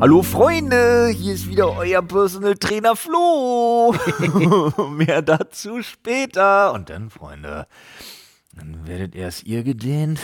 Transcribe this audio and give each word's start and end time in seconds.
Hallo 0.00 0.22
Freunde, 0.22 1.08
hier 1.08 1.34
ist 1.34 1.48
wieder 1.48 1.74
euer 1.76 2.02
Personal 2.02 2.54
Trainer 2.56 2.96
Flo. 2.96 3.94
Mehr 4.90 5.22
dazu 5.22 5.82
später. 5.82 6.72
Und 6.74 6.90
dann, 6.90 7.08
Freunde, 7.10 7.66
dann 8.54 8.86
werdet 8.86 9.14
erst 9.16 9.44
ihr 9.46 9.62
gedehnt. 9.64 10.20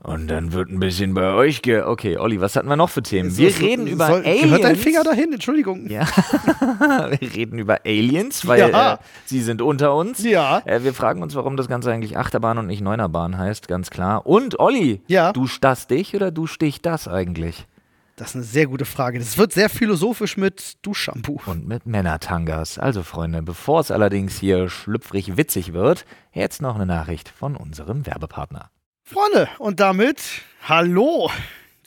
Und 0.00 0.26
dann 0.26 0.52
wird 0.52 0.68
ein 0.68 0.80
bisschen 0.80 1.14
bei 1.14 1.32
euch 1.32 1.62
ge... 1.62 1.82
Okay, 1.82 2.16
Olli, 2.18 2.40
was 2.40 2.56
hatten 2.56 2.66
wir 2.68 2.74
noch 2.74 2.90
für 2.90 3.04
Themen? 3.04 3.36
Wir 3.36 3.52
So- 3.52 3.60
reden 3.64 3.86
über 3.86 4.08
soll, 4.08 4.22
Aliens. 4.24 4.42
Gehört 4.42 4.64
dein 4.64 4.74
Finger 4.76 5.04
dahin? 5.04 5.32
Entschuldigung. 5.32 5.88
Ja, 5.88 6.08
wir 7.20 7.34
reden 7.36 7.60
über 7.60 7.78
Aliens, 7.86 8.44
weil 8.48 8.68
Ja. 8.68 8.94
äh, 8.94 8.98
sie 9.26 9.40
sind 9.40 9.62
unter 9.62 9.94
uns. 9.94 10.24
Ja. 10.24 10.60
Äh, 10.64 10.82
wir 10.82 10.92
fragen 10.92 11.22
uns, 11.22 11.36
warum 11.36 11.56
das 11.56 11.68
Ganze 11.68 11.92
eigentlich 11.92 12.16
Achterbahn 12.18 12.58
und 12.58 12.66
nicht 12.66 12.80
Neunerbahn 12.82 13.38
heißt, 13.38 13.68
ganz 13.68 13.90
klar. 13.90 14.26
Und 14.26 14.58
Olli, 14.58 15.02
Ja. 15.06 15.32
duscht 15.32 15.62
das 15.62 15.86
dich 15.86 16.16
oder 16.16 16.32
duscht 16.32 16.60
dich 16.62 16.82
das 16.82 17.06
eigentlich? 17.06 17.68
Das 18.16 18.30
ist 18.30 18.34
eine 18.36 18.44
sehr 18.44 18.66
gute 18.66 18.84
Frage. 18.84 19.18
Das 19.18 19.38
wird 19.38 19.52
sehr 19.52 19.70
philosophisch 19.70 20.36
mit 20.36 20.74
Duschshampoo. 20.82 21.40
Und 21.46 21.66
mit 21.66 21.86
Männertangas. 21.86 22.78
Also 22.78 23.02
Freunde, 23.02 23.42
bevor 23.42 23.80
es 23.80 23.90
allerdings 23.90 24.38
hier 24.38 24.68
schlüpfrig 24.68 25.36
witzig 25.36 25.72
wird, 25.72 26.04
jetzt 26.32 26.60
noch 26.60 26.74
eine 26.74 26.84
Nachricht 26.84 27.28
von 27.30 27.56
unserem 27.56 28.06
Werbepartner. 28.06 28.70
Freunde, 29.02 29.48
und 29.58 29.80
damit, 29.80 30.20
hallo, 30.62 31.30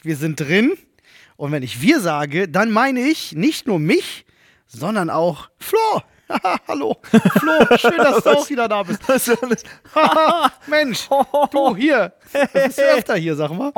wir 0.01 0.15
sind 0.15 0.39
drin. 0.39 0.73
Und 1.37 1.51
wenn 1.51 1.63
ich 1.63 1.81
wir 1.81 1.99
sage, 1.99 2.47
dann 2.47 2.71
meine 2.71 3.01
ich 3.01 3.33
nicht 3.33 3.67
nur 3.67 3.79
mich, 3.79 4.25
sondern 4.65 5.09
auch 5.09 5.49
Flo. 5.59 6.01
Haha, 6.27 6.59
hallo, 6.67 6.97
Flo, 7.03 7.77
schön, 7.77 7.97
dass 7.97 8.23
du 8.23 8.29
auch 8.37 8.49
wieder 8.49 8.67
da 8.67 8.83
bist. 8.83 9.01
Haha, 9.93 10.51
Mensch, 10.67 11.07
du 11.51 11.75
hier. 11.75 12.13
Das 12.31 12.53
ist 12.53 12.79
öfter 12.79 13.15
hier, 13.15 13.35
sag 13.35 13.51
mal. 13.51 13.71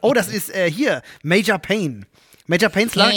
Oh, 0.00 0.12
das 0.14 0.28
ist 0.28 0.54
äh, 0.54 0.70
hier, 0.70 1.02
Major 1.22 1.58
Payne. 1.58 2.06
Major 2.46 2.70
Payne's 2.70 2.94
Lang. 2.94 3.12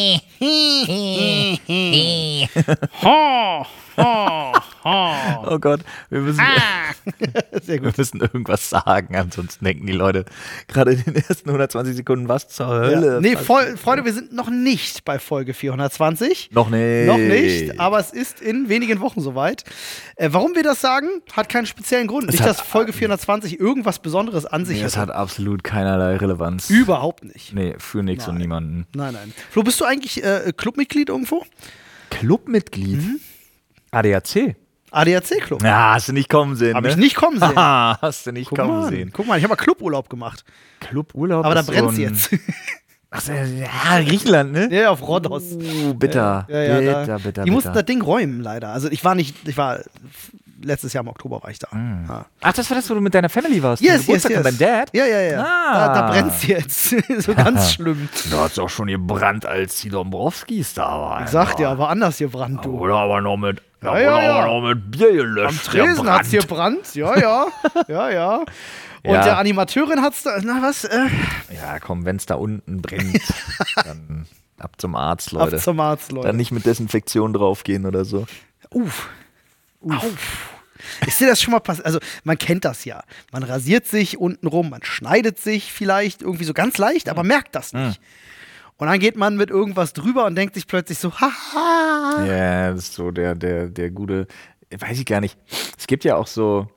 Ha, 4.00 4.54
ha. 4.84 5.44
Oh 5.50 5.60
Gott, 5.60 5.82
wir 6.10 6.22
müssen, 6.22 6.42
Sehr 7.62 7.82
wir 7.84 7.92
müssen 7.96 8.22
irgendwas 8.22 8.70
sagen, 8.70 9.16
ansonsten 9.16 9.66
denken 9.66 9.86
die 9.88 9.94
Leute 9.94 10.26
gerade 10.68 10.94
in 10.94 11.04
den 11.04 11.16
ersten 11.16 11.50
120 11.50 11.96
Sekunden, 11.96 12.28
was 12.28 12.48
zur 12.48 12.68
Hölle. 12.68 13.14
Ja. 13.16 13.20
Nee, 13.20 13.36
voll, 13.36 13.78
Freunde, 13.78 14.06
wir 14.06 14.14
sind 14.14 14.34
noch 14.34 14.50
nicht 14.50 15.06
bei 15.06 15.20
Folge 15.20 15.54
420. 15.54 16.50
Noch 16.54 16.70
nicht. 16.70 17.08
Noch 17.08 17.18
nicht, 17.18 17.80
aber 17.80 18.00
es 18.00 18.12
ist 18.12 18.42
in 18.42 18.70
wenigen 18.70 19.00
Wochen 19.02 19.22
soweit. 19.22 19.64
Äh, 20.16 20.30
warum 20.32 20.56
wir 20.56 20.64
das 20.64 20.82
sagen, 20.82 21.08
hat 21.34 21.50
keinen 21.50 21.66
speziellen 21.66 22.08
Grund. 22.08 22.28
nicht, 22.28 22.40
hat- 22.42 22.48
dass 22.50 22.62
Folge 22.62 22.94
420 22.94 23.60
irgendwas 23.60 24.00
Besonderes 24.00 24.46
an 24.46 24.66
sich 24.66 24.78
Nee, 24.80 24.84
es 24.84 24.98
hat. 24.98 25.10
hat 25.10 25.16
absolut 25.16 25.64
keinerlei 25.64 26.16
Relevanz. 26.18 26.70
Überhaupt 26.70 27.24
nicht. 27.24 27.54
Nee, 27.54 27.76
für 27.78 28.04
nichts 28.04 28.28
und 28.28 28.38
niemanden. 28.38 28.88
Nein, 28.96 29.14
nein. 29.14 29.34
Flo, 29.50 29.64
bist 29.64 29.80
du 29.82 29.86
eigentlich 29.86 30.24
äh, 30.24 30.54
Clubmitglied 30.56 31.10
irgendwo? 31.10 31.44
Clubmitglied? 32.10 32.98
Mhm. 32.98 33.20
ADAC? 33.92 34.56
ADAC-Club. 34.92 35.62
Ja, 35.64 35.94
hast 35.94 36.08
du 36.10 36.14
nicht 36.14 36.30
kommen 36.30 36.56
sehen, 36.56 36.76
Habe 36.76 36.88
ne? 36.88 36.94
ich 36.94 36.98
nicht 37.00 37.16
kommen 37.16 37.40
sehen. 37.40 37.56
Haha, 37.56 37.98
hast 38.02 38.26
du 38.26 38.32
nicht 38.32 38.50
Guck 38.50 38.58
kommen 38.60 38.80
mal, 38.82 38.90
sehen. 38.90 39.12
guck 39.14 39.28
mal, 39.28 39.38
ich 39.38 39.44
habe 39.44 39.52
mal 39.52 39.56
Cluburlaub 39.56 40.10
gemacht. 40.10 40.44
Cluburlaub 40.80 41.46
Aber 41.46 41.54
da 41.54 41.62
ist 41.62 41.68
so 41.68 41.74
brennt's 41.74 41.96
ein- 41.96 42.00
jetzt. 42.02 42.30
Ach, 43.12 43.22
so, 43.22 43.32
ja, 43.34 44.02
Griechenland, 44.04 44.52
ne? 44.52 44.70
ja, 44.72 44.92
auf 44.92 45.02
Rhodos. 45.08 45.44
Uh, 45.54 45.94
bitter. 45.96 46.46
Ja, 46.48 46.62
ja, 46.62 46.78
bitter, 46.80 47.06
da, 47.08 47.18
bitter, 47.18 47.44
die 47.44 47.50
mussten 47.52 47.70
bitter. 47.70 47.82
das 47.82 47.86
Ding 47.88 48.02
räumen, 48.04 48.42
leider. 48.42 48.70
Also 48.70 48.90
ich 48.92 49.04
war 49.04 49.16
nicht, 49.16 49.48
ich 49.48 49.58
war 49.58 49.80
letztes 50.62 50.94
Jahr 50.94 51.04
im 51.04 51.08
Oktober 51.10 51.42
war 51.44 51.50
ich 51.50 51.60
da. 51.60 51.68
Ja. 51.74 52.26
Ach, 52.42 52.54
das 52.54 52.70
war 52.70 52.76
das, 52.76 52.90
wo 52.90 52.94
du 52.94 53.02
mit 53.02 53.14
deiner 53.14 53.30
Family 53.30 53.62
warst? 53.64 53.82
Yes, 53.82 54.08
yes, 54.08 54.24
yes. 54.24 54.44
deinem 54.44 54.58
Dad? 54.58 54.90
Ja, 54.94 55.06
ja, 55.06 55.22
ja. 55.22 55.44
Ah. 55.44 55.74
Da, 55.88 56.02
da 56.02 56.12
brennt's 56.12 56.46
jetzt. 56.48 56.90
so 57.20 57.34
ganz 57.34 57.74
schlimm. 57.74 58.10
Da 58.32 58.44
hat's 58.44 58.60
auch 58.60 58.70
schon 58.70 58.88
gebrannt, 58.88 59.46
als 59.46 59.80
die 59.82 59.90
Dombrowskis 59.90 60.74
da 60.74 60.84
waren. 60.88 61.24
Ich 61.26 61.30
sag 61.30 61.56
dir, 61.56 61.70
aber 61.70 61.90
anders 61.90 62.18
gebrannt, 62.18 62.66
du. 62.66 62.78
Oder 62.80 62.96
aber 62.96 63.22
noch 63.22 63.38
mit, 63.38 63.62
Ja, 63.82 63.98
ja, 64.00 64.22
ja, 64.22 64.38
ja. 64.40 64.48
noch 64.48 64.62
mit 64.62 64.92
Bier 64.92 65.12
gelöscht. 65.14 65.68
Am 65.68 65.72
Tresen 65.72 65.96
gebrannt. 65.96 66.10
hat's 66.20 66.32
gebrannt. 66.32 66.96
Ja, 66.96 67.18
ja. 67.18 67.46
Ja, 67.88 68.10
ja. 68.10 68.36
Und 69.04 69.14
Ja. 69.14 69.24
der 69.24 69.38
Animateurin 69.38 70.02
hat's 70.02 70.24
da, 70.24 70.38
na 70.44 70.60
was, 70.62 70.84
äh, 70.84 71.08
Ja, 71.56 71.80
komm, 71.80 72.04
wenn's 72.06 72.26
da 72.26 72.36
unten 72.36 72.82
brennt, 72.82 73.22
dann 73.86 74.26
ab 74.60 74.74
zum 74.78 74.94
Arzt, 74.96 75.32
Leute. 75.32 75.56
ab 75.56 75.62
zum 75.62 75.80
Arzt, 75.80 76.12
Leute. 76.12 76.28
Dann 76.28 76.36
nicht 76.36 76.52
mit 76.52 76.66
Desinfektion 76.66 77.32
draufgehen 77.32 77.86
oder 77.86 78.04
so. 78.04 78.26
Uff. 78.72 79.08
Uff. 79.82 80.56
Ist 81.06 81.20
dir 81.20 81.28
das 81.28 81.42
schon 81.42 81.52
mal 81.52 81.60
passiert? 81.60 81.86
Also, 81.86 82.00
man 82.24 82.38
kennt 82.38 82.64
das 82.66 82.86
ja. 82.86 83.04
Man 83.32 83.44
rasiert 83.44 83.86
sich 83.86 84.18
unten 84.18 84.48
rum, 84.48 84.70
man 84.70 84.84
schneidet 84.84 85.38
sich 85.38 85.74
vielleicht 85.74 86.22
irgendwie 86.22 86.46
so 86.46 86.54
ganz 86.54 86.78
leicht, 86.78 87.10
aber 87.10 87.24
merkt 87.24 87.54
das 87.56 87.74
nicht. 87.74 88.00
Und 88.78 88.88
dann 88.88 89.00
geht 89.00 89.18
man 89.18 89.36
mit 89.36 89.50
irgendwas 89.50 89.92
drüber 89.92 90.26
und 90.26 90.36
denkt 90.36 90.56
sich 90.56 90.66
plötzlich 90.68 90.98
so, 91.00 91.12
haha. 91.20 92.24
Ja, 92.26 92.72
das 92.72 92.86
ist 92.86 92.94
so 92.94 93.12
der, 93.12 93.36
der, 93.36 93.68
der 93.68 93.90
gute, 93.92 94.26
weiß 94.72 94.98
ich 95.00 95.06
gar 95.06 95.20
nicht. 95.20 95.38
Es 95.78 95.86
gibt 95.86 96.06
ja 96.06 96.16
auch 96.16 96.28
so, 96.28 96.68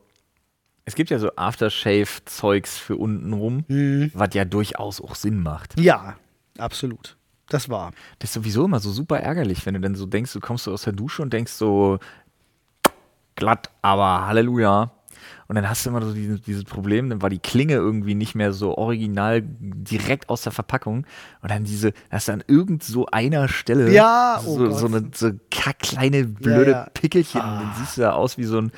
es 0.85 0.97
gibt 0.97 1.11
ja 1.11 1.21
so 1.21 1.31
Aftershave-Zeugs 1.37 2.79
für 2.79 2.97
unten 2.97 3.33
rum, 3.33 3.65
Mhm. 3.69 4.11
was 4.15 4.31
ja 4.35 4.45
durchaus 4.45 5.01
auch 5.01 5.15
Sinn 5.15 5.41
macht. 5.43 5.79
Ja, 5.79 6.17
absolut. 6.59 7.17
Das 7.49 7.69
war. 7.69 7.93
Das 8.19 8.31
ist 8.31 8.35
sowieso 8.35 8.65
immer 8.65 8.81
so 8.81 8.91
super 8.91 9.21
ärgerlich, 9.21 9.65
wenn 9.67 9.75
du 9.75 9.81
dann 9.81 9.95
so 9.95 10.07
denkst, 10.07 10.33
du 10.33 10.41
kommst 10.41 10.65
so 10.65 10.73
aus 10.73 10.83
der 10.83 10.93
Dusche 10.95 11.23
und 11.23 11.33
denkst 11.33 11.53
so 11.53 11.99
glatt, 13.37 13.71
aber 13.83 14.27
Halleluja. 14.27 14.91
Und 15.49 15.57
dann 15.57 15.69
hast 15.69 15.85
du 15.85 15.91
immer 15.91 16.01
so 16.03 16.15
dieses, 16.15 16.41
dieses 16.43 16.65
Problem, 16.65 17.11
dann 17.11 17.21
war 17.21 17.29
die 17.29 17.39
Klinge 17.39 17.75
irgendwie 17.75 18.15
nicht 18.15 18.35
mehr 18.35 18.53
so 18.55 18.77
original 18.79 19.43
direkt 19.45 20.31
aus 20.31 20.43
der 20.43 20.53
Verpackung. 20.53 21.05
Und 21.43 21.51
dann 21.51 21.65
diese, 21.65 21.93
hast 22.11 22.29
du 22.29 22.33
an 22.33 22.43
irgend 22.47 22.83
so 22.83 23.07
einer 23.07 23.49
Stelle 23.49 23.93
Ja, 23.93 24.41
oh 24.47 24.57
so, 24.59 24.65
Gott. 24.69 24.79
so 24.79 24.87
eine 24.87 25.11
so 25.15 25.31
kleine 25.51 26.25
blöde 26.25 26.71
Ja, 26.71 26.77
Ah. 26.79 26.85
ja. 26.85 26.91
Pickelchen. 26.95 27.41
Dann 27.41 27.73
siehst 27.79 27.99
du 27.99 28.01
da 28.03 28.13
aus 28.13 28.39
wie 28.39 28.45
so 28.45 28.59
ein, 28.63 28.73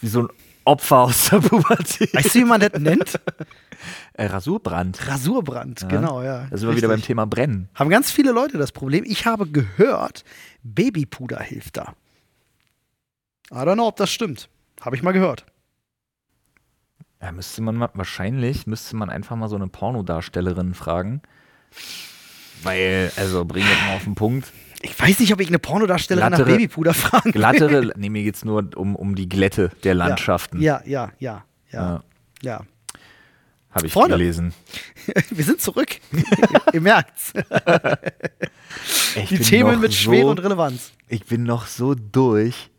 wie 0.00 0.08
so 0.08 0.22
ein 0.22 0.28
Opfer 0.64 0.98
aus 0.98 1.30
der 1.30 1.38
Pubertät. 1.40 2.12
Weißt 2.12 2.34
du, 2.34 2.40
wie 2.40 2.44
man 2.44 2.60
das 2.60 2.72
nennt? 2.80 3.20
Äh, 4.14 4.26
Rasurbrand. 4.26 5.06
Rasurbrand, 5.08 5.88
genau, 5.88 6.22
ja. 6.22 6.46
Da 6.50 6.56
sind 6.56 6.68
wir 6.68 6.76
wieder 6.76 6.88
beim. 6.88 7.00
Thema 7.02 7.24
Brennen. 7.26 7.68
Haben 7.74 7.88
ganz 7.88 8.10
viele 8.10 8.32
Leute 8.32 8.58
das 8.58 8.72
Problem. 8.72 9.04
Ich 9.06 9.26
habe 9.26 9.46
gehört, 9.46 10.24
Babypuder 10.64 11.38
hilft 11.40 11.76
da. 11.76 11.94
I 13.52 13.56
don't 13.56 13.74
know, 13.74 13.88
ob 13.88 13.96
das 13.96 14.10
stimmt. 14.10 14.48
Habe 14.80 14.96
ich 14.96 15.02
mal 15.02 15.12
gehört. 15.12 15.44
Ja, 17.20 17.32
müsste 17.32 17.60
man 17.62 17.76
mal, 17.76 17.90
wahrscheinlich 17.94 18.66
müsste 18.66 18.96
man 18.96 19.10
einfach 19.10 19.36
mal 19.36 19.48
so 19.48 19.56
eine 19.56 19.68
Pornodarstellerin 19.68 20.74
fragen. 20.74 21.20
Weil, 22.62 23.12
also 23.16 23.44
bring 23.44 23.64
das 23.64 23.80
mal 23.86 23.96
auf 23.96 24.04
den 24.04 24.14
Punkt. 24.14 24.50
Ich 24.82 24.98
weiß 24.98 25.18
nicht, 25.20 25.32
ob 25.34 25.40
ich 25.40 25.48
eine 25.48 25.58
Pornodarstellerin 25.58 26.30
nach 26.30 26.38
Glattere- 26.38 26.56
Babypuder 26.56 26.94
fragen 26.94 27.26
will. 27.26 27.32
Glattere, 27.32 27.92
nee, 27.96 28.08
mir 28.08 28.22
geht's 28.22 28.44
nur 28.44 28.70
um, 28.76 28.96
um 28.96 29.14
die 29.14 29.28
Glätte 29.28 29.70
der 29.84 29.94
Landschaften. 29.94 30.60
Ja, 30.62 30.80
ja, 30.86 31.12
ja, 31.18 31.44
ja, 31.70 31.80
Ja, 31.80 32.02
ja. 32.42 32.64
Habe 33.72 33.86
ich 33.86 33.92
Freunde. 33.92 34.16
gelesen. 34.16 34.52
Wir 35.30 35.44
sind 35.44 35.60
zurück. 35.60 36.00
Ihr 36.72 36.80
merkt's. 36.80 37.32
Die 39.30 39.38
Themen 39.38 39.80
mit 39.80 39.92
so, 39.92 39.96
Schwere 39.98 40.26
und 40.26 40.42
Relevanz. 40.42 40.92
Ich 41.08 41.24
bin 41.26 41.44
noch 41.44 41.66
so 41.66 41.94
durch. 41.94 42.70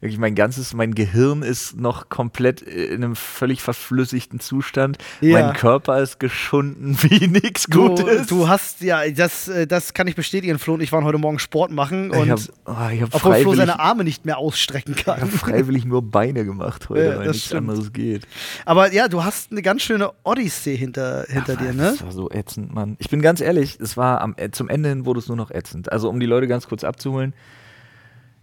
Wirklich, 0.00 0.18
mein 0.18 0.34
ganzes, 0.34 0.72
mein 0.72 0.94
Gehirn 0.94 1.42
ist 1.42 1.76
noch 1.78 2.08
komplett 2.08 2.62
in 2.62 3.04
einem 3.04 3.16
völlig 3.16 3.60
verflüssigten 3.60 4.40
Zustand. 4.40 4.96
Ja. 5.20 5.38
Mein 5.38 5.52
Körper 5.52 6.00
ist 6.00 6.18
geschunden 6.18 6.96
wie 7.02 7.26
nichts 7.26 7.68
Gutes. 7.68 8.26
du 8.28 8.48
hast, 8.48 8.80
ja, 8.80 9.06
das, 9.10 9.48
äh, 9.48 9.66
das 9.66 9.92
kann 9.92 10.06
ich 10.06 10.16
bestätigen, 10.16 10.58
Flo 10.58 10.72
und 10.74 10.80
ich 10.80 10.90
waren 10.90 11.04
heute 11.04 11.18
Morgen 11.18 11.38
Sport 11.38 11.70
machen 11.70 12.12
ich 12.14 12.18
und 12.18 12.30
habe 12.30 12.42
oh, 12.64 12.94
ich 12.94 13.02
hab 13.02 13.14
obwohl 13.14 13.36
Flo 13.42 13.54
seine 13.54 13.78
Arme 13.78 14.04
nicht 14.04 14.24
mehr 14.24 14.38
ausstrecken 14.38 14.94
ich 14.96 15.04
kann. 15.04 15.20
hab 15.20 15.28
freiwillig 15.32 15.84
nur 15.84 16.00
Beine 16.00 16.46
gemacht 16.46 16.88
heute, 16.88 17.04
Ja, 17.04 17.18
weil 17.18 17.28
nichts 17.28 17.46
stimmt. 17.46 17.68
anderes 17.68 17.92
geht. 17.92 18.26
Aber 18.64 18.90
ja, 18.94 19.06
du 19.06 19.22
hast 19.22 19.52
eine 19.52 19.60
ganz 19.60 19.82
schöne 19.82 20.12
Odyssee 20.24 20.76
hinter, 20.76 21.26
hinter 21.28 21.56
dir, 21.56 21.74
ne? 21.74 21.90
Das 21.92 22.02
war 22.02 22.12
so 22.12 22.30
ätzend, 22.30 22.72
Mann. 22.72 22.96
Ich 23.00 23.10
bin 23.10 23.20
ganz 23.20 23.42
ehrlich, 23.42 23.78
es 23.78 23.98
war 23.98 24.22
am, 24.22 24.34
äh, 24.38 24.50
zum 24.50 24.70
Ende 24.70 24.88
hin 24.88 25.04
wurde 25.04 25.20
es 25.20 25.28
nur 25.28 25.36
noch 25.36 25.50
ätzend. 25.50 25.92
Also 25.92 26.08
um 26.08 26.20
die 26.20 26.26
Leute 26.26 26.48
ganz 26.48 26.66
kurz 26.66 26.84
abzuholen. 26.84 27.34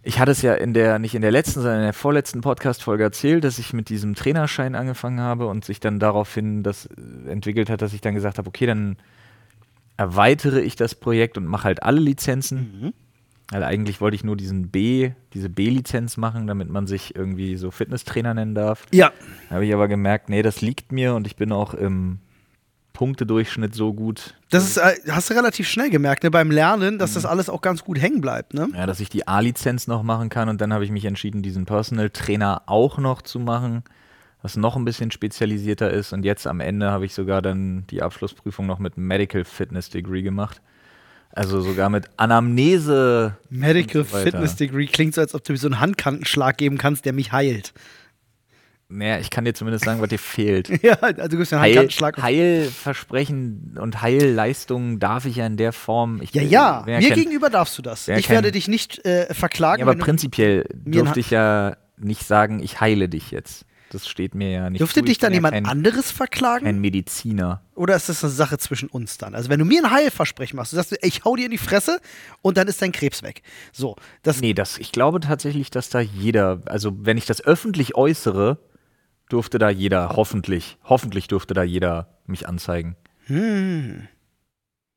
Ich 0.08 0.18
hatte 0.18 0.30
es 0.30 0.40
ja 0.40 0.54
in 0.54 0.72
der, 0.72 0.98
nicht 0.98 1.14
in 1.14 1.20
der 1.20 1.30
letzten, 1.30 1.60
sondern 1.60 1.80
in 1.80 1.84
der 1.84 1.92
vorletzten 1.92 2.40
Podcast-Folge 2.40 3.04
erzählt, 3.04 3.44
dass 3.44 3.58
ich 3.58 3.74
mit 3.74 3.90
diesem 3.90 4.14
Trainerschein 4.14 4.74
angefangen 4.74 5.20
habe 5.20 5.46
und 5.48 5.66
sich 5.66 5.80
dann 5.80 5.98
daraufhin 5.98 6.62
das 6.62 6.86
äh, 6.86 7.30
entwickelt 7.30 7.68
hat, 7.68 7.82
dass 7.82 7.92
ich 7.92 8.00
dann 8.00 8.14
gesagt 8.14 8.38
habe, 8.38 8.48
okay, 8.48 8.64
dann 8.64 8.96
erweitere 9.98 10.60
ich 10.62 10.76
das 10.76 10.94
Projekt 10.94 11.36
und 11.36 11.44
mache 11.44 11.64
halt 11.64 11.82
alle 11.82 12.00
Lizenzen. 12.00 12.94
Weil 13.50 13.62
eigentlich 13.64 14.00
wollte 14.00 14.14
ich 14.14 14.24
nur 14.24 14.34
diesen 14.34 14.70
B, 14.70 15.10
diese 15.34 15.50
B-Lizenz 15.50 16.16
machen, 16.16 16.46
damit 16.46 16.70
man 16.70 16.86
sich 16.86 17.14
irgendwie 17.14 17.56
so 17.56 17.70
Fitnesstrainer 17.70 18.32
nennen 18.32 18.54
darf. 18.54 18.86
Ja. 18.90 19.12
Habe 19.50 19.66
ich 19.66 19.74
aber 19.74 19.88
gemerkt, 19.88 20.30
nee, 20.30 20.40
das 20.40 20.62
liegt 20.62 20.90
mir 20.90 21.16
und 21.16 21.26
ich 21.26 21.36
bin 21.36 21.52
auch 21.52 21.74
im 21.74 22.20
Punktedurchschnitt 22.98 23.76
so 23.76 23.94
gut, 23.94 24.34
Das 24.50 24.64
ist, 24.64 24.76
äh, 24.76 24.96
hast 25.12 25.30
du 25.30 25.34
relativ 25.34 25.68
schnell 25.68 25.88
gemerkt, 25.88 26.24
ne, 26.24 26.32
beim 26.32 26.50
Lernen, 26.50 26.98
dass 26.98 27.14
das 27.14 27.26
alles 27.26 27.48
auch 27.48 27.60
ganz 27.60 27.84
gut 27.84 28.00
hängen 28.00 28.20
bleibt, 28.20 28.54
ne? 28.54 28.68
ja, 28.74 28.86
dass 28.86 28.98
ich 28.98 29.08
die 29.08 29.28
A-Lizenz 29.28 29.86
noch 29.86 30.02
machen 30.02 30.30
kann 30.30 30.48
und 30.48 30.60
dann 30.60 30.72
habe 30.72 30.84
ich 30.84 30.90
mich 30.90 31.04
entschieden, 31.04 31.40
diesen 31.40 31.64
Personal 31.64 32.10
Trainer 32.10 32.62
auch 32.66 32.98
noch 32.98 33.22
zu 33.22 33.38
machen. 33.38 33.84
was 34.42 34.56
noch 34.56 34.74
ein 34.74 34.84
bisschen 34.84 35.12
spezialisierter 35.12 35.90
ist. 35.90 36.12
Und 36.12 36.24
jetzt 36.24 36.46
am 36.48 36.58
Ende 36.58 36.90
habe 36.90 37.04
ich 37.04 37.14
sogar 37.14 37.40
dann 37.40 37.86
die 37.88 38.02
Abschlussprüfung 38.02 38.66
noch 38.66 38.80
mit 38.80 38.96
Medical 38.96 39.44
Fitness 39.44 39.90
Degree 39.90 40.22
gemacht. 40.22 40.60
Also 41.30 41.60
sogar 41.60 41.90
mit 41.90 42.06
Anamnese. 42.16 43.36
Medical 43.48 44.04
so. 44.04 44.16
Fitness 44.16 44.56
Degree 44.56 44.86
klingt 44.86 45.14
so, 45.14 45.20
als 45.20 45.34
ob 45.34 45.44
du 45.44 45.52
mir 45.52 45.58
so 45.58 45.68
einen 45.68 45.78
Handkantenschlag 45.80 46.56
geben 46.56 46.78
kannst, 46.78 47.04
der 47.04 47.12
mich 47.12 47.32
heilt. 47.32 47.72
Naja, 48.90 49.18
ich 49.18 49.28
kann 49.28 49.44
dir 49.44 49.52
zumindest 49.52 49.84
sagen, 49.84 50.00
was 50.00 50.08
dir 50.08 50.18
fehlt. 50.18 50.68
Ja, 50.82 50.94
also 51.00 51.28
du 51.28 51.36
mir 51.36 51.52
einen 51.52 51.60
Heil. 51.60 51.88
Heilversprechen 52.22 53.76
und 53.80 54.00
Heilleistungen 54.00 54.98
darf 54.98 55.26
ich 55.26 55.36
ja 55.36 55.46
in 55.46 55.56
der 55.56 55.72
Form. 55.72 56.20
Ich, 56.22 56.32
ja, 56.32 56.42
ja, 56.42 56.82
mir 56.86 57.00
kein- 57.00 57.14
gegenüber 57.14 57.50
darfst 57.50 57.76
du 57.76 57.82
das. 57.82 58.08
Ich 58.08 58.26
kein- 58.26 58.36
werde 58.36 58.52
dich 58.52 58.68
nicht 58.68 59.04
äh, 59.04 59.32
verklagen. 59.34 59.80
Ja, 59.80 59.86
aber 59.86 59.96
prinzipiell 59.98 60.64
ein 60.72 60.92
durfte 60.92 61.20
ich 61.20 61.30
ja 61.30 61.76
nicht 61.98 62.24
sagen, 62.26 62.60
ich 62.62 62.80
heile 62.80 63.08
dich 63.08 63.30
jetzt. 63.30 63.64
Das 63.90 64.06
steht 64.06 64.34
mir 64.34 64.50
ja 64.50 64.68
nicht 64.70 64.80
Dürfte 64.80 65.00
zu. 65.00 65.06
dich 65.06 65.16
dann 65.16 65.32
ja 65.32 65.36
jemand 65.38 65.54
kein, 65.54 65.64
anderes 65.66 66.10
verklagen? 66.10 66.66
kein 66.66 66.78
Mediziner. 66.78 67.62
Oder 67.74 67.96
ist 67.96 68.10
das 68.10 68.22
eine 68.22 68.30
Sache 68.30 68.58
zwischen 68.58 68.90
uns 68.90 69.16
dann? 69.16 69.34
Also, 69.34 69.48
wenn 69.48 69.58
du 69.58 69.64
mir 69.64 69.82
ein 69.82 69.90
Heilversprechen 69.90 70.56
machst, 70.56 70.72
du 70.72 70.76
sagst, 70.76 70.94
ich 71.02 71.24
hau 71.24 71.36
dir 71.36 71.46
in 71.46 71.50
die 71.50 71.56
Fresse 71.58 71.98
und 72.42 72.58
dann 72.58 72.68
ist 72.68 72.82
dein 72.82 72.92
Krebs 72.92 73.22
weg. 73.22 73.40
So, 73.72 73.96
das. 74.22 74.42
Nee, 74.42 74.52
das, 74.52 74.76
ich 74.76 74.92
glaube 74.92 75.20
tatsächlich, 75.20 75.70
dass 75.70 75.88
da 75.88 76.00
jeder, 76.00 76.60
also 76.66 76.92
wenn 77.00 77.16
ich 77.16 77.24
das 77.24 77.42
öffentlich 77.42 77.94
äußere, 77.94 78.58
durfte 79.28 79.58
da 79.58 79.68
jeder, 79.70 80.10
hoffentlich, 80.16 80.78
hoffentlich 80.84 81.28
durfte 81.28 81.54
da 81.54 81.62
jeder 81.62 82.08
mich 82.26 82.48
anzeigen. 82.48 82.96
Hm, 83.26 84.08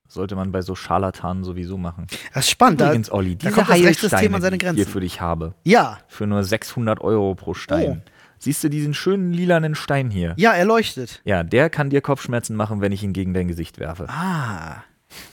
Sollte 0.07 0.35
man 0.35 0.51
bei 0.51 0.61
so 0.61 0.75
Scharlatanen 0.75 1.43
sowieso 1.45 1.77
machen. 1.77 2.07
das 2.33 2.45
ist 2.45 2.51
spannend. 2.51 2.81
Da, 2.81 2.87
Übrigens, 2.87 3.11
Olli, 3.11 3.37
da 3.37 3.47
diese 3.49 3.55
kommt 3.55 3.69
das 3.69 3.75
Rechtssystem 3.81 4.17
Heilsteine, 4.19 4.35
an 4.35 4.41
seine 4.41 4.57
die 4.57 4.65
ich 4.65 4.69
hier 4.69 4.75
Grenzen. 4.83 4.91
für 4.91 4.99
dich 4.99 5.21
habe, 5.21 5.55
ja, 5.63 5.99
für 6.09 6.27
nur 6.27 6.43
600 6.43 6.99
Euro 6.99 7.33
pro 7.35 7.53
Stein. 7.53 8.03
Siehst 8.37 8.63
du 8.63 8.69
diesen 8.69 8.93
schönen 8.93 9.31
lilanen 9.31 9.75
Stein 9.75 10.09
hier? 10.09 10.33
ja, 10.37 10.51
er 10.53 10.65
leuchtet. 10.65 11.21
Ja, 11.25 11.43
der 11.43 11.69
kann 11.69 11.89
dir 11.91 12.01
Kopfschmerzen 12.01 12.55
machen, 12.55 12.81
wenn 12.81 12.91
ich 12.91 13.03
ihn 13.03 13.13
gegen 13.13 13.33
dein 13.33 13.47
Gesicht 13.47 13.79
werfe. 13.79 14.07
Ah. 14.09 14.83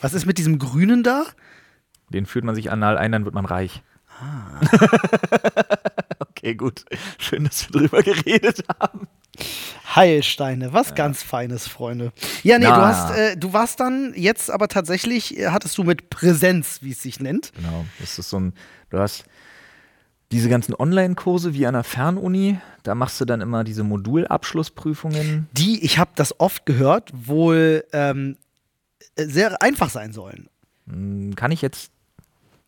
Was 0.00 0.12
ist 0.14 0.26
mit 0.26 0.38
diesem 0.38 0.58
Grünen 0.58 1.02
da? 1.02 1.24
Den 2.10 2.26
führt 2.26 2.44
man 2.44 2.54
sich 2.54 2.70
anal 2.70 2.96
ein, 2.98 3.10
dann 3.12 3.24
wird 3.24 3.34
man 3.34 3.46
reich. 3.46 3.82
Ah. 4.20 4.60
okay, 6.20 6.54
gut. 6.54 6.84
Schön, 7.18 7.44
dass 7.44 7.68
wir 7.68 7.80
drüber 7.80 8.02
geredet 8.02 8.64
haben. 8.80 9.08
Heilsteine, 9.94 10.72
was 10.72 10.94
ganz 10.94 11.22
Feines, 11.22 11.68
Freunde. 11.68 12.12
Ja, 12.42 12.58
nee, 12.58 12.66
du 12.66 12.72
hast, 12.72 13.16
äh, 13.16 13.36
du 13.36 13.52
warst 13.52 13.80
dann 13.80 14.12
jetzt 14.16 14.50
aber 14.50 14.68
tatsächlich, 14.68 15.38
äh, 15.38 15.48
hattest 15.48 15.78
du 15.78 15.84
mit 15.84 16.10
Präsenz, 16.10 16.80
wie 16.82 16.90
es 16.90 17.02
sich 17.02 17.20
nennt. 17.20 17.52
Genau. 17.54 17.84
Das 18.00 18.18
ist 18.18 18.30
so 18.30 18.38
ein, 18.38 18.52
du 18.90 18.98
hast 18.98 19.24
diese 20.30 20.48
ganzen 20.48 20.74
Online-Kurse 20.74 21.54
wie 21.54 21.66
an 21.66 21.74
der 21.74 21.84
Fernuni, 21.84 22.58
da 22.82 22.94
machst 22.94 23.20
du 23.20 23.24
dann 23.24 23.40
immer 23.40 23.64
diese 23.64 23.82
Modulabschlussprüfungen. 23.82 25.48
die, 25.52 25.82
ich 25.84 25.98
habe 25.98 26.10
das 26.16 26.38
oft 26.38 26.66
gehört, 26.66 27.10
wohl 27.14 27.84
ähm, 27.92 28.36
äh, 29.16 29.24
sehr 29.24 29.62
einfach 29.62 29.88
sein 29.90 30.12
sollen. 30.12 30.48
Hm, 30.88 31.34
Kann 31.34 31.50
ich 31.50 31.62
jetzt 31.62 31.90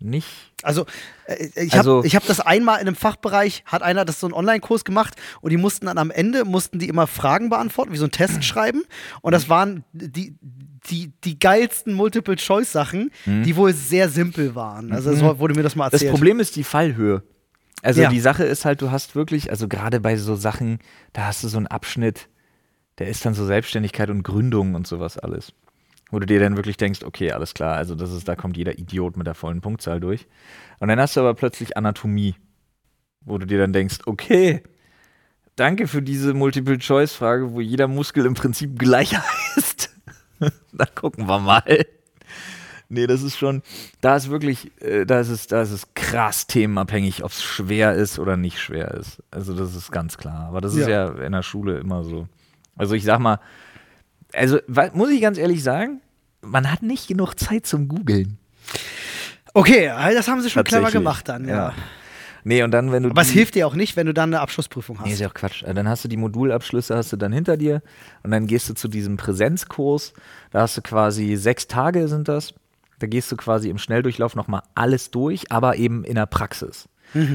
nicht. 0.00 0.26
Also, 0.62 0.86
äh, 1.26 1.48
ich 1.56 1.74
Also- 1.74 1.98
habe 1.98 2.06
ich 2.06 2.16
hab 2.16 2.26
das 2.26 2.40
einmal 2.40 2.76
in 2.80 2.86
einem 2.86 2.96
Fachbereich, 2.96 3.62
hat 3.66 3.82
einer 3.82 4.04
das 4.04 4.20
so 4.20 4.26
einen 4.26 4.34
Online-Kurs 4.34 4.84
gemacht 4.84 5.14
und 5.40 5.50
die 5.50 5.56
mussten 5.56 5.86
dann 5.86 5.98
am 5.98 6.10
Ende, 6.10 6.44
mussten 6.44 6.78
die 6.78 6.88
immer 6.88 7.06
Fragen 7.06 7.48
beantworten, 7.50 7.92
wie 7.92 7.96
so 7.96 8.04
einen 8.04 8.12
Test 8.12 8.44
schreiben. 8.44 8.82
Und 9.22 9.32
das 9.32 9.48
waren 9.48 9.84
die, 9.92 10.34
die, 10.88 11.12
die 11.24 11.38
geilsten 11.38 11.92
Multiple-Choice-Sachen, 11.94 13.10
die 13.26 13.56
wohl 13.56 13.72
sehr 13.74 14.08
simpel 14.08 14.54
waren. 14.54 14.92
Also, 14.92 15.14
so 15.14 15.38
wurde 15.38 15.54
mir 15.54 15.62
das 15.62 15.76
mal 15.76 15.86
Mhm. 15.86 15.90
Das 15.90 16.00
erzählt. 16.02 16.12
Problem 16.12 16.40
ist 16.40 16.56
die 16.56 16.64
Fallhöhe. 16.64 17.22
Also 17.82 18.02
Ja. 18.02 18.10
die 18.10 18.20
Sache 18.20 18.44
ist 18.44 18.64
halt, 18.66 18.82
du 18.82 18.90
hast 18.90 19.14
wirklich, 19.14 19.50
also 19.50 19.66
gerade 19.68 20.00
bei 20.00 20.16
so 20.16 20.36
Sachen, 20.36 20.80
da 21.14 21.26
hast 21.26 21.42
du 21.44 21.48
so 21.48 21.56
einen 21.56 21.66
Abschnitt, 21.66 22.28
der 22.98 23.08
ist 23.08 23.24
dann 23.24 23.32
so 23.32 23.46
Selbstständigkeit 23.46 24.10
und 24.10 24.22
Gründung 24.22 24.74
und 24.74 24.86
sowas 24.86 25.16
alles. 25.16 25.52
Wo 26.10 26.18
du 26.18 26.26
dir 26.26 26.40
dann 26.40 26.56
wirklich 26.56 26.76
denkst, 26.76 27.02
okay, 27.04 27.32
alles 27.32 27.54
klar, 27.54 27.76
also 27.76 27.94
das 27.94 28.12
ist, 28.12 28.26
da 28.26 28.34
kommt 28.34 28.56
jeder 28.56 28.78
Idiot 28.78 29.16
mit 29.16 29.26
der 29.26 29.34
vollen 29.34 29.60
Punktzahl 29.60 30.00
durch. 30.00 30.26
Und 30.80 30.88
dann 30.88 30.98
hast 30.98 31.16
du 31.16 31.20
aber 31.20 31.34
plötzlich 31.34 31.76
Anatomie, 31.76 32.34
wo 33.20 33.38
du 33.38 33.46
dir 33.46 33.58
dann 33.58 33.72
denkst, 33.72 33.98
okay, 34.06 34.62
danke 35.56 35.86
für 35.86 36.02
diese 36.02 36.34
Multiple-Choice-Frage, 36.34 37.52
wo 37.52 37.60
jeder 37.60 37.86
Muskel 37.86 38.26
im 38.26 38.34
Prinzip 38.34 38.78
gleich 38.78 39.16
heißt. 39.16 39.94
dann 40.72 40.88
gucken 40.94 41.28
wir 41.28 41.38
mal. 41.38 41.84
Nee, 42.92 43.06
das 43.06 43.22
ist 43.22 43.38
schon, 43.38 43.62
da 44.00 44.16
ist 44.16 44.30
wirklich, 44.30 44.72
äh, 44.82 45.06
da 45.06 45.20
ist 45.20 45.28
es, 45.28 45.46
da 45.46 45.62
ist 45.62 45.70
es 45.70 45.94
krass 45.94 46.48
themenabhängig, 46.48 47.22
ob 47.22 47.30
es 47.30 47.40
schwer 47.40 47.94
ist 47.94 48.18
oder 48.18 48.36
nicht 48.36 48.58
schwer 48.58 48.94
ist. 48.94 49.22
Also 49.30 49.54
das 49.54 49.76
ist 49.76 49.92
ganz 49.92 50.18
klar. 50.18 50.46
Aber 50.48 50.60
das 50.60 50.74
ist 50.74 50.88
ja 50.88 51.08
in 51.08 51.30
der 51.30 51.44
Schule 51.44 51.78
immer 51.78 52.02
so. 52.02 52.26
Also 52.76 52.94
ich 52.94 53.04
sag 53.04 53.20
mal, 53.20 53.38
also 54.34 54.58
muss 54.94 55.10
ich 55.10 55.20
ganz 55.20 55.38
ehrlich 55.38 55.62
sagen, 55.62 56.00
man 56.42 56.70
hat 56.70 56.82
nicht 56.82 57.08
genug 57.08 57.34
Zeit 57.38 57.66
zum 57.66 57.88
Googeln. 57.88 58.38
okay, 59.54 59.86
das 60.14 60.28
haben 60.28 60.40
sie 60.40 60.50
schon 60.50 60.64
clever 60.64 60.90
gemacht 60.90 61.28
dann, 61.28 61.48
ja. 61.48 61.74
Nee, 62.44 62.62
und 62.62 62.70
dann, 62.70 62.90
wenn 62.90 63.02
du. 63.02 63.10
Aber 63.10 63.20
es 63.20 63.28
hilft 63.30 63.54
dir 63.54 63.66
auch 63.66 63.74
nicht, 63.74 63.96
wenn 63.96 64.06
du 64.06 64.14
dann 64.14 64.30
eine 64.30 64.40
Abschlussprüfung 64.40 64.98
hast. 64.98 65.06
Nee, 65.06 65.12
ist 65.12 65.20
ja 65.20 65.28
auch 65.28 65.34
Quatsch. 65.34 65.62
Äh, 65.62 65.74
Dann 65.74 65.88
hast 65.88 66.04
du 66.04 66.08
die 66.08 66.16
Modulabschlüsse, 66.16 66.96
hast 66.96 67.12
du 67.12 67.16
dann 67.16 67.32
hinter 67.32 67.56
dir 67.58 67.82
und 68.22 68.30
dann 68.30 68.46
gehst 68.46 68.68
du 68.70 68.74
zu 68.74 68.88
diesem 68.88 69.16
Präsenzkurs. 69.16 70.14
Da 70.50 70.62
hast 70.62 70.76
du 70.76 70.82
quasi 70.82 71.36
sechs 71.36 71.66
Tage 71.68 72.08
sind 72.08 72.28
das. 72.28 72.54
Da 72.98 73.06
gehst 73.06 73.30
du 73.32 73.36
quasi 73.36 73.68
im 73.68 73.78
Schnelldurchlauf 73.78 74.36
nochmal 74.36 74.62
alles 74.74 75.10
durch, 75.10 75.50
aber 75.52 75.76
eben 75.76 76.04
in 76.04 76.14
der 76.16 76.26
Praxis. 76.26 76.88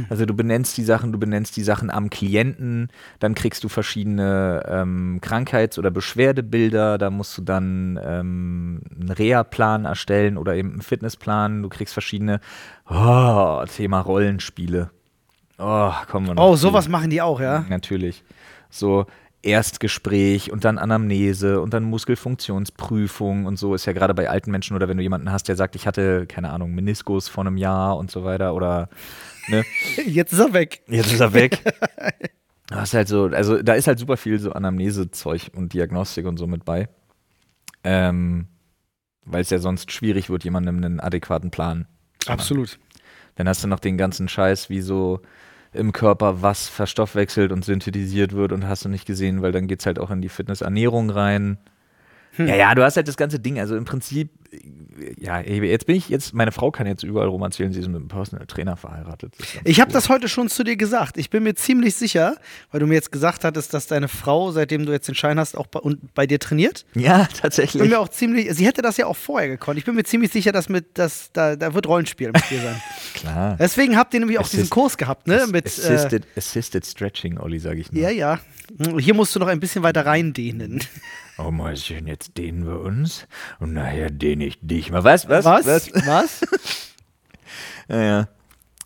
Also 0.09 0.25
du 0.25 0.33
benennst 0.33 0.77
die 0.77 0.83
Sachen, 0.83 1.11
du 1.11 1.19
benennst 1.19 1.57
die 1.57 1.63
Sachen 1.63 1.89
am 1.89 2.09
Klienten, 2.09 2.89
dann 3.19 3.35
kriegst 3.35 3.63
du 3.63 3.69
verschiedene 3.69 4.63
ähm, 4.67 5.19
Krankheits- 5.21 5.77
oder 5.77 5.91
Beschwerdebilder, 5.91 6.97
da 6.97 7.09
musst 7.09 7.37
du 7.37 7.41
dann 7.41 7.99
ähm, 8.03 8.81
einen 8.99 9.11
Reha-Plan 9.11 9.85
erstellen 9.85 10.37
oder 10.37 10.55
eben 10.55 10.71
einen 10.71 10.81
Fitnessplan, 10.81 11.63
du 11.63 11.69
kriegst 11.69 11.93
verschiedene, 11.93 12.39
oh, 12.89 13.63
Thema 13.73 14.01
Rollenspiele. 14.01 14.91
Oh, 15.57 15.91
kommen 16.09 16.27
wir 16.27 16.35
noch 16.35 16.43
oh, 16.43 16.55
sowas 16.55 16.89
machen 16.89 17.09
die 17.09 17.21
auch, 17.21 17.39
ja? 17.39 17.65
Natürlich. 17.69 18.23
So 18.69 19.05
Erstgespräch 19.45 20.51
und 20.51 20.65
dann 20.65 20.79
Anamnese 20.79 21.61
und 21.61 21.73
dann 21.73 21.83
Muskelfunktionsprüfung 21.83 23.45
und 23.45 23.57
so 23.57 23.75
ist 23.75 23.85
ja 23.85 23.93
gerade 23.93 24.15
bei 24.15 24.27
alten 24.27 24.49
Menschen 24.49 24.75
oder 24.75 24.89
wenn 24.89 24.97
du 24.97 25.03
jemanden 25.03 25.31
hast, 25.31 25.47
der 25.47 25.55
sagt, 25.55 25.75
ich 25.75 25.85
hatte, 25.85 26.25
keine 26.25 26.49
Ahnung, 26.49 26.73
Meniskus 26.73 27.27
vor 27.27 27.45
einem 27.45 27.57
Jahr 27.57 27.95
und 27.95 28.09
so 28.09 28.23
weiter 28.23 28.55
oder 28.55 28.89
ne, 29.47 29.63
Jetzt 30.05 30.33
ist 30.33 30.39
er 30.39 30.53
weg. 30.53 30.81
jetzt 30.87 31.11
ist 31.11 31.19
er 31.19 31.33
weg. 31.33 31.59
Du 32.67 32.77
hast 32.77 32.95
halt 32.95 33.07
so, 33.07 33.25
also 33.25 33.61
da 33.61 33.75
ist 33.75 33.85
halt 33.85 33.99
super 33.99 34.17
viel 34.17 34.39
so 34.39 34.51
Anamnesezeug 34.51 35.51
und 35.55 35.73
Diagnostik 35.73 36.25
und 36.25 36.37
so 36.37 36.47
mit 36.47 36.65
bei. 36.65 36.89
Ähm, 37.83 38.47
weil 39.23 39.41
es 39.41 39.51
ja 39.51 39.59
sonst 39.59 39.91
schwierig 39.91 40.31
wird, 40.31 40.43
jemandem 40.43 40.77
einen 40.77 40.99
adäquaten 40.99 41.51
Plan 41.51 41.85
zu 42.17 42.29
machen. 42.31 42.39
Absolut. 42.39 42.79
Dann 43.35 43.47
hast 43.47 43.63
du 43.63 43.67
noch 43.67 43.79
den 43.79 43.97
ganzen 43.99 44.27
Scheiß, 44.27 44.71
wie 44.71 44.81
so 44.81 45.21
im 45.73 45.91
Körper 45.91 46.41
was 46.41 46.67
verstoffwechselt 46.67 47.51
und 47.51 47.63
synthetisiert 47.63 48.31
wird 48.33 48.51
und 48.51 48.67
hast 48.67 48.85
du 48.85 48.89
nicht 48.89 49.05
gesehen, 49.05 49.43
weil 49.43 49.51
dann 49.51 49.67
geht 49.67 49.81
es 49.81 49.85
halt 49.85 49.99
auch 49.99 50.09
in 50.09 50.21
die 50.21 50.29
Fitnessernährung 50.29 51.11
rein. 51.11 51.59
Hm. 52.35 52.47
Ja, 52.47 52.55
ja, 52.55 52.75
du 52.75 52.83
hast 52.83 52.97
halt 52.97 53.07
das 53.07 53.17
ganze 53.17 53.39
Ding. 53.39 53.59
Also 53.59 53.75
im 53.75 53.85
Prinzip, 53.85 54.29
ja, 55.17 55.39
jetzt 55.41 55.85
bin 55.85 55.95
ich 55.95 56.09
jetzt, 56.09 56.33
meine 56.33 56.51
Frau 56.51 56.71
kann 56.71 56.87
jetzt 56.87 57.03
überall 57.03 57.27
rum 57.27 57.41
erzählen, 57.41 57.71
sie 57.73 57.79
ist 57.79 57.87
mit 57.87 57.97
einem 57.97 58.07
Personal 58.07 58.45
Trainer 58.45 58.77
verheiratet. 58.77 59.33
Ich 59.63 59.79
habe 59.81 59.89
cool. 59.89 59.93
das 59.93 60.09
heute 60.09 60.27
schon 60.29 60.49
zu 60.49 60.63
dir 60.63 60.75
gesagt. 60.77 61.17
Ich 61.17 61.29
bin 61.29 61.43
mir 61.43 61.55
ziemlich 61.55 61.95
sicher, 61.95 62.37
weil 62.71 62.79
du 62.79 62.87
mir 62.87 62.93
jetzt 62.95 63.11
gesagt 63.11 63.43
hattest, 63.43 63.73
dass 63.73 63.87
deine 63.87 64.07
Frau, 64.07 64.51
seitdem 64.51 64.85
du 64.85 64.91
jetzt 64.91 65.07
den 65.07 65.15
Schein 65.15 65.39
hast, 65.39 65.57
auch 65.57 65.67
bei, 65.67 65.79
und 65.79 66.13
bei 66.13 66.25
dir 66.27 66.39
trainiert. 66.39 66.85
Ja, 66.95 67.21
Ich 67.27 67.27
bin 67.29 67.41
tatsächlich. 67.41 67.89
mir 67.89 67.99
auch 67.99 68.09
ziemlich, 68.09 68.53
sie 68.53 68.65
hätte 68.65 68.81
das 68.81 68.97
ja 68.97 69.05
auch 69.07 69.15
vorher 69.17 69.49
gekonnt. 69.49 69.77
Ich 69.77 69.85
bin 69.85 69.95
mir 69.95 70.03
ziemlich 70.03 70.31
sicher, 70.31 70.51
dass 70.51 70.69
mit, 70.69 70.97
dass 70.97 71.31
da, 71.33 71.55
da 71.55 71.73
wird 71.73 71.87
Rollenspiel 71.87 72.27
mit 72.31 72.49
dir 72.49 72.61
sein. 72.61 72.81
Klar. 73.13 73.57
Deswegen 73.59 73.97
habt 73.97 74.13
ihr 74.13 74.19
nämlich 74.21 74.39
auch 74.39 74.43
Assist- 74.43 74.53
diesen 74.63 74.69
Kurs 74.69 74.97
gehabt, 74.97 75.27
ne? 75.27 75.45
Mit, 75.51 75.65
äh, 75.65 75.67
assisted, 75.69 76.23
assisted 76.37 76.85
Stretching, 76.85 77.37
Olli, 77.37 77.59
sage 77.59 77.79
ich 77.81 77.91
nur. 77.91 78.01
ja, 78.01 78.09
ja. 78.09 78.39
Hier 78.97 79.13
musst 79.13 79.35
du 79.35 79.39
noch 79.39 79.47
ein 79.47 79.59
bisschen 79.59 79.83
weiter 79.83 80.05
reindehnen. 80.05 80.81
Oh, 81.37 81.51
Mäuschen, 81.51 82.07
jetzt 82.07 82.37
dehnen 82.37 82.65
wir 82.65 82.79
uns 82.79 83.27
und 83.59 83.73
nachher 83.73 84.09
dehne 84.09 84.45
ich 84.45 84.57
dich 84.61 84.91
mal. 84.91 85.03
Was? 85.03 85.27
Was? 85.27 85.45
Was? 85.45 85.93
Was? 86.05 86.41
Ja, 87.87 88.01
ja. 88.01 88.27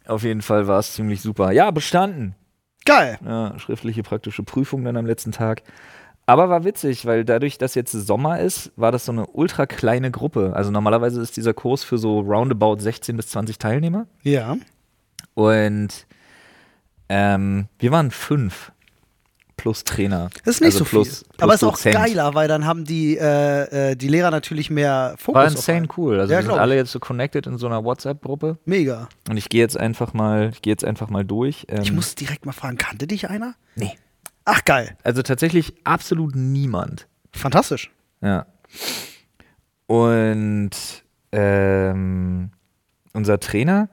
Auf 0.06 0.24
jeden 0.24 0.41
Fall 0.41 0.68
war 0.68 0.79
es 0.79 0.94
ziemlich 0.94 1.22
super. 1.22 1.51
Ja, 1.53 1.72
bestanden. 1.72 2.36
Geil. 2.86 3.18
Ja, 3.24 3.58
schriftliche 3.58 4.03
praktische 4.03 4.44
Prüfung 4.44 4.84
dann 4.84 4.98
am 4.98 5.06
letzten 5.06 5.32
Tag. 5.32 5.63
Aber 6.25 6.50
war 6.50 6.63
witzig, 6.63 7.06
weil 7.06 7.25
dadurch, 7.25 7.58
dass 7.58 7.75
jetzt 7.75 7.91
Sommer 7.91 8.39
ist, 8.39 8.72
war 8.75 8.91
das 8.91 9.06
so 9.06 9.12
eine 9.12 9.25
ultra 9.27 9.65
kleine 9.65 10.12
Gruppe. 10.12 10.51
Also 10.53 10.70
normalerweise 10.70 11.22
ist 11.22 11.38
dieser 11.38 11.53
Kurs 11.53 11.84
für 11.84 11.98
so 11.98 12.20
roundabout 12.20 12.79
16 12.79 13.15
bis 13.15 13.29
20 13.29 13.58
Teilnehmer. 13.58 14.06
Ja. 14.24 14.58
Und 15.34 16.06
ähm, 17.08 17.68
wir 17.79 17.91
waren 17.91 18.12
fünf 18.12 18.72
plus 19.60 19.84
Trainer. 19.84 20.30
Das 20.46 20.56
ist 20.56 20.62
nicht 20.62 20.68
also 20.74 20.80
so 20.80 20.86
viel. 20.86 21.00
plus, 21.00 21.24
plus 21.24 21.42
Aber 21.42 21.54
ist 21.54 21.63
auch 21.63 21.80
geiler, 21.82 22.34
weil 22.34 22.48
dann 22.48 22.66
haben 22.66 22.86
die, 22.86 23.18
äh, 23.18 23.92
äh, 23.92 23.96
die 23.96 24.08
Lehrer 24.08 24.32
natürlich 24.32 24.70
mehr 24.70 25.16
Fokus. 25.18 25.36
War 25.36 25.48
insane 25.48 25.88
cool. 25.98 26.20
Also 26.20 26.34
Ja, 26.34 26.39
wir 26.39 26.46
sind 26.48 26.60
alle 26.60 26.75
jetzt 26.75 26.92
so 26.92 27.00
connected 27.00 27.46
in 27.48 27.58
so 27.58 27.68
einer 27.68 27.84
WhatsApp-Gruppe. 27.84 28.58
Mega. 28.66 29.10
Und 29.30 29.38
ich 29.38 29.50
gehe 29.50 29.62
jetzt 29.62 29.78
einfach 29.78 30.13
mal, 30.13 30.50
ich 30.54 30.62
gehe 30.62 30.72
jetzt 30.72 30.86
einfach 30.86 31.10
mal 31.10 31.25
durch. 31.25 31.66
Ähm, 31.70 31.82
Ich 31.82 31.92
muss 31.92 32.16
direkt 32.16 32.46
mal 32.46 32.51
fragen, 32.54 32.78
kannte 32.78 33.08
dich 33.08 33.30
einer? 33.30 33.56
Nee. 33.75 33.98
Ach, 34.46 34.66
geil. 34.66 34.98
Also 35.04 35.22
tatsächlich 35.22 35.74
absolut 35.84 36.36
niemand. 36.36 37.08
Fantastisch. 37.32 37.92
Ja. 38.22 38.48
Und 39.88 40.72
ähm, 41.32 42.51
unser 43.13 43.39
Trainer, 43.39 43.89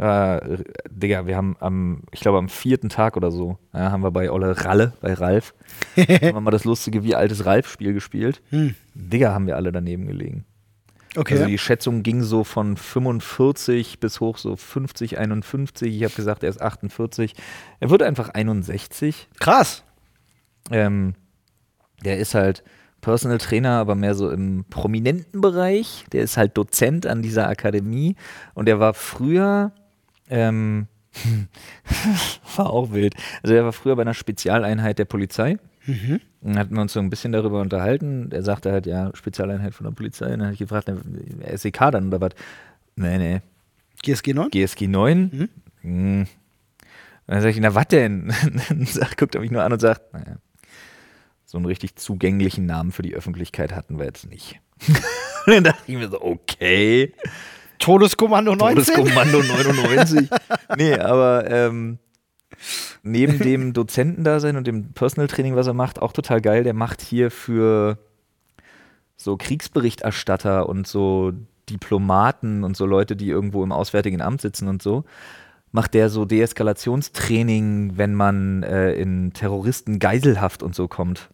äh, 0.00 0.64
Digga, 0.88 1.26
wir 1.26 1.36
haben 1.36 1.56
am, 1.60 2.02
ich 2.10 2.20
glaube 2.20 2.38
am 2.38 2.48
vierten 2.48 2.88
Tag 2.88 3.16
oder 3.16 3.30
so, 3.30 3.58
ja, 3.74 3.92
haben 3.92 4.02
wir 4.02 4.10
bei 4.10 4.30
Olle 4.30 4.64
Ralle, 4.64 4.94
bei 5.00 5.12
Ralf, 5.12 5.54
haben 5.96 6.20
wir 6.20 6.40
mal 6.40 6.50
das 6.50 6.64
lustige 6.64 7.04
wie 7.04 7.14
altes 7.14 7.44
Ralf-Spiel 7.44 7.92
gespielt. 7.92 8.40
Hm. 8.48 8.74
Digga, 8.94 9.32
haben 9.34 9.46
wir 9.46 9.56
alle 9.56 9.72
daneben 9.72 10.06
gelegen. 10.06 10.46
Okay. 11.16 11.34
Also 11.34 11.46
die 11.46 11.58
Schätzung 11.58 12.02
ging 12.02 12.22
so 12.22 12.44
von 12.44 12.76
45 12.76 14.00
bis 14.00 14.20
hoch 14.20 14.38
so 14.38 14.56
50, 14.56 15.18
51. 15.18 15.94
Ich 15.94 16.04
habe 16.04 16.14
gesagt, 16.14 16.44
er 16.44 16.50
ist 16.50 16.62
48. 16.62 17.34
Er 17.80 17.90
wird 17.90 18.02
einfach 18.02 18.30
61. 18.30 19.28
Krass. 19.38 19.82
Ähm, 20.70 21.14
der 22.04 22.18
ist 22.18 22.34
halt 22.34 22.62
Personal 23.00 23.38
Trainer, 23.38 23.78
aber 23.78 23.96
mehr 23.96 24.14
so 24.14 24.30
im 24.30 24.64
prominenten 24.70 25.40
Bereich. 25.40 26.04
Der 26.12 26.22
ist 26.22 26.36
halt 26.36 26.56
Dozent 26.56 27.06
an 27.06 27.22
dieser 27.22 27.48
Akademie 27.48 28.14
und 28.54 28.66
der 28.66 28.78
war 28.78 28.94
früher, 28.94 29.72
ähm, 30.30 30.86
war 32.56 32.70
auch 32.70 32.92
wild. 32.92 33.14
Also 33.42 33.54
er 33.54 33.64
war 33.64 33.72
früher 33.72 33.96
bei 33.96 34.02
einer 34.02 34.14
Spezialeinheit 34.14 34.98
der 34.98 35.04
Polizei. 35.04 35.58
Mhm. 35.86 36.20
Dann 36.40 36.58
hatten 36.58 36.74
wir 36.74 36.82
uns 36.82 36.92
so 36.92 37.00
ein 37.00 37.10
bisschen 37.10 37.32
darüber 37.32 37.60
unterhalten. 37.60 38.30
Er 38.32 38.42
sagte 38.42 38.72
halt, 38.72 38.86
ja, 38.86 39.10
Spezialeinheit 39.14 39.74
von 39.74 39.84
der 39.84 39.92
Polizei. 39.92 40.26
Und 40.26 40.38
dann 40.38 40.42
habe 40.42 40.52
ich 40.54 40.60
gefragt, 40.60 40.90
SEK 41.54 41.78
dann 41.90 42.08
oder 42.08 42.20
was? 42.20 42.32
Nee, 42.96 43.18
nee, 43.18 43.40
GSG 44.02 44.34
9? 44.34 44.50
GSG 44.50 44.86
9? 44.86 45.30
Mhm. 45.32 45.48
Hm. 45.82 46.20
Und 46.20 46.28
dann 47.26 47.42
sage 47.42 47.54
ich, 47.54 47.60
na 47.60 47.74
was 47.74 47.88
denn? 47.88 48.32
dann 48.68 48.86
guckt 49.16 49.34
er 49.34 49.40
mich 49.40 49.50
nur 49.50 49.62
an 49.62 49.72
und 49.72 49.80
sagt, 49.80 50.12
naja, 50.12 50.36
so 51.44 51.58
einen 51.58 51.66
richtig 51.66 51.96
zugänglichen 51.96 52.66
Namen 52.66 52.92
für 52.92 53.02
die 53.02 53.14
Öffentlichkeit 53.14 53.72
hatten 53.72 53.98
wir 53.98 54.06
jetzt 54.06 54.28
nicht. 54.28 54.60
und 55.46 55.54
dann 55.54 55.64
dachte 55.64 55.82
ich 55.86 55.96
mir 55.96 56.08
so, 56.08 56.20
okay, 56.22 57.12
Todeskommando 57.80 58.54
19? 58.54 58.94
Todeskommando 58.94 59.42
99. 59.42 60.30
nee, 60.76 60.94
aber 60.94 61.50
ähm, 61.50 61.98
neben 63.02 63.38
dem 63.38 63.72
Dozentendasein 63.72 64.56
und 64.56 64.66
dem 64.66 64.92
Personal 64.92 65.26
Training, 65.26 65.56
was 65.56 65.66
er 65.66 65.74
macht, 65.74 66.00
auch 66.00 66.12
total 66.12 66.40
geil, 66.40 66.62
der 66.62 66.74
macht 66.74 67.00
hier 67.00 67.30
für 67.30 67.98
so 69.16 69.36
Kriegsberichterstatter 69.36 70.68
und 70.68 70.86
so 70.86 71.32
Diplomaten 71.68 72.64
und 72.64 72.76
so 72.76 72.86
Leute, 72.86 73.16
die 73.16 73.28
irgendwo 73.28 73.62
im 73.62 73.72
Auswärtigen 73.72 74.22
Amt 74.22 74.40
sitzen 74.40 74.68
und 74.68 74.82
so, 74.82 75.04
macht 75.72 75.94
der 75.94 76.08
so 76.08 76.24
Deeskalationstraining, 76.24 77.96
wenn 77.96 78.14
man 78.14 78.62
äh, 78.62 78.92
in 78.92 79.32
Terroristen 79.32 79.98
Geiselhaft 79.98 80.62
und 80.62 80.74
so 80.74 80.88
kommt. 80.88 81.30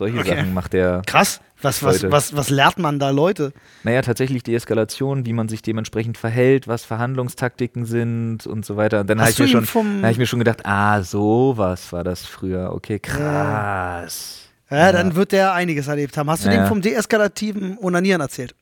Solche 0.00 0.18
Okay. 0.18 0.34
Sachen 0.36 0.54
macht 0.54 0.72
der. 0.72 1.02
Krass. 1.06 1.40
Was, 1.60 1.82
was, 1.82 1.96
Leute. 2.00 2.10
was, 2.10 2.34
was 2.34 2.48
lernt 2.48 2.78
man 2.78 2.98
da, 2.98 3.10
Leute? 3.10 3.52
Naja, 3.82 4.00
tatsächlich 4.00 4.42
Deeskalation, 4.42 5.26
wie 5.26 5.34
man 5.34 5.50
sich 5.50 5.60
dementsprechend 5.60 6.16
verhält, 6.16 6.66
was 6.68 6.86
Verhandlungstaktiken 6.86 7.84
sind 7.84 8.46
und 8.46 8.64
so 8.64 8.78
weiter. 8.78 9.00
Und 9.02 9.10
dann 9.10 9.20
habe 9.20 9.30
ich, 9.30 9.38
mir 9.38 9.46
schon- 9.46 9.66
dann 9.74 10.02
hab 10.04 10.10
ich 10.10 10.16
mir 10.16 10.24
schon 10.26 10.38
gedacht, 10.38 10.64
ah, 10.64 11.02
sowas 11.02 11.92
war 11.92 12.02
das 12.02 12.24
früher. 12.24 12.72
Okay, 12.72 12.98
krass. 12.98 14.38
Ja, 14.70 14.90
dann 14.92 15.16
wird 15.16 15.32
der 15.32 15.52
einiges 15.52 15.86
erlebt 15.88 16.16
haben. 16.16 16.30
Hast 16.30 16.46
du 16.46 16.48
Ja. 16.48 16.62
dem 16.62 16.66
vom 16.66 16.80
deeskalativen 16.80 17.76
Onanieren 17.78 18.22
erzählt? 18.22 18.54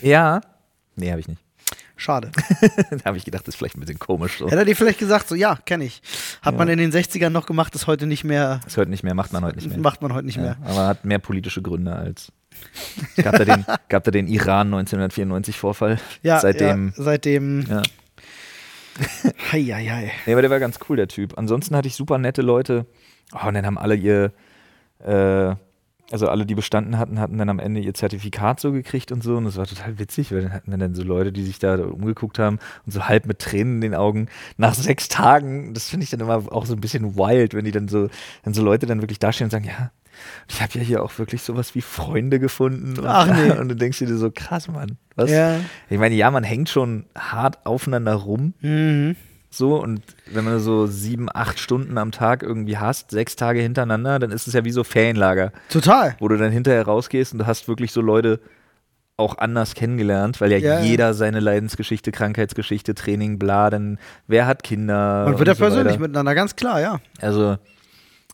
Ja. 0.00 0.40
Nee, 0.94 1.10
habe 1.10 1.20
ich 1.20 1.28
nicht. 1.28 1.42
Schade. 1.98 2.30
da 2.90 3.04
habe 3.06 3.16
ich 3.16 3.24
gedacht, 3.24 3.46
das 3.48 3.54
ist 3.54 3.58
vielleicht 3.58 3.76
ein 3.76 3.80
bisschen 3.80 3.98
komisch. 3.98 4.38
So. 4.38 4.46
Hätte 4.46 4.56
er 4.58 4.64
dir 4.66 4.76
vielleicht 4.76 4.98
gesagt, 4.98 5.28
so, 5.28 5.34
ja, 5.34 5.56
kenne 5.64 5.84
ich. 5.84 6.02
Hat 6.42 6.52
Ja. 6.52 6.58
man 6.58 6.68
in 6.68 6.78
den 6.78 6.92
60ern 6.92 7.30
noch 7.30 7.46
gemacht, 7.46 7.74
ist 7.74 7.86
heute 7.86 8.06
nicht 8.06 8.22
mehr, 8.24 8.60
Das 8.64 8.76
hört 8.76 8.88
nicht 8.90 9.02
mehr, 9.02 9.14
macht 9.14 9.32
man 9.32 9.44
heute 9.44 9.56
nicht 9.56 9.68
mehr. 9.68 9.78
macht 9.78 10.02
man 10.02 10.12
heute 10.12 10.26
nicht 10.26 10.36
ja, 10.36 10.42
mehr. 10.42 10.56
aber 10.64 10.86
hat 10.88 11.04
mehr 11.06 11.18
politische 11.18 11.62
Gründe 11.62 11.94
als. 11.96 12.30
Gab 13.16 13.36
da 13.36 13.44
den, 13.44 13.64
gab 13.88 14.04
da 14.04 14.10
den 14.10 14.26
Iran 14.28 14.68
1994 14.68 15.58
Vorfall. 15.58 15.98
Ja, 16.22 16.38
Seitdem. 16.40 16.92
ja, 16.96 17.02
seitdem. 17.02 17.64
Ja. 17.68 17.82
Hei, 19.52 19.62
hei, 19.62 19.86
hei. 19.86 20.12
Nee, 20.24 20.32
aber 20.32 20.40
der 20.40 20.50
war 20.50 20.58
ganz 20.58 20.78
cool, 20.88 20.96
der 20.96 21.08
Typ. 21.08 21.36
Ansonsten 21.36 21.76
hatte 21.76 21.86
ich 21.88 21.94
super 21.96 22.16
nette 22.18 22.40
Leute. 22.40 22.86
Oh, 23.34 23.46
und 23.46 23.52
dann 23.54 23.66
haben 23.66 23.76
alle 23.76 23.94
ihr, 23.94 24.32
äh, 25.04 25.54
also 26.10 26.28
alle, 26.28 26.46
die 26.46 26.54
bestanden 26.54 26.98
hatten, 26.98 27.18
hatten 27.18 27.38
dann 27.38 27.48
am 27.48 27.58
Ende 27.58 27.80
ihr 27.80 27.94
Zertifikat 27.94 28.60
so 28.60 28.72
gekriegt 28.72 29.12
und 29.12 29.22
so. 29.22 29.36
Und 29.36 29.44
das 29.44 29.56
war 29.56 29.66
total 29.66 29.98
witzig, 29.98 30.32
weil 30.32 30.42
dann 30.42 30.52
hatten 30.52 30.70
wir 30.70 30.78
dann 30.78 30.94
so 30.94 31.02
Leute, 31.02 31.32
die 31.32 31.42
sich 31.42 31.58
da 31.58 31.76
umgeguckt 31.76 32.38
haben 32.38 32.58
und 32.84 32.92
so 32.92 33.08
halb 33.08 33.26
mit 33.26 33.38
Tränen 33.40 33.76
in 33.76 33.80
den 33.80 33.94
Augen 33.94 34.28
nach 34.56 34.74
sechs 34.74 35.08
Tagen. 35.08 35.74
Das 35.74 35.88
finde 35.88 36.04
ich 36.04 36.10
dann 36.10 36.20
immer 36.20 36.52
auch 36.52 36.66
so 36.66 36.74
ein 36.74 36.80
bisschen 36.80 37.16
wild, 37.16 37.54
wenn 37.54 37.64
die 37.64 37.72
dann 37.72 37.88
so, 37.88 38.08
wenn 38.44 38.54
so 38.54 38.62
Leute 38.62 38.86
dann 38.86 39.02
wirklich 39.02 39.18
dastehen 39.18 39.46
und 39.46 39.50
sagen, 39.50 39.64
ja, 39.64 39.90
ich 40.48 40.62
habe 40.62 40.78
ja 40.78 40.80
hier 40.80 41.02
auch 41.02 41.18
wirklich 41.18 41.42
sowas 41.42 41.74
wie 41.74 41.82
Freunde 41.82 42.38
gefunden. 42.38 42.98
Und, 42.98 43.06
Ach, 43.06 43.26
nee. 43.26 43.50
und 43.58 43.68
du 43.68 43.76
denkst 43.76 43.98
dir 43.98 44.16
so, 44.16 44.30
krass, 44.30 44.68
Mann. 44.68 44.98
Was? 45.14 45.30
Ja. 45.30 45.60
Ich 45.90 45.98
meine, 45.98 46.14
ja, 46.14 46.30
man 46.30 46.44
hängt 46.44 46.68
schon 46.68 47.06
hart 47.16 47.66
aufeinander 47.66 48.14
rum. 48.14 48.54
Mhm. 48.60 49.16
So, 49.50 49.80
und 49.80 50.02
wenn 50.32 50.44
man 50.44 50.58
so 50.60 50.86
sieben, 50.86 51.28
acht 51.32 51.58
Stunden 51.58 51.96
am 51.98 52.12
Tag 52.12 52.42
irgendwie 52.42 52.76
hast, 52.78 53.10
sechs 53.10 53.36
Tage 53.36 53.60
hintereinander, 53.60 54.18
dann 54.18 54.30
ist 54.32 54.46
es 54.46 54.54
ja 54.54 54.64
wie 54.64 54.70
so 54.72 54.84
Ferienlager, 54.84 55.52
Total. 55.70 56.16
wo 56.18 56.28
du 56.28 56.36
dann 56.36 56.50
hinterher 56.52 56.84
rausgehst 56.84 57.32
und 57.32 57.38
du 57.38 57.46
hast 57.46 57.68
wirklich 57.68 57.92
so 57.92 58.00
Leute 58.00 58.40
auch 59.16 59.38
anders 59.38 59.74
kennengelernt, 59.74 60.40
weil 60.42 60.52
ja, 60.52 60.58
Ja, 60.58 60.80
jeder 60.80 61.14
seine 61.14 61.40
Leidensgeschichte, 61.40 62.12
Krankheitsgeschichte, 62.12 62.94
Training, 62.94 63.38
bla, 63.38 63.70
dann 63.70 63.98
wer 64.26 64.46
hat 64.46 64.62
Kinder. 64.62 65.24
Man 65.24 65.38
wird 65.38 65.40
und 65.40 65.46
ja 65.48 65.54
so 65.54 65.60
persönlich 65.60 65.92
weiter. 65.94 66.00
miteinander, 66.02 66.34
ganz 66.34 66.54
klar, 66.56 66.80
ja. 66.82 67.00
Also. 67.22 67.56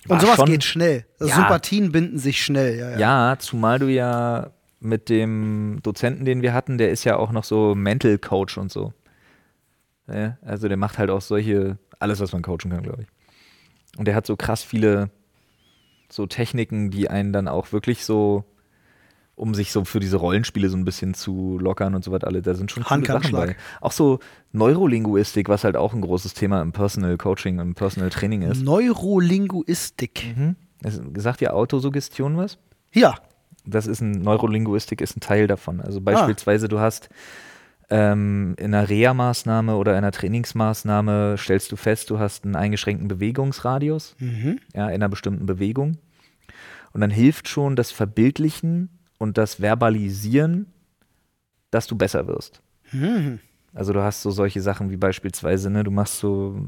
Und 0.09 0.21
sowas 0.21 0.35
schon- 0.37 0.47
geht 0.47 0.65
schnell. 0.65 1.05
Also 1.21 1.31
Ja. 1.31 1.37
Sympathien 1.37 1.93
binden 1.93 2.19
sich 2.19 2.43
schnell, 2.43 2.77
ja. 2.77 2.91
ja. 2.93 2.99
Ja, 2.99 3.37
zumal 3.39 3.79
du 3.79 3.87
ja 3.87 4.51
mit 4.81 5.09
dem 5.09 5.79
Dozenten, 5.85 6.25
den 6.25 6.43
wir 6.43 6.53
hatten, 6.53 6.79
der 6.79 6.91
ist 6.91 7.05
ja 7.05 7.15
auch 7.17 7.31
noch 7.31 7.45
so 7.45 7.77
Mental 7.77 8.19
Coach 8.19 8.59
und 8.59 8.73
so. 8.73 8.93
Ja, 10.09 10.37
also 10.43 10.69
der 10.69 10.77
macht 10.77 10.99
halt 10.99 11.11
auch 11.11 11.21
solche, 11.21 11.79
alles, 11.99 12.21
was 12.21 12.33
man 12.33 12.43
coachen 12.43 12.71
kann, 12.71 12.83
glaube 12.83 13.03
ich. 13.03 13.09
Und 13.99 14.07
der 14.07 14.15
hat 14.15 14.27
so 14.27 14.37
krass 14.37 14.63
viele 14.63 15.11
so 16.11 16.27
Techniken, 16.27 16.91
die 16.91 17.09
einen 17.09 17.33
dann 17.33 17.49
auch 17.49 17.73
wirklich 17.73 18.05
so, 18.05 18.45
um 19.35 19.55
sich 19.55 19.73
so 19.73 19.85
für 19.85 19.99
diese 20.01 20.19
Rollenspiele 20.19 20.69
so 20.69 20.77
ein 20.77 20.85
bisschen 20.85 21.15
zu 21.15 21.59
lockern 21.59 21.95
und 21.95 22.05
so 22.05 22.13
weiter, 22.13 22.27
alle, 22.27 22.43
da 22.43 22.55
sind 22.55 22.71
schon 22.71 22.85
coole 22.85 23.07
Sachen 23.07 23.33
bei. 23.33 23.57
Auch 23.81 23.93
so 23.93 24.19
Neurolinguistik, 24.53 25.49
was 25.49 25.65
halt 25.65 25.77
auch 25.77 25.95
ein 25.95 26.03
großes 26.03 26.35
Thema 26.35 26.61
im 26.61 26.73
Personal 26.73 27.17
Coaching, 27.17 27.59
im 27.61 27.75
Personal 27.75 28.11
Training 28.11 28.43
ist. 28.43 28.63
Neurolinguistik. 28.63 30.37
Mhm. 30.37 30.57
Sagt 31.17 31.41
dir 31.41 31.55
Autosuggestion 31.55 32.37
was? 32.37 32.59
Ja. 32.93 33.15
Das 33.65 33.87
ist 33.87 34.01
ein 34.01 34.11
Neurolinguistik 34.11 35.01
ist 35.01 35.17
ein 35.17 35.21
Teil 35.21 35.47
davon. 35.47 35.81
Also 35.81 35.99
Ah. 35.99 36.03
beispielsweise 36.03 36.69
du 36.69 36.81
hast 36.81 37.09
ähm, 37.91 38.55
in 38.59 38.75
einer 38.75 38.89
Reha-Maßnahme 38.89 39.77
oder 39.77 39.97
einer 39.97 40.13
Trainingsmaßnahme 40.13 41.37
stellst 41.39 41.71
du 41.73 41.77
fest, 41.77 42.11
du 42.11 42.19
hast 42.19 42.45
einen 42.45 42.57
eingeschränkten 42.57 43.09
Bewegungsradius, 43.09 44.17
Mhm. 44.19 44.59
ja, 44.75 44.89
in 44.89 44.95
einer 44.95 45.09
bestimmten 45.09 45.47
Bewegung. 45.47 45.99
Und 46.93 47.01
dann 47.01 47.11
hilft 47.11 47.49
schon 47.49 47.77
das 47.77 47.91
Verbildlichen 47.91 48.91
und 49.19 49.39
das 49.39 49.61
Verbalisieren, 49.61 50.67
dass 51.71 51.87
du 51.87 51.97
besser 51.97 52.27
wirst. 52.27 52.61
Mhm. 52.93 53.39
Also 53.75 53.95
du 53.95 54.03
hast 54.03 54.21
so 54.21 54.31
solche 54.31 54.61
Sachen 54.61 54.91
wie 54.91 54.99
beispielsweise, 54.99 55.71
ne, 55.71 55.83
du 55.83 55.91
machst 55.91 56.19
so, 56.19 56.61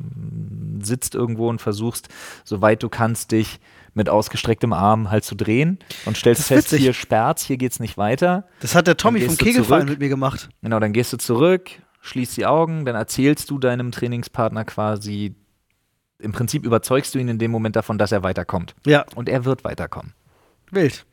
sitzt 0.80 1.14
irgendwo 1.14 1.50
und 1.50 1.60
versuchst, 1.60 2.08
soweit 2.44 2.82
du 2.82 2.88
kannst, 2.88 3.32
dich 3.32 3.60
mit 3.94 4.08
ausgestrecktem 4.08 4.72
Arm 4.72 5.10
halt 5.10 5.24
zu 5.24 5.34
drehen 5.34 5.78
und 6.04 6.16
stellst 6.16 6.44
fest, 6.46 6.66
witzig. 6.72 6.82
hier 6.82 6.92
sperrt's, 6.92 7.44
hier 7.44 7.56
geht's 7.56 7.80
nicht 7.80 7.96
weiter. 7.96 8.46
Das 8.60 8.74
hat 8.74 8.86
der 8.86 8.96
Tommy 8.96 9.20
vom 9.20 9.36
Kegelfallen 9.36 9.88
mit 9.88 10.00
mir 10.00 10.08
gemacht. 10.08 10.48
Genau, 10.62 10.80
dann 10.80 10.92
gehst 10.92 11.12
du 11.12 11.16
zurück, 11.16 11.70
schließt 12.00 12.36
die 12.36 12.46
Augen, 12.46 12.84
dann 12.84 12.96
erzählst 12.96 13.50
du 13.50 13.58
deinem 13.58 13.92
Trainingspartner 13.92 14.64
quasi, 14.64 15.36
im 16.18 16.32
Prinzip 16.32 16.64
überzeugst 16.64 17.14
du 17.14 17.18
ihn 17.18 17.28
in 17.28 17.38
dem 17.38 17.50
Moment 17.50 17.76
davon, 17.76 17.98
dass 17.98 18.12
er 18.12 18.22
weiterkommt. 18.22 18.74
Ja, 18.86 19.04
Und 19.14 19.28
er 19.28 19.44
wird 19.44 19.64
weiterkommen. 19.64 20.12
wild. 20.70 21.06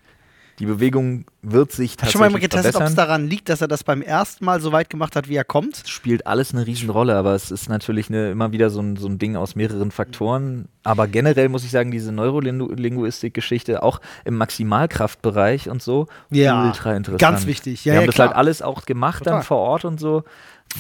Die 0.62 0.68
Bewegung 0.68 1.26
wird 1.42 1.72
sich 1.72 1.98
du 1.98 2.06
schon 2.06 2.22
mal 2.22 2.28
tatsächlich 2.28 2.52
getestet, 2.52 2.76
ob 2.76 2.84
es 2.84 2.94
daran 2.94 3.28
liegt, 3.28 3.50
dass 3.50 3.62
er 3.62 3.68
das 3.68 3.84
beim 3.84 4.04
ersten 4.04 4.46
Mal 4.46 4.62
so 4.62 4.72
weit 4.72 4.92
gemacht 4.92 5.16
hat, 5.16 5.28
wie 5.28 5.36
er 5.36 5.44
kommt? 5.44 5.82
spielt 5.88 6.28
alles 6.28 6.54
eine 6.54 6.68
Riesenrolle, 6.68 7.16
aber 7.16 7.34
es 7.34 7.50
ist 7.50 7.68
natürlich 7.68 8.10
eine, 8.10 8.30
immer 8.30 8.52
wieder 8.52 8.70
so 8.70 8.80
ein, 8.80 8.96
so 8.96 9.08
ein 9.08 9.18
Ding 9.18 9.36
aus 9.36 9.56
mehreren 9.56 9.90
Faktoren. 9.90 10.68
Aber 10.84 11.08
generell 11.08 11.50
muss 11.50 11.64
ich 11.64 11.72
sagen, 11.72 11.90
diese 11.90 12.12
Neurolinguistik-Geschichte, 12.12 13.82
auch 13.82 14.02
im 14.24 14.38
Maximalkraftbereich 14.38 15.68
und 15.68 15.82
so, 15.82 16.06
Ja, 16.30 16.64
ultra 16.66 16.96
interessant. 16.96 17.22
ganz 17.22 17.48
wichtig. 17.48 17.84
Ja, 17.84 17.94
Wir 17.94 17.98
haben 17.98 18.04
ja, 18.04 18.06
das 18.08 18.16
klar. 18.16 18.28
halt 18.28 18.38
alles 18.38 18.62
auch 18.62 18.86
gemacht 18.86 19.20
Total. 19.24 19.34
dann 19.34 19.44
vor 19.44 19.58
Ort 19.58 19.84
und 19.84 20.00
so. 20.00 20.24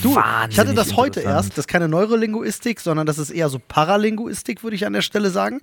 Du, 0.01 0.15
wahnsinnig 0.15 0.53
ich 0.53 0.59
hatte 0.59 0.73
das 0.73 0.95
heute 0.95 1.19
erst. 1.21 1.51
Das 1.51 1.59
ist 1.59 1.67
keine 1.67 1.87
Neurolinguistik, 1.87 2.79
sondern 2.79 3.05
das 3.05 3.17
ist 3.17 3.29
eher 3.29 3.49
so 3.49 3.59
Paralinguistik, 3.67 4.63
würde 4.63 4.75
ich 4.75 4.85
an 4.85 4.93
der 4.93 5.01
Stelle 5.01 5.29
sagen. 5.29 5.59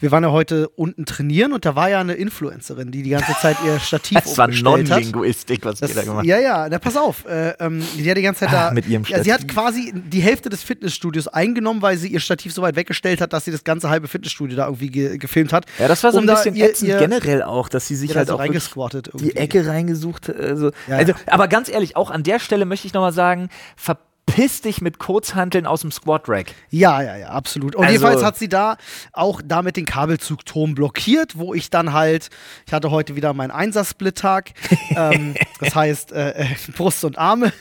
Wir 0.00 0.10
waren 0.10 0.24
ja 0.24 0.30
heute 0.30 0.68
unten 0.70 1.04
trainieren 1.06 1.52
und 1.52 1.64
da 1.64 1.74
war 1.76 1.88
ja 1.88 2.00
eine 2.00 2.14
Influencerin, 2.14 2.90
die 2.90 3.02
die 3.02 3.10
ganze 3.10 3.32
Zeit 3.40 3.56
ihr 3.64 3.78
Stativ 3.80 4.18
Das 4.24 4.36
war 4.38 4.46
umgestellt 4.46 4.90
hat. 4.90 5.00
Non-Linguistik, 5.02 5.64
was 5.64 5.80
Das, 5.80 5.90
wir 5.90 5.96
da 5.96 6.02
gemacht 6.02 6.26
ja, 6.26 6.38
ja, 6.38 6.68
na 6.70 6.78
pass 6.78 6.96
auf. 6.96 7.24
Äh, 7.26 7.50
ähm, 7.60 7.82
die 7.96 8.08
hat 8.10 8.16
die 8.16 8.22
ganze 8.22 8.40
Zeit 8.40 8.50
Ah, 8.50 8.68
da. 8.68 8.70
mit 8.72 8.86
ihrem 8.86 9.04
ja, 9.04 9.22
sie 9.22 9.32
hat 9.32 9.40
Stativ. 9.42 9.54
quasi 9.56 9.92
die 9.94 10.20
Hälfte 10.20 10.48
des 10.48 10.62
Fitnessstudios 10.62 11.28
eingenommen, 11.28 11.82
weil 11.82 11.96
sie 11.96 12.08
ihr 12.08 12.20
Stativ 12.20 12.52
so 12.52 12.62
weit 12.62 12.76
weggestellt 12.76 13.20
hat, 13.20 13.32
dass 13.32 13.44
sie 13.44 13.52
das 13.52 13.64
ganze 13.64 13.88
halbe 13.90 14.08
Fitnessstudio 14.08 14.56
da 14.56 14.66
irgendwie 14.66 14.88
ge 14.90 15.18
gefilmt 15.18 15.52
hat. 15.52 15.66
Ja, 15.78 15.88
das 15.88 16.02
war 16.02 16.12
so 16.12 16.18
Um 16.18 16.28
ein 16.28 16.34
bisschen 16.34 16.54
ihr- 16.56 16.70
ätzend 16.70 16.88
ihr- 16.90 16.98
generell 16.98 17.42
auch, 17.42 17.68
dass 17.68 17.86
sie 17.86 17.96
sich 17.96 18.10
Ja, 18.10 18.16
halt 18.16 18.28
so 18.28 18.34
auch 18.34 18.38
reingesquattet 18.40 19.10
die. 19.14 19.36
Ecke 19.36 19.66
reingesucht. 19.66 20.28
Also, 20.30 20.70
Ja, 20.88 20.96
also, 20.96 21.12
aber 21.26 21.48
ganz 21.48 21.68
ehrlich, 21.68 21.96
auch 21.96 22.10
an 22.10 22.22
der 22.22 22.38
Stelle 22.40 22.64
möchte 22.64 22.86
ich 22.86 22.92
nochmal 22.94 23.12
sagen, 23.12 23.48
verpiss 23.76 24.60
dich 24.62 24.80
mit 24.80 24.98
Kurzhanteln 24.98 25.66
aus 25.66 25.80
dem 25.80 25.90
Squat-Rack. 25.90 26.52
Ja, 26.70 27.02
ja, 27.02 27.16
ja, 27.16 27.28
absolut. 27.30 27.74
Und 27.74 27.84
Also- 27.84 27.92
jedenfalls 27.92 28.22
hat 28.22 28.36
sie 28.38 28.48
da 28.48 28.76
auch 29.12 29.40
damit 29.44 29.76
den 29.76 29.86
Kabelzugturm 29.86 30.74
blockiert, 30.74 31.36
wo 31.38 31.54
ich 31.54 31.70
dann 31.70 31.92
halt, 31.92 32.30
ich 32.66 32.72
hatte 32.72 32.90
heute 32.90 33.16
wieder 33.16 33.32
meinen 33.34 33.50
Einsatzsplit-Tag, 33.50 34.52
ähm, 34.96 35.34
das 35.60 35.74
heißt 35.74 36.12
äh, 36.12 36.30
äh, 36.42 36.46
Brust 36.76 37.04
und 37.04 37.18
Arme. 37.18 37.52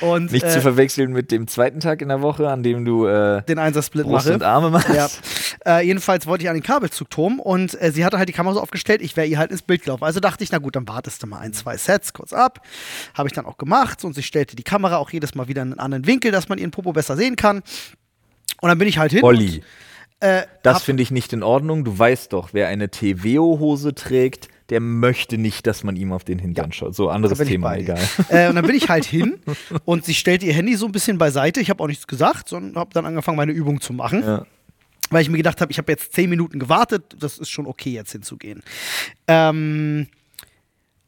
Und 0.00 0.32
Nicht 0.32 0.44
äh, 0.44 0.50
zu 0.50 0.60
verwechseln 0.60 1.12
mit 1.12 1.30
dem 1.30 1.46
zweiten 1.48 1.80
Tag 1.80 2.02
in 2.02 2.08
der 2.08 2.22
Woche, 2.22 2.48
an 2.48 2.62
dem 2.62 2.84
du 2.84 3.06
äh, 3.06 3.42
den 3.42 3.58
Einsatzsplit 3.58 4.04
Brust 4.04 4.26
mache. 4.26 4.34
und 4.34 4.42
Arme 4.42 4.70
machst. 4.70 4.88
Ja. 4.94 5.08
Äh, 5.64 5.86
jedenfalls 5.86 6.26
wollte 6.26 6.44
ich 6.44 6.48
an 6.50 6.54
den 6.54 6.62
Kabelzugturm 6.62 7.40
und 7.40 7.80
äh, 7.80 7.90
sie 7.90 8.04
hatte 8.04 8.18
halt 8.18 8.28
die 8.28 8.32
Kamera 8.32 8.54
so 8.54 8.60
aufgestellt, 8.60 9.02
ich 9.02 9.16
wäre 9.16 9.26
ihr 9.26 9.38
halt 9.38 9.50
ins 9.50 9.62
Bild 9.62 9.82
gelaufen. 9.82 10.04
Also 10.04 10.20
dachte 10.20 10.44
ich, 10.44 10.52
na 10.52 10.58
gut, 10.58 10.76
dann 10.76 10.86
wartest 10.86 11.22
du 11.22 11.26
mal 11.26 11.38
ein, 11.40 11.52
zwei 11.52 11.76
Sets 11.76 12.12
kurz 12.12 12.32
ab. 12.32 12.60
Habe 13.14 13.28
ich 13.28 13.32
dann 13.32 13.46
auch 13.46 13.58
gemacht 13.58 14.04
und 14.04 14.14
sie 14.14 14.22
stellte 14.22 14.56
die 14.56 14.62
Kamera 14.62 14.96
auch 14.98 15.10
jedes 15.10 15.34
Mal 15.34 15.48
wieder 15.48 15.62
in 15.62 15.72
einen 15.72 15.80
anderen 15.80 16.06
Winkel, 16.06 16.30
dass 16.30 16.48
man 16.48 16.58
ihren 16.58 16.70
Popo 16.70 16.92
besser 16.92 17.16
sehen 17.16 17.36
kann. 17.36 17.62
Und 18.60 18.68
dann 18.68 18.78
bin 18.78 18.88
ich 18.88 18.98
halt 18.98 19.12
hin. 19.12 19.22
Olli, 19.22 19.62
Und, 20.20 20.28
äh, 20.28 20.42
das 20.62 20.82
finde 20.82 21.02
ich 21.02 21.10
nicht 21.10 21.32
in 21.32 21.42
Ordnung. 21.42 21.84
Du 21.84 21.98
weißt 21.98 22.32
doch, 22.32 22.50
wer 22.52 22.68
eine 22.68 22.90
TVO-Hose 22.90 23.94
trägt, 23.94 24.48
der 24.70 24.80
möchte 24.80 25.38
nicht, 25.38 25.66
dass 25.66 25.84
man 25.84 25.94
ihm 25.96 26.12
auf 26.12 26.24
den 26.24 26.38
Hintern 26.38 26.72
schaut. 26.72 26.94
So, 26.94 27.08
anderes 27.08 27.38
Thema, 27.38 27.76
egal. 27.76 27.98
Äh, 28.28 28.48
und 28.48 28.56
dann 28.56 28.66
bin 28.66 28.74
ich 28.74 28.88
halt 28.88 29.04
hin 29.04 29.38
und 29.84 30.04
sie 30.04 30.14
stellte 30.14 30.46
ihr 30.46 30.54
Handy 30.54 30.74
so 30.76 30.86
ein 30.86 30.92
bisschen 30.92 31.18
beiseite. 31.18 31.60
Ich 31.60 31.70
habe 31.70 31.82
auch 31.82 31.86
nichts 31.86 32.06
gesagt, 32.06 32.48
sondern 32.48 32.74
habe 32.76 32.90
dann 32.92 33.06
angefangen, 33.06 33.36
meine 33.36 33.52
Übung 33.52 33.80
zu 33.80 33.92
machen. 33.92 34.22
Ja. 34.22 34.46
Weil 35.10 35.22
ich 35.22 35.30
mir 35.30 35.36
gedacht 35.36 35.60
habe, 35.60 35.70
ich 35.70 35.78
habe 35.78 35.92
jetzt 35.92 36.12
zehn 36.14 36.28
Minuten 36.28 36.58
gewartet, 36.58 37.14
das 37.20 37.38
ist 37.38 37.48
schon 37.48 37.66
okay, 37.66 37.90
jetzt 37.92 38.10
hinzugehen. 38.10 38.62
Ähm, 39.28 40.08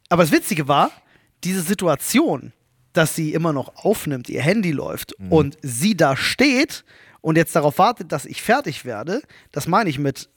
aber 0.07 0.23
das 0.23 0.31
Witzige 0.31 0.67
war, 0.69 0.91
diese 1.43 1.61
Situation, 1.61 2.53
dass 2.93 3.15
sie 3.15 3.33
immer 3.33 3.51
noch 3.53 3.75
aufnimmt, 3.75 4.29
ihr 4.29 4.41
Handy 4.41 4.71
läuft 4.71 5.15
Mhm. 5.19 5.31
und 5.31 5.57
sie 5.61 5.95
da 5.97 6.15
steht 6.15 6.85
und 7.21 7.35
jetzt 7.35 7.55
darauf 7.55 7.77
wartet, 7.77 8.11
dass 8.13 8.25
ich 8.25 8.41
fertig 8.41 8.85
werde, 8.85 9.21
das 9.51 9.67
meine 9.67 9.89
ich 9.89 9.99
mit 9.99 10.29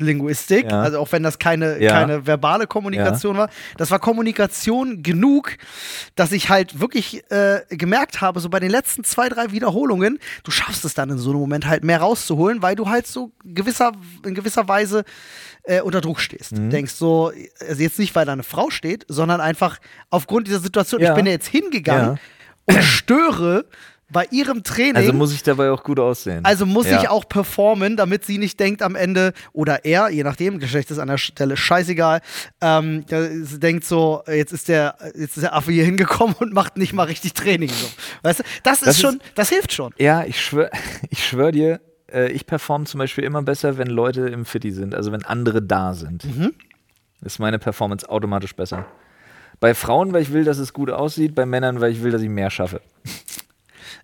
Linguistik, 0.00 0.70
Ja. 0.70 0.82
also 0.82 0.98
auch 0.98 1.10
wenn 1.12 1.22
das 1.22 1.38
keine, 1.38 1.80
Ja. 1.82 1.92
keine 1.92 2.26
verbale 2.26 2.66
Kommunikation 2.66 3.36
war, 3.36 3.48
das 3.76 3.90
war 3.90 3.98
Kommunikation 3.98 5.02
genug, 5.02 5.56
dass 6.16 6.32
ich 6.32 6.48
halt 6.48 6.80
wirklich 6.80 7.22
äh, 7.30 7.60
gemerkt 7.70 8.20
habe, 8.20 8.40
so 8.40 8.48
bei 8.48 8.60
den 8.60 8.70
letzten 8.70 9.04
zwei, 9.04 9.28
drei 9.28 9.50
Wiederholungen, 9.52 10.18
du 10.44 10.50
schaffst 10.50 10.84
es 10.84 10.94
dann 10.94 11.10
in 11.10 11.18
so 11.18 11.30
einem 11.30 11.40
Moment 11.40 11.66
halt 11.66 11.84
mehr 11.84 12.00
rauszuholen, 12.00 12.62
weil 12.62 12.76
du 12.76 12.88
halt 12.88 13.06
so 13.06 13.32
gewisser, 13.44 13.92
in 14.24 14.34
gewisser 14.34 14.68
Weise 14.68 15.04
äh, 15.64 15.80
unter 15.82 16.00
Druck 16.00 16.20
stehst. 16.20 16.52
Mhm. 16.52 16.70
Denkst 16.70 16.92
so, 16.94 17.32
also 17.60 17.82
jetzt 17.82 17.98
nicht, 17.98 18.14
weil 18.14 18.24
da 18.26 18.32
eine 18.32 18.42
Frau 18.42 18.70
steht, 18.70 19.04
sondern 19.08 19.40
einfach 19.40 19.78
aufgrund 20.10 20.46
dieser 20.46 20.60
Situation, 20.60 21.00
Ja. 21.00 21.10
ich 21.10 21.16
bin 21.16 21.26
ja 21.26 21.32
jetzt 21.32 21.48
hingegangen 21.48 22.18
und 22.66 22.82
störe 22.82 23.66
bei 24.10 24.26
ihrem 24.30 24.62
Training. 24.62 24.96
Also 24.96 25.12
muss 25.12 25.34
ich 25.34 25.42
dabei 25.42 25.70
auch 25.70 25.84
gut 25.84 26.00
aussehen. 26.00 26.44
Also 26.44 26.64
muss 26.64 26.86
Ja. 26.88 27.00
ich 27.02 27.08
auch 27.10 27.28
performen, 27.28 27.96
damit 27.96 28.24
sie 28.24 28.38
nicht 28.38 28.58
denkt 28.58 28.80
am 28.82 28.94
Ende, 28.96 29.32
oder 29.52 29.84
er, 29.84 30.08
je 30.08 30.22
nachdem, 30.22 30.58
Geschlecht 30.60 30.90
ist 30.90 30.98
an 30.98 31.08
der 31.08 31.18
Stelle 31.18 31.56
scheißegal, 31.56 32.20
ähm, 32.62 33.04
denkt 33.06 33.84
so, 33.84 34.22
jetzt 34.26 34.52
ist 34.52 34.68
der, 34.68 34.96
jetzt 35.14 35.36
ist 35.36 35.42
der 35.42 35.54
Affe 35.54 35.72
hier 35.72 35.84
hingekommen 35.84 36.34
und 36.38 36.52
macht 36.54 36.76
nicht 36.78 36.92
mal 36.94 37.02
richtig 37.04 37.34
Training. 37.34 37.68
So. 37.68 37.86
Weißt 38.22 38.40
du, 38.40 38.44
das, 38.62 38.80
Das 38.80 38.82
ist 38.82 38.94
ist- 38.96 39.00
schon, 39.02 39.20
das 39.34 39.48
hilft 39.50 39.72
schon. 39.72 39.92
Ja, 39.98 40.24
ich 40.24 40.40
schwör, 40.40 40.70
ich 41.10 41.26
schwör 41.26 41.52
dir, 41.52 41.80
äh, 42.10 42.30
ich 42.32 42.46
performe 42.46 42.86
zum 42.86 42.98
Beispiel 42.98 43.24
immer 43.24 43.42
besser, 43.42 43.76
wenn 43.76 43.88
Leute 43.88 44.22
im 44.28 44.46
Fitti 44.46 44.72
sind, 44.72 44.94
also 44.94 45.12
wenn 45.12 45.24
andere 45.24 45.60
da 45.60 45.92
sind. 45.92 46.24
Mhm. 46.24 46.54
Ist 47.20 47.38
meine 47.40 47.58
Performance 47.58 48.08
automatisch 48.08 48.54
besser. 48.54 48.86
Bei 49.60 49.74
Frauen, 49.74 50.12
weil 50.12 50.22
ich 50.22 50.32
will, 50.32 50.44
dass 50.44 50.58
es 50.58 50.72
gut 50.72 50.88
aussieht, 50.88 51.34
bei 51.34 51.44
Männern, 51.44 51.80
weil 51.80 51.90
ich 51.90 52.02
will, 52.02 52.12
dass 52.12 52.22
ich 52.22 52.28
mehr 52.28 52.48
schaffe. 52.50 52.80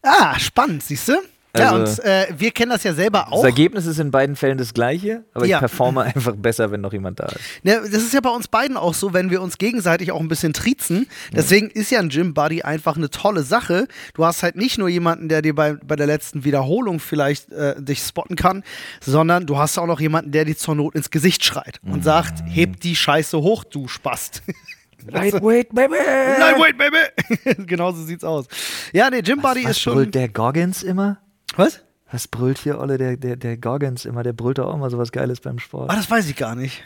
Ah, 0.04 0.38
spannend, 0.38 0.82
siehst 0.82 1.08
du? 1.08 1.14
Ja, 1.56 1.70
Also- 1.70 2.02
und 2.02 2.04
äh, 2.04 2.26
wir 2.36 2.50
kennen 2.50 2.70
das 2.72 2.82
ja 2.82 2.92
selber 2.94 3.28
auch. 3.32 3.36
Das 3.42 3.44
Ergebnis 3.44 3.86
ist 3.86 4.00
in 4.00 4.10
beiden 4.10 4.34
Fällen 4.34 4.58
das 4.58 4.74
gleiche, 4.74 5.22
aber 5.34 5.46
Ja. 5.46 5.58
ich 5.58 5.60
performe 5.60 6.02
einfach 6.02 6.34
besser, 6.34 6.72
wenn 6.72 6.80
noch 6.80 6.92
jemand 6.92 7.20
da 7.20 7.26
ist. 7.26 7.38
Ne, 7.62 7.76
das 7.80 8.02
ist 8.02 8.12
ja 8.12 8.20
bei 8.20 8.30
uns 8.30 8.48
beiden 8.48 8.76
auch 8.76 8.92
so, 8.92 9.12
wenn 9.12 9.30
wir 9.30 9.40
uns 9.40 9.56
gegenseitig 9.58 10.10
auch 10.10 10.18
ein 10.18 10.26
bisschen 10.26 10.52
triezen. 10.52 11.06
Deswegen 11.32 11.70
ist 11.70 11.92
ja 11.92 12.00
ein 12.00 12.08
Gym 12.08 12.34
Buddy 12.34 12.62
einfach 12.62 12.96
eine 12.96 13.08
tolle 13.08 13.44
Sache. 13.44 13.86
Du 14.14 14.24
hast 14.24 14.42
halt 14.42 14.56
nicht 14.56 14.78
nur 14.78 14.88
jemanden, 14.88 15.28
der 15.28 15.42
dir 15.42 15.54
bei, 15.54 15.74
bei 15.74 15.94
der 15.94 16.08
letzten 16.08 16.42
Wiederholung 16.44 16.98
vielleicht 16.98 17.52
äh, 17.52 17.80
dich 17.80 18.00
spotten 18.00 18.34
kann, 18.34 18.64
sondern 19.00 19.46
du 19.46 19.56
hast 19.56 19.78
auch 19.78 19.86
noch 19.86 20.00
jemanden, 20.00 20.32
der 20.32 20.44
dir 20.44 20.56
zur 20.56 20.74
Not 20.74 20.96
ins 20.96 21.10
Gesicht 21.10 21.44
schreit 21.44 21.78
und 21.84 22.02
sagt, 22.02 22.42
heb 22.48 22.80
die 22.80 22.96
Scheiße 22.96 23.38
hoch, 23.38 23.62
du 23.62 23.86
Spast. 23.86 24.42
Lightweight, 25.06 25.74
baby! 25.74 25.96
Nein, 26.38 26.54
wait, 26.60 26.78
baby! 26.78 27.64
genau 27.66 27.92
so 27.92 28.02
sieht's 28.02 28.24
aus. 28.24 28.46
Ja, 28.92 29.10
nee, 29.10 29.22
Gym 29.22 29.40
Buddy 29.40 29.64
Was 29.64 29.72
ist 29.72 29.80
schon. 29.80 29.94
brüllt 29.94 30.14
der 30.14 30.28
Goggins 30.28 30.82
immer? 30.82 31.18
Was? 31.56 31.82
Was 32.10 32.28
brüllt 32.28 32.58
hier, 32.58 32.78
Olle, 32.78 32.96
der, 32.96 33.16
der, 33.16 33.36
der 33.36 33.56
Goggins 33.56 34.04
immer? 34.04 34.22
Der 34.22 34.32
brüllt 34.32 34.58
doch 34.58 34.68
auch 34.68 34.74
immer 34.74 34.90
sowas 34.90 35.12
Geiles 35.12 35.40
beim 35.40 35.58
Sport. 35.58 35.90
Ah, 35.90 35.96
das 35.96 36.10
weiß 36.10 36.28
ich 36.28 36.36
gar 36.36 36.54
nicht. 36.54 36.82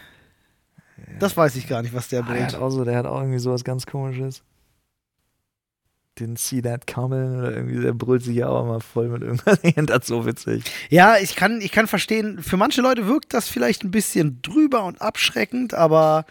Das 1.18 1.36
weiß 1.36 1.56
ich 1.56 1.68
gar 1.68 1.82
nicht, 1.82 1.94
was 1.94 2.08
der 2.08 2.24
Ah, 2.26 2.32
der, 2.32 2.46
hat 2.46 2.54
auch 2.56 2.70
so, 2.70 2.84
der 2.84 2.96
hat 2.96 3.06
auch 3.06 3.20
irgendwie 3.20 3.38
sowas 3.38 3.64
ganz 3.64 3.86
komisches. 3.86 4.42
Didn't 6.18 6.38
see 6.38 6.60
that 6.62 6.86
coming 6.86 7.38
oder 7.38 7.54
irgendwie, 7.54 7.80
der 7.80 7.92
brüllt 7.92 8.24
sich 8.24 8.36
ja 8.36 8.48
auch 8.48 8.64
immer 8.64 8.80
voll 8.80 9.08
mit 9.08 9.22
irgendwas. 9.22 9.60
das 9.86 9.98
ist 10.00 10.06
so 10.06 10.26
witzig. 10.26 10.64
Ja, 10.90 11.16
ich 11.18 11.36
kann, 11.36 11.60
ich 11.60 11.70
kann 11.70 11.86
verstehen, 11.86 12.42
für 12.42 12.56
manche 12.56 12.80
Leute 12.80 13.06
wirkt 13.06 13.32
das 13.34 13.48
vielleicht 13.48 13.84
ein 13.84 13.92
bisschen 13.92 14.42
drüber 14.42 14.84
und 14.84 15.00
abschreckend, 15.00 15.74
aber. 15.74 16.24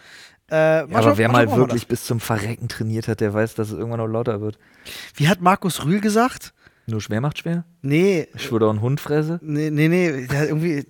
Äh, 0.50 0.90
Ja, 0.90 0.98
aber 0.98 1.18
wer 1.18 1.30
mal 1.30 1.50
wirklich 1.56 1.86
bis 1.88 2.04
zum 2.04 2.20
Verrecken 2.20 2.68
trainiert 2.68 3.08
hat, 3.08 3.20
der 3.20 3.34
weiß, 3.34 3.54
dass 3.54 3.68
es 3.68 3.74
irgendwann 3.78 4.00
noch 4.00 4.06
lauter 4.06 4.40
wird. 4.40 4.56
Das. 4.56 4.92
Wie 5.16 5.28
hat 5.28 5.40
Markus 5.40 5.84
Rühl 5.84 6.00
gesagt? 6.00 6.54
Nur 6.86 7.02
schwer 7.02 7.20
macht 7.20 7.38
schwer? 7.38 7.64
Nee. 7.82 8.28
Ich 8.34 8.50
würde 8.50 8.64
auch 8.66 8.70
einen 8.70 8.80
Hund 8.80 8.98
fresse. 8.98 9.38
Nee, 9.42 9.68
nee, 9.70 9.88
nee, 9.88 10.26
hat 10.28 10.48
irgendwie, 10.48 10.86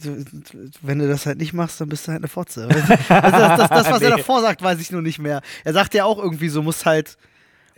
wenn 0.81 1.01
du 1.01 1.09
das 1.09 1.27
halt 1.27 1.39
nicht 1.39 1.55
machst, 1.55 1.81
dann 1.81 1.89
bist 1.89 2.07
du 2.07 2.13
halt 2.13 2.21
eine 2.21 2.29
Fotze. 2.29 2.69
Also, 2.69 2.87
das, 2.89 3.59
das, 3.59 3.69
das, 3.69 3.91
was 3.91 4.03
er 4.03 4.11
davor 4.11 4.41
sagt, 4.41 4.63
weiß 4.63 4.79
ich 4.81 4.93
nur 4.93 5.03
nicht 5.03 5.19
mehr. 5.19 5.43
Er 5.65 5.73
sagt 5.73 5.95
ja 5.95 6.05
auch 6.05 6.19
irgendwie 6.19 6.51
so, 6.51 6.63
muss 6.63 6.87
halt, 6.87 7.17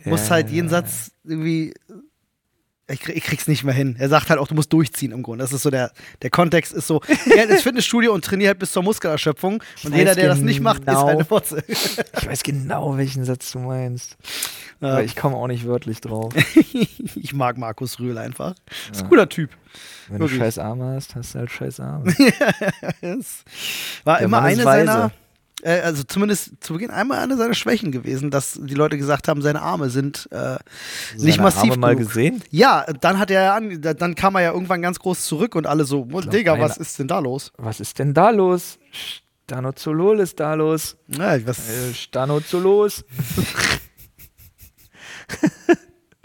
muss 0.05 0.25
Ja, 0.25 0.35
halt 0.35 0.49
jeden 0.51 0.67
ja, 0.67 0.71
Satz 0.71 1.11
irgendwie, 1.23 1.73
ich, 2.91 3.07
ich 3.07 3.23
krieg's 3.23 3.47
nicht 3.47 3.63
mehr 3.63 3.73
hin. 3.73 3.95
Er 3.97 4.09
sagt 4.09 4.29
halt 4.29 4.39
auch, 4.39 4.47
du 4.47 4.55
musst 4.55 4.71
durchziehen 4.73 5.11
im 5.11 5.23
Grunde. 5.23 5.43
Das 5.43 5.53
ist 5.53 5.63
so 5.63 5.69
der, 5.69 5.91
der 6.21 6.29
Kontext 6.29 6.73
ist 6.73 6.87
so, 6.87 7.01
er 7.35 7.49
ist 7.49 7.63
Fitnessstudio 7.63 8.13
und 8.13 8.23
trainiert 8.23 8.49
halt 8.49 8.59
bis 8.59 8.71
zur 8.71 8.83
Muskelerschöpfung 8.83 9.63
und 9.83 9.95
jeder, 9.95 10.15
der 10.15 10.27
das 10.27 10.39
nicht 10.39 10.59
macht, 10.59 10.81
ist 10.81 10.87
genau. 10.87 11.07
eine 11.07 11.25
Fotze. 11.25 11.63
Ich 12.21 12.27
weiß 12.27 12.43
genau, 12.43 12.97
welchen 12.97 13.23
Satz 13.25 13.51
du 13.51 13.59
meinst. 13.59 14.17
Ja. 14.79 14.89
Aber 14.89 15.03
ich 15.03 15.15
komme 15.15 15.35
auch 15.35 15.47
nicht 15.47 15.65
wörtlich 15.65 16.01
drauf. 16.01 16.33
ich 17.15 17.33
mag 17.33 17.57
Markus 17.57 17.99
Rühl 17.99 18.17
einfach. 18.17 18.55
Ist 18.91 19.03
ein 19.03 19.09
cooler 19.09 19.29
Typ. 19.29 19.49
Wenn 20.07 20.19
Wirklich. 20.19 20.39
du 20.39 20.45
scheiß 20.45 20.59
Arme 20.59 20.95
hast, 20.95 21.15
hast 21.15 21.35
du 21.35 21.39
halt 21.39 21.51
scheiß 21.51 21.79
Arme. 21.79 22.05
War 24.03 24.17
Der 24.17 24.25
immer 24.25 24.41
Mann 24.41 24.51
eine 24.51 24.63
seiner, 24.63 25.11
äh, 25.63 25.79
also 25.81 26.03
zumindest 26.03 26.51
zu 26.63 26.73
Beginn 26.73 26.91
einmal 26.91 27.19
eine 27.19 27.37
seiner 27.37 27.53
Schwächen 27.53 27.91
gewesen, 27.91 28.31
dass 28.31 28.59
die 28.61 28.73
Leute 28.73 28.97
gesagt 28.97 29.27
haben, 29.27 29.41
seine 29.41 29.61
Arme 29.61 29.89
sind 29.89 30.27
äh, 30.31 30.57
nicht 31.17 31.33
Seine 31.35 31.41
massiv 31.43 31.71
Arme 31.71 31.77
mal 31.77 31.95
genug. 31.95 32.07
gesehen? 32.09 32.43
Ja, 32.49 32.85
dann 32.99 33.19
hat 33.19 33.31
er 33.31 33.53
an, 33.53 33.81
dann 33.81 34.15
kam 34.15 34.35
er 34.35 34.41
ja 34.41 34.51
irgendwann 34.53 34.81
ganz 34.81 34.99
groß 34.99 35.25
zurück 35.25 35.55
und 35.55 35.67
alle 35.67 35.85
so, 35.85 36.07
oh, 36.11 36.21
Digga, 36.21 36.59
was 36.59 36.77
ist 36.77 36.99
denn 36.99 37.07
da 37.07 37.19
los? 37.19 37.51
Was 37.57 37.79
ist 37.79 37.99
denn 37.99 38.13
da 38.13 38.29
los? 38.29 38.77
Stanozolol 39.45 40.19
ist 40.19 40.39
da 40.39 40.53
los. 40.53 40.97
Ja, 41.07 41.45
was, 41.45 41.69
Äh, 41.69 41.93
Stanozolos. 41.93 43.03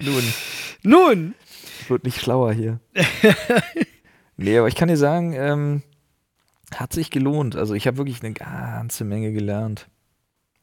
Nun, 0.00 0.22
nun, 0.82 1.34
ich 1.80 1.88
wurde 1.90 2.06
nicht 2.06 2.20
schlauer 2.20 2.52
hier. 2.52 2.80
nee, 4.36 4.58
aber 4.58 4.68
ich 4.68 4.74
kann 4.74 4.88
dir 4.88 4.96
sagen, 4.98 5.32
ähm, 5.32 5.82
hat 6.74 6.92
sich 6.92 7.10
gelohnt. 7.10 7.56
Also 7.56 7.74
ich 7.74 7.86
habe 7.86 7.96
wirklich 7.96 8.22
eine 8.22 8.32
ganze 8.32 9.04
Menge 9.04 9.32
gelernt. 9.32 9.88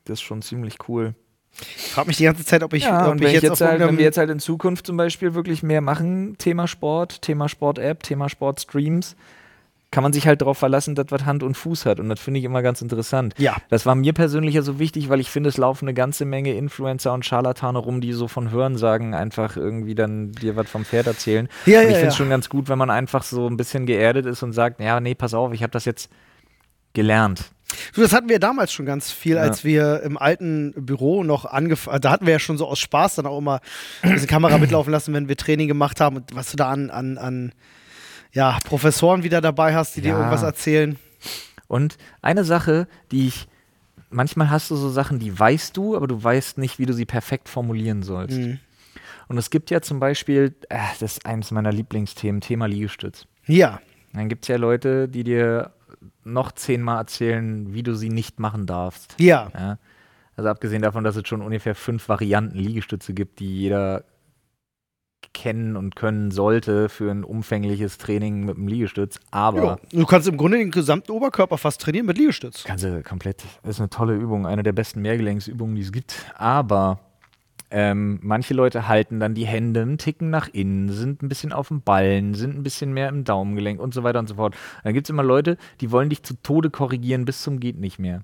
Das 0.06 0.20
ist 0.20 0.24
schon 0.24 0.42
ziemlich 0.42 0.78
cool. 0.90 1.16
ich 1.60 1.92
frage 1.92 2.08
mich 2.08 2.18
die 2.18 2.26
ganze 2.26 2.44
Zeit, 2.44 2.64
ob 2.64 2.74
ich, 2.74 2.84
ja, 2.84 3.10
ob 3.10 3.22
ich 3.22 3.32
jetzt, 3.32 3.44
jetzt 3.44 3.62
halt, 3.62 3.80
wenn 3.80 3.98
wir 3.98 4.04
jetzt 4.04 4.18
halt 4.18 4.30
in 4.30 4.40
Zukunft 4.40 4.86
zum 4.86 4.98
Beispiel 4.98 5.34
wirklich 5.34 5.64
mehr 5.64 5.82
machen, 5.82 6.38
Thema 6.38 6.68
Sport, 6.68 7.22
Thema 7.22 7.48
Sport-App, 7.48 8.04
Thema 8.04 8.28
Sport-Streams, 8.28 9.16
kann 9.94 10.02
man 10.02 10.12
sich 10.12 10.26
halt 10.26 10.42
darauf 10.42 10.58
verlassen, 10.58 10.96
dass 10.96 11.06
was 11.10 11.24
Hand 11.24 11.44
und 11.44 11.56
Fuß 11.56 11.86
hat. 11.86 12.00
Und 12.00 12.10
das 12.10 12.20
finde 12.20 12.40
ich 12.40 12.46
immer 12.46 12.64
ganz 12.64 12.82
interessant. 12.82 13.36
Ja. 13.38 13.58
Das 13.70 13.86
war 13.86 13.94
mir 13.94 14.12
persönlich 14.14 14.56
ja 14.56 14.64
so 14.64 14.80
wichtig, 14.80 15.08
weil 15.08 15.20
ich 15.20 15.30
finde, 15.30 15.50
es 15.50 15.58
laufen 15.58 15.86
eine 15.86 15.94
ganze 15.94 16.26
Menge 16.26 16.52
Influencer 16.56 17.14
und 17.14 17.24
Scharlatane 17.24 17.78
rum, 17.78 18.02
die 18.02 18.12
so 18.12 18.28
von 18.28 18.50
Hörensagen 18.50 19.14
einfach 19.14 19.56
irgendwie 19.56 19.94
dann 19.94 20.32
dir 20.32 20.56
was 20.56 20.68
vom 20.68 20.84
Pferd 20.84 21.06
erzählen. 21.06 21.48
Ja, 21.68 21.82
und 21.82 21.84
ja, 21.86 21.90
ich 21.92 21.96
finde 21.98 22.08
es 22.08 22.14
ja. 22.16 22.18
schon 22.18 22.30
ganz 22.30 22.50
gut, 22.50 22.70
wenn 22.70 22.80
man 22.80 22.90
einfach 22.90 23.22
so 23.22 23.48
ein 23.48 23.56
bisschen 23.56 23.86
geerdet 23.86 24.26
ist 24.26 24.42
und 24.42 24.54
sagt, 24.54 24.82
ja, 24.82 25.00
nee, 25.00 25.14
pass 25.14 25.36
auf, 25.36 25.54
ich 25.54 25.62
habe 25.62 25.72
das 25.72 25.86
jetzt 25.86 26.10
gelernt. 26.94 27.52
Das 27.96 28.14
hatten 28.14 28.30
wir 28.30 28.40
damals 28.40 28.74
schon 28.74 28.88
ganz 28.88 29.12
viel, 29.12 29.36
Ja. 29.36 29.44
als 29.44 29.64
wir 29.64 30.02
im 30.02 30.18
alten 30.18 30.74
Büro 30.76 31.24
noch 31.24 31.46
angefangen, 31.46 32.02
da 32.02 32.10
hatten 32.10 32.26
wir 32.26 32.34
ja 32.34 32.40
schon 32.40 32.58
so 32.58 32.68
aus 32.68 32.80
Spaß 32.80 33.16
dann 33.16 33.28
auch 33.28 33.38
immer 33.38 33.60
diese 34.04 34.26
Kamera 34.26 34.58
mitlaufen 34.58 34.92
lassen, 34.92 35.14
wenn 35.14 35.28
wir 35.28 35.38
Training 35.38 35.68
gemacht 35.68 36.02
haben 36.02 36.16
und 36.16 36.36
was 36.36 36.50
du 36.50 36.58
da 36.58 36.70
an, 36.72 36.90
an, 36.90 37.20
an 37.20 37.52
ja, 38.34 38.58
Professoren 38.66 39.24
wieder 39.24 39.42
dabei 39.42 39.74
hast, 39.76 39.96
die 39.96 40.02
dir 40.02 40.10
Ja. 40.12 40.18
irgendwas 40.18 40.44
erzählen. 40.44 40.98
Und 41.68 41.98
eine 42.22 42.44
Sache, 42.44 42.88
die 43.12 43.28
ich, 43.28 43.48
manchmal 44.10 44.50
hast 44.50 44.70
du 44.70 44.76
so 44.76 44.90
Sachen, 44.90 45.20
die 45.20 45.38
weißt 45.38 45.76
du, 45.78 45.96
aber 45.96 46.08
du 46.08 46.22
weißt 46.22 46.58
nicht, 46.58 46.78
wie 46.80 46.86
du 46.86 46.94
sie 46.94 47.06
perfekt 47.06 47.48
formulieren 47.50 48.04
sollst. 48.04 48.38
Mhm. 48.38 48.60
Und 49.30 49.38
es 49.38 49.50
gibt 49.50 49.72
ja 49.72 49.82
zum 49.82 50.00
Beispiel, 50.00 50.54
äh, 50.70 50.78
das 51.00 51.14
ist 51.18 51.26
eines 51.26 51.50
meiner 51.52 51.72
Lieblingsthemen, 51.72 52.42
Thema 52.42 52.68
Liegestütz. 52.68 53.26
Ja, 53.48 53.80
Dann 54.14 54.30
gibt 54.30 54.44
es 54.46 54.50
ja 54.50 54.58
Leute, 54.58 55.08
die 55.08 55.24
dir 55.24 55.72
noch 56.24 56.52
zehnmal 56.52 57.00
erzählen, 57.00 57.74
wie 57.74 57.82
du 57.82 57.96
sie 57.96 58.10
nicht 58.10 58.40
machen 58.40 58.66
darfst. 58.68 59.16
ja, 59.20 59.50
Ja? 59.54 59.78
Also 60.36 60.50
abgesehen 60.50 60.82
davon, 60.82 61.04
dass 61.04 61.16
es 61.16 61.28
schon 61.28 61.42
ungefähr 61.42 61.76
fünf 61.76 62.10
Varianten 62.10 62.58
Liegestütze 62.58 63.14
gibt, 63.14 63.40
die 63.40 63.56
jeder 63.62 64.04
kennen 65.34 65.78
und 65.78 65.96
können 65.96 66.32
sollte 66.32 66.90
für 66.90 67.10
ein 67.10 67.24
umfängliches 67.24 67.98
Training 67.98 68.46
mit 68.46 68.58
dem 68.58 68.68
Liegestütz. 68.68 69.20
Aber 69.32 69.64
ja. 69.64 69.78
Du 69.92 70.06
kannst 70.06 70.28
im 70.28 70.38
Grunde 70.38 70.58
den 70.58 70.72
gesamten 70.72 71.12
Oberkörper 71.12 71.58
fast 71.58 71.82
trainieren 71.82 72.08
mit 72.08 72.18
Liegestütz. 72.18 72.64
Kannst 72.64 72.84
du 72.84 73.02
komplett. 73.04 73.44
Ist 73.64 73.80
eine 73.80 73.90
tolle 73.90 74.16
Übung, 74.16 74.46
eine 74.46 74.64
der 74.64 74.74
besten 74.74 75.02
Mehrgelenksübungen, 75.02 75.76
die 75.76 75.82
es 75.82 75.92
gibt. 75.92 76.16
Aber 76.36 77.00
ähm, 77.76 78.20
manche 78.22 78.54
Leute 78.54 78.88
halten 78.88 79.20
dann 79.20 79.34
die 79.34 79.48
Hände 79.48 79.82
einen 79.82 79.98
Ticken 79.98 80.30
nach 80.30 80.48
innen, 80.48 80.90
sind 80.92 81.24
ein 81.24 81.30
bisschen 81.30 81.52
auf 81.52 81.70
dem 81.70 81.82
Ballen, 81.82 82.36
sind 82.36 82.56
ein 82.56 82.62
bisschen 82.62 82.94
mehr 82.94 83.10
im 83.10 83.24
Daumengelenk 83.24 83.80
und 83.80 83.96
so 83.96 84.04
weiter 84.04 84.20
und 84.20 84.30
so 84.30 84.36
fort. 84.36 84.56
Dann 84.84 84.94
gibt 84.94 85.08
es 85.08 85.10
immer 85.10 85.24
Leute, 85.24 85.58
die 85.82 85.92
wollen 85.92 86.10
dich 86.10 86.22
zu 86.22 86.36
Tode 86.36 86.70
korrigieren 86.70 87.26
bis 87.26 87.42
zum 87.42 87.60
geht 87.60 87.80
nicht 87.80 87.98
mehr. 87.98 88.24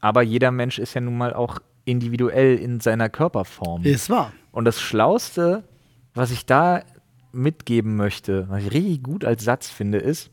Aber 0.00 0.22
jeder 0.22 0.50
Mensch 0.50 0.80
ist 0.80 0.94
ja 0.94 1.00
nun 1.00 1.16
mal 1.16 1.32
auch 1.32 1.60
individuell 1.84 2.56
in 2.58 2.80
seiner 2.80 3.08
Körperform. 3.08 3.84
Ist 3.84 4.10
wahr. 4.10 4.32
Und 4.50 4.64
das 4.64 4.80
Schlauste, 4.80 5.62
was 6.16 6.30
ich 6.30 6.46
da 6.46 6.82
mitgeben 7.32 7.96
möchte, 7.96 8.48
was 8.48 8.62
ich 8.62 8.72
richtig 8.72 9.02
gut 9.02 9.24
als 9.24 9.44
Satz 9.44 9.68
finde, 9.68 9.98
ist, 9.98 10.30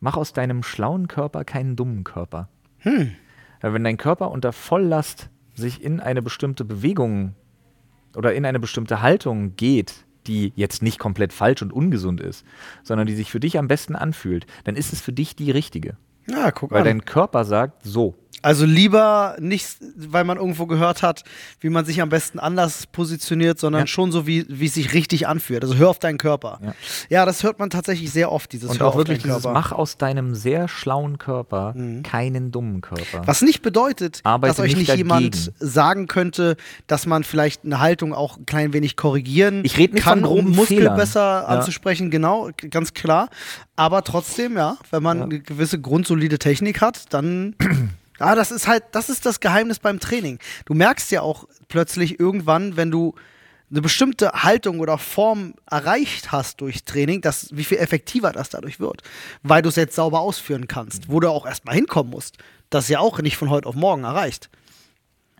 mach 0.00 0.16
aus 0.16 0.32
deinem 0.32 0.62
schlauen 0.62 1.08
Körper 1.08 1.44
keinen 1.44 1.76
dummen 1.76 2.04
Körper. 2.04 2.48
Hm. 2.78 3.12
Weil 3.60 3.74
wenn 3.74 3.84
dein 3.84 3.96
Körper 3.96 4.30
unter 4.30 4.52
Volllast 4.52 5.30
sich 5.54 5.82
in 5.82 6.00
eine 6.00 6.22
bestimmte 6.22 6.64
Bewegung 6.64 7.34
oder 8.16 8.34
in 8.34 8.46
eine 8.46 8.60
bestimmte 8.60 9.02
Haltung 9.02 9.56
geht, 9.56 10.04
die 10.26 10.52
jetzt 10.56 10.82
nicht 10.82 10.98
komplett 10.98 11.32
falsch 11.32 11.62
und 11.62 11.72
ungesund 11.72 12.20
ist, 12.20 12.44
sondern 12.82 13.06
die 13.06 13.14
sich 13.14 13.30
für 13.30 13.40
dich 13.40 13.58
am 13.58 13.68
besten 13.68 13.96
anfühlt, 13.96 14.46
dann 14.64 14.76
ist 14.76 14.92
es 14.92 15.00
für 15.00 15.12
dich 15.12 15.36
die 15.36 15.50
richtige. 15.50 15.96
Ja, 16.28 16.50
guck 16.50 16.70
Weil 16.70 16.80
an. 16.80 16.84
dein 16.84 17.04
Körper 17.04 17.44
sagt, 17.44 17.82
so, 17.82 18.14
Also 18.42 18.64
lieber 18.66 19.36
nicht, 19.38 19.76
weil 19.96 20.24
man 20.24 20.36
irgendwo 20.38 20.66
gehört 20.66 21.02
hat, 21.02 21.24
wie 21.60 21.68
man 21.70 21.84
sich 21.84 22.00
am 22.02 22.08
besten 22.08 22.38
anders 22.38 22.86
positioniert, 22.86 23.58
sondern 23.58 23.82
Ja. 23.82 23.86
schon 23.86 24.12
so, 24.12 24.26
wie 24.26 24.44
wie 24.48 24.66
es 24.66 24.74
sich 24.74 24.92
richtig 24.94 25.26
anfühlt. 25.26 25.62
Also 25.62 25.76
hör 25.76 25.88
auf 25.90 25.98
deinen 25.98 26.18
Körper. 26.18 26.58
Ja. 26.62 26.74
Ja, 27.08 27.26
das 27.26 27.42
hört 27.42 27.58
man 27.58 27.70
tatsächlich 27.70 28.10
sehr 28.12 28.30
oft, 28.32 28.52
dieses 28.52 28.70
und 28.70 28.80
Hör 28.80 28.86
auch 28.88 28.92
auf 28.92 28.98
wirklich 28.98 29.22
dieses, 29.22 29.44
mach 29.44 29.72
aus 29.72 29.96
deinem 29.96 30.34
sehr 30.34 30.68
schlauen 30.68 31.18
Körper 31.18 31.74
keinen 32.02 32.50
dummen 32.50 32.80
Körper. 32.80 33.22
Was 33.26 33.42
nicht 33.42 33.62
bedeutet, 33.62 34.20
Arbeite 34.24 34.50
dass 34.52 34.60
euch 34.60 34.76
nicht 34.76 34.88
nicht 34.88 34.96
jemand 34.96 35.52
sagen 35.58 36.06
könnte, 36.06 36.56
dass 36.86 37.06
man 37.06 37.24
vielleicht 37.24 37.64
eine 37.64 37.80
Haltung 37.80 38.12
auch 38.14 38.36
ein 38.38 38.46
klein 38.46 38.72
wenig 38.72 38.96
korrigieren 38.96 39.64
Ich 39.64 39.76
nicht 39.76 39.96
kann, 39.96 40.24
um 40.24 40.50
Muskel 40.50 40.78
Fehlern. 40.78 40.96
besser 40.96 41.20
Ja. 41.20 41.44
anzusprechen, 41.46 42.10
genau, 42.10 42.50
ganz 42.70 42.94
klar. 42.94 43.28
Aber 43.76 44.02
trotzdem, 44.04 44.56
ja, 44.56 44.76
wenn 44.90 45.02
man 45.02 45.22
eine 45.22 45.40
gewisse 45.40 45.80
grundsolide 45.80 46.38
Technik 46.38 46.80
hat, 46.80 47.12
dann. 47.12 47.54
Ja, 48.20 48.34
das 48.34 48.50
ist 48.50 48.68
halt, 48.68 48.84
das 48.92 49.08
ist 49.08 49.26
das 49.26 49.40
Geheimnis 49.40 49.78
beim 49.78 50.00
Training. 50.00 50.38
Du 50.66 50.74
merkst 50.74 51.10
ja 51.10 51.22
auch 51.22 51.46
plötzlich 51.68 52.20
irgendwann, 52.20 52.76
wenn 52.76 52.90
du 52.90 53.14
eine 53.70 53.82
bestimmte 53.82 54.30
Haltung 54.30 54.78
oder 54.78 54.98
Form 54.98 55.54
erreicht 55.68 56.30
hast 56.30 56.60
durch 56.60 56.84
Training, 56.84 57.22
dass, 57.22 57.48
wie 57.56 57.64
viel 57.64 57.78
effektiver 57.78 58.30
das 58.30 58.50
dadurch 58.50 58.78
wird. 58.78 59.02
Weil 59.42 59.62
du 59.62 59.68
es 59.68 59.76
jetzt 59.76 59.96
sauber 59.96 60.20
ausführen 60.20 60.68
kannst, 60.68 61.10
wo 61.10 61.18
du 61.18 61.28
auch 61.28 61.44
erstmal 61.44 61.74
hinkommen 61.74 62.10
musst. 62.10 62.38
Das 62.70 62.84
ist 62.84 62.90
ja 62.90 63.00
auch 63.00 63.18
nicht 63.20 63.36
von 63.36 63.50
heute 63.50 63.68
auf 63.68 63.74
morgen 63.74 64.04
erreicht. 64.04 64.48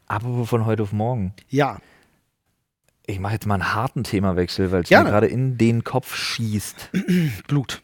Aber 0.06 0.46
von 0.46 0.66
heute 0.66 0.82
auf 0.82 0.92
morgen. 0.92 1.32
Ja. 1.48 1.78
Ich 3.06 3.20
mache 3.20 3.34
jetzt 3.34 3.46
mal 3.46 3.54
einen 3.54 3.74
harten 3.74 4.02
Themawechsel, 4.02 4.72
weil 4.72 4.82
es 4.82 4.90
mir 4.90 5.04
gerade 5.04 5.26
in 5.26 5.56
den 5.56 5.84
Kopf 5.84 6.16
schießt. 6.16 6.90
Blut. 7.46 7.82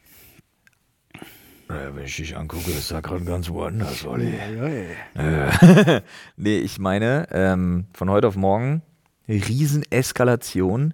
Wenn 1.93 2.05
ich 2.05 2.15
dich 2.15 2.35
angucke, 2.35 2.71
ist 2.71 2.91
da 2.91 3.01
gerade 3.01 3.23
ganz 3.23 3.49
woanders, 3.49 4.05
Olli. 4.05 4.33
Ja, 4.35 4.67
ja, 4.67 4.91
ja. 5.15 6.01
nee, 6.37 6.57
ich 6.57 6.79
meine, 6.79 7.27
ähm, 7.31 7.85
von 7.93 8.09
heute 8.09 8.27
auf 8.27 8.35
morgen, 8.35 8.81
Rieseneskalation, 9.27 10.93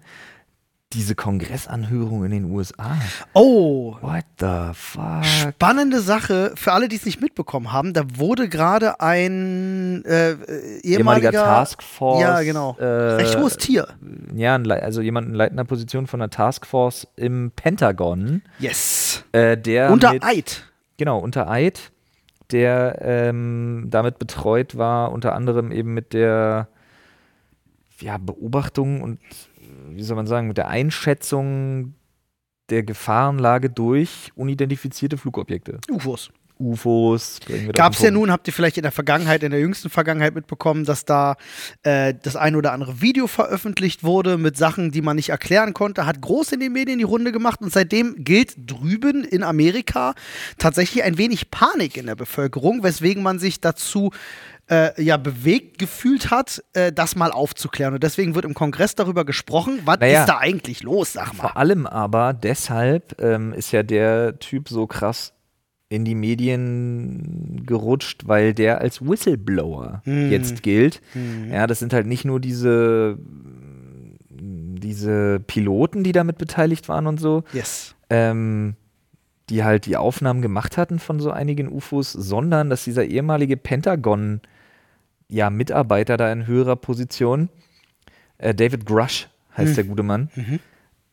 diese 0.94 1.16
Kongressanhörung 1.16 2.24
in 2.24 2.32
den 2.32 2.46
USA. 2.46 2.98
Oh, 3.34 3.98
What 4.02 4.24
the 4.40 4.72
fuck? 4.74 5.26
spannende 5.26 6.00
Sache 6.00 6.54
für 6.56 6.72
alle, 6.72 6.88
die 6.88 6.96
es 6.96 7.06
nicht 7.06 7.22
mitbekommen 7.22 7.74
haben. 7.74 7.94
Da 7.94 8.04
wurde 8.16 8.48
gerade 8.48 9.02
ein 9.02 10.06
äh, 10.06 10.32
äh, 10.32 10.80
ehemaliger, 10.84 11.32
Taskforce. 11.32 12.22
Ja, 12.22 12.42
genau. 12.42 12.78
Äh, 12.80 12.86
recht 12.86 13.38
hohes 13.38 13.58
Tier. 13.58 13.88
Ja, 14.34 14.56
also 14.56 15.02
jemand 15.02 15.28
in 15.28 15.34
leitender 15.34 15.66
Position 15.66 16.08
von 16.08 16.22
einer 16.22 16.30
Taskforce 16.30 17.08
im 17.18 17.52
Pentagon, 17.52 18.44
Yes. 18.60 19.26
äh, 19.34 19.58
der 19.58 19.92
Unter 19.92 20.14
mit, 20.14 20.24
Eid. 20.24 20.64
Genau, 20.96 21.20
unter 21.20 21.50
Eid, 21.50 21.92
der 22.52 23.00
ähm, 23.02 23.88
damit 23.90 24.20
betreut 24.20 24.78
war, 24.78 25.12
unter 25.12 25.36
anderem 25.36 25.72
eben 25.74 25.94
mit 25.94 26.14
der 26.14 26.70
ja, 28.00 28.18
Beobachtung 28.18 29.02
und, 29.02 29.20
wie 29.90 30.04
soll 30.04 30.16
man 30.16 30.28
sagen, 30.28 30.48
mit 30.48 30.58
der 30.58 30.68
Einschätzung 30.68 31.94
der 32.70 32.84
Gefahrenlage 32.84 33.70
durch 33.70 34.32
unidentifizierte 34.36 35.18
Flugobjekte. 35.18 35.80
UFOs. 35.90 36.30
UFOs. 36.60 37.40
Gab 37.74 37.94
es 37.94 38.02
ja 38.02 38.12
nun, 38.12 38.32
habt 38.32 38.48
ihr 38.48 38.54
vielleicht 38.54 38.78
in 38.78 38.84
der 38.84 38.92
Vergangenheit, 38.92 39.44
in 39.44 39.52
der 39.52 39.60
jüngsten 39.60 39.90
Vergangenheit 39.90 40.34
mitbekommen, 40.34 40.86
dass 40.86 41.06
da 41.06 41.36
äh, 41.84 42.14
das 42.20 42.36
ein 42.36 42.56
oder 42.56 42.72
andere 42.72 43.02
Video 43.02 43.28
veröffentlicht 43.28 44.04
wurde 44.04 44.38
mit 44.38 44.58
Sachen, 44.58 44.92
die 44.92 45.02
man 45.02 45.16
nicht 45.16 45.30
erklären 45.30 45.74
konnte, 45.74 46.06
hat 46.06 46.22
groß 46.22 46.54
in 46.54 46.60
den 46.60 46.74
Medien 46.74 46.98
die 46.98 47.04
Runde 47.04 47.32
gemacht 47.32 47.62
und 47.62 47.72
seitdem 47.72 48.24
gilt 48.24 48.56
drüben 48.58 49.24
in 49.24 49.44
Amerika 49.44 50.16
tatsächlich 50.58 51.04
ein 51.04 51.18
wenig 51.18 51.52
Panik 51.52 51.96
in 51.96 52.08
der 52.08 52.16
Bevölkerung, 52.16 52.84
weswegen 52.84 53.22
man 53.22 53.40
sich 53.40 53.62
dazu 53.62 54.12
äh, 54.70 55.02
ja 55.02 55.18
bewegt 55.18 55.78
gefühlt 55.78 56.30
hat, 56.32 56.64
äh, 56.74 56.92
das 56.92 57.16
mal 57.16 57.32
aufzuklären. 57.32 57.94
Und 57.94 58.04
deswegen 58.04 58.36
wird 58.36 58.46
im 58.46 58.54
Kongress 58.54 58.96
darüber 58.96 59.24
gesprochen, 59.26 59.80
was 59.86 60.00
Naja. 60.00 60.22
ist 60.22 60.28
da 60.30 60.38
eigentlich 60.40 60.84
los, 60.84 61.14
sag 61.14 61.34
mal. 61.34 61.42
Vor 61.44 61.58
allem 61.58 61.86
aber 61.88 62.34
deshalb 62.34 63.22
ähm, 63.22 63.54
ist 63.54 63.72
ja 63.72 63.84
der 63.84 64.40
Typ 64.40 64.68
so 64.70 64.86
krass 64.88 65.34
in 65.90 66.04
die 66.04 66.16
Medien 66.16 67.64
gerutscht, 67.66 68.28
weil 68.28 68.54
der 68.54 68.82
als 68.82 69.02
Whistleblower 69.02 70.02
Hm. 70.04 70.30
jetzt 70.32 70.62
gilt. 70.62 71.02
Hm. 71.14 71.50
Ja, 71.50 71.66
das 71.66 71.80
sind 71.80 71.94
halt 71.94 72.08
nicht 72.08 72.26
nur 72.26 72.42
diese, 72.42 73.18
diese 74.30 75.40
Piloten, 75.40 76.04
die 76.04 76.12
damit 76.12 76.38
beteiligt 76.38 76.90
waren 76.90 77.08
und 77.08 77.20
so, 77.20 77.44
Yes. 77.54 77.96
ähm, 78.10 78.76
die 79.50 79.64
halt 79.64 79.86
die 79.86 79.96
Aufnahmen 79.98 80.42
gemacht 80.42 80.76
hatten 80.78 81.00
von 81.00 81.20
so 81.22 81.32
einigen 81.32 81.70
UFOs, 81.72 82.12
sondern 82.12 82.70
dass 82.70 82.84
dieser 82.84 83.06
ehemalige 83.06 83.56
Pentagon 83.56 84.42
ja, 85.30 85.50
Mitarbeiter 85.50 86.18
da 86.18 86.32
in 86.32 86.48
höherer 86.48 86.76
Position, 86.76 87.50
äh, 88.38 88.54
David 88.56 88.86
Grush 88.86 89.28
heißt 89.56 89.70
Hm. 89.70 89.76
der 89.76 89.84
gute 89.86 90.04
Mann, 90.04 90.30
Mhm. 90.36 90.60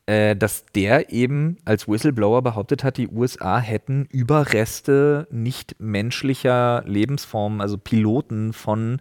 äh, 0.07 0.37
dass 0.37 0.65
der 0.75 1.11
eben 1.13 1.57
als 1.65 1.89
Whistleblower 1.89 2.43
behauptet 2.43 2.85
hat, 2.85 2.97
die 2.99 3.09
USA 3.09 3.59
hätten 3.59 4.07
Überreste 4.11 5.27
nicht 5.31 5.77
menschlicher 5.79 6.83
Lebensformen, 6.87 7.61
also 7.61 7.79
Piloten 7.79 8.53
von 8.53 9.01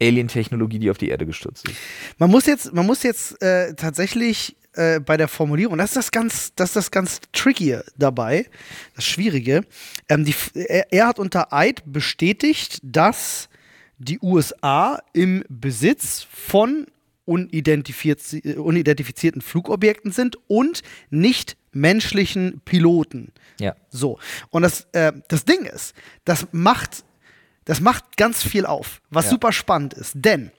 Alien-Technologie, 0.00 0.78
die 0.78 0.90
auf 0.90 0.98
die 0.98 1.08
Erde 1.10 1.26
gestürzt 1.26 1.68
ist. 1.68 1.76
Man 2.18 2.30
muss 2.30 2.46
jetzt, 2.46 2.72
man 2.72 2.86
muss 2.86 3.02
jetzt 3.02 3.40
äh, 3.42 3.74
tatsächlich 3.74 4.56
äh, 4.74 4.98
bei 5.00 5.16
der 5.16 5.28
Formulierung, 5.28 5.78
das 5.78 5.90
ist 5.90 5.96
das 5.96 6.10
ganz, 6.10 6.54
das 6.56 6.70
ist 6.70 6.76
das 6.76 6.90
ganz 6.90 7.20
Tricky 7.32 7.78
dabei, 7.96 8.46
das 8.96 9.04
Schwierige. 9.04 9.62
Ähm, 10.08 10.24
die, 10.24 10.34
er, 10.54 10.92
er 10.92 11.06
hat 11.08 11.18
unter 11.18 11.52
Eid 11.52 11.82
bestätigt, 11.86 12.80
dass 12.82 13.48
die 13.98 14.18
USA 14.20 15.00
im 15.12 15.44
Besitz 15.48 16.26
von 16.30 16.86
unidentifiz 17.24 18.32
äh, 18.32 18.56
unidentifizierten 18.56 19.42
Flugobjekten 19.42 20.10
sind 20.12 20.36
und 20.48 20.82
nicht 21.10 21.56
menschlichen 21.72 22.60
Piloten. 22.64 23.32
Ja. 23.60 23.74
So. 23.90 24.18
Und 24.50 24.62
das, 24.62 24.86
äh, 24.92 25.12
das 25.28 25.44
Ding 25.44 25.64
ist, 25.64 25.94
das 26.24 26.48
macht, 26.52 27.04
das 27.64 27.80
macht 27.80 28.16
ganz 28.16 28.42
viel 28.42 28.66
auf, 28.66 29.00
was 29.10 29.26
Ja. 29.26 29.30
super 29.32 29.52
spannend 29.52 29.94
ist. 29.94 30.12
Denn 30.16 30.50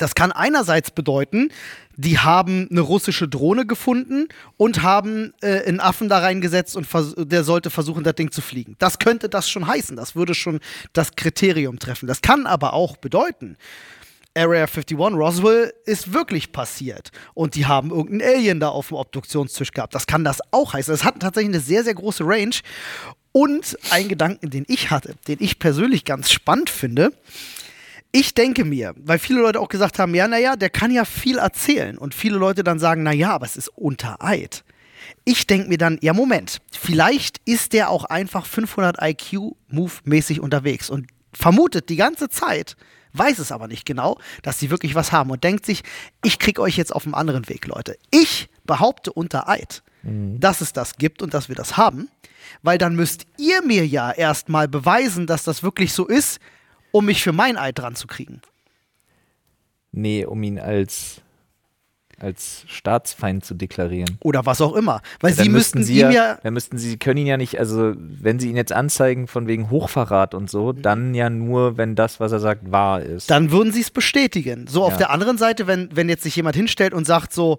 das 0.00 0.14
kann 0.14 0.32
einerseits 0.32 0.90
bedeuten, 0.90 1.50
die 1.96 2.18
haben 2.18 2.68
eine 2.70 2.80
russische 2.80 3.28
Drohne 3.28 3.66
gefunden 3.66 4.28
und 4.56 4.82
haben 4.82 5.34
äh, 5.42 5.64
einen 5.64 5.80
Affen 5.80 6.08
da 6.08 6.18
reingesetzt 6.18 6.76
und 6.76 6.86
der 7.16 7.44
sollte 7.44 7.70
versuchen, 7.70 8.04
das 8.04 8.14
Ding 8.14 8.30
zu 8.30 8.40
fliegen. 8.40 8.76
Das 8.78 8.98
könnte 8.98 9.28
das 9.28 9.50
schon 9.50 9.66
heißen. 9.66 9.96
Das 9.96 10.16
würde 10.16 10.34
schon 10.34 10.60
das 10.92 11.14
Kriterium 11.16 11.78
treffen. 11.78 12.06
Das 12.06 12.22
kann 12.22 12.46
aber 12.46 12.72
auch 12.72 12.96
bedeuten, 12.96 13.56
Area 14.34 14.62
51 14.62 14.96
Roswell 14.96 15.74
ist 15.84 16.12
wirklich 16.12 16.52
passiert 16.52 17.10
und 17.34 17.56
die 17.56 17.66
haben 17.66 17.90
irgendeinen 17.90 18.36
Alien 18.36 18.60
da 18.60 18.68
auf 18.68 18.88
dem 18.88 18.96
Obduktionstisch 18.96 19.72
gehabt. 19.72 19.94
Das 19.94 20.06
kann 20.06 20.24
das 20.24 20.38
auch 20.52 20.72
heißen. 20.72 20.92
Das 20.94 21.04
hat 21.04 21.18
tatsächlich 21.20 21.54
eine 21.54 21.62
sehr, 21.62 21.82
sehr 21.84 21.94
große 21.94 22.24
Range. 22.24 22.54
Und 23.32 23.76
ein 23.90 24.08
Gedanken, 24.08 24.50
den 24.50 24.64
ich 24.66 24.90
hatte, 24.90 25.14
den 25.28 25.38
ich 25.40 25.58
persönlich 25.58 26.04
ganz 26.04 26.30
spannend 26.32 26.70
finde, 26.70 27.12
ich 28.12 28.34
denke 28.34 28.64
mir, 28.64 28.94
weil 28.96 29.18
viele 29.18 29.40
Leute 29.40 29.60
auch 29.60 29.68
gesagt 29.68 29.98
haben, 29.98 30.14
ja, 30.14 30.26
naja, 30.26 30.56
der 30.56 30.70
kann 30.70 30.90
ja 30.90 31.04
viel 31.04 31.38
erzählen. 31.38 31.96
Und 31.96 32.14
viele 32.14 32.38
Leute 32.38 32.64
dann 32.64 32.78
sagen, 32.78 33.02
naja, 33.02 33.32
aber 33.32 33.46
es 33.46 33.56
ist 33.56 33.68
unter 33.68 34.22
Eid. 34.22 34.64
Ich 35.24 35.46
denke 35.46 35.68
mir 35.68 35.78
dann, 35.78 35.98
ja, 36.02 36.12
Moment, 36.12 36.58
vielleicht 36.72 37.40
ist 37.44 37.72
der 37.72 37.90
auch 37.90 38.04
einfach 38.04 38.46
500 38.46 38.96
IQ-Move-mäßig 39.00 40.40
unterwegs 40.40 40.90
und 40.90 41.06
vermutet 41.32 41.88
die 41.88 41.96
ganze 41.96 42.28
Zeit, 42.28 42.76
weiß 43.12 43.38
es 43.38 43.52
aber 43.52 43.68
nicht 43.68 43.86
genau, 43.86 44.18
dass 44.42 44.58
sie 44.58 44.70
wirklich 44.70 44.94
was 44.94 45.12
haben 45.12 45.30
und 45.30 45.44
denkt 45.44 45.64
sich, 45.64 45.82
ich 46.22 46.38
krieg 46.38 46.58
euch 46.58 46.76
jetzt 46.76 46.94
auf 46.94 47.04
einem 47.04 47.14
anderen 47.14 47.48
Weg, 47.48 47.66
Leute. 47.66 47.96
Ich 48.10 48.48
behaupte 48.64 49.12
unter 49.12 49.48
Eid, 49.48 49.82
dass 50.02 50.60
es 50.60 50.72
das 50.72 50.96
gibt 50.96 51.22
und 51.22 51.34
dass 51.34 51.48
wir 51.48 51.56
das 51.56 51.76
haben, 51.76 52.08
weil 52.62 52.78
dann 52.78 52.96
müsst 52.96 53.26
ihr 53.36 53.62
mir 53.62 53.86
ja 53.86 54.10
erstmal 54.10 54.66
beweisen, 54.66 55.26
dass 55.26 55.44
das 55.44 55.62
wirklich 55.62 55.92
so 55.92 56.06
ist, 56.06 56.40
um 56.92 57.04
mich 57.06 57.22
für 57.22 57.32
mein 57.32 57.56
Eid 57.56 57.78
dran 57.78 57.94
zu 57.94 58.06
kriegen. 58.06 58.40
Nee, 59.92 60.24
um 60.24 60.40
ihn 60.42 60.58
als, 60.60 61.20
als 62.18 62.64
Staatsfeind 62.68 63.44
zu 63.44 63.54
deklarieren. 63.54 64.18
Oder 64.20 64.46
was 64.46 64.60
auch 64.60 64.74
immer. 64.76 65.02
Weil 65.20 65.34
Dann 65.34 65.44
sie 65.44 65.50
müssten 65.50 65.82
sie 65.82 65.94
ihm 65.94 65.98
ja, 65.98 66.10
ja. 66.12 66.38
dann 66.42 66.54
müssten 66.54 66.78
sie, 66.78 66.96
können 66.96 67.16
ihn 67.18 67.26
ja 67.26 67.36
nicht, 67.36 67.58
also 67.58 67.92
wenn 67.96 68.38
sie 68.38 68.50
ihn 68.50 68.56
jetzt 68.56 68.72
anzeigen 68.72 69.26
von 69.26 69.48
wegen 69.48 69.68
Hochverrat 69.70 70.34
und 70.34 70.48
so, 70.48 70.72
dann 70.72 71.14
ja 71.14 71.28
nur, 71.28 71.76
wenn 71.76 71.96
das, 71.96 72.20
was 72.20 72.30
er 72.30 72.38
sagt, 72.40 72.70
wahr 72.70 73.00
ist. 73.02 73.30
Dann 73.30 73.50
würden 73.50 73.72
sie 73.72 73.80
es 73.80 73.90
bestätigen. 73.90 74.66
So 74.68 74.84
auf 74.84 74.92
Ja. 74.92 74.98
der 74.98 75.10
anderen 75.10 75.38
Seite, 75.38 75.66
wenn, 75.66 75.88
wenn 75.92 76.08
jetzt 76.08 76.22
sich 76.22 76.36
jemand 76.36 76.54
hinstellt 76.54 76.94
und 76.94 77.04
sagt 77.04 77.32
so, 77.32 77.58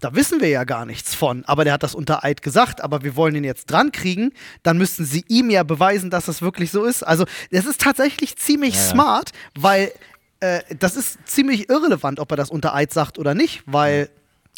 da 0.00 0.14
wissen 0.14 0.40
wir 0.40 0.48
ja 0.48 0.64
gar 0.64 0.86
nichts 0.86 1.14
von, 1.14 1.44
aber 1.44 1.64
der 1.64 1.74
hat 1.74 1.82
das 1.82 1.94
unter 1.94 2.24
Eid 2.24 2.42
gesagt, 2.42 2.80
aber 2.80 3.02
wir 3.02 3.16
wollen 3.16 3.34
ihn 3.34 3.44
jetzt 3.44 3.70
dran 3.70 3.92
kriegen, 3.92 4.32
dann 4.62 4.78
müssten 4.78 5.04
sie 5.04 5.24
ihm 5.28 5.50
ja 5.50 5.62
beweisen, 5.62 6.10
dass 6.10 6.26
das 6.26 6.42
wirklich 6.42 6.70
so 6.70 6.84
ist. 6.84 7.02
Also, 7.02 7.26
das 7.50 7.66
ist 7.66 7.80
tatsächlich 7.80 8.36
ziemlich 8.36 8.74
Ja, 8.74 8.80
smart, 8.80 9.30
weil 9.54 9.92
äh, 10.40 10.60
das 10.78 10.96
ist 10.96 11.18
ziemlich 11.26 11.68
irrelevant, 11.68 12.18
ob 12.18 12.30
er 12.30 12.36
das 12.36 12.50
unter 12.50 12.74
Eid 12.74 12.92
sagt 12.92 13.18
oder 13.18 13.34
nicht, 13.34 13.62
weil, 13.66 14.08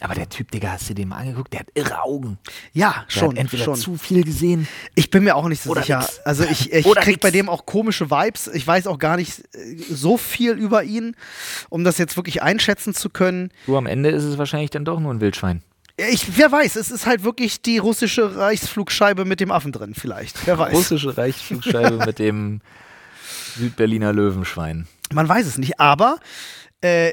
Aber 0.02 0.14
der 0.14 0.28
Typ, 0.28 0.50
Digga, 0.50 0.72
hast 0.72 0.90
du 0.90 0.94
den 0.94 1.08
mal 1.08 1.18
angeguckt? 1.18 1.52
Der 1.52 1.60
hat 1.60 1.68
irre 1.74 2.02
Augen. 2.02 2.38
ja, 2.72 3.04
Der 3.08 3.10
schon, 3.20 3.30
hat 3.30 3.38
entweder 3.38 3.64
schon. 3.64 3.76
zu 3.76 3.96
viel 3.96 4.24
gesehen. 4.24 4.66
Ich 4.94 5.10
bin 5.10 5.24
mir 5.24 5.36
auch 5.36 5.48
nicht 5.48 5.62
so 5.62 5.70
Oder 5.70 5.82
sicher. 5.82 6.00
nix. 6.00 6.20
Also 6.24 6.44
ich, 6.44 6.72
ich 6.72 6.84
krieg 6.96 7.20
bei 7.20 7.28
nix. 7.28 7.38
dem 7.38 7.48
auch 7.48 7.66
komische 7.66 8.10
Vibes. 8.10 8.48
Ich 8.48 8.66
weiß 8.66 8.86
auch 8.88 8.98
gar 8.98 9.16
nicht 9.16 9.40
äh, 9.54 9.76
so 9.90 10.16
viel 10.16 10.52
über 10.52 10.82
ihn, 10.84 11.14
um 11.68 11.84
das 11.84 11.98
jetzt 11.98 12.16
wirklich 12.16 12.42
einschätzen 12.42 12.94
zu 12.94 13.10
können. 13.10 13.50
Du, 13.66 13.76
am 13.76 13.86
Ende 13.86 14.10
ist 14.10 14.24
es 14.24 14.38
wahrscheinlich 14.38 14.70
dann 14.70 14.84
doch 14.84 14.98
nur 15.00 15.12
ein 15.12 15.20
Wildschwein. 15.20 15.62
Ich, 15.96 16.36
wer 16.38 16.50
weiß, 16.50 16.76
es 16.76 16.90
ist 16.90 17.06
halt 17.06 17.22
wirklich 17.22 17.60
die 17.62 17.78
russische 17.78 18.36
Reichsflugscheibe 18.36 19.24
mit 19.24 19.40
dem 19.40 19.52
Affen 19.52 19.72
drin, 19.72 19.94
vielleicht. 19.94 20.46
Wer 20.46 20.58
weiß. 20.58 20.72
Russische 20.72 21.16
Reichsflugscheibe 21.16 21.98
mit 22.06 22.18
dem 22.18 22.60
Südberliner 23.56 24.12
Löwenschwein. 24.12 24.86
Man 25.12 25.28
weiß 25.28 25.46
es 25.46 25.58
nicht. 25.58 25.78
Aber 25.80 26.18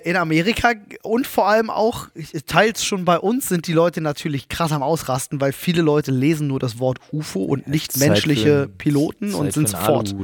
in 0.03 0.17
Amerika 0.17 0.73
und 1.03 1.27
vor 1.27 1.47
allem 1.47 1.69
auch, 1.69 2.07
teils 2.47 2.83
schon 2.83 3.05
bei 3.05 3.19
uns, 3.19 3.49
sind 3.49 3.67
die 3.67 3.73
Leute 3.73 4.01
natürlich 4.01 4.49
krass 4.49 4.71
am 4.71 4.81
Ausrasten, 4.81 5.39
weil 5.39 5.53
viele 5.53 5.81
Leute 5.83 6.11
lesen 6.11 6.47
nur 6.47 6.59
das 6.59 6.79
Wort 6.79 6.99
UFO 7.11 7.43
und 7.43 7.67
nicht 7.67 7.91
Zeit 7.91 8.09
menschliche 8.09 8.63
für 8.63 8.67
Piloten 8.67 9.31
Zeit 9.31 9.39
und 9.39 9.53
sind 9.53 9.69
sofort. 9.69 10.15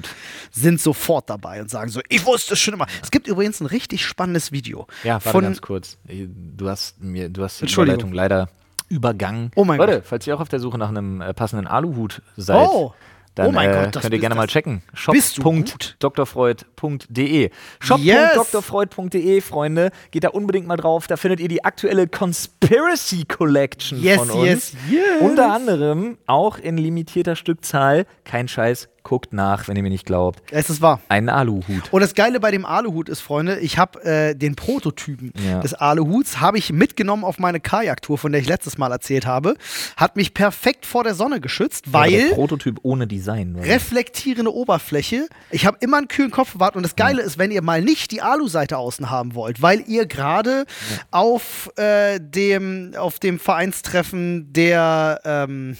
Sind 0.52 0.82
sofort 0.82 1.30
dabei 1.30 1.62
und 1.62 1.70
sagen 1.70 1.90
so, 1.92 2.02
ich 2.10 2.26
wusste 2.26 2.54
es 2.54 2.60
schon 2.60 2.74
immer. 2.74 2.88
Es 3.04 3.12
gibt 3.12 3.28
übrigens 3.28 3.60
ein 3.62 3.68
richtig 3.68 4.04
spannendes 4.06 4.52
Video. 4.52 4.88
Ja, 5.04 5.14
warte 5.16 5.30
von, 5.30 5.44
ganz 5.44 5.62
kurz. 5.62 5.98
Du 6.08 6.68
hast 6.68 7.00
mir, 7.02 7.30
du 7.30 7.44
hast 7.44 7.62
die. 7.62 7.72
Überleitung 7.72 8.14
leider 8.14 8.50
übergangen. 8.90 9.52
Oh 9.56 9.66
mein 9.66 9.78
Leute, 9.78 9.94
Gott. 9.96 10.04
falls 10.06 10.28
ihr 10.28 10.36
auch 10.36 10.40
auf 10.42 10.50
der 10.50 10.60
Suche 10.60 10.78
nach 10.78 10.90
einem 10.90 11.22
äh, 11.22 11.34
passenden 11.34 11.68
Aluhut 11.68 12.22
seid, 12.38 12.68
Oh. 12.70 12.94
Dann 13.36 13.48
Oh 13.48 13.52
mein 13.52 13.70
äh, 13.70 13.74
Gott, 13.84 13.96
das 13.96 14.02
könnt 14.02 14.14
ihr 14.14 14.20
gerne 14.20 14.36
mal 14.36 14.48
checken. 14.48 14.82
shop.drfreud.de 14.94 17.50
shop.drfreud.de, 17.80 19.42
Freunde. 19.42 19.92
Geht 20.12 20.24
da 20.24 20.30
unbedingt 20.30 20.66
mal 20.68 20.78
drauf. 20.78 21.06
Da 21.08 21.18
findet 21.18 21.40
ihr 21.42 21.48
die 21.50 21.64
aktuelle 21.64 22.08
Conspiracy 22.08 23.26
Collection 23.26 24.02
Yes, 24.02 24.18
von 24.18 24.30
uns. 24.32 24.46
yes, 24.48 24.74
yes. 24.90 25.22
Unter 25.22 25.54
anderem 25.54 26.18
auch 26.26 26.58
in 26.58 26.78
limitierter 26.78 27.36
Stückzahl. 27.36 28.06
Kein 28.24 28.48
Scheiß, 28.48 28.88
guckt 29.06 29.32
nach, 29.32 29.70
wenn 29.70 29.78
ihr 29.78 29.84
mir 29.84 29.90
nicht 29.90 30.06
glaubt. 30.06 30.42
es 30.52 30.70
ist 30.70 30.82
wahr. 30.82 31.00
Einen 31.08 31.30
Aluhut. 31.30 31.92
Und 31.92 32.02
das 32.02 32.14
Geile 32.16 32.42
bei 32.42 32.52
dem 32.52 32.66
Aluhut 32.66 33.08
ist, 33.08 33.22
Freunde, 33.22 33.60
ich 33.60 33.78
habe 33.78 34.04
äh, 34.04 34.36
den 34.36 34.56
Prototypen 34.56 35.32
Ja. 35.48 35.62
des 35.62 35.74
Aluhuts 35.74 36.42
habe 36.42 36.58
ich 36.58 36.74
mitgenommen 36.74 37.24
auf 37.24 37.40
meine 37.40 37.62
Kajaktour, 37.62 38.18
von 38.18 38.34
der 38.34 38.42
ich 38.42 38.48
letztes 38.50 38.78
Mal 38.78 38.92
erzählt 38.92 39.26
habe. 39.26 39.56
Hat 39.96 40.18
mich 40.18 40.34
perfekt 40.34 40.86
vor 40.86 41.04
der 41.06 41.16
Sonne 41.16 41.40
geschützt, 41.40 41.94
weil 41.94 42.32
Prototyp 42.34 42.80
ohne 42.84 43.08
Design. 43.08 43.56
oder? 43.56 43.66
reflektierende 43.66 44.54
Oberfläche. 44.54 45.28
Ich 45.52 45.66
habe 45.66 45.78
immer 45.80 45.98
einen 45.98 46.08
kühlen 46.10 46.32
Kopf 46.32 46.54
bewahrt 46.54 46.76
und 46.76 46.84
das 46.84 46.96
Geile 46.98 47.22
ist, 47.22 47.38
wenn 47.38 47.52
ihr 47.52 47.62
mal 47.62 47.82
nicht 47.82 48.12
die 48.12 48.22
Alu-Seite 48.22 48.78
außen 48.78 49.10
haben 49.10 49.36
wollt, 49.36 49.62
weil 49.62 49.84
ihr 49.88 50.08
gerade 50.08 50.66
auf 51.12 51.72
äh, 51.78 52.20
dem 52.20 52.94
auf 52.98 53.20
dem 53.20 53.38
Vereinstreffen 53.40 54.52
der 54.52 55.22
ähm, 55.24 55.78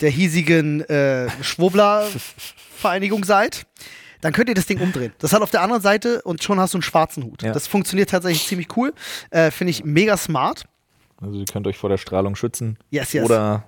der 0.00 0.10
hiesigen 0.10 0.82
äh, 0.82 1.28
Schwurbler-Vereinigung 1.42 3.24
seid, 3.24 3.66
dann 4.20 4.32
könnt 4.32 4.48
ihr 4.48 4.54
das 4.54 4.66
Ding 4.66 4.80
umdrehen. 4.80 5.12
Das 5.18 5.32
hat 5.32 5.42
auf 5.42 5.50
der 5.50 5.62
anderen 5.62 5.82
Seite 5.82 6.22
und 6.22 6.42
schon 6.42 6.58
hast 6.58 6.74
du 6.74 6.78
einen 6.78 6.82
schwarzen 6.82 7.24
Hut. 7.24 7.42
Ja. 7.42 7.52
Das 7.52 7.66
funktioniert 7.66 8.10
tatsächlich 8.10 8.46
ziemlich 8.46 8.74
cool. 8.76 8.94
Äh, 9.30 9.50
Finde 9.50 9.70
ich 9.70 9.84
mega 9.84 10.16
smart. 10.16 10.64
Also 11.20 11.38
ihr 11.38 11.44
könnt 11.44 11.66
euch 11.66 11.76
vor 11.76 11.90
der 11.90 11.98
Strahlung 11.98 12.34
schützen. 12.34 12.78
Yes, 12.90 13.12
yes. 13.12 13.24
Oder, 13.24 13.64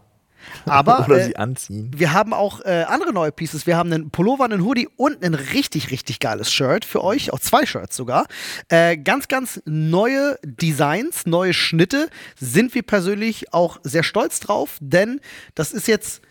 Aber 0.65 1.01
oder 1.07 1.21
äh, 1.21 1.25
sie 1.25 1.37
anziehen. 1.37 1.91
Wir 1.95 2.13
haben 2.13 2.33
auch 2.33 2.61
äh, 2.61 2.85
andere 2.89 3.13
neue 3.13 3.33
Pieces. 3.33 3.67
Wir 3.67 3.77
haben 3.77 3.93
einen 3.93 4.11
Pullover, 4.11 4.45
einen 4.45 4.65
Hoodie 4.65 4.89
und 4.97 5.25
ein 5.25 5.35
richtig, 5.35 5.91
richtig 5.91 6.21
geiles 6.21 6.53
Shirt 6.53 6.85
für 6.85 7.03
euch. 7.03 7.33
Auch 7.33 7.41
zwei 7.41 7.67
Shirts 7.67 7.97
sogar. 7.97 8.27
Äh, 8.69 8.97
ganz, 8.97 9.29
ganz 9.29 9.63
neue 9.65 10.39
Designs, 10.45 11.27
neue 11.27 11.55
Schnitte. 11.55 12.09
Sind 12.39 12.75
wir 12.75 12.83
persönlich 12.83 13.53
auch 13.53 13.79
sehr 13.83 14.03
stolz 14.03 14.41
drauf, 14.41 14.79
denn 14.81 15.21
das 15.55 15.73
ist 15.73 15.89
jetzt. 15.89 16.23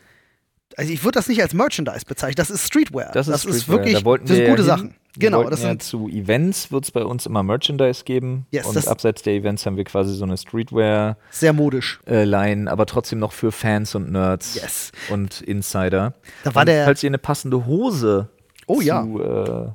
Also 0.77 0.91
ich 0.91 1.03
würde 1.03 1.17
das 1.19 1.27
nicht 1.27 1.41
als 1.41 1.53
Merchandise 1.53 2.05
bezeichnen, 2.05 2.35
das 2.35 2.49
ist 2.49 2.65
Streetwear. 2.67 3.11
Das 3.13 3.27
ist, 3.27 3.41
Streetwear. 3.41 3.67
wirklich, 3.79 4.03
da 4.03 4.17
das 4.17 4.27
sind 4.29 4.45
gute 4.49 4.61
ja 4.61 4.67
Sachen. 4.67 4.88
hin. 4.89 4.95
Genau, 5.17 5.49
das 5.49 5.61
ja 5.61 5.69
sind 5.69 5.81
zu 5.81 6.09
Events 6.09 6.73
wird 6.73 6.83
es 6.83 6.91
bei 6.91 7.05
uns 7.05 7.25
immer 7.25 7.41
Merchandise 7.41 8.03
geben. 8.03 8.45
Yes, 8.51 8.65
und 8.65 8.75
das- 8.75 8.88
abseits 8.89 9.21
der 9.21 9.33
Events 9.35 9.65
haben 9.65 9.77
wir 9.77 9.85
quasi 9.85 10.13
so 10.13 10.25
eine 10.25 10.35
Streetwear-Line, 10.38 11.15
sehr 11.31 11.53
modisch. 11.53 11.99
aber 12.05 12.85
trotzdem 12.85 13.19
noch 13.19 13.31
für 13.31 13.53
Fans 13.53 13.95
und 13.95 14.11
Nerds 14.11 14.55
Yes. 14.55 14.91
und 15.09 15.39
Insider. 15.41 16.13
Da 16.43 16.53
war 16.53 16.63
und 16.63 16.67
der- 16.67 16.83
Falls 16.83 17.01
ihr 17.03 17.09
eine 17.09 17.17
passende 17.17 17.65
Hose 17.65 18.27
Oh, 18.67 18.75
zu 18.75 18.81
ja. 18.81 19.05
äh, 19.05 19.69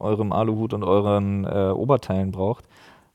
eurem 0.00 0.32
Aluhut 0.32 0.74
und 0.74 0.82
euren 0.82 1.44
äh, 1.44 1.70
Oberteilen 1.70 2.32
braucht, 2.32 2.64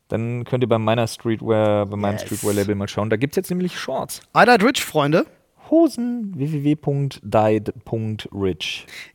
dann 0.07 0.45
könnt 0.45 0.63
ihr 0.63 0.69
bei 0.69 0.77
meiner 0.77 1.07
Streetwear, 1.07 1.85
bei 1.85 1.97
meinem 1.97 2.13
Yes. 2.13 2.21
Streetwear-Label 2.23 2.75
mal 2.75 2.87
schauen. 2.87 3.09
Da 3.09 3.17
gibt 3.17 3.33
es 3.33 3.35
jetzt 3.35 3.49
nämlich 3.49 3.77
Shorts. 3.77 4.21
Ida 4.33 4.55
Rich, 4.55 4.85
Freunde. 4.85 5.25
Hosen 5.71 6.33
www.died.rich. 6.35 7.21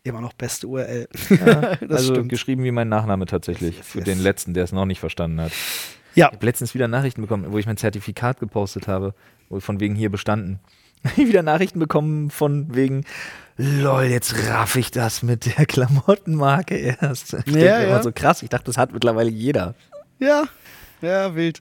Immer 0.02 0.20
noch 0.22 0.32
beste 0.32 0.66
URL. 0.66 1.06
das 1.28 1.90
also 1.90 2.14
stimmt. 2.14 2.30
geschrieben 2.30 2.64
wie 2.64 2.72
mein 2.72 2.88
Nachname 2.88 3.26
tatsächlich. 3.26 3.76
Yes, 3.76 3.86
für 3.86 3.98
yes. 3.98 4.06
den 4.06 4.18
letzten, 4.20 4.54
der 4.54 4.64
es 4.64 4.72
noch 4.72 4.86
nicht 4.86 4.98
verstanden 5.00 5.42
hat. 5.42 5.52
Ja, 6.14 6.28
Ich 6.28 6.32
habe 6.34 6.46
letztens 6.46 6.74
wieder 6.74 6.88
Nachrichten 6.88 7.20
bekommen, 7.20 7.52
wo 7.52 7.58
ich 7.58 7.66
mein 7.66 7.76
Zertifikat 7.76 8.40
gepostet 8.40 8.88
habe, 8.88 9.14
wo 9.50 9.60
von 9.60 9.78
wegen 9.80 9.94
hier 9.94 10.10
bestanden. 10.10 10.58
wieder 11.16 11.42
Nachrichten 11.42 11.78
bekommen 11.78 12.30
von 12.30 12.74
wegen, 12.74 13.04
lol, 13.58 14.04
jetzt 14.04 14.48
raff 14.48 14.76
ich 14.76 14.90
das 14.90 15.22
mit 15.22 15.44
der 15.44 15.66
Klamottenmarke 15.66 16.74
erst. 16.74 17.34
Ich 17.44 17.54
Ja, 17.54 17.80
ja. 17.80 17.84
immer 17.84 18.02
so 18.02 18.12
krass, 18.12 18.42
ich 18.42 18.48
dachte, 18.48 18.64
das 18.64 18.78
hat 18.78 18.92
mittlerweile 18.92 19.30
jeder. 19.30 19.74
Ja, 20.18 20.44
ja, 21.02 21.34
wild. 21.34 21.60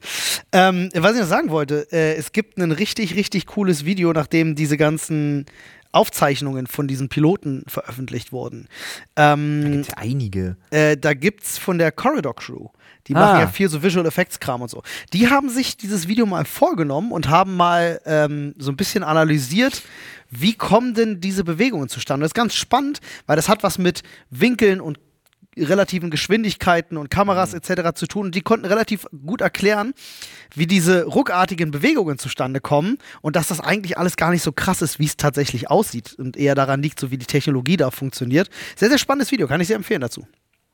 Ähm, 0.52 0.90
was 0.96 1.14
ich 1.16 1.22
noch 1.22 1.28
sagen 1.28 1.50
wollte, 1.50 1.88
äh, 1.92 2.16
es 2.16 2.32
gibt 2.32 2.58
ein 2.58 2.72
richtig, 2.72 3.16
richtig 3.16 3.46
cooles 3.48 3.86
Video, 3.86 4.14
nachdem 4.14 4.56
diese 4.56 4.78
ganzen 4.78 5.46
Aufzeichnungen 5.92 6.68
von 6.68 6.88
diesen 6.88 7.08
Piloten 7.08 7.64
veröffentlicht 7.68 8.32
wurden. 8.34 8.68
Ähm, 9.16 9.72
Gibt's 9.72 9.88
ja 9.90 9.98
einige. 9.98 10.58
äh, 10.72 10.98
da 10.98 11.14
gibt's 11.14 11.58
von 11.58 11.78
der 11.78 11.92
Corridor 11.92 12.36
Crew. 12.36 12.68
Die 13.08 13.16
Ah. 13.16 13.20
machen 13.20 13.40
ja 13.40 13.48
viel 13.48 13.70
so 13.70 13.82
Visual 13.84 14.06
Effects 14.06 14.40
Kram 14.40 14.62
und 14.62 14.70
so. 14.70 14.82
Die 15.14 15.30
haben 15.30 15.48
sich 15.50 15.78
dieses 15.78 16.08
Video 16.08 16.26
mal 16.26 16.44
vorgenommen 16.44 17.12
und 17.12 17.30
haben 17.30 17.56
mal 17.56 18.02
ähm, 18.06 18.54
so 18.58 18.72
ein 18.72 18.78
bisschen 18.78 19.04
analysiert, 19.04 19.84
wie 20.32 20.54
kommen 20.54 20.96
denn 20.96 21.22
diese 21.22 21.44
Bewegungen 21.44 21.88
zustande. 21.88 22.24
Das 22.24 22.32
ist 22.32 22.36
ganz 22.36 22.56
spannend, 22.56 23.00
weil 23.28 23.36
das 23.38 23.48
hat 23.48 23.64
was 23.64 23.78
mit 23.78 24.02
Winkeln 24.32 24.82
und 24.82 25.00
relativen 25.58 26.10
Geschwindigkeiten 26.10 26.98
und 26.98 27.10
Kameras 27.10 27.54
etc. 27.54 27.94
zu 27.96 28.08
tun. 28.08 28.28
Und 28.28 28.36
die 28.36 28.42
konnten 28.42 28.66
relativ 28.66 29.06
gut 29.26 29.42
erklären, 29.42 29.94
wie 30.54 30.68
diese 30.68 31.06
ruckartigen 31.06 31.72
Bewegungen 31.72 32.18
zustande 32.18 32.60
kommen 32.60 32.98
und 33.22 33.36
dass 33.36 33.48
das 33.48 33.60
eigentlich 33.60 33.98
alles 33.98 34.18
gar 34.18 34.32
nicht 34.32 34.44
so 34.44 34.52
krass 34.52 34.82
ist, 34.82 35.00
wie 35.00 35.06
es 35.06 35.18
tatsächlich 35.18 35.70
aussieht 35.70 36.14
und 36.18 36.38
eher 36.38 36.56
daran 36.56 36.82
liegt, 36.82 37.00
so 37.00 37.12
wie 37.12 37.18
die 37.18 37.26
Technologie 37.26 37.78
da 37.78 37.92
funktioniert. 37.92 38.50
Sehr, 38.76 38.90
sehr 38.90 38.98
spannendes 38.98 39.32
Video, 39.32 39.48
kann 39.48 39.62
ich 39.62 39.68
sehr 39.68 39.78
empfehlen 39.78 40.02
dazu. 40.02 40.28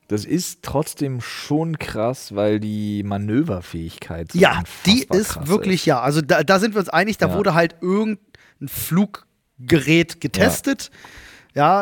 Das 0.07 0.25
ist 0.25 0.59
trotzdem 0.63 1.21
schon 1.21 1.79
krass, 1.79 2.35
weil 2.35 2.59
die 2.59 3.01
Manöverfähigkeit 3.03 4.33
so 4.33 4.39
Ja, 4.39 4.61
die 4.85 5.03
ist 5.09 5.47
wirklich, 5.47 5.85
ja. 5.85 6.01
Also 6.01 6.21
da, 6.21 6.43
da 6.43 6.59
sind 6.59 6.73
wir 6.75 6.79
uns 6.79 6.89
einig, 6.89 7.17
da 7.17 7.29
Ja. 7.29 7.35
wurde 7.37 7.53
halt 7.53 7.75
irgendein 7.81 8.19
Fluggerät 8.67 10.19
getestet. 10.19 10.89
Ja, 10.91 10.97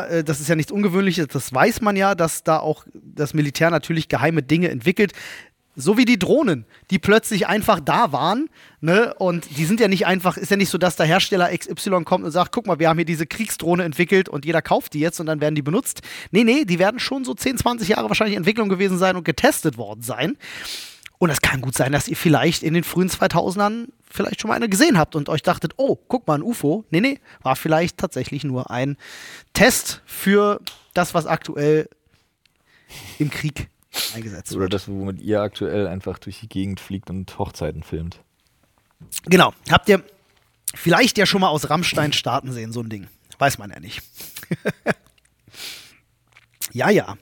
äh, 0.06 0.24
das 0.24 0.40
ist 0.40 0.50
ja 0.50 0.56
nichts 0.56 0.72
Ungewöhnliches, 0.72 1.28
das 1.28 1.54
weiß 1.54 1.82
man 1.82 1.96
ja, 1.96 2.16
dass 2.16 2.44
da 2.44 2.60
auch 2.60 2.86
das 2.94 3.34
Militär 3.34 3.70
natürlich 3.70 4.08
geheime 4.08 4.44
Dinge 4.44 4.70
entwickelt. 4.70 5.14
So 5.76 5.98
wie 5.98 6.04
die 6.04 6.20
Drohnen, 6.20 6.66
die 6.92 7.00
plötzlich 7.00 7.48
einfach 7.48 7.80
da 7.80 8.12
waren, 8.12 8.50
ne? 8.82 9.14
Und 9.14 9.58
die 9.58 9.64
sind 9.64 9.80
ja 9.80 9.88
nicht 9.88 10.06
einfach, 10.06 10.36
ist 10.36 10.52
ja 10.52 10.58
nicht 10.58 10.70
so, 10.70 10.78
dass 10.78 10.98
der 10.98 11.06
Hersteller 11.06 11.56
XY 11.56 12.04
kommt 12.04 12.26
und 12.26 12.32
sagt, 12.32 12.52
guck 12.52 12.68
mal, 12.68 12.80
wir 12.80 12.90
haben 12.90 12.98
hier 12.98 13.06
diese 13.06 13.26
Kriegsdrohne 13.26 13.84
entwickelt 13.84 14.28
und 14.28 14.44
jeder 14.44 14.62
kauft 14.62 14.94
die 14.94 15.00
jetzt 15.00 15.22
und 15.22 15.28
dann 15.28 15.40
werden 15.40 15.56
die 15.56 15.62
benutzt. 15.62 16.02
Nee, 16.32 16.44
nee, 16.44 16.66
die 16.66 16.80
werden 16.80 17.00
schon 17.00 17.24
so 17.24 17.34
10, 17.34 17.60
20 17.60 17.88
Jahre 17.88 18.10
wahrscheinlich 18.10 18.36
in 18.36 18.40
Entwicklung 18.40 18.68
gewesen 18.68 18.98
sein 18.98 19.16
und 19.16 19.24
getestet 19.24 19.78
worden 19.78 20.02
sein. 20.02 20.36
Und 21.20 21.30
es 21.30 21.42
kann 21.42 21.60
gut 21.60 21.76
sein, 21.76 21.92
dass 21.92 22.08
ihr 22.08 22.16
vielleicht 22.16 22.64
in 22.64 22.74
den 22.74 22.86
frühen 22.86 23.10
2000ern 23.10 23.90
vielleicht 24.10 24.40
schon 24.40 24.48
mal 24.48 24.56
eine 24.56 24.70
gesehen 24.70 24.98
habt 24.98 25.18
und 25.18 25.28
euch 25.28 25.44
dachtet, 25.44 25.74
oh, 25.76 25.98
guck 26.08 26.26
mal, 26.28 26.36
ein 26.36 26.42
UFO. 26.42 26.86
Nee, 26.90 27.02
nee, 27.02 27.20
war 27.42 27.58
vielleicht 27.58 27.98
tatsächlich 27.98 28.46
nur 28.46 28.72
ein 28.72 28.98
Test 29.54 30.02
für 30.06 30.62
das, 30.94 31.14
was 31.14 31.28
aktuell 31.28 31.90
im 33.20 33.30
Krieg 33.30 33.70
eingesetzt 34.16 34.54
Oder 34.54 34.62
wird. 34.62 34.74
das, 34.74 34.88
womit 34.88 35.22
ihr 35.22 35.42
aktuell 35.42 35.88
einfach 35.88 36.20
durch 36.20 36.40
die 36.40 36.48
Gegend 36.48 36.80
fliegt 36.80 37.10
und 37.10 37.38
Hochzeiten 37.38 37.84
filmt. 37.84 38.22
Genau. 39.26 39.54
Habt 39.70 39.90
ihr 39.90 40.02
vielleicht 40.74 41.18
ja 41.18 41.26
schon 41.26 41.42
mal 41.42 41.50
aus 41.50 41.70
Rammstein 41.70 42.14
starten 42.14 42.54
sehen, 42.54 42.72
so 42.72 42.82
ein 42.82 42.90
Ding. 42.90 43.08
Weiß 43.40 43.58
man 43.58 43.72
ja 43.72 43.80
nicht. 43.80 44.02
ja, 46.72 46.90
ja. 46.90 47.18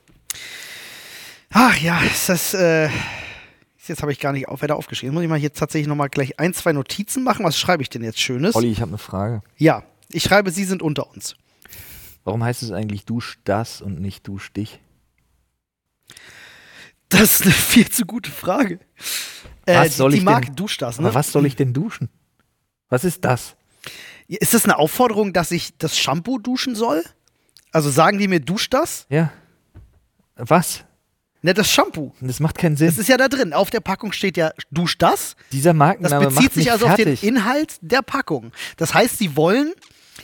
Ach 1.50 1.78
ja, 1.78 2.00
ist 2.02 2.30
das, 2.30 2.54
äh, 2.54 2.90
jetzt 3.88 4.02
habe 4.02 4.12
ich 4.12 4.19
gar 4.19 4.34
nicht 4.34 4.47
auf, 4.47 4.62
weiter 4.62 4.76
aufgeschrieben. 4.76 5.13
Muss 5.13 5.23
ich 5.23 5.30
mal 5.30 5.39
hier 5.39 5.54
tatsächlich 5.54 5.88
nochmal 5.88 6.10
gleich 6.10 6.39
ein, 6.39 6.54
zwei 6.54 6.73
Notizen 6.73 7.23
machen. 7.23 7.45
Was 7.45 7.58
schreibe 7.58 7.84
ich 7.84 7.89
denn 7.89 8.04
jetzt 8.04 8.19
Schönes? 8.19 8.56
Olli, 8.56 8.71
ich 8.71 8.82
habe 8.82 8.89
eine 8.89 8.97
Frage. 8.97 9.41
Ja, 9.58 9.84
ich 10.10 10.23
schreibe, 10.23 10.52
Sie 10.52 10.63
sind 10.65 10.82
unter 10.82 11.10
uns. 11.12 11.36
Warum 12.23 12.43
heißt 12.43 12.63
es 12.63 12.71
eigentlich 12.71 13.06
dusch 13.06 13.39
das 13.43 13.82
und 13.82 14.00
nicht 14.02 14.28
dusch 14.28 14.52
dich? 14.54 14.80
Das 17.10 17.21
ist 17.21 17.41
eine 17.43 17.52
viel 17.54 17.89
zu 17.89 18.06
gute 18.06 18.30
Frage. 18.32 18.80
Äh, 19.65 19.78
Was 19.78 19.97
soll 19.97 20.12
die 20.12 20.17
ich 20.17 20.23
Marke 20.23 20.47
denn- 20.47 20.56
duscht 20.56 20.82
das, 20.82 21.00
ne? 21.00 21.13
Was 21.13 21.32
soll 21.32 21.45
ich 21.45 21.56
denn 21.56 21.73
duschen? 21.73 22.10
Was 22.89 23.04
ist 23.06 23.23
das? 23.23 23.56
Ist 24.28 24.54
das 24.54 24.65
eine 24.65 24.78
Aufforderung, 24.78 25.32
dass 25.32 25.52
ich 25.52 25.78
das 25.78 25.97
Shampoo 25.97 26.38
duschen 26.38 26.76
soll? 26.76 27.04
Also 27.71 27.89
sagen 27.89 28.17
die 28.17 28.28
mir, 28.28 28.39
dusch 28.41 28.69
das? 28.69 29.06
Ja. 29.10 29.32
Was? 30.36 30.84
Ne, 31.48 31.54
das 31.54 31.72
Shampoo. 31.72 32.12
Das 32.20 32.42
macht 32.42 32.58
keinen 32.58 32.76
Sinn. 32.76 32.88
Das 32.88 32.98
ist 32.98 33.08
ja 33.08 33.16
da 33.16 33.30
drin. 33.30 33.54
Auf 33.54 33.70
der 33.70 33.80
Packung 33.80 34.12
steht 34.12 34.36
ja, 34.36 34.52
dusch 34.70 34.98
das. 34.98 35.38
Dieser 35.54 35.70
Das 35.70 35.78
Markenname 35.78 36.26
bezieht 36.26 36.42
macht 36.44 36.54
sich 36.56 36.72
also 36.74 36.88
fertig. 36.88 37.14
auf 37.14 37.20
den 37.22 37.30
Inhalt 37.30 37.78
der 37.80 38.02
Packung. 38.02 38.52
Das 38.76 38.94
heißt, 38.94 39.18
sie 39.18 39.38
wollen, 39.38 39.74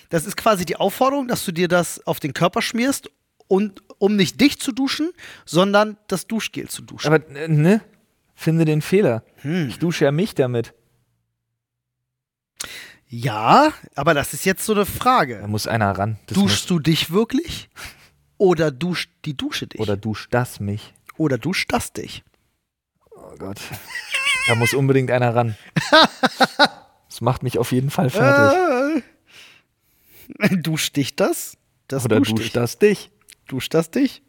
das 0.10 0.26
ist 0.26 0.36
quasi 0.36 0.66
die 0.66 0.76
Aufforderung, 0.76 1.30
dass 1.30 1.46
du 1.46 1.54
dir 1.54 1.70
das 1.70 2.06
auf 2.06 2.20
den 2.20 2.34
Körper 2.34 2.62
schmierst 2.62 3.10
und 3.48 3.82
um 4.00 4.18
nicht 4.18 4.42
dich 4.42 4.60
zu 4.60 4.74
duschen, 4.74 5.12
sondern 5.46 5.96
das 6.10 6.28
Duschgel 6.28 6.68
zu 6.68 6.82
duschen. 6.82 7.08
Aber, 7.08 7.26
äh, 7.38 7.48
ne? 7.48 7.80
Finde 8.36 8.66
den 8.66 8.82
Fehler. 8.82 9.24
Hm. 9.44 9.70
Ich 9.70 9.80
dusche 9.80 10.04
ja 10.04 10.12
mich 10.12 10.36
damit. 10.36 10.74
Ja, 13.08 13.72
aber 13.96 14.14
das 14.14 14.34
ist 14.34 14.44
jetzt 14.44 14.66
so 14.66 14.74
eine 14.74 14.84
Da 14.84 14.92
Frage. 14.92 15.46
muss 15.48 15.68
einer 15.68 15.92
ran. 15.98 16.18
Das 16.26 16.38
Duschst 16.38 16.70
du 16.70 16.80
dich 16.80 17.12
wirklich? 17.12 17.70
Oder 18.38 18.72
duscht 18.72 19.10
die 19.24 19.38
Dusche 19.38 19.68
dich? 19.68 19.80
muss, 19.80 19.88
oder 19.88 19.96
duscht 19.96 20.34
das 20.34 20.60
mich. 20.60 20.94
Oder 21.18 21.38
duscht 21.38 21.72
das 21.72 21.94
dich? 21.94 22.24
Oh 23.12 23.36
Gott. 23.38 23.60
Da 24.48 24.56
muss 24.56 24.74
unbedingt 24.74 25.12
einer 25.12 25.36
ran. 25.36 25.58
Das 27.10 27.22
macht 27.22 27.44
mich 27.44 27.60
auf 27.60 27.72
jeden 27.72 27.92
Fall 27.92 28.10
fertig. 28.10 29.04
Äh, 30.40 30.58
duscht 30.58 30.96
dich 30.96 31.16
das? 31.16 31.58
Das 31.88 32.06
oder 32.06 32.18
duscht 32.18 32.32
duscht 32.32 32.82
dich. 32.82 33.12
Duscht 33.48 33.76
das 33.76 33.92
dich? 33.92 34.24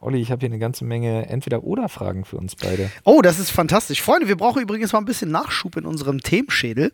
Olli, 0.00 0.20
ich 0.20 0.32
habe 0.32 0.40
hier 0.40 0.48
eine 0.48 0.58
ganze 0.58 0.84
Menge 0.84 1.28
Entweder-Oder-Fragen 1.28 2.24
für 2.24 2.36
uns 2.36 2.56
beide. 2.56 2.90
Oh, 3.04 3.22
das 3.22 3.38
ist 3.38 3.50
fantastisch. 3.50 4.02
Freunde, 4.02 4.26
wir 4.26 4.36
brauchen 4.36 4.60
übrigens 4.60 4.92
mal 4.92 4.98
ein 4.98 5.04
bisschen 5.04 5.30
Nachschub 5.30 5.76
in 5.76 5.86
unserem 5.86 6.20
Themenschädel. 6.20 6.92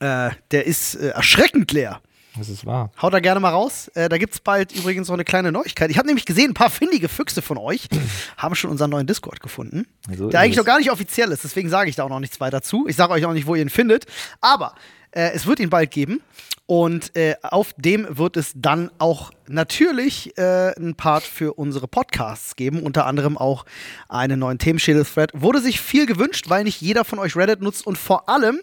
Äh, 0.00 0.32
der 0.50 0.66
ist 0.66 0.96
äh, 0.96 1.08
erschreckend 1.08 1.72
leer. 1.72 2.02
Das 2.36 2.48
ist 2.48 2.66
wahr. 2.66 2.90
Haut 3.00 3.12
da 3.12 3.20
gerne 3.20 3.38
mal 3.38 3.50
raus. 3.50 3.88
Äh, 3.94 4.08
da 4.08 4.18
gibt 4.18 4.34
es 4.34 4.40
bald 4.40 4.72
übrigens 4.72 5.08
noch 5.08 5.14
eine 5.14 5.24
kleine 5.24 5.52
Neuigkeit. 5.52 5.90
Ich 5.90 5.98
habe 5.98 6.08
nämlich 6.08 6.26
gesehen, 6.26 6.50
ein 6.50 6.54
paar 6.54 6.70
findige 6.70 7.08
Füchse 7.08 7.42
von 7.42 7.58
euch 7.58 7.88
haben 8.36 8.54
schon 8.54 8.70
unseren 8.70 8.90
neuen 8.90 9.06
Discord 9.06 9.40
gefunden. 9.40 9.86
So 10.16 10.28
der 10.28 10.40
eigentlich 10.40 10.52
es. 10.52 10.56
noch 10.58 10.64
gar 10.64 10.78
nicht 10.78 10.90
offiziell 10.90 11.30
ist, 11.30 11.44
deswegen 11.44 11.68
sage 11.68 11.90
ich 11.90 11.96
da 11.96 12.04
auch 12.04 12.08
noch 12.08 12.20
nichts 12.20 12.40
weiter 12.40 12.62
zu. 12.62 12.86
Ich 12.88 12.96
sage 12.96 13.12
euch 13.12 13.24
auch 13.24 13.32
nicht, 13.32 13.46
wo 13.46 13.54
ihr 13.54 13.62
ihn 13.62 13.70
findet. 13.70 14.06
Aber 14.40 14.74
äh, 15.14 15.30
es 15.32 15.46
wird 15.46 15.60
ihn 15.60 15.70
bald 15.70 15.90
geben. 15.90 16.20
Und 16.66 17.14
äh, 17.14 17.34
auf 17.42 17.74
dem 17.76 18.06
wird 18.08 18.38
es 18.38 18.52
dann 18.56 18.90
auch 18.98 19.32
natürlich 19.46 20.36
äh, 20.38 20.72
einen 20.74 20.94
Part 20.94 21.22
für 21.22 21.52
unsere 21.52 21.86
Podcasts 21.88 22.56
geben, 22.56 22.82
unter 22.82 23.04
anderem 23.04 23.36
auch 23.36 23.66
einen 24.08 24.38
neuen 24.38 24.58
Themenschädel-Thread. 24.58 25.32
Wurde 25.34 25.60
sich 25.60 25.78
viel 25.78 26.06
gewünscht, 26.06 26.46
weil 26.48 26.64
nicht 26.64 26.80
jeder 26.80 27.04
von 27.04 27.18
euch 27.18 27.36
Reddit 27.36 27.60
nutzt 27.60 27.86
und 27.86 27.98
vor 27.98 28.30
allem, 28.30 28.60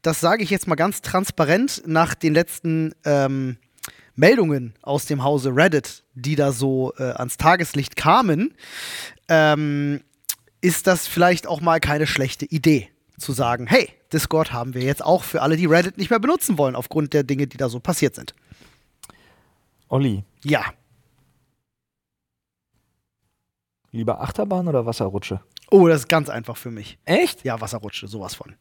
das 0.00 0.20
sage 0.20 0.42
ich 0.42 0.48
jetzt 0.48 0.66
mal 0.66 0.74
ganz 0.74 1.02
transparent, 1.02 1.82
nach 1.84 2.14
den 2.14 2.32
letzten 2.32 2.94
ähm, 3.04 3.58
Meldungen 4.14 4.72
aus 4.80 5.04
dem 5.04 5.22
Hause 5.22 5.54
Reddit, 5.54 6.02
die 6.14 6.36
da 6.36 6.50
so 6.50 6.94
äh, 6.96 7.02
ans 7.02 7.36
Tageslicht 7.36 7.94
kamen, 7.94 8.54
ähm, 9.28 10.00
ist 10.62 10.86
das 10.86 11.06
vielleicht 11.06 11.46
auch 11.46 11.60
mal 11.60 11.78
keine 11.78 12.06
schlechte 12.06 12.46
Idee 12.46 12.88
zu 13.18 13.32
sagen, 13.32 13.66
hey, 13.66 13.90
Discord 14.14 14.52
haben 14.52 14.72
wir 14.74 14.82
jetzt 14.82 15.04
auch 15.04 15.22
für 15.24 15.42
alle, 15.42 15.56
die 15.56 15.66
Reddit 15.66 15.98
nicht 15.98 16.08
mehr 16.10 16.20
benutzen 16.20 16.56
wollen, 16.56 16.76
aufgrund 16.76 17.12
der 17.12 17.24
Dinge, 17.24 17.46
die 17.46 17.56
da 17.58 17.68
so 17.68 17.80
passiert 17.80 18.14
sind. 18.14 18.34
Olli, 19.88 20.24
Ja. 20.44 20.64
lieber 23.92 24.20
Achterbahn 24.20 24.66
oder 24.68 24.86
Wasserrutsche? 24.86 25.40
Oh, 25.70 25.86
das 25.88 26.00
ist 26.00 26.08
ganz 26.08 26.28
einfach 26.28 26.56
für 26.56 26.70
mich. 26.70 26.98
Echt? 27.04 27.44
Ja, 27.44 27.60
Wasserrutsche, 27.60 28.08
sowas 28.08 28.34
von. 28.34 28.54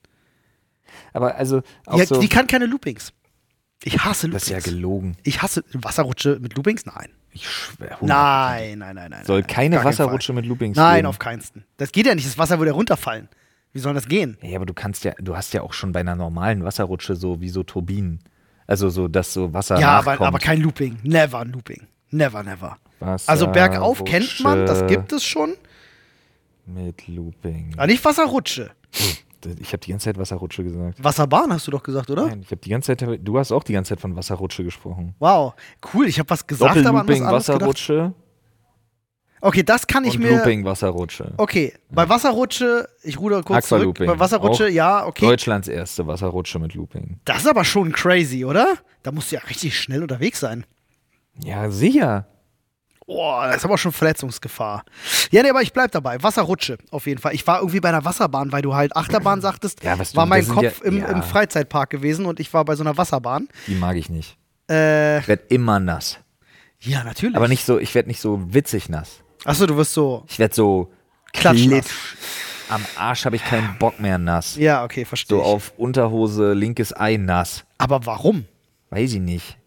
Aber 1.12 1.36
also 1.36 1.62
auch 1.86 1.98
Ja, 1.98 2.06
so, 2.06 2.20
Die 2.22 2.30
kann 2.30 2.48
keine 2.48 2.66
Loopings. 2.66 3.14
Ich 3.84 4.00
hasse 4.04 4.30
das 4.30 4.48
Loopings. 4.48 4.66
ist 4.66 4.68
ja 4.68 4.72
gelogen. 4.74 5.18
ich 5.24 5.42
hasse 5.42 5.64
Wasserrutsche 5.74 6.38
mit 6.40 6.56
Loopings? 6.56 6.86
Nein. 6.86 7.10
Ich 7.32 7.50
schwöre. 7.50 7.98
Nein, 8.06 8.78
nein, 8.80 8.96
nein, 8.96 9.10
nein. 9.10 9.26
Soll 9.26 9.40
nein, 9.42 9.48
keine 9.48 9.84
Wasserrutsche 9.84 10.34
mit 10.34 10.46
Loopings 10.46 10.78
Nein, 10.78 10.98
geben. 10.98 11.08
auf 11.08 11.18
keinsten. 11.20 11.66
Das 11.78 11.92
geht 11.92 12.06
ja 12.06 12.14
nicht. 12.16 12.28
Das 12.28 12.38
Wasser 12.38 12.60
würde 12.60 12.70
ja 12.72 12.76
runterfallen. 12.76 13.28
Wie 13.74 13.80
soll 13.80 13.96
das 13.96 14.08
gehen? 14.08 14.38
Ja, 14.42 14.56
aber 14.58 14.68
du 14.68 14.74
kannst 14.74 15.04
ja, 15.04 15.14
du 15.20 15.36
hast 15.36 15.54
ja 15.54 15.64
auch 15.64 15.74
schon 15.74 15.92
bei 15.92 16.02
einer 16.02 16.16
normalen 16.16 16.64
Wasserrutsche 16.64 17.16
so 17.16 17.42
wie 17.42 17.50
so 17.50 17.64
Turbinen. 17.64 18.20
Also 18.68 18.90
so, 18.90 19.08
dass 19.08 19.34
so 19.34 19.52
Wasser 19.54 19.80
ja, 19.80 20.00
aber, 20.00 20.22
aber 20.22 20.40
kein 20.40 20.62
Looping. 20.62 21.00
Never 21.04 21.40
ein 21.40 21.52
Looping. 21.52 21.88
Never, 22.12 22.44
never. 22.44 22.78
Wasserrutsche 23.00 23.30
Also 23.30 23.48
bergauf 23.48 24.04
kennt 24.06 24.40
man, 24.42 24.66
das 24.66 24.86
gibt 24.88 25.12
es 25.12 25.24
schon. 25.24 25.56
Mit 26.66 27.08
Looping. 27.08 27.74
Aber 27.76 27.88
nicht 27.88 28.06
Wasserrutsche. 28.06 28.72
Ich 29.60 29.74
habe 29.74 29.80
die 29.80 29.92
ganze 29.92 30.06
Zeit 30.06 30.18
Wasserrutsche 30.18 30.64
gesagt. 30.64 31.04
Wasserbahn 31.04 31.52
hast 31.52 31.68
du 31.68 31.72
doch 31.72 31.84
gesagt, 31.84 32.10
oder? 32.10 32.28
Nein, 32.28 32.42
ich 32.44 32.52
habe 32.52 32.62
die 32.62 32.70
ganze 32.70 32.96
Zeit, 32.96 33.20
du 33.22 33.38
hast 33.38 33.52
auch 33.52 33.64
die 33.64 33.74
ganze 33.74 33.90
Zeit 33.90 34.00
von 34.00 34.16
Wasserrutsche 34.16 34.64
gesprochen. 34.64 35.16
Wow, 35.20 35.56
cool. 35.94 36.08
Ich 36.08 36.20
habe 36.20 36.30
was 36.30 36.48
gesagt, 36.48 36.78
aber 36.78 37.02
an 37.02 37.08
was 37.08 37.50
anderes 37.50 37.86
gedacht. 37.86 38.14
Okay, 39.46 39.62
das 39.64 39.86
kann 39.88 40.06
ich 40.06 40.16
und 40.16 40.22
mir. 40.24 40.38
Looping, 40.38 40.64
Wasserrutsche. 40.64 41.34
Okay, 41.38 41.74
bei 41.90 42.08
Wasserrutsche, 42.08 42.88
ich 43.04 43.20
ruder 43.20 43.44
kurz 43.44 43.68
zurück. 43.68 43.98
Bei 44.00 44.18
Wasserrutsche, 44.18 44.66
Auch 44.66 44.70
ja, 44.70 45.06
okay. 45.06 45.26
Deutschlands 45.26 45.68
erste 45.68 46.08
Wasserrutsche 46.08 46.60
mit 46.60 46.74
Looping. 46.76 47.20
Das 47.26 47.40
ist 47.40 47.48
aber 47.48 47.66
schon 47.66 47.92
crazy, 47.92 48.46
oder? 48.46 48.76
Da 49.04 49.12
musst 49.12 49.32
du 49.32 49.36
ja 49.36 49.42
richtig 49.50 49.78
schnell 49.78 50.02
unterwegs 50.02 50.40
sein. 50.40 50.66
Ja, 51.44 51.70
sicher. 51.70 52.28
Boah, 53.06 53.48
das 53.48 53.58
ist 53.58 53.66
aber 53.66 53.78
schon 53.78 53.92
Verletzungsgefahr. 53.92 54.86
Ja, 55.32 55.44
nee, 55.44 55.50
aber 55.50 55.62
ich 55.62 55.74
bleib 55.74 55.92
dabei. 55.92 56.24
Wasserrutsche, 56.24 56.78
auf 56.90 57.06
jeden 57.06 57.20
Fall. 57.20 57.34
Ich 57.36 57.46
war 57.46 57.58
irgendwie 57.60 57.82
bei 57.82 57.90
einer 57.90 58.06
Wasserbahn, 58.06 58.54
weil 58.54 58.62
du 58.62 58.74
halt 58.76 58.96
Achterbahn 58.96 59.42
sagtest, 59.42 59.84
Ja, 59.84 60.00
was 60.00 60.12
du- 60.14 60.18
war 60.18 60.26
mein 60.26 60.48
Kopf 60.48 60.64
ja- 60.64 60.86
im, 60.86 61.00
ja. 61.00 61.08
im 61.08 61.22
Freizeitpark 61.22 61.90
gewesen 61.90 62.26
und 62.26 62.40
ich 62.40 62.54
war 62.54 62.64
bei 62.64 62.76
so 62.78 62.84
einer 62.84 62.96
Wasserbahn. 62.96 63.50
Die 63.68 63.76
mag 63.76 63.98
ich 63.98 64.10
nicht. 64.10 64.38
Äh, 64.70 65.20
Ich 65.20 65.28
werde 65.28 65.44
immer 65.50 65.82
nass. 65.82 66.20
ja, 66.80 67.04
natürlich. 67.04 67.36
Aber 67.36 67.50
nicht 67.50 67.66
so, 67.66 67.78
ich 67.78 67.94
werde 67.94 68.08
nicht 68.08 68.22
so 68.22 68.54
witzig 68.54 68.88
nass. 68.88 69.20
Achso, 69.44 69.66
du 69.66 69.76
wirst 69.76 69.94
so. 69.94 70.24
Ich 70.28 70.40
werde 70.40 70.56
so 70.56 70.92
klitsch. 71.34 72.16
Am 72.70 72.84
Arsch 72.96 73.26
habe 73.26 73.36
ich 73.36 73.44
keinen 73.44 73.78
Bock 73.78 74.00
mehr 74.00 74.18
nass. 74.18 74.56
Ja, 74.56 74.84
okay, 74.84 75.06
verstehe. 75.06 75.38
So 75.38 75.44
ich. 75.44 75.48
auf 75.48 75.74
Unterhose, 75.78 76.54
linkes 76.54 76.96
Ei 76.96 77.18
nass. 77.18 77.66
Aber 77.78 78.06
warum? 78.06 78.46
Weiß 78.90 79.14
ich 79.14 79.20
nicht. 79.20 79.58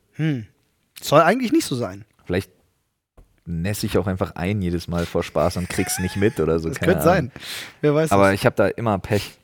Soll 1.00 1.20
eigentlich 1.20 1.52
nicht 1.52 1.66
so 1.66 1.76
sein. 1.76 2.04
Vielleicht 2.24 2.50
nässe 3.44 3.86
ich 3.86 3.98
auch 3.98 4.06
einfach 4.06 4.32
ein 4.34 4.62
jedes 4.62 4.88
Mal 4.88 5.06
vor 5.06 5.22
Spaß 5.22 5.58
und 5.58 5.68
krieg's 5.68 5.98
nicht 5.98 6.16
mit 6.16 6.40
oder 6.40 6.58
so. 6.58 6.68
Das 6.68 6.78
keine 6.78 6.94
könnte 6.94 7.10
Ahnung. 7.10 7.30
sein. 7.32 7.42
Wer 7.80 7.94
weiß. 7.94 8.12
Aber 8.12 8.30
das. 8.30 8.34
ich 8.34 8.46
habe 8.46 8.56
da 8.56 8.66
immer 8.66 8.98
Pech. 8.98 9.38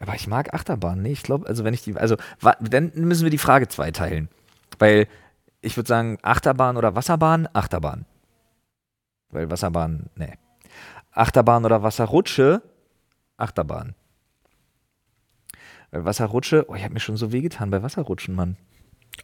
Aber 0.00 0.14
ich 0.14 0.26
mag 0.26 0.52
Achterbahn. 0.52 1.02
Nee, 1.02 1.12
ich 1.12 1.22
glaube, 1.22 1.46
also 1.46 1.62
wenn 1.62 1.74
ich 1.74 1.82
die, 1.82 1.94
also 1.94 2.16
dann 2.60 2.92
müssen 2.94 3.22
wir 3.22 3.30
die 3.30 3.38
Frage 3.38 3.68
zweiteilen. 3.68 4.28
Weil 4.78 5.06
ich 5.60 5.76
würde 5.76 5.88
sagen, 5.88 6.18
Achterbahn 6.22 6.76
oder 6.76 6.94
Wasserbahn? 6.94 7.48
Achterbahn. 7.52 8.06
Weil 9.30 9.50
Wasserbahn, 9.50 10.10
nee. 10.16 10.34
Achterbahn 11.12 11.64
oder 11.64 11.82
Wasserrutsche? 11.82 12.62
Achterbahn. 13.36 13.94
Weil 15.90 16.04
Wasserrutsche, 16.04 16.66
oh, 16.68 16.74
ich 16.74 16.84
habe 16.84 16.94
mir 16.94 17.00
schon 17.00 17.16
so 17.16 17.32
wehgetan 17.32 17.70
bei 17.70 17.82
Wasserrutschen, 17.82 18.34
Mann. 18.34 18.56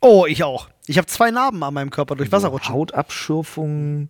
Oh, 0.01 0.27
ich 0.27 0.43
auch. 0.45 0.69
Ich 0.87 0.99
habe 0.99 1.07
zwei 1.07 1.31
Narben 1.31 1.63
an 1.63 1.73
meinem 1.75 1.91
Körper 1.91 2.17
durch 2.17 2.33
Wasserrutschen. 2.33 2.75
Hautabschürfung. 2.75 4.09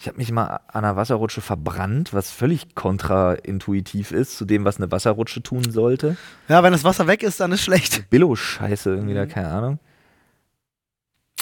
Ich 0.00 0.06
habe 0.06 0.16
mich 0.16 0.30
mal 0.30 0.44
an 0.68 0.84
einer 0.84 0.94
Wasserrutsche 0.96 1.40
verbrannt, 1.40 2.14
was 2.14 2.30
völlig 2.30 2.76
kontraintuitiv 2.76 4.12
ist 4.12 4.38
zu 4.38 4.44
dem, 4.44 4.64
was 4.64 4.76
eine 4.76 4.92
Wasserrutsche 4.92 5.42
tun 5.42 5.70
sollte. 5.72 6.16
Ja, 6.48 6.62
wenn 6.62 6.72
das 6.72 6.84
Wasser 6.84 7.08
weg 7.08 7.24
ist, 7.24 7.40
dann 7.40 7.50
ist 7.50 7.62
schlecht. 7.62 8.08
Billo-Scheiße 8.08 8.90
irgendwie 8.90 9.14
Mhm. 9.14 9.16
da, 9.18 9.26
keine 9.26 9.48
Ahnung. 9.48 9.78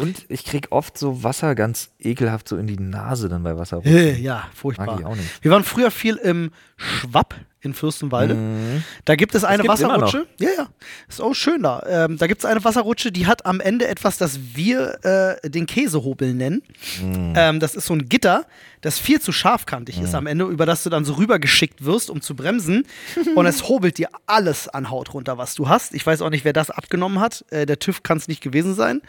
Und 0.01 0.26
ich 0.28 0.44
krieg 0.44 0.68
oft 0.70 0.99
so 0.99 1.22
Wasser 1.22 1.55
ganz 1.55 1.90
ekelhaft 1.99 2.49
so 2.49 2.57
in 2.57 2.66
die 2.66 2.78
Nase 2.78 3.28
dann 3.28 3.42
bei 3.42 3.57
Wasserrutschen. 3.57 3.97
Äh, 3.97 4.16
ja, 4.18 4.34
Mag 4.34 4.55
furchtbar. 4.55 5.01
ich 5.01 5.07
auch 5.07 5.16
nicht. 5.16 5.42
Wir 5.42 5.51
waren 5.51 5.64
früher 5.64 5.90
viel 5.90 6.16
im 6.16 6.51
Schwapp 6.76 7.34
in 7.67 7.75
Fürstenwalde. 7.75 8.35
Mhm. 8.35 8.85
Da 9.05 9.17
gibt 9.17 9.35
es 9.35 9.45
eine 9.45 9.67
Wasserrutsche. 9.69 10.27
Ja, 10.41 10.49
ja. 10.57 10.69
Ist 11.09 11.21
auch 11.21 11.35
schön 11.35 11.62
da. 11.62 11.85
Ähm, 11.87 12.17
da 12.17 12.27
gibt 12.27 12.41
es 12.41 12.45
eine 12.45 12.64
Wasserrutsche, 12.64 13.12
die 13.12 13.27
hat 13.27 13.45
am 13.45 13.61
Ende 13.61 13.87
etwas, 13.87 14.17
das 14.17 14.39
wir 14.55 15.39
äh, 15.43 15.51
den 15.51 15.67
Käsehobel 15.67 16.33
nennen. 16.33 16.62
Mhm. 17.03 17.35
Ähm, 17.37 17.61
das 17.61 17.75
ist 17.75 17.87
so 17.87 17.95
ein 17.95 18.09
Gitter, 18.09 18.47
das 18.81 18.99
viel 18.99 19.21
zu 19.21 19.33
scharfkantig 19.33 20.01
ist 20.01 20.14
am 20.14 20.27
Ende, 20.27 20.45
über 20.45 20.64
das 20.64 20.85
du 20.85 20.91
dann 20.91 21.05
so 21.05 21.14
rübergeschickt 21.14 21.85
wirst, 21.85 22.09
um 22.09 22.21
zu 22.21 22.37
bremsen. 22.37 22.87
Und 23.35 23.47
es 23.47 23.69
hobelt 23.69 23.99
dir 23.99 24.09
alles 24.27 24.69
an 24.69 24.91
Haut 24.91 25.12
runter, 25.12 25.39
was 25.39 25.55
du 25.55 25.69
hast. 25.69 25.93
Ich 25.95 26.07
weiß 26.07 26.23
auch 26.23 26.31
nicht, 26.31 26.45
wer 26.45 26.53
das 26.53 26.71
abgenommen 26.71 27.19
hat. 27.19 27.45
Äh, 27.51 27.67
der 27.67 27.79
TÜV 27.79 28.03
kann 28.03 28.19
es 28.19 28.29
nicht 28.29 28.43
gewesen 28.43 28.75
sein. 28.75 29.03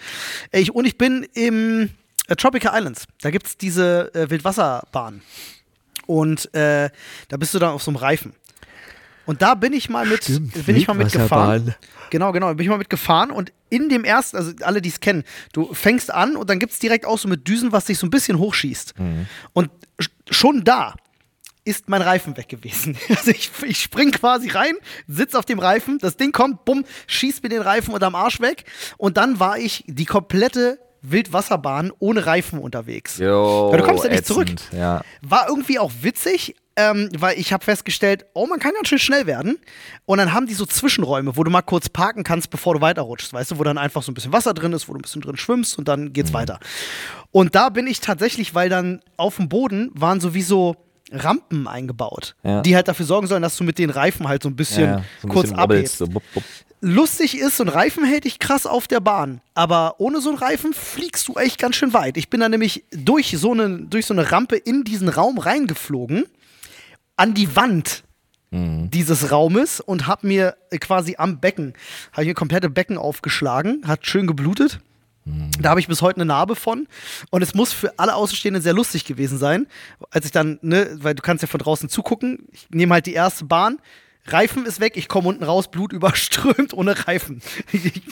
Äh, 0.51 0.61
Ich, 0.61 0.73
und 0.73 0.85
ich 0.85 0.97
bin 0.97 1.27
im 1.33 1.89
äh, 2.27 2.35
Tropical 2.35 2.75
Islands. 2.75 3.05
Da 3.21 3.29
gibt 3.29 3.45
es 3.45 3.57
diese 3.57 4.11
äh, 4.15 4.29
Wildwasserbahn. 4.31 5.21
Und 6.07 6.53
äh, 6.55 6.89
da 7.27 7.37
bist 7.37 7.53
du 7.53 7.59
dann 7.59 7.71
auf 7.71 7.83
so 7.83 7.91
einem 7.91 7.97
Reifen. 7.97 8.33
Und 9.27 9.43
da 9.43 9.53
bin 9.53 9.73
ich 9.73 9.89
mal 9.89 10.05
mit, 10.07 10.23
Stimmt, 10.23 10.65
bin 10.65 10.75
ich 10.75 10.87
mal 10.87 10.95
mitgefahren. 10.95 11.75
Genau, 12.09 12.31
genau. 12.31 12.47
Bin 12.55 12.63
ich 12.63 12.69
mal 12.69 12.77
mitgefahren 12.79 13.29
und 13.29 13.51
in 13.69 13.89
dem 13.89 14.03
ersten, 14.05 14.37
also 14.37 14.53
alle, 14.63 14.81
die 14.81 14.89
es 14.89 14.99
kennen, 15.01 15.23
du 15.53 15.71
fängst 15.73 16.11
an 16.11 16.35
und 16.37 16.49
dann 16.49 16.57
gibt 16.57 16.71
es 16.73 16.79
direkt 16.79 17.05
auch 17.05 17.19
so 17.19 17.27
mit 17.27 17.47
Düsen, 17.47 17.71
was 17.73 17.85
dich 17.85 17.99
so 17.99 18.07
ein 18.07 18.09
bisschen 18.09 18.39
hochschießt. 18.39 18.95
Und 19.53 19.69
sch- 19.99 20.09
schon 20.31 20.63
da 20.63 20.95
ist 21.65 21.89
mein 21.89 22.01
Reifen 22.01 22.37
weg 22.37 22.47
gewesen. 22.47 22.97
Also 23.09 23.31
ich, 23.31 23.51
ich 23.65 23.81
spring 23.81 24.11
quasi 24.11 24.47
rein, 24.49 24.73
sitz 25.07 25.35
auf 25.35 25.43
dem 25.43 25.59
Reifen, 25.59 25.97
das 25.99 26.15
Ding 26.15 26.31
kommt, 26.31 26.63
bumm, 26.63 26.85
schießt 27.07 27.43
mir 27.43 27.49
den 27.49 27.61
Reifen 27.61 27.93
unterm 27.93 28.15
Arsch 28.15 28.39
weg 28.39 28.63
und 28.97 29.17
dann 29.17 29.41
war 29.41 29.57
ich 29.59 29.83
die 29.87 30.05
komplette 30.05 30.79
Wildwasserbahn 31.01 31.91
ohne 31.99 32.25
Reifen 32.25 32.59
unterwegs. 32.59 33.17
Jo, 33.17 33.69
Ja, 33.71 33.77
du 33.77 33.83
kommst 33.83 34.03
ja 34.05 34.09
nicht 34.09 34.25
zurück. 34.25 34.49
ätzend, 34.49 34.71
Ja. 34.79 35.01
War 35.21 35.49
irgendwie 35.49 35.77
auch 35.79 35.91
witzig, 36.01 36.55
ähm, 36.77 37.09
weil 37.17 37.37
ich 37.39 37.51
habe 37.51 37.65
festgestellt, 37.65 38.25
oh, 38.33 38.45
man 38.45 38.59
kann 38.59 38.71
ganz 38.73 38.87
schön 38.87 38.99
schnell 38.99 39.25
werden. 39.25 39.57
Und 40.05 40.19
dann 40.19 40.31
haben 40.31 40.45
die 40.47 40.53
so 40.53 40.65
Zwischenräume, 40.65 41.35
wo 41.35 41.43
du 41.43 41.51
mal 41.51 41.61
kurz 41.63 41.89
parken 41.89 42.23
kannst, 42.23 42.49
bevor 42.49 42.75
du 42.75 42.81
weiterrutschst, 42.81 43.33
weißt 43.33 43.51
du, 43.51 43.59
wo 43.59 43.63
dann 43.63 43.77
einfach 43.77 44.03
so 44.03 44.11
ein 44.11 44.15
bisschen 44.15 44.31
Wasser 44.31 44.53
drin 44.53 44.71
ist, 44.73 44.87
wo 44.87 44.93
du 44.93 44.99
ein 44.99 45.01
bisschen 45.01 45.21
drin 45.21 45.35
schwimmst 45.37 45.77
und 45.77 45.87
dann 45.87 46.05
Mhm. 46.05 46.13
geht's 46.13 46.31
weiter. 46.33 46.59
Und 47.31 47.55
da 47.55 47.69
bin 47.69 47.87
ich 47.87 47.99
tatsächlich, 47.99 48.55
weil 48.55 48.69
dann 48.69 49.01
auf 49.17 49.35
dem 49.37 49.49
Boden 49.49 49.91
waren 49.93 50.19
sowieso 50.21 50.77
Rampen 51.11 51.67
eingebaut, 51.67 52.35
Ja. 52.43 52.61
die 52.61 52.75
halt 52.75 52.87
dafür 52.87 53.05
sorgen 53.05 53.27
sollen, 53.27 53.41
dass 53.41 53.55
du 53.57 53.63
mit 53.63 53.79
den 53.79 53.89
Reifen 53.89 54.27
halt 54.27 54.43
so 54.43 54.49
ein 54.49 54.55
bisschen 54.55 54.83
ja, 54.89 55.03
so 55.21 55.27
ein 55.27 55.31
kurz 55.31 55.43
bisschen 55.47 55.59
abhebst. 55.59 55.97
so 55.99 56.07
bup, 56.07 56.23
bup. 56.33 56.43
Lustig 56.81 57.39
ist, 57.39 57.57
so 57.57 57.63
ein 57.63 57.69
Reifen 57.69 58.03
hält 58.05 58.25
dich 58.25 58.37
krass 58.37 58.67
auf 58.67 58.87
der 58.87 58.99
Bahn. 58.99 59.41
Aber 59.55 59.95
ohne 59.99 60.21
so 60.21 60.29
einen 60.29 60.37
Reifen 60.37 60.73
fliegst 60.73 61.27
du 61.27 61.33
echt 61.35 61.57
ganz 61.59 61.75
schön 61.75 61.91
weit. 61.93 62.17
Ich 62.17 62.29
bin 62.29 62.39
dann 62.39 62.51
nämlich 62.51 62.83
durch 62.91 63.35
so 63.37 63.51
eine, 63.53 63.79
durch 63.79 64.05
so 64.05 64.13
eine 64.13 64.31
Rampe 64.31 64.57
in 64.57 64.83
diesen 64.83 65.09
Raum 65.09 65.39
reingeflogen, 65.39 66.25
an 67.17 67.33
die 67.33 67.55
Wand 67.55 68.03
dieses 68.49 69.29
Raumes 69.29 69.81
und 69.81 70.07
hab 70.07 70.23
mir 70.23 70.55
quasi 70.79 71.15
am 71.17 71.41
Becken, 71.41 71.73
habe 72.13 72.21
ich 72.21 72.27
mir 72.29 72.33
komplette 72.33 72.69
Becken 72.69 72.97
aufgeschlagen, 72.97 73.81
hat 73.85 74.07
schön 74.07 74.25
geblutet. 74.25 74.79
Da 75.59 75.71
habe 75.71 75.81
ich 75.81 75.87
bis 75.89 76.01
heute 76.01 76.21
eine 76.21 76.25
Narbe 76.25 76.55
von. 76.55 76.87
Und 77.31 77.41
es 77.41 77.53
muss 77.53 77.73
für 77.73 77.99
alle 77.99 78.15
Außenstehenden 78.15 78.63
sehr 78.63 78.71
lustig 78.71 79.03
gewesen 79.03 79.37
sein, 79.37 79.67
als 80.09 80.25
ich 80.25 80.31
dann, 80.31 80.59
ne, 80.61 80.97
weil 81.01 81.15
du 81.15 81.21
kannst 81.21 81.41
ja 81.41 81.49
von 81.49 81.59
draußen 81.59 81.89
zugucken. 81.89 82.47
Ich 82.53 82.69
nehme 82.69 82.93
halt 82.93 83.05
die 83.05 83.13
erste 83.13 83.43
Bahn. 83.43 83.79
Reifen 84.27 84.65
ist 84.65 84.79
weg, 84.79 84.97
ich 84.97 85.07
komme 85.07 85.29
unten 85.29 85.43
raus, 85.43 85.69
Blut 85.69 85.93
überströmt 85.97 86.73
ohne 86.73 87.07
Reifen. 87.07 87.41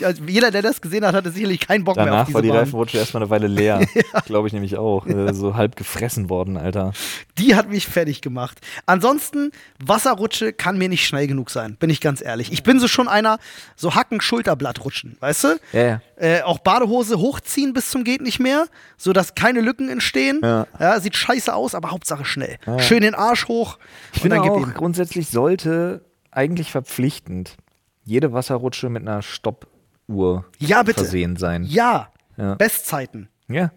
Also 0.03 0.23
jeder, 0.25 0.51
der 0.51 0.61
das 0.61 0.81
gesehen 0.81 1.05
hat, 1.05 1.15
hatte 1.15 1.31
sicherlich 1.31 1.59
keinen 1.59 1.83
Bock 1.83 1.95
mehr 1.97 2.05
auf 2.05 2.09
Danach 2.09 2.25
diese 2.25 2.35
war 2.35 2.41
die 2.41 2.49
Bahn. 2.49 2.57
Reifenrutsche 2.59 2.97
erstmal 2.97 3.23
eine 3.23 3.29
Weile 3.29 3.47
leer. 3.47 3.85
Glaube 4.25 4.47
ich 4.47 4.53
nämlich 4.53 4.77
auch. 4.77 5.05
Äh, 5.05 5.33
so 5.33 5.55
halb 5.55 5.75
gefressen 5.75 6.29
worden, 6.29 6.57
Alter. 6.57 6.93
Die 7.37 7.55
hat 7.55 7.69
mich 7.69 7.87
fertig 7.87 8.21
gemacht. 8.21 8.59
Ansonsten, 8.85 9.51
Wasserrutsche 9.83 10.53
kann 10.53 10.77
mir 10.77 10.89
nicht 10.89 11.05
schnell 11.05 11.27
genug 11.27 11.49
sein, 11.49 11.75
bin 11.77 11.89
ich 11.89 12.01
ganz 12.01 12.21
ehrlich. 12.21 12.51
Ich 12.51 12.63
bin 12.63 12.79
so 12.79 12.87
schon 12.87 13.07
einer, 13.07 13.37
so 13.75 13.95
Hacken-Schulterblatt 13.95 14.83
rutschen, 14.85 15.17
weißt 15.19 15.43
du? 15.43 15.47
Ja, 15.73 15.81
ja. 15.81 16.01
Äh, 16.17 16.41
auch 16.43 16.59
Badehose 16.59 17.19
hochziehen 17.19 17.73
bis 17.73 17.89
zum 17.89 18.05
geht 18.05 18.21
nicht 18.21 18.39
mehr, 18.39 18.67
sodass 18.97 19.35
keine 19.35 19.59
Lücken 19.59 19.89
entstehen. 19.89 20.39
Ja. 20.41 20.99
sieht 20.99 21.15
scheiße 21.15 21.53
aus, 21.53 21.75
aber 21.75 21.91
Hauptsache 21.91 22.23
schnell. 22.23 22.57
Schön 22.79 23.01
den 23.01 23.15
Arsch 23.15 23.47
hoch. 23.47 23.77
Ich 24.13 24.21
finde 24.21 24.41
auch, 24.41 24.73
grundsätzlich 24.73 25.27
sollte 25.27 26.04
eigentlich 26.35 26.71
verpflichtend 26.71 27.57
jede 28.03 28.33
Wasserrutsche 28.33 28.89
mit 28.89 29.01
einer 29.01 29.21
Stoppuhr 29.21 30.45
Ja, 30.59 30.83
bitte. 30.83 30.99
versehen 30.99 31.35
sein. 31.37 31.63
Ja, 31.63 32.11
Ja. 32.37 32.55
Bestzeiten. 32.55 33.29
Ja. 33.47 33.71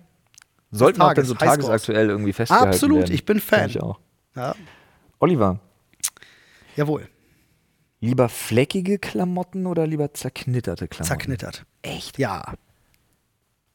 Sollten 0.71 1.01
auch 1.01 1.09
dann 1.15 1.15
Tages- 1.17 1.29
so 1.29 1.35
tagesaktuell 1.35 2.09
irgendwie 2.11 2.33
festgehalten 2.33 2.69
Absolut, 2.73 2.99
werden. 2.99 3.15
ich 3.15 3.25
bin 3.25 3.41
Fan. 3.41 3.71
Ich 3.71 3.81
auch. 3.81 3.99
Ja, 4.35 4.55
Oliver, 5.19 5.61
jawohl. 6.77 7.09
lieber 8.01 8.29
fleckige 8.29 8.99
Klamotten 8.99 9.67
oder 9.67 9.87
lieber 9.87 10.13
zerknitterte 10.13 10.87
Klamotten? 10.89 11.09
Zerknittert. 11.09 11.65
Echt? 11.83 12.19
Ja. 12.19 12.55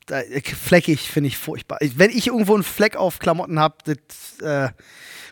Da, 0.05 0.19
äh, 0.21 0.41
fleckig 0.41 1.09
finde 1.09 1.27
ich 1.29 1.37
furchtbar. 1.37 1.79
Wenn 1.81 2.09
ich 2.11 2.27
irgendwo 2.27 2.53
einen 2.53 2.63
Fleck 2.63 2.95
auf 2.95 3.19
Klamotten 3.19 3.57
habe, 3.59 3.75
das 3.85 4.39
äh, 4.41 4.69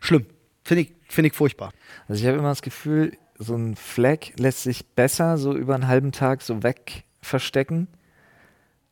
schlimm. 0.02 0.26
Finde 0.64 0.82
ich, 0.84 0.94
find 1.10 1.28
ich 1.28 1.34
furchtbar. 1.34 1.72
Also 2.08 2.22
ich 2.22 2.28
habe 2.28 2.38
immer 2.38 2.50
das 2.50 2.62
Gefühl, 2.62 3.18
so 3.44 3.56
ein 3.56 3.76
Fleck 3.76 4.34
lässt 4.38 4.64
sich 4.64 4.86
besser 4.88 5.38
so 5.38 5.56
über 5.56 5.74
einen 5.76 5.88
halben 5.88 6.12
Tag 6.12 6.42
so 6.42 6.62
weg 6.64 7.04
verstecken, 7.22 7.88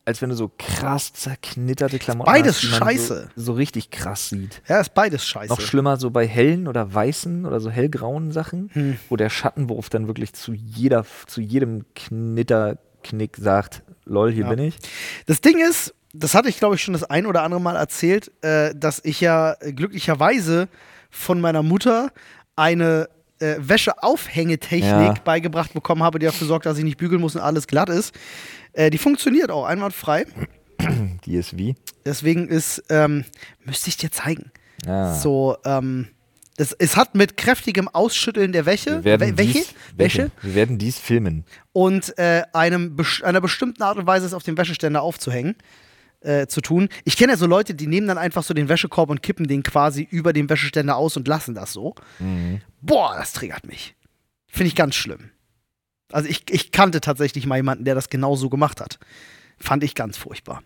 als 0.04 0.20
wenn 0.22 0.30
du 0.30 0.34
so 0.34 0.50
krass 0.58 1.12
zerknitterte 1.12 1.98
Klamotten 1.98 2.32
beides 2.32 2.56
hast, 2.62 2.70
man 2.70 2.80
scheiße. 2.80 3.28
So, 3.36 3.42
so 3.44 3.52
richtig 3.52 3.90
krass 3.90 4.28
sieht. 4.30 4.60
Ja, 4.66 4.80
ist 4.80 4.94
beides 4.94 5.24
scheiße. 5.26 5.50
Noch 5.52 5.60
schlimmer 5.60 5.98
so 5.98 6.10
bei 6.10 6.26
hellen 6.26 6.66
oder 6.66 6.92
weißen 6.92 7.46
oder 7.46 7.60
so 7.60 7.70
hellgrauen 7.70 8.32
Sachen, 8.32 8.70
Hm. 8.72 8.96
wo 9.08 9.16
der 9.16 9.28
Schattenwurf 9.30 9.88
dann 9.88 10.06
wirklich 10.08 10.32
zu 10.32 10.52
jeder, 10.52 11.04
zu 11.26 11.40
jedem 11.40 11.84
Knitterknick 11.94 13.36
sagt, 13.36 13.82
lol, 14.04 14.32
hier 14.32 14.44
Ja. 14.44 14.50
bin 14.50 14.58
ich. 14.60 14.76
Das 15.26 15.40
Ding 15.40 15.58
ist, 15.58 15.94
das 16.12 16.34
hatte 16.34 16.48
ich 16.48 16.58
glaube 16.58 16.74
ich 16.74 16.82
schon 16.82 16.94
das 16.94 17.04
ein 17.04 17.26
oder 17.26 17.42
andere 17.42 17.60
Mal 17.60 17.76
erzählt, 17.76 18.32
äh, 18.42 18.74
dass 18.74 19.00
ich 19.04 19.20
ja 19.20 19.54
glücklicherweise 19.60 20.68
von 21.10 21.40
meiner 21.40 21.62
Mutter 21.62 22.10
eine 22.56 23.08
äh, 23.40 23.56
Wäscheaufhängetechnik 23.58 24.84
Ja. 24.90 25.14
beigebracht 25.24 25.72
bekommen 25.74 26.02
habe, 26.02 26.18
die 26.18 26.26
dafür 26.26 26.46
sorgt, 26.46 26.66
dass 26.66 26.78
ich 26.78 26.84
nicht 26.84 26.96
bügeln 26.98 27.20
muss 27.20 27.34
und 27.36 27.42
alles 27.42 27.66
glatt 27.66 27.88
ist. 27.88 28.14
Äh, 28.72 28.90
die 28.90 28.98
funktioniert 28.98 29.50
auch 29.50 29.64
einwandfrei. 29.64 30.26
Die 31.26 31.34
ist 31.34 31.58
wie? 31.58 31.74
Deswegen 32.06 32.48
ist, 32.48 32.82
ähm, 32.88 33.24
müsste 33.64 33.88
ich 33.90 33.96
dir 33.98 34.10
zeigen. 34.10 34.50
Ah. 34.86 35.12
So, 35.14 35.58
ähm, 35.66 36.08
es, 36.56 36.72
es 36.72 36.96
hat 36.96 37.14
mit 37.14 37.36
kräftigem 37.36 37.86
Ausschütteln 37.88 38.52
der 38.52 38.64
Wäsche, 38.64 39.04
Wir 39.04 39.20
Wäsche, 39.20 39.34
dies, 39.36 39.74
Wäsche 39.96 40.30
Wir 40.40 40.54
werden 40.54 40.78
dies 40.78 40.98
filmen. 40.98 41.44
und 41.72 42.16
äh, 42.18 42.44
einem, 42.54 42.96
einer 43.22 43.40
bestimmten 43.42 43.82
Art 43.82 43.98
und 43.98 44.06
Weise 44.06 44.24
es 44.26 44.32
auf 44.34 44.42
dem 44.42 44.56
Wäscheständer 44.56 45.02
aufzuhängen. 45.02 45.54
äh, 46.22 46.46
zu 46.46 46.60
tun. 46.60 46.88
Ich 47.04 47.16
kenne 47.16 47.32
ja 47.32 47.38
so 47.38 47.46
Leute, 47.46 47.74
die 47.74 47.86
nehmen 47.86 48.06
dann 48.06 48.18
einfach 48.18 48.42
so 48.42 48.52
den 48.52 48.68
Wäschekorb 48.68 49.08
und 49.10 49.22
kippen 49.22 49.48
den 49.48 49.62
quasi 49.62 50.06
über 50.10 50.32
dem 50.34 50.48
Wäscheständer 50.50 50.96
aus 50.96 51.16
und 51.16 51.26
lassen 51.28 51.54
das 51.54 51.72
so. 51.72 51.94
Boah, 52.80 53.14
das 53.16 53.32
triggert 53.32 53.66
mich. 53.66 53.94
Finde 54.46 54.68
ich 54.68 54.74
ganz 54.74 54.94
schlimm. 54.94 55.30
Also 56.12 56.28
ich, 56.28 56.50
ich 56.50 56.72
kannte 56.72 57.00
tatsächlich 57.00 57.46
mal 57.46 57.56
jemanden, 57.56 57.84
der 57.84 57.94
das 57.94 58.08
genau 58.08 58.34
so 58.36 58.48
gemacht 58.50 58.80
hat. 58.80 58.98
Fand 59.58 59.84
ich 59.84 59.94
ganz 59.94 60.16
furchtbar. 60.16 60.62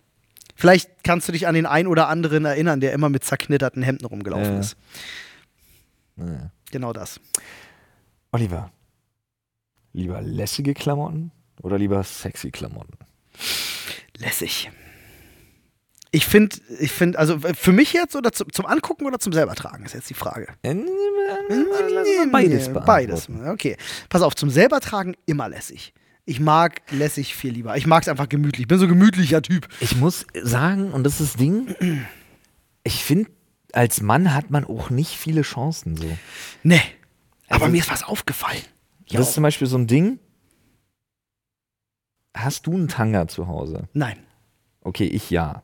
Vielleicht 0.57 1.03
kannst 1.03 1.29
du 1.29 1.33
dich 1.33 1.47
an 1.47 1.55
den 1.55 1.67
einen 1.67 1.89
oder 1.89 2.09
anderen 2.09 2.45
erinnern, 2.45 2.81
der 2.81 2.93
immer 2.93 3.09
mit 3.09 3.25
zerknitterten 3.25 3.83
Hemden 3.83 4.07
rumgelaufen 4.07 4.55
Ja. 4.55 4.61
ist. 4.61 4.77
Naja. 6.17 6.51
Genau 6.71 6.93
das. 6.93 7.21
Oliver, 8.33 8.71
lieber 9.93 10.23
lässige 10.23 10.75
Klamotten 10.75 11.33
oder 11.63 11.77
lieber 11.79 12.03
sexy 12.05 12.51
Klamotten? 12.51 12.97
Lässig. 14.17 14.71
Ich 16.15 16.27
finde, 16.27 16.57
ich 16.79 16.93
finde, 16.93 17.19
also 17.19 17.39
für 17.41 17.73
mich 17.73 17.93
jetzt 17.93 18.15
oder 18.15 18.31
zum, 18.31 18.53
zum 18.53 18.67
Angucken 18.67 19.05
oder 19.07 19.19
zum 19.19 19.33
selber 19.33 19.55
tragen, 19.57 19.85
ist 19.85 19.95
jetzt 19.95 20.09
die 20.09 20.15
Frage. 20.15 20.47
Äh, 20.63 20.75
Beides. 22.31 22.69
beantworten. 22.69 22.87
Beides. 22.87 23.29
Okay. 23.47 23.77
Pass 24.09 24.23
auf, 24.23 24.37
zum 24.37 24.49
selber 24.49 24.79
tragen 24.81 25.17
immer 25.27 25.49
lässig. 25.49 25.93
Ich 26.25 26.39
mag 26.39 26.83
lässig 26.93 27.35
viel 27.35 27.53
lieber. 27.53 27.77
Ich 27.77 27.89
mag 27.89 28.03
es 28.03 28.09
einfach 28.09 28.29
gemütlich. 28.29 28.63
Ich 28.63 28.69
bin 28.69 28.79
so 28.79 28.85
ein 28.85 28.91
gemütlicher 28.91 29.43
Typ. 29.43 29.67
Ich 29.81 29.97
muss 29.97 30.25
sagen, 30.41 30.93
und 30.93 31.03
das 31.03 31.21
ist 31.21 31.35
das 31.35 31.37
Ding, 31.41 31.75
ich 32.85 33.03
finde, 33.05 33.29
als 33.73 34.01
Mann 34.01 34.33
hat 34.33 34.51
man 34.51 34.65
auch 34.65 34.91
nicht 34.91 35.17
viele 35.17 35.43
Chancen 35.43 35.97
so. 35.97 36.07
Nee. 36.63 36.81
Aber 37.49 37.63
Also- 37.65 37.73
mir 37.73 37.79
ist 37.79 37.91
was 37.91 38.05
aufgefallen. 38.05 38.63
Das 39.11 39.27
ist 39.31 39.35
zum 39.35 39.43
Beispiel 39.43 39.67
so 39.67 39.77
ein 39.79 39.89
Ding. 39.89 40.21
Hast 42.37 42.69
du 42.69 42.75
einen 42.75 42.87
Tanga 42.87 43.27
zu 43.27 43.49
Hause? 43.49 43.89
Nein. 43.93 44.19
Okay, 44.81 45.07
ich 45.07 45.31
ja. 45.31 45.64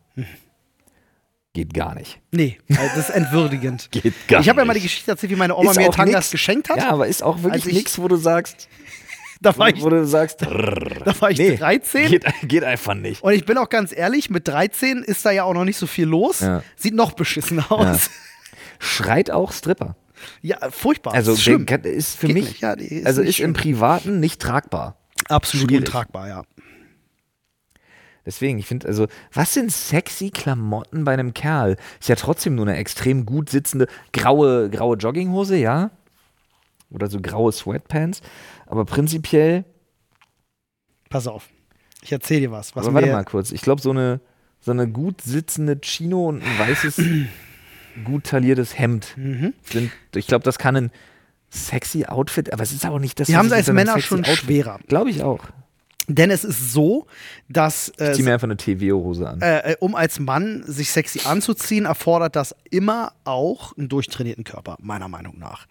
Geht 1.52 1.74
gar 1.74 1.94
nicht. 1.96 2.20
Nee, 2.30 2.58
also 2.68 2.82
das 2.94 3.08
ist 3.08 3.14
entwürdigend. 3.14 3.88
Geht 3.90 4.14
gar 4.28 4.40
ich 4.40 4.48
habe 4.48 4.60
ja 4.60 4.64
mal 4.64 4.72
die 4.74 4.78
nicht. 4.78 4.84
Geschichte 4.90 5.10
erzählt, 5.10 5.32
wie 5.32 5.36
meine 5.36 5.56
Oma 5.56 5.72
Ist 5.72 5.78
mir 5.78 5.90
Tangas 5.90 6.26
nix. 6.26 6.30
geschenkt 6.30 6.68
hat. 6.68 6.76
Ja, 6.78 6.90
aber 6.90 7.08
ist 7.08 7.22
auch 7.24 7.42
wirklich 7.42 7.64
nichts, 7.66 7.98
wo 7.98 8.06
du 8.06 8.14
sagst, 8.16 8.68
da 9.40 9.56
war 9.58 9.68
ich, 9.68 9.82
wo 9.82 9.88
du 9.88 10.06
sagst, 10.06 10.42
da 10.42 11.14
war 11.20 11.30
ich 11.32 11.38
nee, 11.38 11.56
13. 11.56 12.08
Geht, 12.08 12.24
geht 12.44 12.62
einfach 12.62 12.94
nicht. 12.94 13.22
Und 13.22 13.32
ich 13.32 13.44
bin 13.46 13.58
auch 13.58 13.68
ganz 13.68 13.92
ehrlich, 13.92 14.30
mit 14.30 14.46
13 14.46 15.02
ist 15.02 15.26
da 15.26 15.32
ja 15.32 15.42
auch 15.42 15.54
noch 15.54 15.64
nicht 15.64 15.76
so 15.76 15.88
viel 15.88 16.06
los. 16.06 16.40
Ja. 16.40 16.62
Sieht 16.76 16.94
noch 16.94 17.12
beschissen 17.12 17.58
aus. 17.68 18.10
Schreit 18.78 19.32
auch 19.32 19.52
Stripper. 19.52 19.96
Ja, 20.42 20.70
furchtbar. 20.70 21.14
Also 21.14 21.32
ist 21.32 21.42
schlimm. 21.42 21.66
ist 21.82 22.16
für 22.16 22.26
Geht 22.28 22.34
mich, 22.34 22.48
nicht, 22.48 22.60
ja, 22.60 22.72
ist 22.72 23.06
also 23.06 23.22
nicht 23.22 23.30
ist 23.30 23.40
im 23.40 23.54
schön. 23.56 23.62
Privaten 23.62 24.20
nicht 24.20 24.40
tragbar. 24.40 24.96
Absolut 25.28 25.68
schwierig. 25.68 25.86
untragbar, 25.86 26.28
ja. 26.28 26.42
Deswegen, 28.26 28.58
ich 28.58 28.66
finde, 28.66 28.86
also, 28.86 29.06
was 29.32 29.54
sind 29.54 29.72
sexy 29.72 30.30
Klamotten 30.30 31.04
bei 31.04 31.12
einem 31.14 31.32
Kerl? 31.34 31.76
Ist 32.00 32.08
ja 32.08 32.16
trotzdem 32.16 32.54
nur 32.54 32.66
eine 32.66 32.76
extrem 32.76 33.24
gut 33.26 33.48
sitzende 33.50 33.86
graue, 34.12 34.68
graue 34.70 34.96
Jogginghose, 34.96 35.56
ja? 35.56 35.90
Oder 36.90 37.08
so 37.08 37.20
graue 37.20 37.52
Sweatpants. 37.52 38.20
Aber 38.66 38.84
prinzipiell, 38.84 39.64
Pass 41.08 41.26
auf. 41.26 41.48
Ich 42.02 42.12
erzähle 42.12 42.40
dir 42.42 42.50
was. 42.52 42.76
was 42.76 42.84
aber 42.86 42.94
warte 42.94 43.10
mal 43.12 43.24
kurz, 43.24 43.50
ich 43.52 43.62
glaube, 43.62 43.82
so 43.82 43.90
eine, 43.90 44.20
so 44.60 44.70
eine 44.70 44.88
gut 44.88 45.20
sitzende 45.22 45.78
Chino 45.82 46.28
und 46.28 46.42
ein 46.42 46.58
weißes, 46.58 47.00
gut 48.04 48.24
tailliertes 48.24 48.78
Hemd 48.78 49.14
Mhm. 49.16 49.54
sind, 49.64 49.90
ich 50.14 50.26
glaube, 50.26 50.44
das 50.44 50.58
kann 50.58 50.76
ein 50.76 50.90
sexy 51.50 52.04
Outfit, 52.06 52.52
aber 52.52 52.62
es 52.62 52.70
ist 52.72 52.86
auch 52.86 53.00
nicht 53.00 53.18
das, 53.18 53.28
was 53.28 53.34
haben 53.36 53.46
es 53.46 53.52
als 53.52 53.72
Männer 53.72 53.98
schon 54.00 54.20
Outfit- 54.20 54.36
schwerer. 54.36 54.78
Glaube 54.86 55.10
ich 55.10 55.22
auch. 55.24 55.40
Denn 56.14 56.30
es 56.30 56.44
ist 56.44 56.72
so, 56.72 57.06
dass 57.48 57.88
äh, 57.98 58.10
Ich 58.10 58.16
zieh 58.16 58.22
mir 58.22 58.34
einfach 58.34 58.46
eine 58.48 58.56
TVO-Hose 58.56 59.28
an. 59.28 59.40
äh, 59.40 59.76
um 59.80 59.94
als 59.94 60.18
Mann 60.18 60.64
sich 60.66 60.90
sexy 60.90 61.20
anzuziehen, 61.24 61.84
erfordert 61.84 62.36
das 62.36 62.54
immer 62.70 63.12
auch 63.24 63.76
einen 63.76 63.88
durchtrainierten 63.88 64.44
Körper, 64.44 64.76
meiner 64.80 65.08
Meinung 65.08 65.38
nach. 65.38 65.66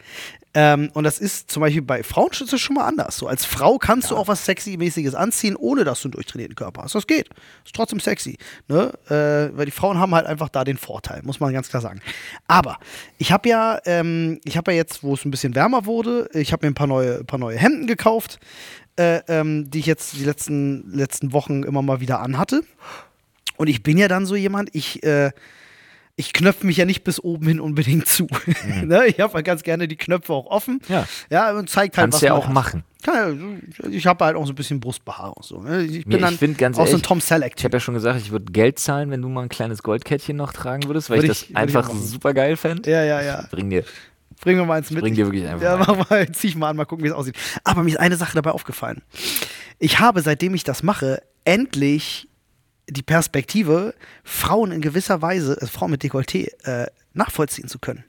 Ähm, 0.54 0.90
und 0.94 1.04
das 1.04 1.20
ist 1.20 1.52
zum 1.52 1.62
Beispiel 1.62 1.84
bei 1.84 2.02
Frauen 2.02 2.34
schon 2.34 2.76
mal 2.76 2.86
anders. 2.86 3.18
So 3.18 3.28
als 3.28 3.46
Frau 3.46 3.78
kannst 3.78 4.10
du 4.10 4.18
auch 4.18 4.28
was 4.28 4.46
Sexy-mäßiges 4.46 5.14
anziehen, 5.14 5.56
ohne 5.56 5.84
dass 5.84 6.02
du 6.02 6.08
einen 6.08 6.14
durchtrainierten 6.14 6.56
Körper 6.56 6.84
hast. 6.84 6.96
Das 6.96 7.06
geht. 7.06 7.30
Ist 7.64 7.76
trotzdem 7.76 8.00
sexy. 8.00 8.38
Ne? 8.68 8.92
Äh, 9.10 9.56
weil 9.56 9.66
die 9.66 9.72
Frauen 9.72 10.00
haben 10.00 10.16
halt 10.16 10.26
einfach 10.26 10.50
da 10.50 10.64
den 10.64 10.78
Vorteil, 10.78 11.22
muss 11.24 11.40
man 11.40 11.54
ganz 11.54 11.70
klar 11.70 11.82
sagen. 11.82 12.02
Aber 12.48 12.78
ich 13.20 13.32
habe 13.32 13.48
ja, 13.48 13.80
ähm, 13.86 14.40
ich 14.44 14.58
habe 14.58 14.72
ja 14.72 14.78
jetzt, 14.78 15.04
wo 15.04 15.14
es 15.14 15.24
ein 15.24 15.32
bisschen 15.32 15.54
wärmer 15.54 15.86
wurde, 15.86 16.30
ich 16.34 16.52
habe 16.52 16.66
mir 16.66 16.72
ein 16.72 16.76
paar 16.76 16.88
neue, 16.88 17.24
paar 17.26 17.40
neue 17.40 17.58
Hemden 17.58 17.86
gekauft, 17.86 18.40
äh, 19.00 19.22
ähm, 19.28 19.72
die 19.72 19.80
ich 19.80 19.86
jetzt 19.86 20.14
die 20.14 20.24
letzten, 20.26 20.92
letzten 20.94 21.32
Wochen 21.34 21.64
immer 21.64 21.82
mal 21.82 22.02
wieder 22.02 22.20
anhatte. 22.20 22.62
Und 23.58 23.68
ich 23.68 23.82
bin 23.84 23.98
ja 23.98 24.08
dann 24.08 24.26
so 24.26 24.36
jemand, 24.36 24.70
ich, 24.74 25.04
äh, 25.04 25.32
ich 26.16 26.34
knöpfe 26.34 26.66
mich 26.66 26.76
ja 26.78 26.84
nicht 26.86 27.04
bis 27.06 27.20
oben 27.24 27.48
hin 27.48 27.60
unbedingt 27.62 28.08
zu. 28.08 28.28
ne? 28.84 29.06
Ich 29.08 29.20
habe 29.22 29.34
halt 29.34 29.46
ganz 29.46 29.64
gerne 29.64 29.88
die 29.88 29.96
Knöpfe 29.96 30.34
auch 30.34 30.48
offen. 30.48 30.82
Ja. 30.90 31.08
Ja, 31.30 31.52
und 31.58 31.70
zeigt 31.70 31.98
halt, 31.98 32.06
Kannst 32.12 32.16
was 32.18 32.22
ja 32.28 32.34
auch 32.34 32.48
hat. 32.48 32.54
machen. 32.54 32.84
Kann 33.02 33.62
ja, 33.82 33.90
ich 33.90 34.06
habe 34.06 34.26
halt 34.26 34.36
auch 34.36 34.46
so 34.46 34.52
ein 34.52 34.56
bisschen 34.56 34.82
Brustbehaarung. 34.82 35.42
So, 35.42 35.62
ne? 35.62 35.84
Ich 35.84 36.04
bin 36.06 36.20
Nee, 36.22 36.28
ich 36.30 36.40
dann 36.40 36.58
ganz 36.58 36.76
auch 36.78 36.82
so 36.82 36.88
ein 36.88 36.90
ehrlich, 36.96 37.02
Tom 37.04 37.22
Selleck. 37.22 37.54
Ich 37.58 37.64
habe 37.64 37.78
ja 37.78 37.80
schon 37.80 37.94
gesagt, 37.94 38.20
ich 38.20 38.32
würde 38.32 38.52
Geld 38.52 38.80
zahlen, 38.80 39.10
wenn 39.12 39.22
du 39.22 39.30
mal 39.30 39.44
ein 39.44 39.50
kleines 39.50 39.82
Goldkettchen 39.84 40.36
noch 40.36 40.52
tragen 40.52 40.84
würdest, 40.88 41.10
weil 41.10 41.20
Würde 41.20 41.28
ich 41.32 41.32
ich- 41.32 41.40
das 41.44 41.50
ich 41.52 41.56
einfach 41.56 41.90
super 41.90 42.34
geil 42.34 42.58
fände. 42.58 42.92
Ja, 42.92 43.04
ja, 43.06 43.22
ja. 43.22 43.46
Bring 43.52 43.70
dir, 43.70 43.86
Bring 44.42 44.58
mir 44.58 44.66
mal 44.66 44.78
eins 44.78 44.92
mit. 44.92 45.02
bring 45.02 45.16
dir 45.16 45.26
wirklich 45.26 45.46
einfach. 45.46 45.62
Ja, 45.62 45.78
mach 45.78 46.10
mal, 46.10 46.32
zieh 46.32 46.48
ich 46.48 46.56
mal 46.56 46.70
an, 46.70 46.78
mal 46.78 46.86
gucken, 46.86 47.04
wie 47.04 47.10
es 47.10 47.14
aussieht. 47.14 47.36
Aber 47.64 47.84
mir 47.84 47.90
ist 47.90 48.00
eine 48.00 48.16
Sache 48.16 48.36
dabei 48.36 48.52
aufgefallen. 48.52 49.02
Ich 49.80 50.00
habe, 50.00 50.22
seitdem 50.22 50.56
ich 50.56 50.64
das 50.64 50.84
mache, 50.84 51.22
endlich 51.46 52.28
die 52.88 53.04
Perspektive, 53.04 53.94
Frauen 54.24 54.72
in 54.72 54.82
gewisser 54.82 55.22
Weise, 55.22 55.58
also 55.60 55.68
Frauen 55.68 55.92
mit 55.92 56.04
Dekolleté, 56.04 56.50
äh, 56.64 56.88
nachvollziehen 57.14 57.68
zu 57.68 57.80
können. 57.80 58.04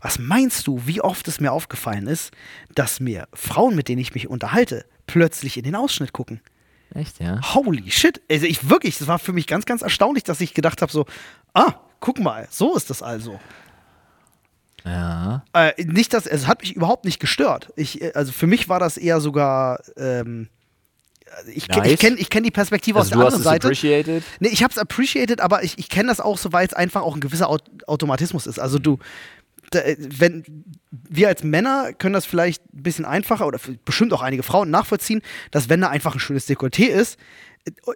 Was 0.00 0.18
meinst 0.18 0.66
du, 0.66 0.82
wie 0.86 1.00
oft 1.00 1.28
es 1.28 1.40
mir 1.40 1.52
aufgefallen 1.52 2.06
ist, 2.06 2.32
dass 2.74 3.00
mir 3.00 3.28
Frauen, 3.32 3.76
mit 3.76 3.88
denen 3.88 4.00
ich 4.00 4.14
mich 4.14 4.28
unterhalte, 4.28 4.84
plötzlich 5.06 5.56
in 5.56 5.64
den 5.64 5.76
Ausschnitt 5.76 6.12
gucken? 6.12 6.40
Echt, 6.94 7.20
ja? 7.20 7.40
Holy 7.54 7.90
shit. 7.90 8.20
Also 8.30 8.46
ich 8.46 8.70
wirklich, 8.70 8.98
das 8.98 9.08
war 9.08 9.18
für 9.18 9.32
mich 9.32 9.46
ganz, 9.46 9.66
ganz 9.66 9.82
erstaunlich, 9.82 10.24
dass 10.24 10.40
ich 10.40 10.54
gedacht 10.54 10.82
habe, 10.82 10.90
so, 10.90 11.06
ah, 11.54 11.74
guck 12.00 12.18
mal, 12.18 12.48
so 12.50 12.74
ist 12.76 12.90
das 12.90 13.02
also. 13.02 13.38
Ja. 14.88 15.44
Äh, 15.52 15.84
nicht, 15.84 16.12
dass 16.14 16.26
es 16.26 16.46
hat 16.46 16.60
mich 16.62 16.74
überhaupt 16.74 17.04
nicht 17.04 17.20
gestört. 17.20 17.72
Ich, 17.76 18.00
äh, 18.02 18.12
also 18.14 18.32
für 18.32 18.46
mich 18.46 18.68
war 18.68 18.80
das 18.80 18.96
eher 18.96 19.20
sogar. 19.20 19.80
Ähm, 19.96 20.48
ich 21.54 21.68
kenne 21.68 21.82
Nice. 21.82 21.92
ich 21.92 22.00
kenn, 22.00 22.16
ich 22.18 22.30
kenn 22.30 22.42
die 22.42 22.50
Perspektive 22.50 22.98
Also 22.98 23.08
aus 23.08 23.10
der 23.10 23.18
anderen 23.18 23.40
es 23.40 23.44
Seite. 23.44 23.66
appreciated. 23.68 24.24
Nee, 24.40 24.48
ich 24.48 24.62
habe 24.62 24.72
es 24.72 24.78
appreciated, 24.78 25.40
aber 25.40 25.62
ich, 25.62 25.78
ich 25.78 25.88
kenne 25.88 26.08
das 26.08 26.20
auch 26.20 26.38
so, 26.38 26.52
weil 26.52 26.66
es 26.66 26.72
einfach 26.74 27.02
auch 27.02 27.14
ein 27.14 27.20
gewisser 27.20 27.48
Aut 27.48 27.62
Automatismus 27.86 28.46
ist. 28.46 28.58
Also 28.58 28.78
du, 28.78 28.98
da, 29.70 29.80
äh, 29.80 29.96
wenn 29.98 30.64
wir 30.90 31.28
als 31.28 31.44
Männer 31.44 31.92
können 31.92 32.14
das 32.14 32.24
vielleicht 32.26 32.62
ein 32.74 32.82
bisschen 32.82 33.04
einfacher 33.04 33.46
oder 33.46 33.60
bestimmt 33.84 34.12
auch 34.14 34.22
einige 34.22 34.42
Frauen 34.42 34.70
nachvollziehen, 34.70 35.20
dass 35.50 35.68
wenn 35.68 35.80
da 35.82 35.88
einfach 35.88 36.14
ein 36.14 36.20
schönes 36.20 36.48
Dekolleté 36.48 36.86
ist, 36.86 37.18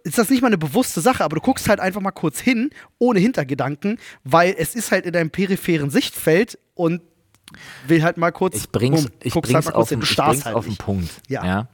ist 0.04 0.18
das 0.18 0.30
nicht 0.30 0.42
mal 0.42 0.48
eine 0.48 0.58
bewusste 0.58 1.00
Sache, 1.00 1.24
aber 1.24 1.36
du 1.36 1.42
guckst 1.42 1.68
halt 1.68 1.80
einfach 1.80 2.00
mal 2.00 2.10
kurz 2.10 2.40
hin, 2.40 2.70
ohne 2.98 3.20
Hintergedanken, 3.20 3.98
weil 4.24 4.54
es 4.58 4.74
ist 4.74 4.90
halt 4.92 5.06
in 5.06 5.12
deinem 5.12 5.30
peripheren 5.30 5.90
Sichtfeld 5.90 6.58
und 6.74 7.02
will 7.86 8.02
halt 8.02 8.16
mal 8.16 8.30
kurz. 8.32 8.56
Ich 8.56 8.70
bring's, 8.70 9.02
bumm, 9.04 9.12
ich 9.22 9.32
guckst 9.32 9.52
bring's, 9.52 9.66
halt 9.66 9.74
auf, 9.76 9.88
den, 9.88 10.02
ich 10.02 10.16
bring's 10.16 10.44
halt 10.44 10.56
auf 10.56 10.64
den. 10.64 10.76
Punkt. 10.76 11.10
Ja. 11.28 11.68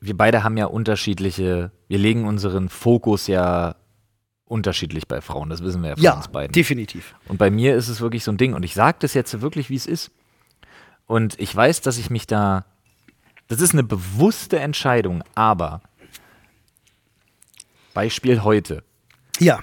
Wir 0.00 0.16
beide 0.16 0.42
haben 0.44 0.56
ja 0.56 0.66
unterschiedliche, 0.66 1.72
wir 1.88 1.98
legen 1.98 2.24
unseren 2.26 2.68
Fokus 2.68 3.26
ja 3.26 3.76
unterschiedlich 4.44 5.08
bei 5.08 5.20
Frauen, 5.20 5.50
das 5.50 5.62
wissen 5.62 5.82
wir 5.82 5.90
ja 5.90 5.94
von 5.96 6.04
Ja, 6.04 6.12
uns 6.16 6.28
beiden. 6.28 6.52
definitiv. 6.52 7.14
Und 7.28 7.38
bei 7.38 7.50
mir 7.50 7.74
ist 7.74 7.88
es 7.88 8.00
wirklich 8.00 8.22
so 8.22 8.30
ein 8.30 8.36
Ding. 8.36 8.54
Und 8.54 8.62
ich 8.62 8.74
sage 8.74 8.98
das 9.00 9.14
jetzt 9.14 9.40
wirklich, 9.40 9.70
wie 9.70 9.74
es 9.76 9.86
ist. 9.86 10.12
Und 11.06 11.38
ich 11.40 11.54
weiß, 11.54 11.80
dass 11.80 11.98
ich 11.98 12.10
mich 12.10 12.26
da. 12.26 12.64
Das 13.48 13.60
ist 13.60 13.72
eine 13.72 13.84
bewusste 13.84 14.58
Entscheidung, 14.58 15.22
aber 15.34 15.80
Beispiel 17.96 18.42
heute. 18.44 18.82
Ja, 19.40 19.60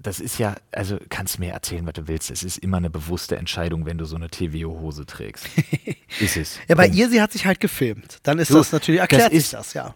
Das 0.00 0.20
ist 0.20 0.38
ja, 0.38 0.56
also 0.72 0.98
kannst 1.08 1.36
du 1.36 1.40
mir 1.40 1.52
erzählen, 1.52 1.86
was 1.86 1.94
du 1.94 2.06
willst. 2.08 2.30
Es 2.30 2.42
ist 2.42 2.58
immer 2.58 2.76
eine 2.76 2.90
bewusste 2.90 3.36
Entscheidung, 3.36 3.86
wenn 3.86 3.96
du 3.98 4.04
so 4.04 4.16
eine 4.16 4.28
TVO-Hose 4.28 5.06
trägst. 5.06 5.46
ist 6.20 6.36
es. 6.36 6.58
ja 6.68 6.74
bei 6.74 6.84
Punkt. 6.84 6.98
ihr, 6.98 7.08
sie 7.08 7.22
hat 7.22 7.32
sich 7.32 7.46
halt 7.46 7.60
gefilmt. 7.60 8.18
Dann 8.24 8.38
ist 8.38 8.50
Du, 8.50 8.54
das 8.54 8.70
natürlich, 8.72 9.00
erklärt 9.00 9.22
das 9.26 9.30
sich 9.30 9.38
ist- 9.44 9.52
das, 9.54 9.72
ja. 9.74 9.94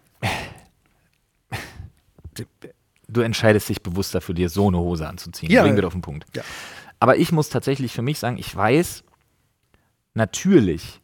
Du 3.07 3.21
entscheidest 3.21 3.69
dich 3.69 3.81
bewusst 3.81 4.13
dafür, 4.13 4.35
dir 4.35 4.49
so 4.49 4.67
eine 4.67 4.77
Hose 4.77 5.07
anzuziehen. 5.07 5.51
Ja. 5.51 5.63
Bringen 5.63 5.75
wir 5.77 5.85
auf 5.87 5.93
den 5.93 6.01
Punkt. 6.01 6.25
Ja. 6.35 6.43
Aber 6.99 7.17
ich 7.17 7.31
muss 7.31 7.49
tatsächlich 7.49 7.91
für 7.91 8.01
mich 8.03 8.19
sagen, 8.19 8.37
ich 8.37 8.55
weiß 8.55 9.03
natürlich, 10.13 11.01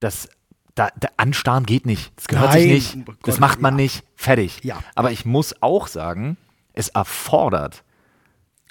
dass 0.00 0.28
da, 0.76 0.90
da 1.00 1.08
anstarren 1.16 1.66
geht 1.66 1.84
nicht. 1.86 2.12
Das 2.16 2.28
gehört 2.28 2.52
Nein, 2.52 2.62
sich 2.62 2.70
nicht. 2.70 2.94
um 2.94 3.04
das 3.06 3.16
Gottes 3.22 3.40
macht 3.40 3.60
man 3.60 3.74
Willen. 3.76 3.84
nicht. 3.84 4.04
Fertig. 4.14 4.60
Ja. 4.62 4.78
Aber 4.94 5.10
ich 5.10 5.24
muss 5.24 5.60
auch 5.60 5.88
sagen, 5.88 6.36
es 6.74 6.88
erfordert, 6.90 7.82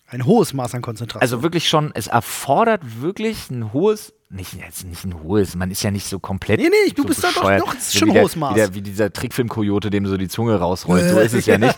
Ein 0.07 0.25
hohes 0.25 0.53
Maß 0.53 0.73
an 0.75 0.81
Konzentration. 0.81 1.21
also 1.21 1.41
wirklich 1.43 1.67
schon, 1.67 1.91
es 1.95 2.07
erfordert 2.07 3.01
wirklich 3.01 3.49
ein 3.49 3.73
hohes 3.73 4.13
nicht, 4.29 4.53
jetzt 4.53 4.83
nicht 4.85 5.05
ein 5.05 5.21
hohes, 5.23 5.55
man 5.55 5.69
ist 5.71 5.83
ja 5.83 5.91
nicht 5.91 6.07
so 6.07 6.19
komplett. 6.19 6.59
Nee, 6.59 6.69
nee, 6.69 6.91
du 6.93 7.03
so 7.03 7.07
bist 7.07 7.23
da 7.23 7.29
doch 7.31 7.73
das 7.73 7.87
ist 7.89 7.97
schon 7.99 8.09
ein 8.09 8.19
hohes 8.21 8.35
Maß. 8.35 8.51
Wie, 8.51 8.55
der, 8.55 8.73
wie 8.73 8.81
dieser 8.81 9.13
Trickfilm-Kojote, 9.13 9.89
dem 9.91 10.05
so 10.07 10.17
die 10.17 10.27
Zunge 10.27 10.55
rausrollt. 10.59 11.09
So 11.09 11.19
ist 11.19 11.33
es 11.33 11.45
ja 11.45 11.57
nicht. 11.57 11.77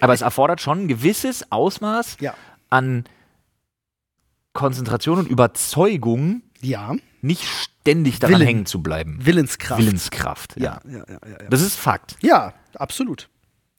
Aber 0.00 0.12
es 0.14 0.22
erfordert 0.22 0.60
schon 0.60 0.84
ein 0.84 0.88
gewisses 0.88 1.52
Ausmaß 1.52 2.16
Ja. 2.20 2.34
an 2.70 3.04
Konzentration 4.54 5.18
und 5.18 5.28
Überzeugung, 5.28 6.42
Ja, 6.60 6.94
nicht 7.22 7.44
ständig 7.84 8.18
daran 8.18 8.36
Willen. 8.36 8.46
hängen 8.46 8.66
zu 8.66 8.82
bleiben. 8.82 9.18
Willenskraft. 9.20 9.80
Willenskraft. 9.80 10.54
Ja, 10.58 10.80
ja, 10.88 10.98
ja, 10.98 11.04
ja. 11.10 11.48
Das 11.50 11.60
ist 11.60 11.76
Fakt. 11.76 12.16
Ja, 12.22 12.54
absolut. 12.74 13.28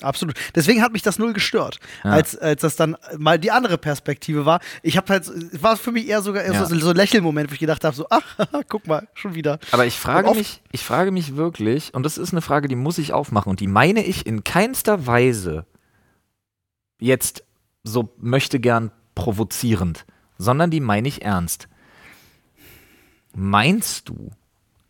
Absolut. 0.02 0.36
Deswegen 0.54 0.82
hat 0.82 0.92
mich 0.92 1.02
das 1.04 1.18
null 1.20 1.32
gestört, 1.32 1.80
Ja. 2.04 2.12
als, 2.12 2.38
als 2.38 2.62
das 2.62 2.76
dann 2.76 2.98
mal 3.18 3.40
die 3.40 3.50
andere 3.52 3.78
Perspektive 3.78 4.46
war. 4.46 4.60
Ich 4.84 4.98
habe 4.98 5.08
halt, 5.12 5.26
es 5.26 5.64
war 5.64 5.78
für 5.78 5.94
mich 5.94 6.08
eher 6.10 6.22
sogar 6.22 6.44
eher 6.44 6.52
Ja. 6.54 6.66
so, 6.66 6.78
so 6.78 6.90
ein 6.90 6.96
Lächelmoment, 6.98 7.50
wo 7.50 7.54
ich 7.54 7.60
gedacht 7.62 7.84
habe, 7.86 7.96
so, 7.96 8.06
ach, 8.10 8.38
guck 8.68 8.86
mal, 8.88 9.08
schon 9.14 9.36
wieder. 9.36 9.58
Aber 9.72 9.86
ich 9.86 9.96
frage 9.96 10.32
mich, 10.36 10.62
ich 10.74 10.84
frage 10.84 11.12
mich 11.12 11.38
wirklich, 11.38 11.94
und 11.94 12.04
das 12.04 12.18
ist 12.18 12.34
eine 12.34 12.42
Frage, 12.42 12.68
die 12.68 12.76
muss 12.76 12.98
ich 12.98 13.14
aufmachen, 13.14 13.50
und 13.50 13.62
die 13.62 13.68
meine 13.68 14.04
ich 14.04 14.26
in 14.28 14.44
keinster 14.44 15.08
Weise 15.08 15.66
jetzt 17.00 17.44
so 17.86 18.14
möchte 18.18 18.60
gern 18.60 18.92
provozierend, 19.16 20.06
sondern 20.38 20.72
die 20.72 20.82
meine 20.82 21.08
ich 21.08 21.22
ernst. 21.24 21.70
Meinst 23.38 24.08
du, 24.08 24.32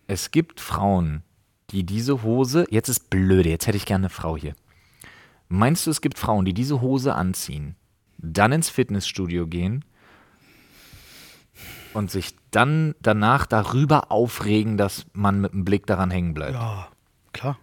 es 0.05 0.29
gibt 0.29 0.59
Frauen, 0.59 1.23
die 1.71 1.83
diese 1.83 2.21
Hose, 2.21 2.67
jetzt 2.69 2.89
ist 2.89 3.09
blöde, 3.09 3.49
jetzt 3.49 3.65
hätte 3.65 3.77
ich 3.77 3.87
gerne 3.87 4.03
eine 4.03 4.09
Frau 4.11 4.37
hier. 4.37 4.53
Meinst 5.49 5.87
du, 5.87 5.91
es 5.91 5.99
gibt 5.99 6.19
Frauen, 6.19 6.45
die 6.45 6.53
diese 6.53 6.79
Hose 6.79 7.15
anziehen, 7.15 7.75
dann 8.19 8.51
ins 8.51 8.69
Fitnessstudio 8.69 9.47
gehen 9.47 9.83
und 11.95 12.11
sich 12.11 12.35
dann 12.51 12.93
danach 13.01 13.47
darüber 13.47 14.11
aufregen, 14.11 14.77
dass 14.77 15.07
man 15.13 15.41
mit 15.41 15.53
dem 15.53 15.65
Blick 15.65 15.87
daran 15.87 16.11
hängen 16.11 16.35
bleibt? 16.35 16.53
Ja, 16.53 16.89
klar. 17.33 17.57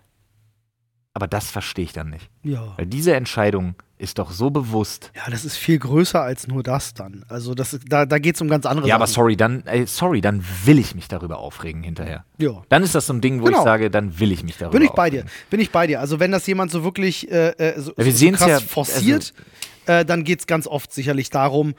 Aber 1.14 1.26
das 1.26 1.50
verstehe 1.50 1.84
ich 1.84 1.92
dann 1.92 2.08
nicht. 2.10 2.30
Ja. 2.42 2.72
Weil 2.78 2.86
diese 2.86 3.14
Entscheidung 3.14 3.74
ist 3.98 4.18
doch 4.18 4.30
so 4.32 4.50
bewusst. 4.50 5.12
Ja, 5.14 5.30
das 5.30 5.44
ist 5.44 5.56
viel 5.56 5.78
größer 5.78 6.20
als 6.22 6.48
nur 6.48 6.62
das 6.62 6.94
dann. 6.94 7.24
Also 7.28 7.54
das 7.54 7.78
da, 7.86 8.06
da 8.06 8.18
geht 8.18 8.34
es 8.36 8.40
um 8.40 8.48
ganz 8.48 8.64
andere 8.66 8.88
Ja, 8.88 8.94
aber 8.96 9.06
Sachen. 9.06 9.14
sorry, 9.16 9.36
dann, 9.36 9.64
äh, 9.66 9.86
sorry, 9.86 10.20
dann 10.22 10.42
will 10.64 10.78
ich 10.78 10.94
mich 10.94 11.08
darüber 11.08 11.38
aufregen 11.38 11.82
hinterher. 11.82 12.24
Ja. 12.38 12.62
Dann 12.70 12.82
ist 12.82 12.94
das 12.94 13.06
so 13.06 13.12
ein 13.12 13.20
Ding, 13.20 13.40
wo 13.42 13.44
Genau. 13.44 13.58
ich 13.58 13.64
sage, 13.64 13.90
dann 13.90 14.18
will 14.18 14.32
ich 14.32 14.42
mich 14.42 14.56
darüber 14.56 14.78
Bin 14.78 14.86
ich 14.86 14.90
bei 14.92 15.10
dir. 15.10 15.20
aufregen. 15.24 15.40
Bin 15.50 15.60
ich 15.60 15.70
bei 15.70 15.86
dir. 15.86 16.00
Also 16.00 16.18
wenn 16.18 16.32
das 16.32 16.46
jemand 16.46 16.70
so 16.72 16.82
wirklich 16.82 17.30
äh, 17.30 17.50
äh, 17.50 17.78
so, 17.80 17.92
Ja, 17.96 18.04
wir 18.06 18.12
so 18.12 18.30
krass 18.30 18.48
ja, 18.48 18.54
also 18.54 18.66
forciert, 18.66 19.34
äh, 19.86 20.04
dann 20.06 20.24
geht 20.24 20.40
es 20.40 20.46
ganz 20.46 20.66
oft 20.66 20.92
sicherlich 20.92 21.28
darum, 21.30 21.74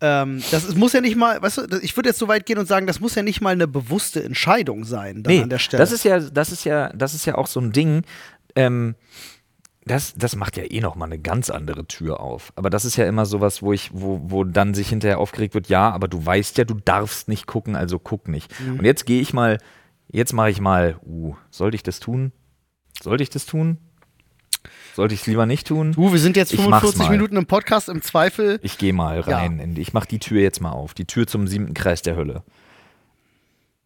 ähm, 0.00 0.42
das 0.52 0.64
ist, 0.64 0.76
muss 0.76 0.92
ja 0.92 1.00
nicht 1.00 1.16
mal, 1.16 1.42
weißt 1.42 1.58
du, 1.58 1.78
ich 1.82 1.96
würde 1.96 2.08
jetzt 2.10 2.20
so 2.20 2.28
weit 2.28 2.46
gehen 2.46 2.56
und 2.58 2.66
sagen, 2.66 2.86
das 2.86 3.00
muss 3.00 3.16
ja 3.16 3.22
nicht 3.22 3.40
mal 3.40 3.50
eine 3.50 3.66
bewusste 3.66 4.22
Entscheidung 4.22 4.84
sein 4.84 5.24
dann 5.24 5.32
Nee, 5.34 5.42
an 5.42 5.50
der 5.50 5.58
Stelle. 5.58 5.80
das 5.80 5.90
ist 5.92 6.04
ja, 6.04 6.20
das 6.20 6.52
ist 6.52 6.64
ja, 6.64 6.92
das 6.94 7.14
ist 7.14 7.26
ja 7.26 7.34
auch 7.34 7.48
so 7.48 7.60
ein 7.60 7.72
Ding. 7.72 8.02
Ähm, 8.58 8.94
das, 9.84 10.14
das 10.14 10.36
macht 10.36 10.56
ja 10.56 10.64
eh 10.64 10.80
noch 10.80 10.94
mal 10.94 11.06
eine 11.06 11.18
ganz 11.18 11.50
andere 11.50 11.86
Tür 11.86 12.20
auf. 12.20 12.52
Aber 12.56 12.70
das 12.70 12.84
ist 12.84 12.96
ja 12.96 13.06
immer 13.06 13.26
sowas, 13.26 13.62
wo 13.62 13.72
ich, 13.72 13.90
wo, 13.92 14.20
wo 14.24 14.44
dann 14.44 14.74
sich 14.74 14.90
hinterher 14.90 15.18
aufgeregt 15.18 15.54
wird, 15.54 15.68
ja, 15.68 15.90
aber 15.90 16.08
du 16.08 16.24
weißt 16.24 16.58
ja, 16.58 16.64
du 16.64 16.74
darfst 16.74 17.28
nicht 17.28 17.46
gucken, 17.46 17.74
also 17.74 17.98
guck 17.98 18.28
nicht. 18.28 18.52
Mhm. 18.60 18.80
Und 18.80 18.84
jetzt 18.84 19.06
gehe 19.06 19.20
ich 19.20 19.32
mal, 19.32 19.58
jetzt 20.08 20.32
mache 20.32 20.50
ich 20.50 20.60
mal, 20.60 20.98
uh, 21.06 21.34
sollte 21.50 21.76
ich 21.76 21.82
das 21.82 22.00
tun? 22.00 22.32
Sollte 23.02 23.22
ich 23.22 23.30
das 23.30 23.46
tun? 23.46 23.78
Sollte 24.94 25.14
ich 25.14 25.20
es 25.20 25.26
lieber 25.26 25.46
nicht 25.46 25.66
tun? 25.68 25.92
du, 25.92 26.12
wir 26.12 26.18
sind 26.18 26.36
jetzt 26.36 26.52
Ich 26.52 26.58
mach's 26.58 26.80
45 26.80 26.98
mal. 26.98 27.10
Minuten 27.10 27.36
im 27.36 27.46
Podcast, 27.46 27.88
im 27.88 28.02
Zweifel. 28.02 28.58
Ich 28.62 28.78
gehe 28.78 28.92
mal 28.92 29.20
rein. 29.20 29.60
In, 29.60 29.76
ich 29.76 29.92
mache 29.92 30.08
die 30.08 30.18
Tür 30.18 30.40
jetzt 30.40 30.60
mal 30.60 30.72
auf. 30.72 30.92
Die 30.92 31.04
Tür 31.04 31.26
zum 31.26 31.46
siebten 31.46 31.72
Kreis 31.74 32.02
der 32.02 32.16
Hölle. 32.16 32.42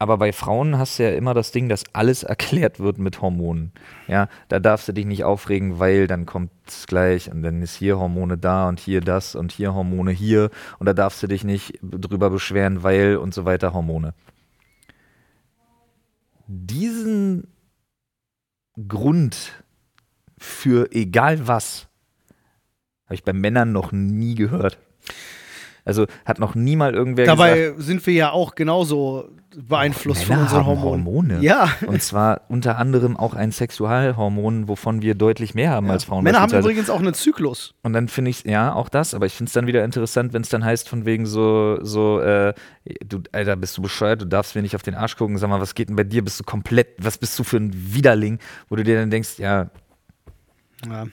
Aber 0.03 0.19
bei 0.19 0.33
Frauen 0.33 0.79
hast 0.79 0.99
du 0.99 1.05
ja 1.05 1.11
immer 1.11 1.33
das 1.33 1.53
Ding, 1.53 1.69
dass 1.69 1.85
alles 1.93 2.23
erklärt 2.25 2.81
wird 2.81 2.99
mit 2.99 3.23
Hormonen. 3.23 3.71
Ja, 4.09 4.29
da 4.49 4.59
darfst 4.59 4.89
du 4.89 4.93
dich 4.93 5.07
nicht 5.07 5.23
aufregen, 5.23 5.79
weil 5.79 6.09
dann 6.09 6.27
kommt 6.27 6.51
es 6.67 6.89
gleich 6.89 7.31
und 7.31 7.45
dann 7.45 7.63
ist 7.63 7.77
hier 7.77 8.01
Hormone 8.01 8.37
da 8.37 8.69
und 8.69 8.81
hier 8.81 9.01
das 9.01 9.37
und 9.37 9.53
hier 9.53 9.75
Hormone 9.75 10.11
hier 10.11 10.51
und 10.81 10.87
da 10.87 10.93
darfst 10.93 11.23
du 11.23 11.29
dich 11.29 11.45
nicht 11.45 11.79
drüber 11.83 12.31
beschweren, 12.31 12.83
weil 12.83 13.17
und 13.17 13.33
so 13.33 13.45
weiter 13.45 13.75
Hormone. 13.75 14.13
Diesen 16.49 17.47
Grund 18.89 19.63
für 20.37 20.91
egal 20.91 21.47
was 21.47 21.87
habe 23.05 23.15
ich 23.15 23.23
bei 23.23 23.33
Männern 23.33 23.71
noch 23.71 23.93
nie 23.93 24.35
gehört. 24.35 24.79
Also 25.85 26.07
hat 26.25 26.39
noch 26.39 26.55
nie 26.55 26.77
mal 26.77 26.95
irgendwer 26.95 27.27
Dabei 27.27 27.59
gesagt, 27.59 27.83
sind 27.83 28.07
wir 28.07 28.15
ja 28.15 28.31
auch 28.31 28.55
genauso 28.55 29.29
beeinflusst 29.57 30.25
von 30.25 30.39
unseren 30.39 30.61
haben 30.61 30.83
Hormonen. 30.83 31.05
Hormone. 31.05 31.39
Ja. 31.41 31.71
Und 31.87 32.03
zwar 32.03 32.43
unter 32.49 32.79
anderem 32.79 33.17
auch 33.17 33.35
ein 33.35 33.53
Sexualhormon, 33.53 34.69
wovon 34.69 35.03
wir 35.03 35.15
deutlich 35.15 35.55
mehr 35.55 35.71
haben 35.71 35.91
als 35.91 36.05
Frauen. 36.05 36.25
Männer 36.25 36.41
haben 36.41 36.57
übrigens 36.57 36.89
auch 36.89 37.01
einen 37.01 37.15
Zyklus. 37.15 37.75
Und 37.83 37.93
dann 37.93 38.09
finde 38.09 38.31
ich, 38.31 38.45
ja, 38.45 38.73
auch 38.73 38.89
das, 38.89 39.15
aber 39.15 39.27
ich 39.27 39.35
finde 39.35 39.49
es 39.49 39.53
dann 39.53 39.67
wieder 39.67 39.85
interessant, 39.85 40.33
wenn 40.33 40.43
es 40.43 40.49
dann 40.49 40.65
heißt, 40.65 40.89
von 40.89 41.05
wegen 41.05 41.27
so, 41.27 41.79
so, 41.83 42.21
äh, 42.21 42.55
du, 43.05 43.21
Alter, 43.33 43.57
bist 43.57 43.77
du 43.77 43.83
bescheuert, 43.83 44.23
du 44.23 44.27
darfst 44.27 44.55
mir 44.55 44.63
nicht 44.63 44.75
auf 44.75 44.83
den 44.83 44.95
Arsch 44.95 45.17
gucken, 45.17 45.37
sag 45.37 45.51
mal, 45.51 45.61
was 45.61 45.75
geht 45.75 45.89
denn 45.89 45.97
bei 45.97 46.05
dir? 46.05 46.23
Bist 46.23 46.41
du 46.41 46.45
komplett, 46.45 46.89
was 46.99 47.19
bist 47.19 47.39
du 47.39 47.45
für 47.45 47.59
ein 47.59 47.73
Widerling, 47.75 48.39
wo 48.69 48.77
du 48.77 48.85
dir 48.85 48.99
dann 48.99 49.11
denkst, 49.11 49.39
ja, 49.39 49.71
Ja. 50.87 51.07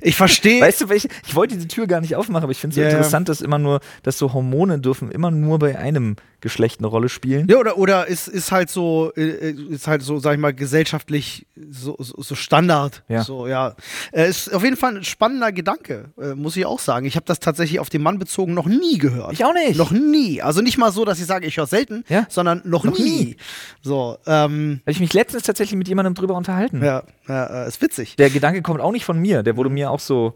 Ich 0.00 0.16
verstehe. 0.16 0.60
Weißt 0.60 0.80
du, 0.80 0.88
welche, 0.88 1.08
ich 1.26 1.34
wollte 1.34 1.54
diese 1.56 1.68
Tür 1.68 1.86
gar 1.86 2.00
nicht 2.00 2.16
aufmachen, 2.16 2.44
aber 2.44 2.52
ich 2.52 2.58
finde 2.58 2.72
es 2.72 2.76
so 2.76 2.82
ja. 2.82 2.88
interessant, 2.88 3.28
dass 3.28 3.40
immer 3.40 3.58
nur, 3.58 3.80
dass 4.02 4.18
so 4.18 4.32
Hormone 4.32 4.78
dürfen 4.78 5.10
immer 5.10 5.30
nur 5.30 5.58
bei 5.58 5.78
einem 5.78 6.16
Geschlecht 6.40 6.78
eine 6.78 6.86
Rolle 6.86 7.08
spielen. 7.08 7.48
Ja, 7.50 7.56
oder, 7.56 7.78
oder 7.78 8.06
ist, 8.06 8.28
ist 8.28 8.52
halt 8.52 8.70
so, 8.70 9.12
äh, 9.16 9.50
ist 9.50 9.88
halt 9.88 10.02
so, 10.02 10.20
sag 10.20 10.34
ich 10.34 10.38
mal, 10.38 10.54
gesellschaftlich 10.54 11.46
so, 11.68 11.96
so, 11.98 12.22
so 12.22 12.34
Standard. 12.36 13.02
Ja. 13.08 13.24
So, 13.24 13.48
ja. 13.48 13.74
Äh, 14.12 14.28
ist 14.28 14.54
auf 14.54 14.62
jeden 14.62 14.76
Fall 14.76 14.98
ein 14.98 15.04
spannender 15.04 15.50
Gedanke, 15.50 16.10
äh, 16.20 16.34
muss 16.34 16.56
ich 16.56 16.64
auch 16.64 16.78
sagen. 16.78 17.06
Ich 17.06 17.16
habe 17.16 17.26
das 17.26 17.40
tatsächlich 17.40 17.80
auf 17.80 17.90
den 17.90 18.02
Mann 18.02 18.20
bezogen 18.20 18.54
noch 18.54 18.66
nie 18.66 18.98
gehört. 18.98 19.32
Ich 19.32 19.44
auch 19.44 19.52
nicht. 19.52 19.76
Noch 19.76 19.90
nie. 19.90 20.40
Also 20.40 20.60
nicht 20.62 20.78
mal 20.78 20.92
so, 20.92 21.04
dass 21.04 21.18
ich 21.18 21.26
sage, 21.26 21.46
ich 21.46 21.56
höre 21.56 21.66
selten, 21.66 22.04
Ja. 22.08 22.26
sondern 22.28 22.62
noch, 22.64 22.84
Noch 22.84 22.96
nie. 22.96 23.24
nie. 23.24 23.36
So, 23.82 24.18
ähm, 24.26 24.80
Habe 24.82 24.92
ich 24.92 25.00
mich 25.00 25.12
letztens 25.12 25.42
tatsächlich 25.42 25.76
mit 25.76 25.88
jemandem 25.88 26.14
drüber 26.14 26.34
unterhalten. 26.36 26.84
ja, 26.84 27.02
ja 27.26 27.64
äh, 27.64 27.68
ist 27.68 27.82
witzig. 27.82 28.14
Der 28.14 28.30
Gedanke 28.30 28.62
kommt 28.62 28.80
auch 28.80 28.92
nicht 28.92 29.04
von 29.04 29.17
mir, 29.20 29.42
der 29.42 29.56
wurde 29.56 29.70
mir 29.70 29.90
auch 29.90 30.00
so 30.00 30.34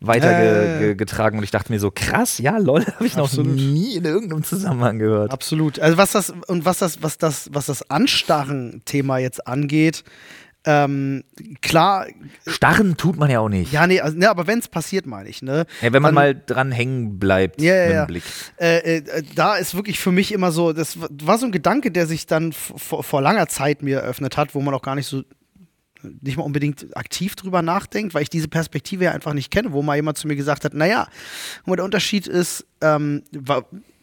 Äh. 0.00 0.06
weitergetragen 0.06 1.38
und 1.38 1.44
ich 1.44 1.50
dachte 1.52 1.70
mir 1.72 1.78
so, 1.78 1.90
krass, 1.94 2.38
ja, 2.38 2.58
lol, 2.58 2.84
habe 2.94 3.06
ich 3.06 3.16
noch 3.16 3.24
Absolut. 3.26 3.54
nie 3.54 3.94
in 3.96 4.04
irgendeinem 4.04 4.42
Zusammenhang 4.44 4.98
gehört. 4.98 5.30
Absolut. 5.32 5.78
Also 5.78 5.96
was 5.96 6.12
das 6.12 6.30
und 6.48 6.64
was 6.64 6.78
das, 6.78 7.02
was 7.02 7.18
das, 7.18 7.50
was 7.52 7.66
das 7.66 7.88
Anstarren-Thema 7.90 9.18
jetzt 9.18 9.46
angeht, 9.46 10.04
ähm, 10.64 11.24
klar, 11.60 12.06
Starren 12.46 12.96
tut 12.96 13.16
man 13.16 13.28
ja 13.28 13.40
auch 13.40 13.48
nicht. 13.48 13.72
ja, 13.72 13.84
nee, 13.88 14.00
also, 14.00 14.16
ne, 14.16 14.30
aber 14.30 14.46
wenn 14.46 14.60
es 14.60 14.68
passiert, 14.68 15.06
meine 15.06 15.28
ich, 15.28 15.42
ne? 15.42 15.66
Ja, 15.80 15.92
wenn 15.92 16.02
man 16.02 16.14
dann- 16.14 16.14
mal 16.14 16.40
dran 16.46 16.70
hängen 16.70 17.18
bleibt 17.18 17.60
Ja, 17.60 17.74
ja, 17.74 17.82
mit 17.86 17.94
ja. 17.94 18.04
dem 18.04 18.06
Blick. 18.06 18.22
Äh, 18.60 18.98
äh, 18.98 19.22
da 19.34 19.56
ist 19.56 19.74
wirklich 19.74 19.98
für 19.98 20.12
mich 20.12 20.30
immer 20.30 20.52
so, 20.52 20.72
das 20.72 20.98
war 21.00 21.38
so 21.38 21.46
ein 21.46 21.52
Gedanke, 21.52 21.90
der 21.90 22.06
sich 22.06 22.26
dann 22.26 22.52
vor 22.52 23.20
langer 23.22 23.48
Zeit 23.48 23.82
mir 23.82 23.98
eröffnet 24.02 24.36
hat, 24.36 24.54
wo 24.54 24.60
man 24.60 24.72
auch 24.72 24.82
gar 24.82 24.94
nicht 24.94 25.08
so 25.08 25.22
nicht 26.20 26.36
mal 26.36 26.44
unbedingt 26.44 26.96
aktiv 26.96 27.36
drüber 27.36 27.62
nachdenkt, 27.62 28.14
weil 28.14 28.22
ich 28.22 28.30
diese 28.30 28.48
Perspektive 28.48 29.04
ja 29.04 29.12
einfach 29.12 29.34
nicht 29.34 29.50
kenne, 29.50 29.72
wo 29.72 29.82
mal 29.82 29.96
jemand 29.96 30.18
zu 30.18 30.26
mir 30.26 30.36
gesagt 30.36 30.64
hat, 30.64 30.74
naja, 30.74 31.08
der 31.76 31.84
Unterschied 31.84 32.26
ist, 32.26 32.66
ähm, 32.80 33.22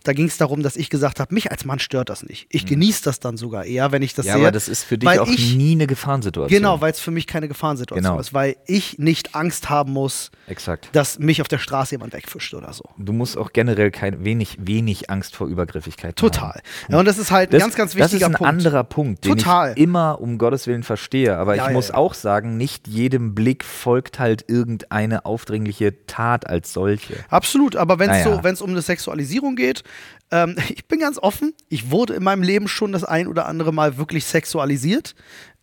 da 0.03 0.13
ging 0.13 0.27
es 0.27 0.37
darum, 0.37 0.63
dass 0.63 0.75
ich 0.75 0.89
gesagt 0.89 1.19
habe, 1.19 1.33
mich 1.33 1.51
als 1.51 1.65
Mann 1.65 1.79
stört 1.79 2.09
das 2.09 2.23
nicht. 2.23 2.47
Ich 2.49 2.65
genieße 2.65 3.03
das 3.03 3.19
dann 3.19 3.37
sogar 3.37 3.65
eher, 3.65 3.91
wenn 3.91 4.01
ich 4.01 4.13
das. 4.13 4.25
Ja, 4.25 4.33
sehe. 4.33 4.41
aber 4.43 4.51
das 4.51 4.67
ist 4.69 4.83
für 4.83 4.97
dich 4.97 5.09
auch 5.19 5.27
ich- 5.27 5.55
nie 5.55 5.73
eine 5.73 5.87
Gefahrensituation. 5.87 6.55
Genau, 6.57 6.81
weil 6.81 6.91
es 6.91 6.99
für 6.99 7.11
mich 7.11 7.27
keine 7.27 7.47
Gefahrensituation 7.47 8.03
Genau. 8.11 8.19
ist, 8.19 8.33
weil 8.33 8.55
ich 8.65 8.97
nicht 8.99 9.35
Angst 9.35 9.69
haben 9.69 9.91
muss, 9.93 10.31
Exakt. 10.47 10.89
dass 10.93 11.19
mich 11.19 11.41
auf 11.41 11.47
der 11.47 11.57
Straße 11.57 11.95
jemand 11.95 12.13
wegfischt 12.13 12.53
oder 12.53 12.71
so. 12.73 12.83
Du 12.97 13.13
musst 13.13 13.37
auch 13.37 13.51
generell 13.53 13.91
kein, 13.91 14.23
wenig, 14.23 14.57
wenig 14.61 15.09
Angst 15.09 15.35
vor 15.35 15.47
Übergriffigkeit 15.47 16.09
haben. 16.11 16.15
Total. 16.31 16.61
Ja, 16.87 16.99
und 16.99 17.05
das 17.05 17.17
ist 17.17 17.31
halt 17.31 17.49
ein 17.49 17.51
Das, 17.53 17.61
ganz, 17.61 17.75
ganz 17.75 17.91
das 17.91 17.99
wichtiger 18.11 18.27
ist 18.27 18.33
ein 18.33 18.37
Punkt. 18.37 18.49
anderer 18.49 18.83
Punkt, 18.83 19.25
den 19.25 19.37
Total. 19.37 19.73
ich 19.75 19.77
immer 19.83 20.19
um 20.21 20.37
Gottes 20.37 20.67
Willen 20.67 20.83
verstehe. 20.83 21.37
Aber 21.37 21.55
Ja, 21.55 21.63
ich 21.63 21.67
ja, 21.69 21.73
muss 21.73 21.89
ja. 21.89 21.95
auch 21.95 22.13
sagen, 22.13 22.57
nicht 22.57 22.87
jedem 22.87 23.35
Blick 23.35 23.63
folgt 23.63 24.19
halt 24.19 24.45
irgendeine 24.47 25.25
aufdringliche 25.25 26.05
Tat 26.07 26.47
als 26.47 26.73
solche. 26.73 27.15
Absolut, 27.29 27.75
aber 27.75 27.99
wenn 27.99 28.09
es 28.09 28.23
Naja. 28.25 28.37
so, 28.37 28.43
wenn 28.43 28.53
es 28.53 28.61
um 28.61 28.69
eine 28.69 28.81
Sexualisierung 28.81 29.55
geht, 29.55 29.83
ähm, 30.31 30.55
ich 30.69 30.87
bin 30.87 30.99
ganz 30.99 31.17
offen, 31.17 31.53
ich 31.69 31.91
wurde 31.91 32.13
in 32.13 32.23
meinem 32.23 32.43
Leben 32.43 32.67
schon 32.67 32.91
das 32.91 33.03
ein 33.03 33.27
oder 33.27 33.45
andere 33.47 33.71
Mal 33.73 33.97
wirklich 33.97 34.25
sexualisiert. 34.25 35.15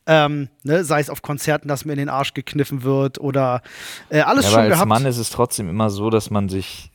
Ähm, 0.09 0.49
ne, 0.62 0.85
sei 0.85 1.01
es 1.01 1.11
auf 1.11 1.20
Konzerten, 1.22 1.66
dass 1.66 1.85
mir 1.85 1.95
in 1.95 1.99
den 1.99 2.09
Arsch 2.09 2.33
gekniffen 2.33 2.85
wird 2.85 3.18
oder 3.18 3.61
äh, 4.09 4.20
alles 4.20 4.45
Ja, 4.45 4.51
schon 4.51 4.59
aber 4.61 4.64
als 4.68 4.74
gehabt. 4.74 4.89
Mann 4.89 5.05
ist 5.05 5.18
es 5.18 5.31
trotzdem 5.31 5.68
immer 5.68 5.91
so, 5.91 6.11
dass 6.11 6.31
man 6.31 6.49
sich. 6.49 6.93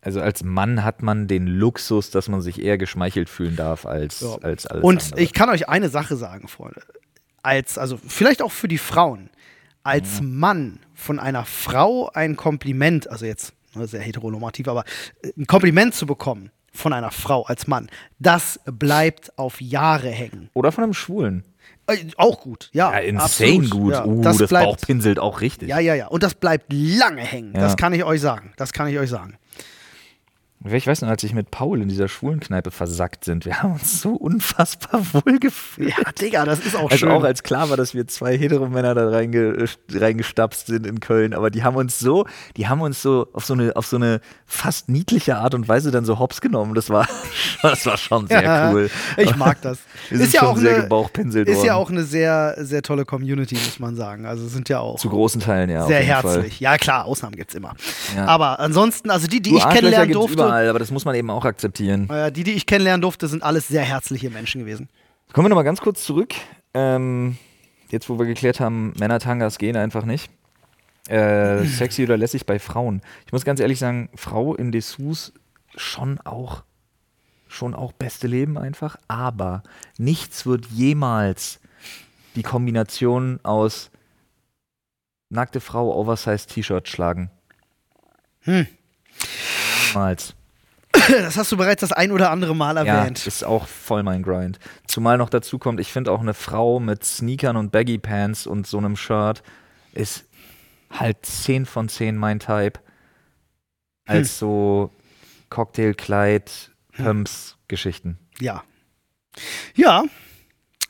Also 0.00 0.20
als 0.20 0.44
Mann 0.44 0.84
hat 0.84 1.02
man 1.02 1.26
den 1.26 1.46
Luxus, 1.48 2.10
dass 2.10 2.28
man 2.28 2.40
sich 2.40 2.60
eher 2.62 2.78
geschmeichelt 2.78 3.28
fühlen 3.28 3.56
darf 3.56 3.86
als, 3.86 4.20
Ja. 4.20 4.36
als 4.42 4.66
alles 4.66 4.84
Und 4.84 5.02
andere. 5.04 5.20
ich 5.20 5.32
kann 5.32 5.48
euch 5.48 5.68
eine 5.68 5.88
Sache 5.88 6.16
sagen, 6.16 6.46
Freunde. 6.48 6.82
Als, 7.42 7.76
also 7.78 7.98
vielleicht 8.06 8.42
auch 8.42 8.52
für 8.52 8.68
die 8.68 8.78
Frauen, 8.78 9.30
als 9.82 10.20
Mhm. 10.20 10.38
Mann 10.38 10.78
von 10.94 11.18
einer 11.20 11.44
Frau 11.44 12.08
ein 12.12 12.36
Kompliment, 12.36 13.08
also 13.10 13.26
jetzt 13.26 13.52
sehr 13.84 14.00
heteronormativ, 14.00 14.68
aber 14.68 14.84
äh, 15.22 15.32
ein 15.36 15.46
Kompliment 15.46 15.94
zu 15.94 16.06
bekommen 16.06 16.50
von 16.72 16.92
einer 16.92 17.10
Frau 17.10 17.44
als 17.44 17.66
Mann, 17.66 17.88
das 18.18 18.60
bleibt 18.66 19.36
auf 19.38 19.60
Jahre 19.60 20.08
hängen. 20.08 20.50
Oder 20.54 20.72
von 20.72 20.84
einem 20.84 20.94
Schwulen. 20.94 21.44
Äh, 21.86 21.98
auch 22.16 22.40
gut, 22.40 22.70
ja. 22.72 22.92
Ja, 22.92 22.98
insane 22.98 23.24
absolut, 23.24 23.70
gut. 23.70 23.92
Ja. 23.92 24.04
Uh, 24.04 24.20
das, 24.20 24.38
das, 24.38 24.48
bleibt, 24.48 24.66
Bauch 24.66 24.76
pinselt 24.78 25.18
auch 25.18 25.40
richtig. 25.40 25.68
Ja, 25.68 25.78
ja, 25.78 25.94
ja. 25.94 26.08
Und 26.08 26.22
das 26.22 26.34
bleibt 26.34 26.66
lange 26.72 27.22
hängen. 27.22 27.54
Ja. 27.54 27.60
Das 27.60 27.76
kann 27.76 27.92
ich 27.92 28.04
euch 28.04 28.20
sagen. 28.20 28.52
Das 28.56 28.72
kann 28.72 28.88
ich 28.88 28.98
euch 28.98 29.10
sagen. 29.10 29.38
Ich 30.72 30.86
weiß 30.86 31.02
noch, 31.02 31.08
als 31.08 31.22
ich 31.22 31.32
mit 31.34 31.50
Paul 31.50 31.80
in 31.82 31.88
dieser 31.88 32.08
schwulen 32.08 32.40
Kneipe 32.40 32.70
versackt 32.70 33.24
sind, 33.24 33.44
wir 33.44 33.62
haben 33.62 33.72
uns 33.74 34.00
so 34.00 34.10
unfassbar 34.14 35.00
wohl 35.12 35.38
gefühlt. 35.38 35.90
Ja, 35.90 36.12
Digga, 36.20 36.44
das 36.44 36.60
ist 36.60 36.74
auch 36.76 36.84
Also 36.90 36.96
schön. 37.06 37.10
auch 37.10 37.24
als 37.24 37.42
klar 37.42 37.70
war, 37.70 37.76
dass 37.76 37.94
wir 37.94 38.06
zwei 38.06 38.36
Heteromänner 38.36 38.94
da 38.94 39.08
reinge, 39.08 39.66
reingestapst 39.92 40.66
sind 40.66 40.86
in 40.86 41.00
Köln, 41.00 41.34
aber 41.34 41.50
die 41.50 41.62
haben 41.64 41.76
uns 41.76 41.98
so, 41.98 42.26
die 42.56 42.68
haben 42.68 42.80
uns 42.80 43.02
so 43.02 43.26
auf 43.32 43.44
so 43.44 43.54
eine, 43.54 43.74
auf 43.76 43.86
so 43.86 43.96
eine 43.96 44.20
fast 44.46 44.88
niedliche 44.88 45.36
Art 45.38 45.54
und 45.54 45.68
Weise 45.68 45.90
dann 45.90 46.04
so 46.04 46.18
hops 46.18 46.40
genommen. 46.40 46.74
Das 46.74 46.90
war, 46.90 47.06
das 47.62 47.84
war 47.86 47.96
schon 47.96 48.26
sehr 48.26 48.42
Ja, 48.42 48.70
cool. 48.72 48.90
Ich 49.16 49.36
mag 49.36 49.60
das. 49.62 49.78
Wir 50.08 50.18
sind 50.18 50.26
ist 50.28 50.34
ja 50.34 50.40
schon 50.40 50.48
auch 50.50 50.56
sehr 50.58 50.74
eine, 50.74 50.82
gebauchpinselt 50.84 51.48
ist 51.48 51.64
ja 51.64 51.74
worden. 51.74 51.84
auch 51.84 51.90
eine 51.90 52.04
sehr, 52.04 52.54
sehr 52.60 52.82
tolle 52.82 53.04
Community, 53.04 53.54
muss 53.56 53.78
man 53.78 53.96
sagen. 53.96 54.26
Also 54.26 54.46
sind 54.48 54.68
ja 54.68 54.80
auch 54.80 54.98
Zu 54.98 55.08
großen 55.10 55.40
Teilen, 55.40 55.70
ja. 55.70 55.86
sehr 55.86 56.00
herzlich. 56.00 56.60
Ja, 56.60 56.76
klar, 56.78 57.04
Ausnahmen 57.04 57.36
gibt 57.36 57.50
es 57.50 57.54
immer. 57.56 57.74
Ja. 58.16 58.26
Aber 58.26 58.60
ansonsten, 58.60 59.10
also 59.10 59.26
die, 59.26 59.40
die 59.40 59.50
Fall. 59.50 59.56
ich 59.58 59.62
Du, 59.62 59.66
Arschlöcher 59.66 59.80
kennenlernen 59.80 60.12
durfte, 60.12 60.32
überall, 60.34 60.55
aber 60.64 60.78
das 60.78 60.90
muss 60.90 61.04
man 61.04 61.14
eben 61.14 61.30
auch 61.30 61.44
akzeptieren. 61.44 62.08
äh, 62.10 62.32
die, 62.32 62.44
die 62.44 62.52
ich 62.52 62.66
kennenlernen 62.66 63.02
durfte, 63.02 63.28
sind 63.28 63.42
alles 63.42 63.68
sehr 63.68 63.82
herzliche 63.82 64.30
Menschen 64.30 64.60
gewesen. 64.60 64.88
Kommen 65.32 65.46
wir 65.46 65.48
nochmal 65.50 65.64
ganz 65.64 65.80
kurz 65.80 66.04
zurück. 66.04 66.34
Ähm, 66.74 67.36
jetzt, 67.90 68.08
wo 68.08 68.18
wir 68.18 68.26
geklärt 68.26 68.60
haben, 68.60 68.92
Männer-Tangas 68.98 69.58
gehen 69.58 69.76
einfach 69.76 70.04
nicht. 70.04 70.30
Äh, 71.08 71.64
sexy 71.64 72.04
oder 72.04 72.16
lässig 72.16 72.46
bei 72.46 72.58
Frauen. 72.58 73.00
Ich 73.26 73.32
muss 73.32 73.44
ganz 73.44 73.60
ehrlich 73.60 73.78
sagen, 73.78 74.08
Frau 74.14 74.54
in 74.54 74.72
Dessous 74.72 75.32
schon 75.76 76.18
auch, 76.24 76.64
schon 77.48 77.74
auch 77.74 77.92
beste 77.92 78.26
Leben 78.26 78.58
einfach. 78.58 78.96
Aber 79.08 79.62
nichts 79.98 80.46
wird 80.46 80.66
jemals 80.66 81.60
die 82.34 82.42
Kombination 82.42 83.40
aus 83.42 83.90
nackte 85.28 85.60
Frau, 85.60 85.94
Oversized 85.94 86.50
T-Shirt 86.50 86.88
schlagen. 86.88 87.30
Hm. 88.40 88.66
Niemals. 89.88 90.34
Das 91.08 91.36
hast 91.36 91.52
du 91.52 91.56
bereits 91.56 91.80
das 91.80 91.92
ein 91.92 92.10
oder 92.12 92.30
andere 92.30 92.54
Mal 92.54 92.76
erwähnt. 92.76 93.20
Ja, 93.20 93.26
ist 93.26 93.44
auch 93.44 93.66
voll 93.66 94.02
mein 94.02 94.22
Grind. 94.22 94.58
Zumal 94.86 95.18
noch 95.18 95.28
dazu 95.30 95.58
kommt, 95.58 95.80
ich 95.80 95.92
finde 95.92 96.12
auch 96.12 96.20
eine 96.20 96.34
Frau 96.34 96.80
mit 96.80 97.04
Sneakern 97.04 97.56
und 97.56 97.70
Baggy 97.72 97.98
Pants 97.98 98.46
und 98.46 98.66
so 98.66 98.78
einem 98.78 98.96
Shirt 98.96 99.42
ist 99.92 100.24
halt 100.90 101.24
10 101.24 101.66
von 101.66 101.88
10 101.88 102.16
mein 102.16 102.38
Type. 102.40 102.80
Als 104.06 104.38
so 104.38 104.90
Cocktailkleid, 105.50 106.70
Pumps, 106.92 107.56
Geschichten. 107.68 108.18
ja. 108.40 108.62
Ja, 109.74 110.04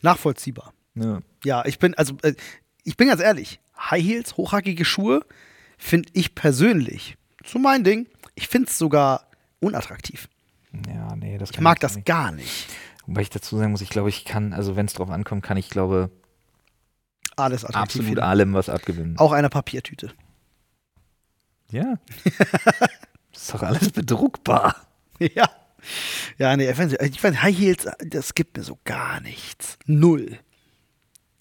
nachvollziehbar. 0.03 0.73
Ja. 0.95 1.21
Ja, 1.45 1.65
ich 1.65 1.81
bin, 1.81 1.95
also, 1.95 2.17
äh, 2.23 2.35
ich 2.85 2.97
bin 2.97 3.09
ganz 3.09 3.21
ehrlich, 3.21 3.59
High 3.77 4.05
Heels, 4.05 4.37
hochhackige 4.37 4.85
Schuhe, 4.85 5.25
finde 5.79 6.09
ich 6.13 6.37
persönlich, 6.37 7.17
zu 7.43 7.59
mein 7.59 7.83
Ding, 7.83 8.07
ich 8.37 8.47
finde 8.47 8.69
es 8.69 8.79
sogar 8.79 9.26
unattraktiv. 9.67 10.29
ja, 10.89 11.15
nee, 11.17 11.39
das 11.39 11.51
Ich 11.51 11.57
kann 11.57 11.65
mag 11.65 11.79
auch 11.79 11.81
das 11.81 11.97
nicht. 11.97 12.07
gar 12.07 12.33
nicht. 12.33 12.67
Wobei 13.07 13.21
ich 13.23 13.31
dazu 13.31 13.57
sagen 13.57 13.71
muss, 13.73 13.81
ich 13.83 13.91
glaube, 13.91 14.09
ich 14.09 14.25
kann, 14.25 14.53
also 14.53 14.75
wenn 14.77 14.87
es 14.87 14.95
drauf 14.95 15.11
ankommt, 15.11 15.43
kann 15.45 15.57
ich, 15.57 15.71
glaube, 15.71 16.11
Alles 17.37 17.65
attraktiv. 17.65 17.81
absolut 17.83 18.07
finden. 18.07 18.21
allem 18.21 18.55
was 18.55 18.69
abgewinnen. 18.69 19.19
Auch 19.19 19.33
eine 19.33 19.49
Papiertüte. 19.49 20.13
Ja. 21.71 21.95
ist 23.33 23.53
doch 23.55 23.63
alles 23.63 23.91
bedruckbar. 23.91 24.77
ja. 25.21 25.49
Ja, 26.39 26.57
nee, 26.57 26.69
ich 26.69 26.77
weiß, 26.77 26.95
ich 26.95 27.23
High 27.23 27.57
Heels, 27.57 27.87
das 28.01 28.35
gibt 28.35 28.57
mir 28.57 28.65
so 28.65 28.79
gar 28.85 29.21
nichts. 29.21 29.79
Null. 29.87 30.39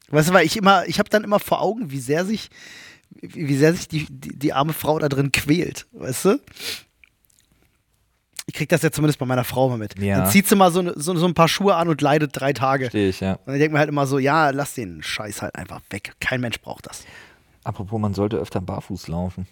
Weißt 0.09 0.29
du, 0.29 0.33
weil 0.33 0.45
ich 0.45 0.55
immer, 0.55 0.85
ich 0.87 0.99
habe 0.99 1.09
dann 1.09 1.23
immer 1.23 1.39
vor 1.39 1.61
Augen, 1.61 1.89
wie 1.89 1.99
sehr 1.99 2.25
sich, 2.25 2.49
wie 3.09 3.47
wie 3.47 3.57
sehr 3.57 3.73
sich 3.73 3.87
die, 3.87 4.05
die, 4.07 4.37
die 4.37 4.53
arme 4.53 4.73
Frau 4.73 4.99
da 4.99 5.09
drin 5.09 5.31
quält, 5.31 5.87
weißt 5.93 6.25
du? 6.25 6.39
Ich 8.55 8.59
krieg 8.59 8.69
das 8.69 8.83
ja 8.83 8.89
zumindest 8.89 9.19
bei 9.19 9.25
meiner 9.25 9.43
Frau 9.43 9.67
mal 9.67 9.77
mit. 9.77 10.01
Ja. 10.01 10.19
Dann 10.19 10.31
zieht 10.31 10.47
sie 10.47 10.55
mal 10.55 10.71
so, 10.71 10.97
so, 10.97 11.13
so 11.17 11.25
ein 11.25 11.33
paar 11.33 11.49
Schuhe 11.49 11.75
an 11.75 11.89
und 11.89 11.99
leidet 11.99 12.31
drei 12.33 12.53
Tage. 12.53 12.85
Verstehe 12.85 13.09
ich, 13.09 13.19
ja. 13.19 13.37
Und 13.45 13.53
ich 13.53 13.59
denke 13.59 13.73
mir 13.73 13.79
halt 13.79 13.89
immer 13.89 14.07
so, 14.07 14.17
ja, 14.17 14.51
lass 14.51 14.75
den 14.75 15.03
Scheiß 15.03 15.41
halt 15.41 15.55
einfach 15.55 15.81
weg. 15.89 16.13
Kein 16.21 16.39
Mensch 16.39 16.61
braucht 16.61 16.87
das. 16.87 17.03
Apropos, 17.65 17.99
man 17.99 18.13
sollte 18.13 18.37
öfter 18.37 18.61
barfuß 18.61 19.09
laufen. 19.09 19.45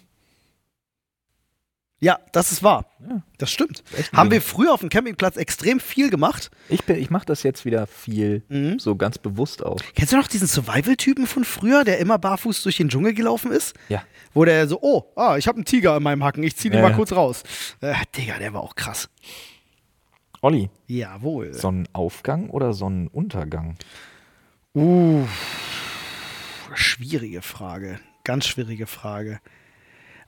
Ja, 2.00 2.18
das 2.32 2.52
ist 2.52 2.62
wahr. 2.62 2.84
Ja. 3.08 3.22
Das 3.38 3.50
stimmt. 3.50 3.82
Echt 3.96 4.12
Haben 4.12 4.30
wir 4.30 4.42
früher 4.42 4.74
auf 4.74 4.80
dem 4.80 4.88
Campingplatz 4.90 5.36
extrem 5.36 5.80
viel 5.80 6.10
gemacht. 6.10 6.50
Ich, 6.68 6.84
bin- 6.84 6.96
ich 6.98 7.08
mache 7.08 7.24
das 7.24 7.42
jetzt 7.44 7.64
wieder 7.64 7.86
viel, 7.86 8.42
Mhm. 8.48 8.78
so 8.78 8.94
ganz 8.96 9.16
bewusst 9.16 9.64
auch. 9.64 9.78
Kennst 9.94 10.12
du 10.12 10.16
noch 10.18 10.28
diesen 10.28 10.46
Survival-Typen 10.48 11.26
von 11.26 11.44
früher, 11.44 11.82
der 11.84 11.98
immer 11.98 12.18
barfuß 12.18 12.62
durch 12.62 12.76
den 12.76 12.88
Dschungel 12.90 13.14
gelaufen 13.14 13.52
ist? 13.52 13.74
Ja. 13.88 14.02
Wo 14.34 14.44
der 14.44 14.68
so, 14.68 14.80
oh, 14.82 15.04
ah, 15.16 15.36
ich 15.38 15.46
habe 15.46 15.56
einen 15.56 15.64
Tiger 15.64 15.96
in 15.96 16.02
meinem 16.02 16.22
Hacken, 16.24 16.42
ich 16.42 16.56
zieh 16.56 16.68
den 16.68 16.82
Ja, 16.82 16.88
mal 16.88 16.94
kurz 16.94 17.12
raus. 17.12 17.42
Äh, 17.80 17.94
Digga, 18.16 18.38
der 18.38 18.52
war 18.52 18.62
auch 18.62 18.74
krass. 18.74 19.08
Olli, 20.42 20.68
Jawohl. 20.88 21.54
Sonnenaufgang 21.54 22.50
oder 22.50 22.74
Sonnenuntergang? 22.74 23.76
Uh, 24.74 25.24
schwierige 26.74 27.40
Frage. 27.40 27.98
Ganz 28.24 28.46
schwierige 28.46 28.86
Frage. 28.86 29.40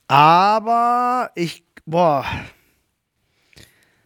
Aber 0.08 1.30
ich, 1.34 1.64
boah, 1.84 2.24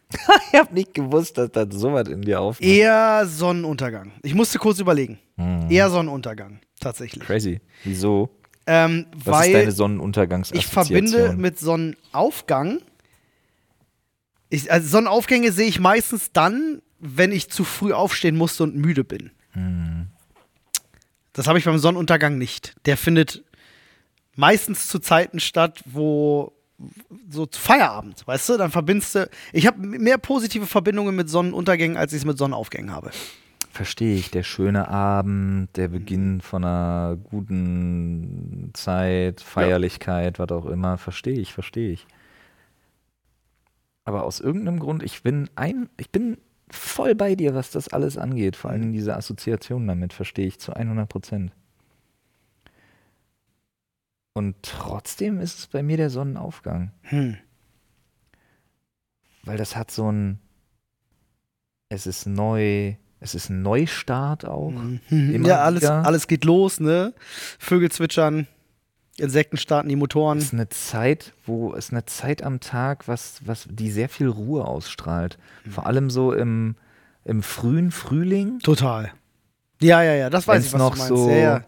ich 0.51 0.59
habe 0.59 0.73
nicht 0.73 0.93
gewusst, 0.93 1.37
dass 1.37 1.51
das 1.51 1.67
sowas 1.71 2.07
in 2.07 2.21
dir 2.21 2.41
aufmacht. 2.41 2.63
eher 2.63 3.25
Sonnenuntergang. 3.27 4.11
Ich 4.23 4.33
musste 4.33 4.57
kurz 4.59 4.79
überlegen. 4.79 5.19
Hm. 5.37 5.69
Eher 5.69 5.89
Sonnenuntergang, 5.89 6.59
tatsächlich. 6.79 7.23
Crazy. 7.23 7.61
Wieso? 7.83 8.29
Ähm, 8.67 9.07
Was 9.15 9.47
ist 9.47 9.53
deine 9.53 9.71
Sonnenuntergangs 9.71 10.51
ich 10.51 10.67
verbinde 10.67 11.33
mit 11.33 11.59
Sonnenaufgang. 11.59 12.79
Ich, 14.49 14.71
also 14.71 14.87
Sonnenaufgänge 14.87 15.51
sehe 15.51 15.67
ich 15.67 15.79
meistens 15.79 16.31
dann, 16.31 16.81
wenn 16.99 17.31
ich 17.31 17.49
zu 17.49 17.63
früh 17.63 17.93
aufstehen 17.93 18.37
musste 18.37 18.63
und 18.63 18.75
müde 18.75 19.03
bin. 19.03 19.31
Hm. 19.51 20.07
Das 21.33 21.47
habe 21.47 21.57
ich 21.57 21.65
beim 21.65 21.79
Sonnenuntergang 21.79 22.37
nicht. 22.37 22.75
Der 22.85 22.97
findet 22.97 23.43
meistens 24.41 24.87
zu 24.87 24.97
Zeiten 24.97 25.39
statt, 25.39 25.83
wo 25.85 26.51
so 27.29 27.47
Feierabend, 27.49 28.25
weißt 28.25 28.49
du? 28.49 28.57
Dann 28.57 28.71
verbindest 28.71 29.13
du. 29.13 29.29
Ich 29.53 29.67
habe 29.67 29.79
mehr 29.79 30.17
positive 30.17 30.65
Verbindungen 30.65 31.15
mit 31.15 31.29
Sonnenuntergängen, 31.29 31.95
als 31.95 32.11
ich 32.11 32.19
es 32.19 32.25
mit 32.25 32.39
Sonnenaufgängen 32.39 32.91
habe. 32.91 33.11
Verstehe 33.69 34.15
ich. 34.15 34.31
Der 34.31 34.41
schöne 34.41 34.87
Abend, 34.87 35.69
der 35.77 35.89
Beginn 35.89 36.41
von 36.41 36.65
einer 36.65 37.17
guten 37.23 38.71
Zeit, 38.73 39.41
Feierlichkeit, 39.41 40.39
was 40.39 40.49
auch 40.49 40.65
immer. 40.65 40.97
Verstehe 40.97 41.39
ich, 41.39 41.53
verstehe 41.53 41.91
ich. 41.91 42.07
Aber 44.05 44.23
aus 44.23 44.39
irgendeinem 44.39 44.79
Grund, 44.79 45.03
ich 45.03 45.21
bin 45.21 45.51
ein, 45.55 45.87
ich 45.97 46.09
bin 46.09 46.39
voll 46.71 47.13
bei 47.13 47.35
dir, 47.35 47.53
was 47.53 47.69
das 47.69 47.89
alles 47.89 48.17
angeht. 48.17 48.55
Vor 48.55 48.71
allem 48.71 48.91
diese 48.91 49.15
Assoziation 49.15 49.85
damit 49.85 50.13
verstehe 50.13 50.47
ich 50.47 50.59
zu 50.59 50.73
100 50.73 51.07
Prozent. 51.07 51.51
Und 54.33 54.55
trotzdem 54.61 55.39
ist 55.39 55.59
es 55.59 55.67
bei 55.67 55.83
mir 55.83 55.97
der 55.97 56.09
Sonnenaufgang. 56.09 56.91
Hm. 57.03 57.37
Weil 59.43 59.57
das 59.57 59.75
hat 59.75 59.91
so 59.91 60.11
ein, 60.11 60.39
es 61.89 62.05
ist 62.07 62.25
neu, 62.27 62.95
es 63.19 63.35
ist 63.35 63.49
ein 63.49 63.61
Neustart 63.61 64.45
auch. 64.45 64.69
Mhm. 64.71 64.99
Immer 65.09 65.47
Ja, 65.47 65.63
alles, 65.63 65.81
wieder. 65.81 66.05
alles 66.05 66.27
geht 66.27 66.45
los, 66.45 66.79
ne? 66.79 67.13
Vögel 67.59 67.91
zwitschern, 67.91 68.47
Insekten 69.17 69.57
starten 69.57 69.89
die 69.89 69.95
Motoren. 69.95 70.37
Es 70.37 70.45
ist 70.45 70.53
eine 70.53 70.69
Zeit, 70.69 71.33
wo 71.45 71.73
es 71.73 71.91
eine 71.91 72.05
Zeit 72.05 72.43
am 72.43 72.59
Tag, 72.59 73.07
was, 73.07 73.41
was, 73.45 73.67
die 73.69 73.91
sehr 73.91 74.09
viel 74.09 74.27
Ruhe 74.29 74.63
ausstrahlt. 74.65 75.37
Mhm. 75.65 75.71
Vor 75.71 75.85
allem 75.87 76.09
so 76.09 76.31
im, 76.33 76.75
im 77.25 77.43
frühen 77.43 77.91
Frühling, 77.91 78.59
Total. 78.59 79.11
Ja, 79.81 80.03
ja, 80.03 80.13
ja, 80.13 80.29
das 80.29 80.47
weiß 80.47 80.57
Wenn's 80.57 80.67
ich, 80.67 80.73
was 80.73 80.79
noch 80.79 80.91
du 80.93 80.97
meinst. 80.99 81.07
so- 81.09 81.29
ja, 81.29 81.35
ja. 81.35 81.65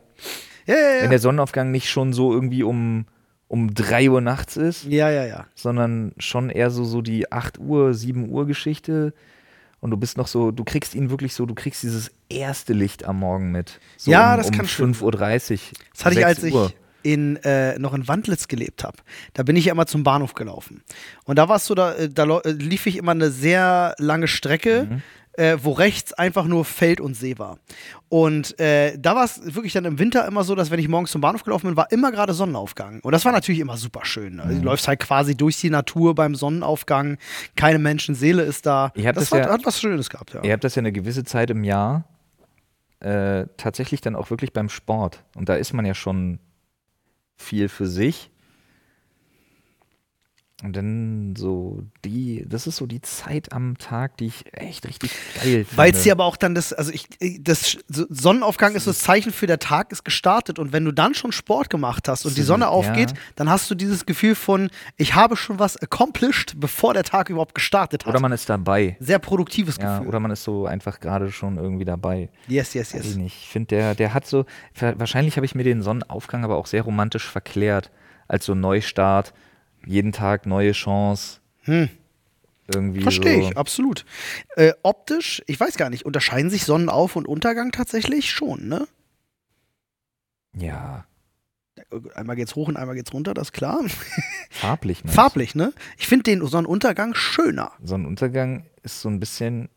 Ja, 0.65 0.75
ja, 0.75 0.81
wenn 0.97 1.03
ja. 1.05 1.09
der 1.09 1.19
Sonnenaufgang 1.19 1.71
nicht 1.71 1.89
schon 1.89 2.13
so 2.13 2.33
irgendwie 2.33 2.63
um, 2.63 3.05
um 3.47 3.73
3 3.73 4.09
Uhr 4.09 4.21
nachts 4.21 4.57
ist, 4.57 4.85
Ja, 4.85 5.09
ja, 5.09 5.25
ja. 5.25 5.45
sondern 5.55 6.13
schon 6.17 6.49
eher 6.49 6.69
so, 6.69 6.83
so 6.85 7.01
die 7.01 7.31
8 7.31 7.59
Uhr, 7.59 7.93
7 7.93 8.29
Uhr 8.29 8.45
Geschichte. 8.47 9.13
Und 9.79 9.91
du 9.91 9.97
bist 9.97 10.17
noch 10.17 10.27
so, 10.27 10.51
du 10.51 10.63
kriegst 10.63 10.95
ihn 10.95 11.09
wirklich 11.09 11.33
so, 11.33 11.45
du 11.45 11.53
kriegst 11.55 11.83
dieses 11.83 12.09
erste 12.29 12.71
Licht 12.71 13.03
am 13.03 13.19
Morgen 13.19 13.51
mit. 13.51 13.79
So 13.97 14.11
Ja, 14.11 14.31
um, 14.31 14.37
das 14.37 14.47
um 14.47 14.53
kann 14.55 14.67
stimmen. 14.67 14.93
5.30 14.95 15.01
Uhr. 15.03 15.59
Das 15.93 16.05
hatte 16.05 16.15
ich, 16.15 16.19
6 16.21 16.25
als 16.25 16.43
ich 16.43 16.53
Uhr. 16.53 16.71
in, 17.03 17.35
äh, 17.43 17.77
noch 17.79 17.93
in 17.93 18.07
Wandlitz 18.07 18.47
gelebt 18.47 18.85
habe. 18.85 18.97
Da 19.33 19.43
bin 19.43 19.57
ich 19.57 19.65
ja 19.65 19.73
immer 19.73 19.85
zum 19.85 20.03
Bahnhof 20.05 20.35
gelaufen. 20.35 20.81
Und 21.25 21.37
da 21.37 21.49
warst 21.49 21.69
du, 21.69 21.75
da, 21.75 21.93
äh, 21.95 22.07
da 22.07 22.23
äh, 22.39 22.51
lief 22.51 22.85
ich 22.85 22.95
immer 22.95 23.11
eine 23.11 23.29
sehr 23.29 23.93
lange 23.99 24.27
Strecke 24.29 24.87
Mhm. 24.89 25.01
Äh, 25.33 25.57
wo 25.61 25.71
rechts 25.71 26.13
einfach 26.13 26.45
nur 26.45 26.63
Feld 26.65 27.01
und 27.01 27.15
See 27.15 27.37
war. 27.39 27.57
Und 28.09 28.59
äh, 28.59 28.97
da 28.99 29.15
war 29.15 29.25
es 29.25 29.55
wirklich 29.55 29.73
dann 29.73 29.85
im 29.85 29.97
Winter 29.97 30.27
immer 30.27 30.43
so, 30.43 30.53
dass 30.55 30.69
wenn 30.69 30.79
ich 30.79 30.87
morgens 30.87 31.11
zum 31.11 31.21
Bahnhof 31.21 31.43
gelaufen 31.43 31.67
bin, 31.67 31.75
war 31.77 31.91
immer 31.91 32.11
gerade 32.11 32.33
Sonnenaufgang. 32.33 32.99
Und 33.01 33.11
das 33.13 33.25
war 33.25 33.31
natürlich 33.31 33.59
immer 33.59 33.77
super 33.77 34.05
schön. 34.05 34.39
Also, 34.39 34.53
Mhm. 34.55 34.59
Du 34.61 34.65
läufst 34.65 34.87
halt 34.87 34.99
quasi 34.99 35.35
durch 35.35 35.57
die 35.59 35.69
Natur 35.71 36.13
beim 36.13 36.35
Sonnenaufgang, 36.35 37.17
keine 37.55 37.79
Menschenseele 37.79 38.43
ist 38.43 38.65
da. 38.67 38.91
Ihr 38.95 39.07
habt 39.07 39.17
das 39.17 39.29
das 39.29 39.39
hat, 39.39 39.47
ja- 39.47 39.53
hat 39.53 39.65
was 39.65 39.79
Schönes 39.79 40.09
gehabt, 40.09 40.33
ja. 40.33 40.43
Ihr 40.43 40.53
habt 40.53 40.63
das 40.63 40.75
ja 40.75 40.81
eine 40.81 40.91
gewisse 40.91 41.23
Zeit 41.23 41.49
im 41.49 41.63
Jahr 41.63 42.05
äh, 42.99 43.47
tatsächlich 43.57 43.99
dann 44.01 44.15
auch 44.15 44.29
wirklich 44.29 44.53
beim 44.53 44.69
Sport. 44.69 45.23
Und 45.35 45.49
da 45.49 45.55
ist 45.55 45.73
man 45.73 45.85
ja 45.85 45.93
schon 45.93 46.39
viel 47.35 47.67
für 47.69 47.87
sich. 47.87 48.29
Und 50.63 50.77
dann 50.77 51.35
so 51.37 51.83
die, 52.05 52.45
das 52.47 52.67
ist 52.67 52.77
so 52.77 52.85
die 52.85 53.01
Zeit 53.01 53.51
am 53.51 53.77
Tag, 53.77 54.15
die 54.17 54.27
ich 54.27 54.45
echt 54.53 54.87
richtig 54.87 55.11
geil 55.35 55.65
finde. 55.65 55.67
Weil 55.75 55.91
es 55.91 56.03
hier 56.03 56.13
aber 56.13 56.23
auch 56.23 56.37
dann 56.37 56.55
das, 56.55 56.71
also 56.71 56.89
ich, 56.93 57.07
das 57.41 57.77
so 57.89 58.05
Sonnenaufgang 58.09 58.73
ist 58.73 58.85
so 58.85 58.91
das 58.91 58.99
Zeichen 58.99 59.33
für 59.33 59.45
der 59.45 59.59
Tag 59.59 59.91
ist 59.91 60.05
gestartet 60.05 60.59
und 60.59 60.71
wenn 60.71 60.85
du 60.85 60.93
dann 60.93 61.15
schon 61.15 61.33
Sport 61.33 61.69
gemacht 61.69 62.07
hast 62.07 62.25
und 62.25 62.37
die 62.37 62.41
So, 62.41 62.53
Sonne 62.53 62.65
ja. 62.65 62.69
aufgeht, 62.69 63.13
dann 63.35 63.49
hast 63.49 63.69
du 63.69 63.75
dieses 63.75 64.05
Gefühl 64.05 64.35
von, 64.35 64.69
ich 64.95 65.15
habe 65.15 65.35
schon 65.35 65.59
was 65.59 65.75
accomplished, 65.75 66.53
bevor 66.57 66.93
der 66.93 67.03
Tag 67.03 67.29
überhaupt 67.29 67.55
gestartet 67.55 68.05
hat. 68.05 68.09
Oder 68.13 68.21
man 68.21 68.31
ist 68.31 68.49
dabei. 68.49 68.95
Sehr 69.01 69.19
produktives 69.19 69.75
Ja, 69.81 69.97
Gefühl. 69.97 70.07
oder 70.07 70.21
man 70.21 70.31
ist 70.31 70.45
so 70.45 70.65
einfach 70.65 71.01
gerade 71.01 71.29
schon 71.29 71.57
irgendwie 71.57 71.85
dabei. 71.85 72.29
yes, 72.47 72.73
yes, 72.73 72.93
ich 72.93 73.03
yes. 73.03 73.15
nicht. 73.15 73.35
Ich 73.43 73.49
finde, 73.49 73.67
der, 73.67 73.95
der 73.95 74.13
hat 74.13 74.25
so, 74.25 74.45
wahrscheinlich 74.79 75.35
habe 75.35 75.45
ich 75.45 75.55
mir 75.55 75.63
den 75.65 75.81
Sonnenaufgang 75.81 76.45
aber 76.45 76.55
auch 76.55 76.67
sehr 76.67 76.83
romantisch 76.83 77.27
verklärt. 77.29 77.91
Als 78.29 78.45
so 78.45 78.55
Neustart, 78.55 79.33
jeden 79.85 80.11
Tag 80.11 80.45
neue 80.45 80.71
Chance. 80.71 81.39
Hm. 81.61 81.89
Irgendwie 82.73 83.01
Verstehe 83.01 83.41
so. 83.41 83.49
ich, 83.49 83.57
absolut. 83.57 84.05
Äh, 84.55 84.73
optisch, 84.83 85.43
ich 85.47 85.59
weiß 85.59 85.75
gar 85.77 85.89
nicht, 85.89 86.05
unterscheiden 86.05 86.49
sich 86.49 86.63
Sonnenauf- 86.63 87.15
und 87.15 87.27
Untergang 87.27 87.71
tatsächlich 87.71 88.31
schon, 88.31 88.67
ne? 88.67 88.87
Ja, 90.55 91.05
Einmal 92.15 92.35
geht's 92.35 92.55
hoch 92.55 92.67
und 92.67 92.77
einmal 92.77 92.95
geht's 92.95 93.13
runter, 93.13 93.33
das 93.33 93.47
ist 93.47 93.53
klar. 93.53 93.79
farblich. 94.49 95.03
meinst 95.03 95.15
Farblich, 95.15 95.55
ne? 95.55 95.73
Ich 95.97 96.07
finde 96.07 96.23
den 96.23 96.45
Sonnenuntergang 96.45 97.13
schöner. 97.15 97.71
Sonnenuntergang 97.83 98.65
ist 98.83 99.01
so 99.01 99.09
ein 99.09 99.19
bisschen 99.19 99.69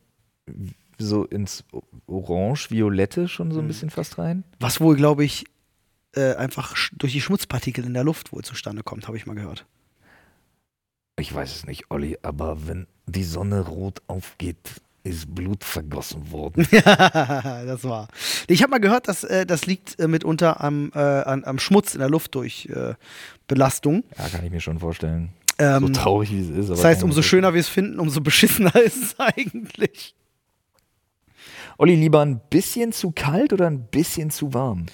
so 0.98 1.24
ins 1.24 1.64
Orange-Violette 2.06 3.28
schon 3.28 3.52
so 3.52 3.60
ein 3.60 3.68
bisschen 3.68 3.90
fast 3.90 4.18
rein. 4.18 4.44
Was 4.60 4.80
wohl, 4.80 4.96
glaube 4.96 5.24
ich, 5.24 5.46
äh, 6.14 6.34
einfach 6.34 6.74
durch 6.92 7.12
die 7.12 7.20
Schmutzpartikel 7.20 7.84
in 7.84 7.94
der 7.94 8.04
Luft 8.04 8.32
wohl 8.32 8.42
zustande 8.42 8.82
kommt, 8.82 9.06
habe 9.08 9.16
ich 9.16 9.26
mal 9.26 9.34
gehört. 9.34 9.66
Ich 11.18 11.34
weiß 11.34 11.56
es 11.56 11.66
nicht, 11.66 11.90
Olli, 11.90 12.18
aber 12.22 12.66
wenn 12.66 12.86
die 13.06 13.24
Sonne 13.24 13.60
rot 13.60 14.02
aufgeht, 14.06 14.58
ist 15.02 15.34
Blut 15.34 15.64
vergossen 15.64 16.30
worden. 16.30 16.66
Ja, 16.72 17.64
das 17.64 17.84
war. 17.84 18.08
Ich 18.48 18.62
habe 18.62 18.70
mal 18.70 18.80
gehört, 18.80 19.08
dass 19.08 19.24
äh, 19.24 19.46
das 19.46 19.66
liegt 19.66 19.98
äh, 19.98 20.08
mitunter 20.08 20.60
am, 20.60 20.90
äh, 20.94 20.98
an, 20.98 21.44
am 21.44 21.58
Schmutz 21.58 21.94
in 21.94 22.00
der 22.00 22.10
Luft 22.10 22.34
durch 22.34 22.66
äh, 22.66 22.94
Belastung. 23.46 24.04
Ja, 24.18 24.28
kann 24.28 24.44
ich 24.44 24.50
mir 24.50 24.60
schon 24.60 24.78
vorstellen. 24.78 25.30
Ähm, 25.58 25.86
so 25.86 25.92
traurig 25.92 26.30
wie 26.32 26.40
es 26.40 26.50
ist. 26.50 26.68
das 26.68 26.84
heißt, 26.84 27.02
umso 27.02 27.22
schöner 27.22 27.54
wir 27.54 27.60
es 27.60 27.68
finden, 27.68 27.98
umso 27.98 28.20
beschissener 28.22 28.74
ist 28.76 29.02
es 29.02 29.16
eigentlich. 29.18 30.14
Olli, 31.78 31.94
lieber 31.94 32.20
ein 32.20 32.40
bisschen 32.50 32.92
zu 32.92 33.12
kalt 33.12 33.52
oder 33.52 33.66
ein 33.66 33.86
bisschen 33.86 34.30
zu 34.30 34.52
warm? 34.52 34.86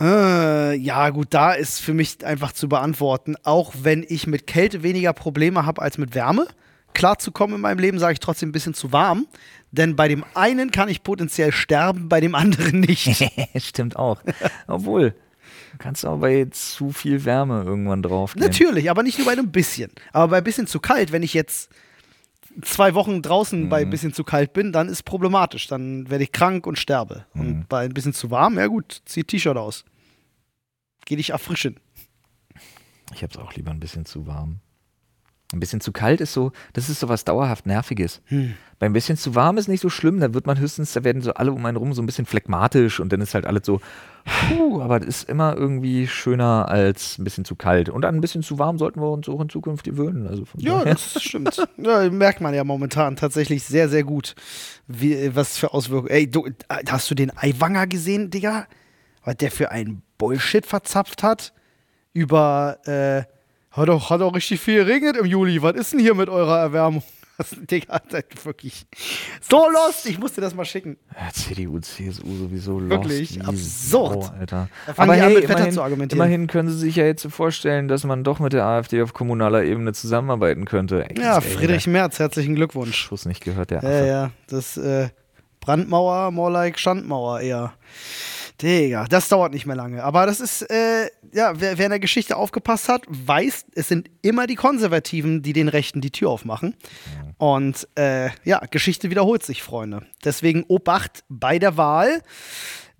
Äh, 0.00 0.76
ja, 0.76 1.10
gut, 1.10 1.28
da 1.30 1.52
ist 1.52 1.80
für 1.80 1.92
mich 1.92 2.24
einfach 2.24 2.52
zu 2.52 2.68
beantworten. 2.68 3.34
Auch 3.42 3.72
wenn 3.82 4.04
ich 4.08 4.26
mit 4.26 4.46
Kälte 4.46 4.82
weniger 4.82 5.12
Probleme 5.12 5.66
habe 5.66 5.82
als 5.82 5.98
mit 5.98 6.14
Wärme, 6.14 6.46
klarzukommen 6.94 7.56
in 7.56 7.62
meinem 7.62 7.78
Leben, 7.78 7.98
sage 7.98 8.12
ich 8.12 8.20
trotzdem 8.20 8.50
ein 8.50 8.52
bisschen 8.52 8.74
zu 8.74 8.92
warm. 8.92 9.26
Denn 9.72 9.96
bei 9.96 10.08
dem 10.08 10.24
einen 10.34 10.70
kann 10.70 10.88
ich 10.88 11.02
potenziell 11.02 11.52
sterben, 11.52 12.08
bei 12.08 12.20
dem 12.20 12.34
anderen 12.34 12.80
nicht. 12.80 13.30
Stimmt 13.56 13.96
auch. 13.96 14.22
Obwohl, 14.66 15.10
du 15.72 15.78
kannst 15.78 16.06
auch 16.06 16.18
bei 16.18 16.46
zu 16.50 16.92
viel 16.92 17.24
Wärme 17.24 17.64
irgendwann 17.64 18.02
drauf 18.02 18.34
gehen. 18.34 18.42
Natürlich, 18.42 18.90
aber 18.90 19.02
nicht 19.02 19.18
nur 19.18 19.26
bei 19.26 19.32
einem 19.32 19.50
bisschen. 19.50 19.90
Aber 20.12 20.28
bei 20.28 20.38
ein 20.38 20.44
bisschen 20.44 20.66
zu 20.68 20.78
kalt, 20.80 21.12
wenn 21.12 21.22
ich 21.22 21.34
jetzt 21.34 21.70
zwei 22.62 22.94
Wochen 22.94 23.22
draußen 23.22 23.68
bei 23.68 23.82
ein 23.82 23.90
bisschen 23.90 24.12
zu 24.12 24.24
kalt 24.24 24.52
bin, 24.52 24.72
dann 24.72 24.88
ist 24.88 25.04
problematisch. 25.04 25.66
Dann 25.66 26.08
werde 26.10 26.24
ich 26.24 26.32
krank 26.32 26.66
und 26.66 26.78
sterbe. 26.78 27.26
Und 27.34 27.68
bei 27.68 27.84
ein 27.84 27.94
bisschen 27.94 28.12
zu 28.12 28.30
warm, 28.30 28.58
ja 28.58 28.66
gut, 28.66 29.02
zieh 29.04 29.24
T-Shirt 29.24 29.56
aus. 29.56 29.84
Geh 31.04 31.16
dich 31.16 31.30
erfrischen. 31.30 31.80
Ich 33.14 33.22
hab's 33.22 33.36
auch 33.36 33.54
lieber 33.54 33.70
ein 33.70 33.80
bisschen 33.80 34.04
zu 34.04 34.26
warm. 34.26 34.60
Ein 35.52 35.60
bisschen 35.60 35.80
zu 35.80 35.92
kalt 35.92 36.20
ist 36.20 36.34
so, 36.34 36.52
das 36.74 36.90
ist 36.90 37.00
so 37.00 37.08
was 37.08 37.24
dauerhaft 37.24 37.64
Nerviges. 37.64 38.20
Hm. 38.26 38.52
Bei 38.78 38.84
ein 38.86 38.92
bisschen 38.92 39.16
zu 39.16 39.34
warm 39.34 39.56
ist 39.56 39.66
nicht 39.66 39.80
so 39.80 39.88
schlimm, 39.88 40.20
da 40.20 40.34
wird 40.34 40.46
man 40.46 40.58
höchstens, 40.58 40.92
da 40.92 41.04
werden 41.04 41.22
so 41.22 41.32
alle 41.32 41.52
um 41.52 41.64
einen 41.64 41.78
rum 41.78 41.94
so 41.94 42.02
ein 42.02 42.06
bisschen 42.06 42.26
phlegmatisch 42.26 43.00
und 43.00 43.10
dann 43.14 43.22
ist 43.22 43.32
halt 43.32 43.46
alles 43.46 43.62
so, 43.64 43.80
puh, 44.26 44.82
aber 44.82 45.00
das 45.00 45.08
ist 45.08 45.28
immer 45.30 45.56
irgendwie 45.56 46.06
schöner 46.06 46.68
als 46.68 47.16
ein 47.18 47.24
bisschen 47.24 47.46
zu 47.46 47.56
kalt. 47.56 47.88
Und 47.88 48.04
an 48.04 48.14
ein 48.16 48.20
bisschen 48.20 48.42
zu 48.42 48.58
warm 48.58 48.76
sollten 48.76 49.00
wir 49.00 49.10
uns 49.10 49.26
auch 49.28 49.40
in 49.40 49.48
Zukunft 49.48 49.84
gewöhnen. 49.84 50.26
Also 50.26 50.44
von 50.44 50.60
Ja, 50.60 50.80
daher- 50.80 50.92
das 50.94 51.22
stimmt. 51.22 51.66
Ja, 51.78 52.10
merkt 52.10 52.42
man 52.42 52.52
ja 52.52 52.62
momentan 52.62 53.16
tatsächlich 53.16 53.64
sehr, 53.64 53.88
sehr 53.88 54.04
gut, 54.04 54.34
wie, 54.86 55.34
was 55.34 55.56
für 55.56 55.72
Auswirkungen. 55.72 56.10
Ey, 56.10 56.30
du, 56.30 56.46
hast 56.90 57.10
du 57.10 57.14
den 57.14 57.34
Eiwanger 57.36 57.86
gesehen, 57.86 58.28
Digga? 58.30 58.66
Was 59.24 59.36
der 59.38 59.50
für 59.50 59.70
einen 59.70 60.02
Bullshit 60.18 60.66
verzapft 60.66 61.22
hat? 61.22 61.54
Über, 62.12 62.78
äh, 62.84 63.22
hat 63.78 63.88
doch, 63.88 64.10
hat 64.10 64.20
doch 64.20 64.34
richtig 64.34 64.60
viel 64.60 64.84
geregnet 64.84 65.16
im 65.16 65.26
Juli. 65.26 65.62
Was 65.62 65.74
ist 65.76 65.92
denn 65.92 66.00
hier 66.00 66.14
mit 66.14 66.28
eurer 66.28 66.58
Erwärmung? 66.58 67.02
Das, 67.38 67.50
Digga, 67.56 68.00
das 68.10 68.24
ist 68.34 68.44
wirklich 68.46 68.84
so 69.48 69.58
lost. 69.70 70.06
Ich 70.06 70.18
musste 70.18 70.40
das 70.40 70.56
mal 70.56 70.64
schicken. 70.64 70.96
Ja, 71.14 71.32
CDU, 71.32 71.78
CSU 71.78 72.24
sowieso 72.36 72.80
Wirklich 72.90 73.36
lost 73.36 73.36
wie 73.36 73.48
absurd. 73.48 74.24
Sau, 74.24 74.32
Alter. 74.40 74.68
Aber 74.96 75.14
hey, 75.14 75.44
immerhin, 75.44 76.08
immerhin 76.10 76.46
können 76.48 76.68
sie 76.68 76.76
sich 76.78 76.96
ja 76.96 77.04
jetzt 77.04 77.28
vorstellen, 77.30 77.86
dass 77.86 78.02
man 78.02 78.24
doch 78.24 78.40
mit 78.40 78.54
der 78.54 78.64
AfD 78.64 79.00
auf 79.02 79.14
kommunaler 79.14 79.62
Ebene 79.62 79.92
zusammenarbeiten 79.92 80.64
könnte. 80.64 81.08
Ey, 81.08 81.22
Ja, 81.22 81.36
ey, 81.36 81.40
Friedrich 81.42 81.86
Merz, 81.86 82.18
herzlichen 82.18 82.56
Glückwunsch. 82.56 82.96
Schuss 82.96 83.24
nicht 83.24 83.44
gehört, 83.44 83.70
der 83.70 83.82
Ja, 83.84 83.88
Affe. 83.88 84.06
ja, 84.08 84.30
das 84.48 84.76
äh, 84.76 85.08
Brandmauer, 85.60 86.32
more 86.32 86.50
like 86.50 86.76
Schandmauer 86.76 87.38
eher. 87.38 87.72
Digga, 88.60 89.04
das 89.04 89.28
dauert 89.28 89.52
nicht 89.52 89.66
mehr 89.66 89.76
lange. 89.76 90.02
Aber 90.02 90.26
das 90.26 90.40
ist, 90.40 90.62
äh, 90.62 91.08
ja, 91.32 91.60
wer, 91.60 91.78
wer 91.78 91.86
in 91.86 91.90
der 91.90 92.00
Geschichte 92.00 92.36
aufgepasst 92.36 92.88
hat, 92.88 93.02
weiß, 93.08 93.66
es 93.74 93.88
sind 93.88 94.10
immer 94.22 94.46
die 94.46 94.56
Konservativen, 94.56 95.42
die 95.42 95.52
den 95.52 95.68
Rechten 95.68 96.00
die 96.00 96.10
Tür 96.10 96.30
aufmachen. 96.30 96.74
Und 97.36 97.86
äh, 97.94 98.30
ja, 98.44 98.60
Geschichte 98.70 99.10
wiederholt 99.10 99.44
sich, 99.44 99.62
Freunde. 99.62 100.02
Deswegen 100.24 100.64
Obacht 100.64 101.24
bei 101.28 101.58
der 101.58 101.76
Wahl. 101.76 102.22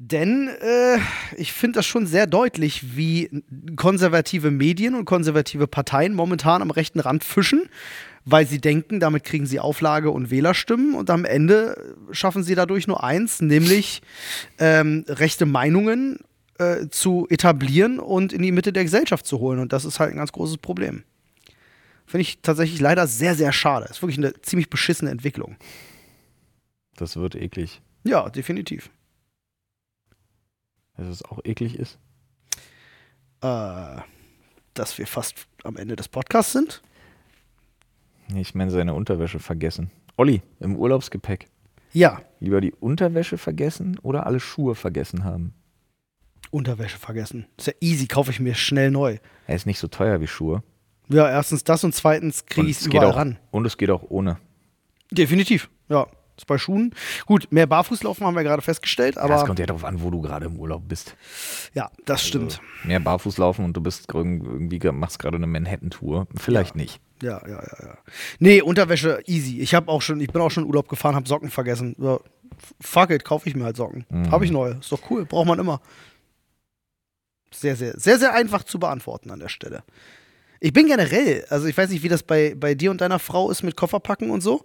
Denn 0.00 0.48
äh, 0.60 0.98
ich 1.36 1.52
finde 1.52 1.78
das 1.78 1.86
schon 1.86 2.06
sehr 2.06 2.28
deutlich, 2.28 2.96
wie 2.96 3.42
konservative 3.74 4.52
Medien 4.52 4.94
und 4.94 5.06
konservative 5.06 5.66
Parteien 5.66 6.14
momentan 6.14 6.62
am 6.62 6.70
rechten 6.70 7.00
Rand 7.00 7.24
fischen, 7.24 7.68
weil 8.30 8.46
sie 8.46 8.60
denken, 8.60 9.00
damit 9.00 9.24
kriegen 9.24 9.46
sie 9.46 9.60
Auflage 9.60 10.10
und 10.10 10.30
Wählerstimmen 10.30 10.94
und 10.94 11.08
am 11.10 11.24
Ende 11.24 11.96
schaffen 12.10 12.42
sie 12.42 12.54
dadurch 12.54 12.86
nur 12.86 13.02
eins, 13.02 13.40
nämlich 13.40 14.02
ähm, 14.58 15.04
rechte 15.08 15.46
Meinungen 15.46 16.18
äh, 16.58 16.88
zu 16.88 17.26
etablieren 17.30 17.98
und 17.98 18.32
in 18.32 18.42
die 18.42 18.52
Mitte 18.52 18.72
der 18.72 18.84
Gesellschaft 18.84 19.26
zu 19.26 19.38
holen. 19.38 19.60
Und 19.60 19.72
das 19.72 19.84
ist 19.84 19.98
halt 19.98 20.10
ein 20.10 20.18
ganz 20.18 20.32
großes 20.32 20.58
Problem. 20.58 21.04
Finde 22.06 22.22
ich 22.22 22.40
tatsächlich 22.42 22.80
leider 22.80 23.06
sehr, 23.06 23.34
sehr 23.34 23.52
schade. 23.52 23.86
Ist 23.88 24.02
wirklich 24.02 24.18
eine 24.18 24.34
ziemlich 24.42 24.68
beschissene 24.68 25.10
Entwicklung. 25.10 25.56
Das 26.96 27.16
wird 27.16 27.34
eklig. 27.34 27.80
Ja, 28.04 28.28
definitiv. 28.28 28.90
Dass 30.96 31.08
es 31.08 31.24
auch 31.24 31.38
eklig 31.44 31.78
ist. 31.78 31.98
Äh, 33.40 34.00
dass 34.74 34.98
wir 34.98 35.06
fast 35.06 35.46
am 35.64 35.76
Ende 35.76 35.96
des 35.96 36.08
Podcasts 36.08 36.52
sind. 36.52 36.82
Ich 38.34 38.54
meine, 38.54 38.70
seine 38.70 38.94
Unterwäsche 38.94 39.38
vergessen. 39.38 39.90
Olli, 40.16 40.42
im 40.60 40.76
Urlaubsgepäck. 40.76 41.46
Ja, 41.92 42.20
Lieber 42.40 42.60
die 42.60 42.72
Unterwäsche 42.72 43.38
vergessen 43.38 43.98
oder 44.02 44.26
alle 44.26 44.38
Schuhe 44.40 44.74
vergessen 44.74 45.24
haben? 45.24 45.54
Unterwäsche 46.50 46.98
vergessen. 46.98 47.46
Ist 47.56 47.66
ja 47.66 47.72
easy, 47.80 48.06
kaufe 48.06 48.30
ich 48.30 48.40
mir 48.40 48.54
schnell 48.54 48.90
neu. 48.90 49.18
Er 49.46 49.54
ist 49.56 49.66
nicht 49.66 49.78
so 49.78 49.88
teuer 49.88 50.20
wie 50.20 50.26
Schuhe. 50.26 50.62
Ja, 51.08 51.28
erstens 51.28 51.64
das 51.64 51.82
und 51.84 51.94
zweitens 51.94 52.46
kriege 52.46 52.68
ich 52.68 52.80
es 52.80 52.86
überall 52.86 53.06
auch, 53.12 53.16
ran. 53.16 53.38
Und 53.50 53.66
es 53.66 53.76
geht 53.76 53.90
auch 53.90 54.04
ohne. 54.08 54.38
Definitiv, 55.10 55.68
ja. 55.88 56.06
Ist 56.36 56.46
bei 56.46 56.56
Schuhen. 56.56 56.94
Gut, 57.26 57.48
mehr 57.50 57.66
Barfußlaufen 57.66 58.24
haben 58.24 58.36
wir 58.36 58.44
gerade 58.44 58.62
festgestellt, 58.62 59.18
Aber 59.18 59.32
aber 59.34 59.42
es 59.42 59.46
kommt 59.46 59.58
ja 59.58 59.66
darauf 59.66 59.84
an, 59.84 60.00
wo 60.00 60.10
du 60.10 60.20
gerade 60.22 60.46
im 60.46 60.56
Urlaub 60.60 60.84
bist. 60.86 61.16
ja, 61.74 61.90
das 62.04 62.24
stimmt. 62.24 62.44
Also, 62.44 62.60
mehr 62.84 63.00
barfuß 63.00 63.38
laufen 63.38 63.64
und 63.64 63.76
du 63.76 63.80
bist 63.80 64.08
irg- 64.10 64.44
irgendwie 64.44 64.78
machst 64.92 65.18
gerade 65.18 65.36
eine 65.36 65.48
Manhattan-Tour. 65.48 66.28
Vielleicht 66.36 66.76
nicht. 66.76 67.00
Ja, 67.22 67.40
ja, 67.46 67.54
ja, 67.62 67.86
ja. 67.86 67.98
Nee, 68.38 68.62
Unterwäsche 68.62 69.22
easy. 69.26 69.60
Ich 69.60 69.74
habe 69.74 69.90
auch 69.90 70.02
schon, 70.02 70.20
ich 70.20 70.28
bin 70.28 70.40
auch 70.40 70.50
schon 70.50 70.64
in 70.64 70.68
Urlaub 70.68 70.88
gefahren, 70.88 71.14
habe 71.14 71.28
Socken 71.28 71.50
vergessen. 71.50 71.96
F- 71.98 72.20
fuck 72.80 73.10
it, 73.10 73.24
kaufe 73.24 73.48
ich 73.48 73.56
mir 73.56 73.64
halt 73.64 73.76
Socken. 73.76 74.04
Mhm. 74.10 74.30
Habe 74.30 74.44
ich 74.44 74.50
neue. 74.50 74.74
Ist 74.80 74.92
doch 74.92 75.00
cool, 75.10 75.24
braucht 75.24 75.46
man 75.46 75.58
immer. 75.58 75.80
Sehr, 77.52 77.76
sehr, 77.76 77.98
sehr, 77.98 78.18
sehr 78.18 78.34
einfach 78.34 78.62
zu 78.62 78.78
beantworten 78.78 79.30
an 79.30 79.40
der 79.40 79.48
Stelle. 79.48 79.82
Ich 80.60 80.72
bin 80.72 80.86
generell, 80.86 81.44
also 81.50 81.66
ich 81.66 81.76
weiß 81.78 81.88
nicht, 81.90 82.02
wie 82.02 82.08
das 82.08 82.22
bei, 82.22 82.54
bei 82.56 82.74
dir 82.74 82.90
und 82.90 83.00
deiner 83.00 83.18
Frau 83.20 83.50
ist 83.50 83.62
mit 83.62 83.76
Kofferpacken 83.76 84.30
und 84.30 84.40
so, 84.40 84.64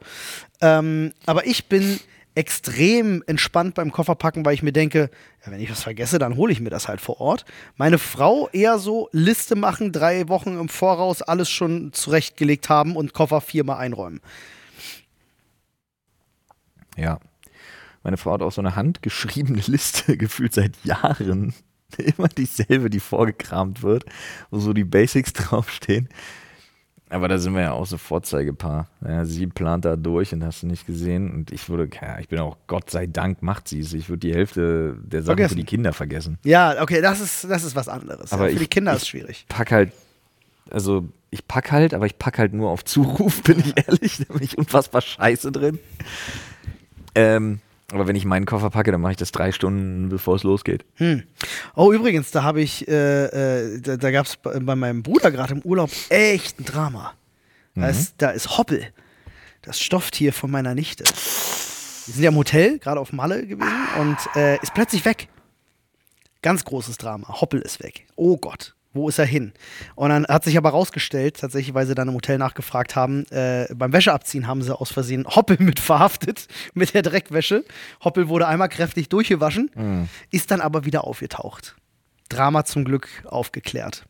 ähm, 0.60 1.14
aber 1.26 1.46
ich 1.46 1.70
bin 1.70 2.00
extrem 2.36 3.24
entspannt 3.28 3.76
beim 3.76 3.92
Kofferpacken, 3.92 4.46
weil 4.46 4.56
ich 4.56 4.64
mir 4.64 4.72
denke, 4.72 5.10
ja, 5.46 5.52
wenn 5.52 5.62
ich 5.62 5.70
was 5.70 5.84
vergesse, 5.84 6.20
dann 6.20 6.36
hole 6.36 6.52
ich 6.52 6.60
mir 6.60 6.70
das 6.70 6.88
halt 6.88 7.02
vor 7.02 7.22
Ort. 7.22 7.46
Meine 7.78 8.00
Frau 8.00 8.50
eher 8.50 8.80
so 8.80 9.10
Liste 9.12 9.56
machen, 9.56 9.92
drei 9.92 10.28
Wochen 10.30 10.58
im 10.58 10.70
Voraus 10.70 11.22
alles 11.22 11.50
schon 11.50 11.94
zurechtgelegt 11.94 12.70
haben 12.70 12.96
und 12.96 13.14
Koffer 13.14 13.42
viermal 13.42 13.78
einräumen. 13.78 14.22
Ja. 16.98 17.20
Meine 18.04 18.18
Frau 18.18 18.34
hat 18.34 18.42
auch 18.42 18.52
so 18.52 18.62
eine 18.62 18.76
handgeschriebene 18.76 19.62
Liste 19.68 20.18
gefühlt 20.18 20.54
seit 20.54 20.74
Jahren. 20.84 21.54
Immer 22.18 22.28
dieselbe, 22.28 22.90
die 22.90 23.00
vorgekramt 23.00 23.84
wird, 23.84 24.06
wo 24.50 24.60
so 24.60 24.74
die 24.74 24.84
Basics 24.84 25.34
draufstehen. 25.34 26.10
Aber 27.14 27.28
da 27.28 27.38
sind 27.38 27.54
wir 27.54 27.62
ja 27.62 27.72
auch 27.74 27.86
so 27.86 27.98
Vorzeigepaar. 27.98 28.88
Ja, 29.08 29.24
sie 29.24 29.46
plant 29.48 29.86
da 29.86 29.96
durch 29.96 30.34
und 30.34 30.44
hast 30.44 30.64
du 30.64 30.68
nicht 30.68 30.88
gesehen. 30.88 31.32
Und 31.32 31.52
ich 31.52 31.70
würde, 31.70 31.88
ja, 32.02 32.18
ich 32.20 32.28
bin 32.28 32.40
auch, 32.40 32.58
Gott 32.68 32.90
sei 32.90 33.06
Dank 33.06 33.44
macht 33.44 33.68
sie 33.68 33.80
es. 33.82 33.94
Ich 33.94 34.10
würde 34.10 34.28
die 34.28 34.34
Hälfte 34.34 34.98
der 35.04 35.22
Sachen 35.22 35.38
Vergessen. 35.38 35.50
für 35.50 35.56
die 35.60 35.66
Kinder 35.66 35.94
vergessen. 35.94 36.40
Ja, 36.44 36.82
okay, 36.82 37.02
das 37.02 37.22
ist, 37.22 37.44
das 37.50 37.64
ist 37.64 37.76
was 37.76 37.88
anderes. 37.88 38.34
Aber 38.34 38.46
ja, 38.48 38.54
für 38.54 38.58
die 38.58 38.64
ich- 38.64 38.70
Kinder 38.72 38.92
ich- 38.94 38.98
ist 38.98 39.02
es 39.04 39.08
schwierig. 39.10 39.46
Pack 39.48 39.72
halt, 39.72 39.92
also 40.72 41.08
ich 41.30 41.48
pack 41.48 41.72
halt, 41.72 41.94
aber 41.94 42.06
ich 42.08 42.18
pack 42.18 42.40
halt 42.40 42.54
nur 42.54 42.70
auf 42.72 42.84
Zuruf, 42.84 43.42
bin 43.44 43.60
ich 43.60 43.74
ehrlich. 43.88 44.26
Da 44.28 44.34
bin 44.34 44.44
ich 44.44 44.58
unfassbar 44.58 45.02
scheiße 45.02 45.52
drin. 45.52 45.78
Ähm, 47.16 47.60
aber 47.94 48.08
wenn 48.08 48.16
ich 48.16 48.26
meinen 48.26 48.46
Koffer 48.46 48.70
packe, 48.70 48.92
dann 48.92 49.02
mache 49.02 49.12
ich 49.12 49.18
das 49.18 49.32
drei 49.32 49.52
Stunden, 49.52 50.10
bevor 50.10 50.36
es 50.36 50.44
losgeht. 50.44 50.84
Hm. 50.96 51.24
Oh, 51.76 51.94
übrigens, 51.94 52.32
da 52.32 52.44
habe 52.44 52.62
ich, 52.62 52.88
äh, 52.88 53.26
äh, 53.26 53.82
da, 53.82 53.98
da 53.98 54.12
gab 54.12 54.26
es 54.26 54.36
bei, 54.38 54.60
bei 54.60 54.76
meinem 54.76 55.04
Bruder 55.04 55.32
gerade 55.32 55.54
im 55.54 55.62
Urlaub 55.62 55.92
echt 56.10 56.60
ein 56.60 56.66
Drama. 56.66 57.14
Da, 57.76 57.88
ist, 57.88 58.16
da 58.20 58.30
ist 58.30 58.58
Hoppel, 58.58 58.88
das 59.64 59.80
Stofftier 59.80 60.32
von 60.34 60.52
meiner 60.52 60.76
Nichte. 60.76 61.04
Wir 61.06 62.14
sind 62.14 62.24
ja 62.24 62.30
im 62.30 62.36
Hotel, 62.36 62.80
gerade 62.80 63.00
auf 63.00 63.14
Malle 63.14 63.48
gewesen 63.48 63.72
und 64.00 64.18
äh, 64.36 64.62
ist 64.62 64.74
plötzlich 64.74 65.06
weg. 65.06 65.28
Ganz 66.42 66.66
großes 66.66 66.98
Drama. 66.98 67.42
Hoppel 67.42 67.62
ist 67.62 67.82
weg. 67.82 68.06
Oh 68.16 68.38
Gott, 68.38 68.76
wo 68.94 69.10
ist 69.10 69.20
er 69.20 69.26
hin? 69.26 69.54
Und 69.96 70.10
dann 70.10 70.26
hat 70.28 70.44
sich 70.44 70.58
aber 70.58 70.70
rausgestellt, 70.70 71.40
tatsächlich, 71.40 71.74
weil 71.74 71.86
sie 71.86 71.96
dann 71.96 72.08
im 72.08 72.14
Hotel 72.14 72.38
nachgefragt 72.38 72.96
haben, 72.96 73.26
äh, 73.32 73.68
beim 73.74 73.92
Wäscheabziehen 73.92 74.48
haben 74.48 74.62
sie 74.62 74.76
aus 74.76 74.92
Versehen 74.92 75.26
Hoppel 75.36 75.58
mit 75.60 75.80
verhaftet, 75.80 76.48
mit 76.74 76.94
der 76.94 77.02
Dreckwäsche. 77.02 77.66
Hoppel 78.04 78.30
wurde 78.30 78.48
einmal 78.48 78.70
kräftig 78.70 79.10
durchgewaschen, 79.10 80.10
ist 80.32 80.52
dann 80.52 80.62
aber 80.62 80.86
wieder 80.86 81.04
aufgetaucht. 81.06 81.76
Drama 82.30 82.66
zum 82.66 82.86
Glück 82.86 83.08
aufgeklärt. 83.26 84.06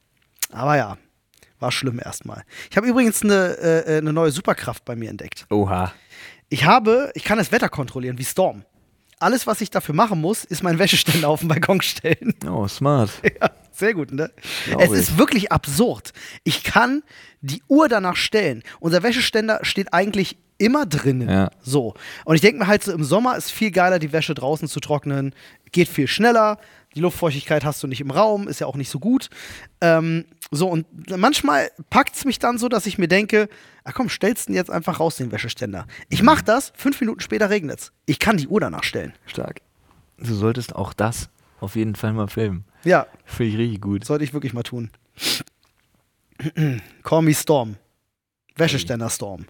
Aber 0.51 0.77
ja, 0.77 0.97
war 1.59 1.71
schlimm 1.71 1.99
erstmal. 2.03 2.43
Ich 2.69 2.77
habe 2.77 2.87
übrigens 2.87 3.23
eine, 3.23 3.57
äh, 3.57 3.97
eine 3.97 4.13
neue 4.13 4.31
Superkraft 4.31 4.85
bei 4.85 4.95
mir 4.95 5.09
entdeckt. 5.09 5.45
Oha. 5.49 5.93
Ich 6.49 6.65
habe, 6.65 7.11
ich 7.15 7.23
kann 7.23 7.37
das 7.37 7.51
Wetter 7.51 7.69
kontrollieren, 7.69 8.17
wie 8.17 8.25
Storm. 8.25 8.63
Alles, 9.23 9.47
was 9.47 9.61
ich 9.61 9.69
dafür 9.69 9.95
machen 9.95 10.19
muss, 10.19 10.43
ist 10.43 10.63
meinen 10.63 10.79
Wäscheständer 10.79 11.29
auf 11.29 11.39
den 11.39 11.49
Balkon 11.49 11.81
stellen. 11.81 12.33
Oh, 12.47 12.67
smart. 12.67 13.09
Ja, 13.41 13.49
sehr 13.71 13.93
gut, 13.93 14.11
ne? 14.11 14.29
Glaub 14.67 14.81
es 14.81 14.91
ich. 14.91 14.97
ist 14.99 15.17
wirklich 15.17 15.51
absurd. 15.51 16.13
Ich 16.43 16.63
kann 16.63 17.01
die 17.41 17.63
Uhr 17.67 17.87
danach 17.89 18.15
stellen. 18.15 18.63
Unser 18.79 19.01
Wäscheständer 19.01 19.59
steht 19.63 19.93
eigentlich 19.93 20.37
immer 20.57 20.85
drinnen. 20.85 21.29
Ja. 21.29 21.49
So. 21.61 21.93
Und 22.25 22.35
ich 22.35 22.41
denke 22.41 22.59
mir 22.59 22.67
halt 22.67 22.83
so, 22.83 22.91
im 22.91 23.03
Sommer 23.03 23.35
ist 23.35 23.51
viel 23.51 23.71
geiler, 23.71 23.97
die 23.99 24.11
Wäsche 24.13 24.33
draußen 24.35 24.67
zu 24.67 24.79
trocknen. 24.79 25.33
Geht 25.71 25.87
viel 25.87 26.07
schneller. 26.07 26.59
Die 26.95 26.99
Luftfeuchtigkeit 26.99 27.65
hast 27.65 27.81
du 27.81 27.87
nicht 27.87 28.01
im 28.01 28.11
Raum, 28.11 28.47
ist 28.47 28.59
ja 28.59 28.67
auch 28.67 28.75
nicht 28.75 28.89
so 28.89 28.99
gut. 28.99 29.29
Ähm, 29.81 30.25
so, 30.51 30.67
und 30.69 30.85
manchmal 31.17 31.71
packt 31.89 32.15
es 32.15 32.25
mich 32.25 32.39
dann 32.39 32.57
so, 32.57 32.69
dass 32.69 32.85
ich 32.85 32.97
mir 32.97 33.07
denke, 33.07 33.49
ach 33.83 33.93
komm, 33.93 34.09
stellst 34.09 34.49
du 34.49 34.53
jetzt 34.53 34.69
einfach 34.69 34.99
raus, 34.99 35.15
den 35.15 35.31
Wäscheständer. 35.31 35.87
Ich 36.09 36.21
mach 36.21 36.41
das, 36.41 36.71
fünf 36.75 36.99
Minuten 37.01 37.21
später 37.21 37.49
regnet 37.49 37.79
es. 37.79 37.91
Ich 38.05 38.19
kann 38.19 38.37
die 38.37 38.47
Uhr 38.47 38.59
danach 38.59 38.83
stellen. 38.83 39.13
Stark. 39.25 39.61
Du 40.17 40.33
solltest 40.33 40.75
auch 40.75 40.93
das 40.93 41.29
auf 41.59 41.75
jeden 41.75 41.95
Fall 41.95 42.13
mal 42.13 42.27
filmen. 42.27 42.65
Ja, 42.83 43.07
Finde 43.25 43.53
ich 43.53 43.57
richtig 43.57 43.81
gut. 43.81 44.05
Sollte 44.05 44.23
ich 44.23 44.33
wirklich 44.33 44.53
mal 44.53 44.63
tun. 44.63 44.91
Call 47.03 47.21
me 47.21 47.33
Storm. 47.33 47.77
Wäscheständer 48.55 49.09
Storm. 49.09 49.45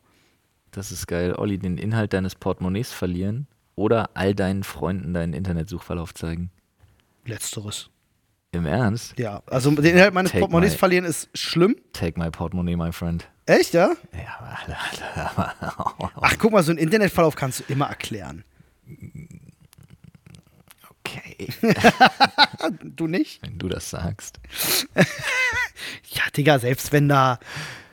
Das 0.72 0.92
ist 0.92 1.08
geil. 1.08 1.36
Olli, 1.36 1.58
den 1.58 1.78
Inhalt 1.78 2.14
deines 2.14 2.36
Portemonnaies 2.36 2.92
verlieren 2.92 3.48
oder 3.76 4.12
all 4.14 4.34
deinen 4.34 4.64
Freunden 4.64 5.14
deinen 5.14 5.34
Internetsuchverlauf 5.34 6.14
zeigen. 6.14 6.52
Letzteres. 7.26 7.90
Im 8.52 8.66
Ernst? 8.68 9.18
Ja, 9.18 9.42
also 9.48 9.72
den 9.72 9.84
Inhalt 9.96 10.14
meines 10.14 10.32
Take 10.32 10.42
Portemonnaies 10.42 10.74
my- 10.74 10.78
verlieren 10.78 11.06
ist 11.06 11.30
schlimm. 11.34 11.76
Take 11.94 12.20
my 12.20 12.30
Portemonnaie, 12.30 12.76
my 12.76 12.92
friend. 12.92 13.28
Echt, 13.48 13.74
ja? 13.74 13.94
Ja, 14.14 14.58
aber, 15.36 15.56
aber, 15.62 16.12
Ach, 16.22 16.36
guck 16.38 16.52
mal, 16.52 16.64
so 16.64 16.72
einen 16.72 16.78
Internetverlauf 16.80 17.36
kannst 17.36 17.62
du 17.62 17.64
immer 17.74 17.88
erklären. 17.88 18.44
okay, 20.90 21.48
Du 22.84 23.08
nicht? 23.08 23.42
wenn 23.42 23.58
du 23.58 23.68
das 23.70 23.90
sagst. 23.90 24.40
Ja, 26.12 26.22
Digga, 26.38 26.60
selbst 26.60 26.92
wenn 26.94 27.10
da, 27.10 27.40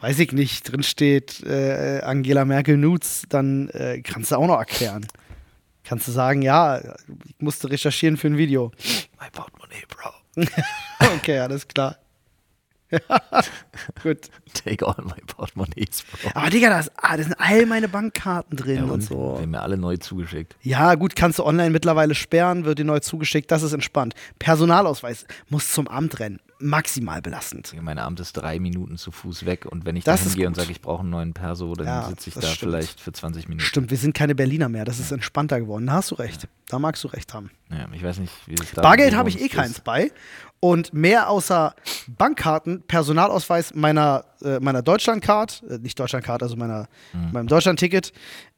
weiß 0.00 0.18
ich 0.20 0.32
nicht, 0.32 0.70
drin 0.70 0.82
steht 0.84 1.42
äh, 1.42 2.00
Angela 2.04 2.44
Merkel 2.44 2.76
Nudes, 2.76 3.22
dann 3.28 3.68
äh, 3.70 4.00
kannst 4.02 4.30
du 4.30 4.36
auch 4.36 4.46
noch 4.46 4.58
erklären. 4.58 5.06
Kannst 5.90 6.06
du 6.06 6.12
sagen, 6.12 6.40
ja, 6.40 6.78
ich 7.26 7.34
musste 7.40 7.68
recherchieren 7.68 8.16
für 8.16 8.28
ein 8.28 8.36
Video. 8.38 8.70
My 9.20 9.26
Portemonnaie, 9.32 9.82
Bro. 9.88 10.46
Okay, 11.16 11.40
alles 11.40 11.66
klar. 11.66 11.96
Gut. 14.04 14.30
Take 14.54 14.86
all 14.86 15.02
my 15.04 15.20
Portemonnaies, 15.26 16.04
Bro. 16.22 16.30
Aber 16.34 16.48
Digga, 16.48 16.70
das, 16.70 16.92
ah, 16.96 17.16
da 17.16 17.24
sind 17.24 17.34
all 17.40 17.66
meine 17.66 17.88
Bankkarten 17.88 18.56
drin 18.56 18.76
Ja, 18.76 18.82
und, 18.84 18.90
und 18.90 19.00
so. 19.00 19.34
wir 19.34 19.42
haben 19.42 19.50
mir 19.50 19.62
alle 19.62 19.76
neu 19.76 19.96
zugeschickt. 19.96 20.54
Ja, 20.62 20.94
gut, 20.94 21.16
kannst 21.16 21.40
du 21.40 21.44
online 21.44 21.70
mittlerweile 21.70 22.14
sperren, 22.14 22.64
wird 22.64 22.78
dir 22.78 22.84
neu 22.84 23.00
zugeschickt, 23.00 23.50
das 23.50 23.64
ist 23.64 23.72
entspannt. 23.72 24.14
Personalausweis 24.38 25.26
muss 25.48 25.72
zum 25.72 25.88
Amt 25.88 26.20
rennen. 26.20 26.38
Maximal 26.60 27.22
belastend. 27.22 27.74
Mein 27.80 27.98
Amt 27.98 28.20
ist 28.20 28.34
drei 28.34 28.58
Minuten 28.60 28.96
zu 28.96 29.10
Fuß 29.10 29.46
weg 29.46 29.66
und 29.66 29.84
wenn 29.86 29.96
ich 29.96 30.04
Das 30.04 30.20
da 30.22 30.28
hingehe 30.30 30.46
und 30.46 30.54
sage, 30.56 30.70
ich 30.70 30.80
brauche 30.80 31.00
einen 31.00 31.10
neuen 31.10 31.32
Perso, 31.32 31.74
dann 31.74 31.86
Ja, 31.86 32.02
sitze 32.08 32.28
ich 32.28 32.34
da 32.34 32.42
stimmt. 32.42 32.58
vielleicht 32.72 33.00
für 33.00 33.12
20 33.12 33.48
Minuten. 33.48 33.64
Stimmt, 33.64 33.90
wir 33.90 33.96
sind 33.98 34.14
keine 34.14 34.34
Berliner 34.34 34.68
mehr, 34.68 34.84
das 34.84 34.98
ist 35.00 35.10
entspannter 35.12 35.58
geworden. 35.60 35.86
Da 35.86 35.94
hast 35.94 36.10
du 36.10 36.14
recht. 36.16 36.48
Da 36.68 36.78
magst 36.78 37.02
du 37.04 37.08
recht 37.08 37.32
haben. 37.34 37.50
Ja, 37.70 37.86
ich 37.92 38.02
weiß 38.04 38.18
nicht, 38.18 38.32
wie 38.46 38.54
es 38.54 38.72
da 38.72 38.82
Bargeld 38.82 39.14
habe 39.16 39.28
ich 39.28 39.40
eh 39.40 39.46
ist. 39.46 39.52
keins 39.54 39.80
bei. 39.80 40.12
Und 40.62 40.92
mehr 40.92 41.30
außer 41.30 41.74
Bankkarten, 42.06 42.82
Personalausweis 42.82 43.74
meiner, 43.74 44.24
äh, 44.42 44.60
meiner 44.60 44.82
Deutschlandcard, 44.82 45.62
äh, 45.70 45.78
nicht 45.78 45.98
Deutschlandcard, 45.98 46.42
also 46.42 46.54
meiner, 46.56 46.86
Mhm. 47.14 47.32
meinem 47.32 47.46
Deutschlandticket, 47.46 48.12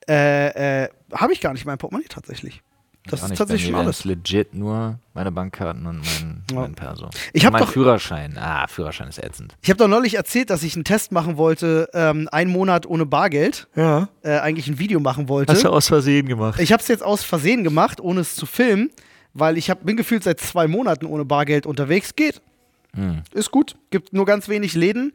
äh, 0.08 0.82
äh, 0.84 0.88
habe 1.12 1.32
ich 1.32 1.40
gar 1.40 1.52
nicht 1.52 1.62
in 1.62 1.66
meinem 1.68 1.78
Portemonnaie 1.78 2.08
tatsächlich. 2.08 2.60
Das 3.06 3.22
ist 3.22 3.30
nicht, 3.30 3.38
tatsächlich 3.38 3.74
alles. 3.74 4.04
legit 4.04 4.54
nur 4.54 4.98
meine 5.12 5.32
Bankkarten 5.32 5.86
und 5.86 5.96
mein, 5.98 6.44
Ja. 6.52 6.60
mein 6.60 6.74
Perso. 6.74 7.10
Ich 7.32 7.44
hab 7.44 7.52
Und 7.52 7.58
mein 7.58 7.66
doch- 7.66 7.72
Führerschein. 7.72 8.38
Ah, 8.38 8.66
Führerschein 8.68 9.08
ist 9.08 9.18
ätzend. 9.18 9.56
Ich 9.60 9.70
habe 9.70 9.78
doch 9.78 9.88
neulich 9.88 10.14
erzählt, 10.14 10.50
dass 10.50 10.62
ich 10.62 10.76
einen 10.76 10.84
Test 10.84 11.10
machen 11.10 11.36
wollte, 11.36 11.88
ähm, 11.94 12.28
einen 12.30 12.50
Monat 12.52 12.86
ohne 12.86 13.04
Bargeld, 13.04 13.66
Ja. 13.74 14.08
äh, 14.22 14.38
eigentlich 14.38 14.68
ein 14.68 14.78
Video 14.78 15.00
machen 15.00 15.28
wollte. 15.28 15.52
Hast 15.52 15.64
du 15.64 15.70
aus 15.70 15.88
Versehen 15.88 16.26
gemacht? 16.28 16.60
Ich 16.60 16.72
habe 16.72 16.80
es 16.80 16.86
jetzt 16.88 17.02
aus 17.02 17.24
Versehen 17.24 17.64
gemacht, 17.64 18.00
ohne 18.00 18.20
es 18.20 18.36
zu 18.36 18.46
filmen, 18.46 18.90
weil 19.34 19.58
ich 19.58 19.68
hab, 19.68 19.84
bin 19.84 19.96
gefühlt 19.96 20.22
seit 20.22 20.38
zwei 20.38 20.68
Monaten 20.68 21.06
ohne 21.06 21.24
Bargeld 21.24 21.66
unterwegs. 21.66 22.14
Geht. 22.14 22.40
Hm. 22.94 23.22
Ist 23.32 23.50
gut. 23.50 23.74
Gibt 23.90 24.12
nur 24.12 24.26
ganz 24.26 24.48
wenig 24.48 24.74
Läden, 24.74 25.12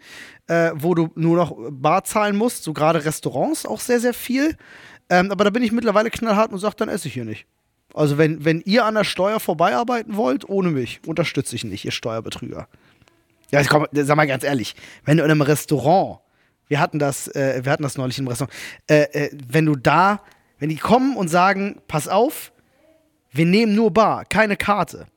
äh, 0.48 0.72
wo 0.76 0.94
du 0.94 1.10
nur 1.16 1.38
noch 1.38 1.56
Bar 1.72 2.04
zahlen 2.04 2.36
musst. 2.36 2.64
So 2.64 2.74
gerade 2.74 3.06
Restaurants 3.06 3.66
auch 3.66 3.80
sehr, 3.80 4.00
sehr 4.02 4.14
viel. 4.14 4.58
Ähm, 5.10 5.32
aber 5.32 5.46
da 5.46 5.52
bin 5.52 5.64
ich 5.64 5.72
mittlerweile 5.72 6.10
knallhart 6.10 6.52
und 6.52 6.60
sage, 6.60 6.76
dann 6.78 6.90
esse 6.90 7.08
ich 7.08 7.14
hier 7.14 7.24
nicht. 7.24 7.46
Also 7.94 8.18
wenn, 8.18 8.46
wenn 8.46 8.62
ihr 8.62 8.86
an 8.86 8.96
der 8.96 9.04
Steuer 9.04 9.40
vorbeiarbeiten 9.40 10.16
wollt, 10.16 10.48
ohne 10.48 10.70
mich, 10.70 11.00
unterstütze 11.06 11.56
ich 11.56 11.64
nicht, 11.64 11.86
ihr 11.86 11.92
Steuerbetrüger. 11.92 12.68
Ja, 13.52 13.64
komm, 13.64 13.88
sag 13.94 14.16
mal 14.18 14.28
ganz 14.28 14.44
ehrlich, 14.44 14.76
wenn 15.06 15.18
du 15.18 15.24
in 15.24 15.32
einem 15.32 15.42
Restaurant, 15.42 16.20
wir 16.68 16.80
hatten 16.80 17.00
das, 17.00 17.28
äh, 17.30 17.62
wir 17.64 17.72
hatten 17.72 17.84
das 17.84 17.98
neulich 17.98 18.20
im 18.20 18.28
Restaurant, 18.28 18.54
äh, 18.90 19.04
äh, 19.14 19.38
wenn 19.48 19.66
du 19.66 19.76
da, 19.76 20.22
wenn 20.60 20.70
die 20.70 20.76
kommen 20.76 21.16
und 21.16 21.30
sagen, 21.30 21.82
pass 21.88 22.08
auf, 22.10 22.52
wir 23.32 23.46
nehmen 23.46 23.74
nur 23.74 23.92
Bar, 23.92 24.26
keine 24.26 24.58
Karte, 24.58 25.08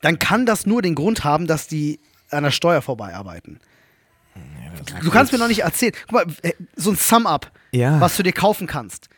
dann 0.00 0.18
kann 0.18 0.46
das 0.46 0.64
nur 0.64 0.80
den 0.80 0.94
Grund 0.94 1.24
haben, 1.24 1.46
dass 1.46 1.66
die 1.68 2.00
an 2.30 2.42
der 2.44 2.52
Steuer 2.52 2.80
vorbeiarbeiten. 2.80 3.60
Du 5.02 5.10
kannst 5.10 5.32
mir 5.32 5.38
noch 5.38 5.48
nicht 5.48 5.62
erzählen. 5.62 5.92
Guck 6.08 6.12
mal, 6.12 6.26
äh, 6.42 6.52
so 6.74 6.90
ein 6.90 6.96
Sum-Up, 6.96 7.50
Ja. 7.72 8.00
was 8.00 8.16
du 8.16 8.22
dir 8.22 8.32
kaufen 8.32 8.66
kannst, 8.66 9.09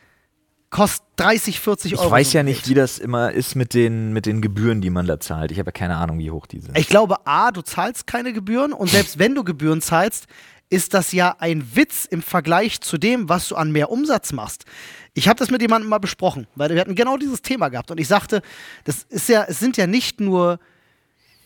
kostet 0.73 1.05
30, 1.17 1.59
40 1.59 1.93
Euro. 1.97 2.05
Ich 2.05 2.11
weiß 2.11 2.33
ja 2.33 2.43
nicht, 2.43 2.67
wie 2.67 2.73
das 2.73 2.97
immer 2.97 3.31
ist 3.31 3.55
mit 3.55 3.73
den, 3.73 4.11
mit 4.11 4.25
den 4.25 4.41
Gebühren, 4.41 4.81
die 4.81 4.89
man 4.89 5.05
da 5.05 5.19
zahlt. 5.19 5.51
Ich 5.51 5.59
habe 5.59 5.67
ja 5.67 5.71
keine 5.71 5.95
Ahnung, 5.97 6.17
wie 6.17 6.31
hoch 6.31 6.47
die 6.47 6.59
sind. 6.59 6.77
Ich 6.77 6.87
glaube, 6.87 7.27
A, 7.27 7.51
du 7.51 7.61
zahlst 7.61 8.07
keine 8.07 8.33
Gebühren 8.33 8.73
und 8.73 8.89
selbst 8.89 9.19
wenn 9.19 9.35
du 9.35 9.43
Gebühren 9.43 9.81
zahlst, 9.81 10.25
ist 10.69 10.95
das 10.95 11.11
ja 11.11 11.35
ein 11.37 11.75
Witz 11.75 12.05
im 12.05 12.23
Vergleich 12.23 12.81
zu 12.81 12.97
dem, 12.97 13.29
was 13.29 13.47
du 13.47 13.55
an 13.55 13.71
mehr 13.71 13.91
Umsatz 13.91 14.33
machst. 14.33 14.65
Ich 15.13 15.27
habe 15.27 15.37
das 15.37 15.51
mit 15.51 15.61
jemandem 15.61 15.89
mal 15.89 15.99
besprochen, 15.99 16.47
weil 16.55 16.71
wir 16.71 16.81
hatten 16.81 16.95
genau 16.95 17.17
dieses 17.17 17.43
Thema 17.43 17.69
gehabt 17.69 17.91
und 17.91 17.99
ich 17.99 18.07
sagte, 18.07 18.41
das 18.83 19.03
ist 19.09 19.29
ja, 19.29 19.45
es 19.47 19.59
sind 19.59 19.77
ja 19.77 19.85
nicht 19.85 20.19
nur 20.19 20.59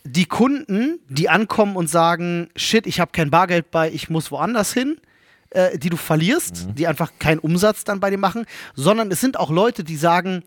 die 0.04 0.24
Kunden, 0.24 1.00
die 1.10 1.28
ankommen 1.28 1.76
und 1.76 1.90
sagen, 1.90 2.48
shit, 2.56 2.86
ich 2.86 2.98
habe 2.98 3.12
kein 3.12 3.30
Bargeld 3.30 3.70
bei, 3.70 3.90
ich 3.90 4.08
muss 4.08 4.30
woanders 4.30 4.72
hin, 4.72 4.98
äh, 5.50 5.78
die 5.78 5.90
du 5.90 5.96
verlierst, 5.96 6.68
die 6.74 6.86
einfach 6.86 7.12
keinen 7.18 7.38
Umsatz 7.38 7.84
dann 7.84 8.00
bei 8.00 8.10
dir 8.10 8.18
machen, 8.18 8.46
sondern 8.74 9.10
es 9.10 9.20
sind 9.20 9.38
auch 9.38 9.50
Leute, 9.50 9.84
die 9.84 9.96
sagen, 9.96 10.42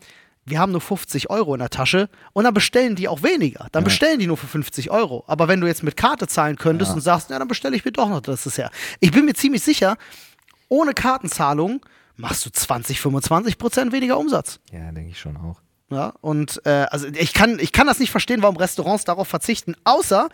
wir 0.45 0.59
haben 0.59 0.71
nur 0.71 0.81
50 0.81 1.29
Euro 1.29 1.53
in 1.53 1.59
der 1.59 1.69
Tasche 1.69 2.09
und 2.33 2.43
dann 2.45 2.53
bestellen 2.53 2.95
die 2.95 3.07
auch 3.07 3.21
weniger. 3.21 3.67
Dann 3.71 3.83
bestellen 3.83 4.19
die 4.19 4.25
nur 4.27 4.37
für 4.37 4.47
50 4.47 4.89
Euro. 4.89 5.23
Aber 5.27 5.47
wenn 5.47 5.61
du 5.61 5.67
jetzt 5.67 5.83
mit 5.83 5.95
Karte 5.95 6.27
zahlen 6.27 6.55
könntest 6.55 6.89
Ja. 6.89 6.95
und 6.95 7.01
sagst, 7.01 7.29
ja, 7.29 7.37
dann 7.37 7.47
bestelle 7.47 7.75
ich 7.75 7.85
mir 7.85 7.91
doch 7.91 8.09
noch 8.09 8.21
das 8.21 8.45
ist 8.47 8.57
her. 8.57 8.71
Ich 8.99 9.11
bin 9.11 9.25
mir 9.25 9.35
ziemlich 9.35 9.61
sicher, 9.61 9.97
ohne 10.67 10.93
Kartenzahlung 10.93 11.85
machst 12.17 12.45
du 12.45 12.49
20, 12.51 12.99
25 13.01 13.57
Prozent 13.59 13.91
weniger 13.91 14.17
Umsatz. 14.17 14.59
Ja, 14.71 14.91
denke 14.91 15.11
ich 15.11 15.19
schon 15.19 15.37
auch. 15.37 15.61
Ja, 15.91 16.13
und 16.21 16.61
äh, 16.65 16.85
also 16.89 17.07
ich 17.07 17.33
kann, 17.33 17.59
ich 17.59 17.71
kann 17.71 17.85
das 17.85 17.99
nicht 17.99 18.11
verstehen, 18.11 18.41
warum 18.41 18.55
Restaurants 18.57 19.03
darauf 19.03 19.27
verzichten, 19.27 19.75
außer 19.83 20.29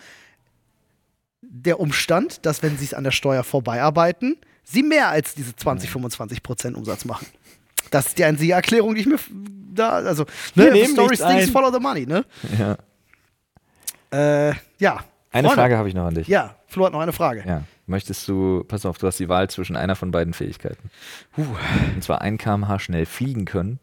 der 1.42 1.80
Umstand, 1.80 2.46
dass 2.46 2.62
wenn 2.64 2.78
sie 2.78 2.86
es 2.86 2.94
an 2.94 3.04
der 3.04 3.12
Steuer 3.12 3.44
vorbeiarbeiten, 3.44 4.38
sie 4.70 4.84
mehr 4.84 5.10
als 5.10 5.34
diese 5.34 5.56
20, 5.56 5.90
25 5.90 6.44
Prozent 6.44 6.78
Umsatz 6.78 7.06
machen. 7.06 7.26
Das 7.92 8.08
ist 8.08 8.18
die 8.18 8.26
einzige 8.26 8.54
Erklärung, 8.54 8.96
die 8.96 9.02
ich 9.02 9.08
mir 9.08 9.18
da, 9.74 9.92
also, 9.92 10.26
ne, 10.56 10.72
nichts 10.72 10.94
things 10.96 11.22
ein. 11.22 11.48
follow 11.48 11.72
the 11.72 11.80
money, 11.80 12.06
ne? 12.06 12.26
Ja. 12.58 12.78
Äh, 14.50 14.56
ja. 14.80 15.04
Eine 15.32 15.50
Freunde. 15.50 15.62
Frage 15.62 15.78
habe 15.78 15.90
ich 15.90 15.96
noch 15.96 16.06
an 16.06 16.16
dich. 16.16 16.28
Ja, 16.28 16.56
Flo 16.68 16.86
hat 16.86 16.94
noch 16.94 17.00
eine 17.00 17.14
Frage. 17.14 17.44
Ja. 17.46 17.64
Möchtest 17.86 18.28
du, 18.28 18.64
pass 18.68 18.86
auf, 18.86 18.98
du 18.98 19.08
hast 19.08 19.20
die 19.20 19.30
Wahl 19.30 19.50
zwischen 19.50 19.76
einer 19.76 19.96
von 19.96 20.12
beiden 20.12 20.34
Fähigkeiten. 20.34 20.90
Huh. 21.38 21.46
Und 21.96 22.04
zwar 22.04 22.22
1 22.22 22.42
km/h 22.42 22.80
schnell 22.80 23.06
fliegen 23.06 23.46
können 23.46 23.80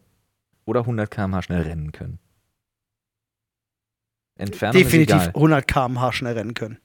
oder 0.65 0.81
100 0.81 1.09
km/h 1.09 1.43
schnell 1.43 1.61
rennen 1.61 1.91
können. 1.91 2.19
Entfernung 4.37 4.81
Definitiv 4.81 5.15
ist 5.15 5.27
egal. 5.27 5.35
100 5.35 5.67
km/h 5.67 6.11
schnell 6.11 6.33
rennen 6.33 6.53
können. 6.53 6.77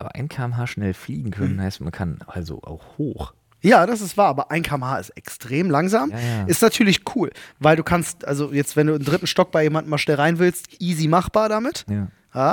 Aber 0.00 0.14
1 0.14 0.28
km/h 0.30 0.66
schnell 0.66 0.94
fliegen 0.94 1.30
können 1.30 1.58
Hm. 1.58 1.60
heißt, 1.60 1.80
man 1.82 1.92
kann 1.92 2.18
also 2.26 2.62
auch 2.62 2.96
hoch. 2.98 3.34
Ja, 3.62 3.84
das 3.84 4.00
ist 4.00 4.16
wahr, 4.16 4.28
aber 4.28 4.50
1 4.50 4.66
km/h 4.66 4.98
ist 4.98 5.10
extrem 5.10 5.68
langsam. 5.70 6.10
Ja, 6.10 6.18
ja. 6.18 6.44
Ist 6.46 6.62
natürlich 6.62 7.02
cool, 7.14 7.30
weil 7.58 7.76
du 7.76 7.82
kannst, 7.84 8.24
also 8.24 8.50
jetzt, 8.52 8.74
wenn 8.76 8.86
du 8.86 8.94
im 8.94 9.04
dritten 9.04 9.26
Stock 9.26 9.50
bei 9.52 9.62
jemandem 9.62 9.90
mal 9.90 9.98
schnell 9.98 10.16
rein 10.16 10.38
willst, 10.38 10.80
easy 10.80 11.06
machbar 11.06 11.48
damit. 11.50 11.84
ja. 11.88 12.08
Ja. 12.32 12.52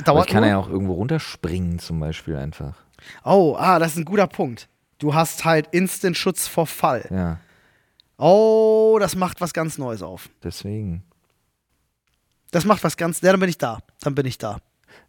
Aber 0.00 0.04
Dauert 0.04 0.26
ich 0.26 0.32
kann 0.32 0.42
nur. 0.42 0.50
ja 0.50 0.58
auch 0.58 0.68
irgendwo 0.68 0.94
runterspringen 0.94 1.78
zum 1.78 2.00
Beispiel 2.00 2.34
einfach. 2.36 2.74
Oh, 3.24 3.54
ah, 3.58 3.78
das 3.78 3.92
ist 3.92 3.98
ein 3.98 4.04
guter 4.04 4.26
Punkt. 4.26 4.68
Du 4.98 5.14
hast 5.14 5.44
halt 5.44 5.68
Instant-Schutz 5.70 6.48
vor 6.48 6.66
Fall. 6.66 7.06
Ja, 7.10 7.38
Oh, 8.18 8.96
das 9.00 9.14
macht 9.16 9.40
was 9.40 9.52
ganz 9.52 9.78
Neues 9.78 10.02
auf. 10.02 10.28
deswegen. 10.42 11.04
Das 12.50 12.64
macht 12.64 12.84
was 12.84 12.96
ganz. 12.96 13.20
Ja, 13.20 13.30
dann 13.32 13.40
bin 13.40 13.48
ich 13.48 13.58
da. 13.58 13.78
Dann 14.00 14.14
bin 14.14 14.26
ich 14.26 14.36
da. 14.38 14.58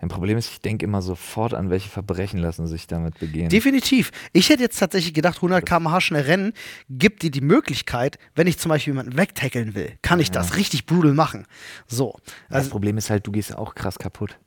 Ein 0.06 0.10
Problem 0.10 0.38
ist, 0.38 0.52
ich 0.52 0.62
denke 0.62 0.86
immer 0.86 1.02
sofort 1.02 1.56
an, 1.56 1.72
welche 1.72 1.90
Verbrechen 1.90 2.38
lassen 2.40 2.68
sich 2.68 2.86
damit 2.86 3.18
begehen. 3.18 3.50
Definitiv. 3.50 4.12
Ich 4.34 4.50
hätte 4.50 4.62
jetzt 4.62 4.78
tatsächlich 4.78 5.16
gedacht, 5.16 5.38
100 5.38 5.66
km/h 5.66 6.00
schnell 6.00 6.22
rennen 6.22 6.54
gibt 6.92 7.24
dir 7.24 7.32
die 7.32 7.42
Möglichkeit, 7.42 8.20
wenn 8.36 8.46
ich 8.46 8.60
zum 8.60 8.70
Beispiel 8.70 8.94
jemanden 8.94 9.18
wegtackeln 9.18 9.74
will, 9.74 9.94
kann 10.04 10.20
ich 10.20 10.30
das 10.30 10.58
richtig 10.58 10.86
brutal 10.86 11.14
machen. 11.16 11.48
So. 11.88 12.20
das 12.50 12.58
Also, 12.58 12.70
Problem 12.70 13.00
ist 13.00 13.10
halt, 13.10 13.26
du 13.26 13.32
gehst 13.32 13.56
auch 13.58 13.74
krass 13.74 13.98
kaputt. 13.98 14.38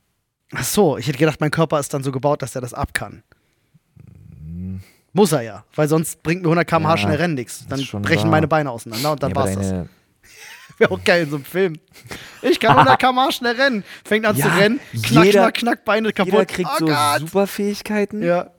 ach 0.53 0.63
so, 0.63 0.97
ich 0.97 1.09
hätte 1.09 1.19
gedacht, 1.19 1.41
mein 1.41 1.51
Körper 1.51 1.81
ist 1.81 1.93
dann 1.93 2.05
so 2.05 2.13
gebaut, 2.13 2.41
dass 2.43 2.55
er 2.55 2.61
das 2.61 2.73
ab 2.73 2.95
kann. 2.95 3.25
Muss 5.13 5.33
er 5.33 5.43
ja, 5.43 5.65
weil 5.75 5.89
sonst 5.89 6.23
bringt 6.23 6.43
mir 6.43 6.49
100 6.51 6.69
km/h 6.69 6.91
Ja, 6.91 6.97
schnell 6.99 7.17
rennen 7.17 7.35
nichts. 7.35 7.67
Dann 7.69 7.81
brechen 8.03 8.23
wahr. 8.25 8.31
meine 8.31 8.47
Beine 8.47 8.71
auseinander 8.71 9.11
und 9.11 9.23
dann 9.25 9.31
ja, 9.31 9.37
war's 9.37 9.55
das. 9.57 9.89
Wäre 10.89 10.91
auch 10.93 11.03
geil 11.05 11.25
in 11.25 11.31
so 11.31 11.37
einem 11.37 11.45
Film. 11.45 11.79
Ich 12.43 12.61
kann 12.61 12.73
100 12.77 12.99
km/h 13.01 13.33
schnell 13.33 13.55
rennen. 13.57 13.85
Fängt 14.05 14.27
an 14.27 14.35
zu 14.37 14.43
Ja, 14.43 14.55
rennen. 14.57 14.81
Knack, 15.03 15.25
jeder- 15.25 15.41
knack, 15.43 15.55
knack, 15.55 15.85
Beine 15.85 16.13
kaputt. 16.13 16.33
jeder 16.33 16.47
kriegt 16.47 16.71
oh 16.73 16.79
so 16.79 16.87
Gott. 16.87 17.19
Superfähigkeiten, 17.21 18.23
Ja. 18.23 18.51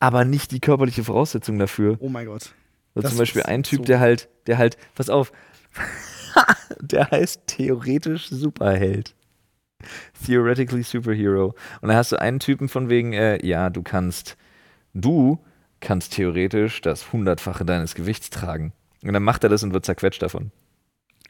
aber 0.00 0.24
nicht 0.24 0.50
die 0.50 0.60
körperliche 0.60 1.04
Voraussetzung 1.04 1.58
dafür. 1.58 1.96
Oh 2.00 2.08
mein 2.08 2.26
Gott. 2.26 2.52
So 2.94 3.00
Das 3.00 3.10
zum 3.12 3.18
Beispiel 3.18 3.42
ein 3.44 3.62
Typ, 3.62 3.78
so- 3.80 3.84
der 3.84 4.00
halt, 4.00 4.28
der 4.46 4.58
halt, 4.58 4.76
pass 4.94 5.08
auf, 5.10 5.32
der 6.80 7.10
heißt 7.10 7.42
theoretisch 7.46 8.28
Superheld. 8.28 9.14
Theoretically 10.24 10.82
Superhero. 10.82 11.54
Und 11.80 11.88
da 11.88 11.94
hast 11.94 12.12
du 12.12 12.16
einen 12.20 12.40
Typen 12.40 12.68
von 12.68 12.88
wegen, 12.88 13.12
äh, 13.12 13.44
ja, 13.46 13.70
du 13.70 13.82
kannst, 13.82 14.36
du 14.94 15.38
kannst 15.80 16.14
theoretisch 16.14 16.80
das 16.80 17.12
Hundertfache 17.12 17.64
deines 17.64 17.94
Gewichts 17.94 18.30
tragen. 18.30 18.72
Und 19.02 19.12
dann 19.12 19.22
macht 19.22 19.44
er 19.44 19.50
das 19.50 19.62
und 19.62 19.74
wird 19.74 19.84
zerquetscht 19.84 20.22
davon. 20.22 20.50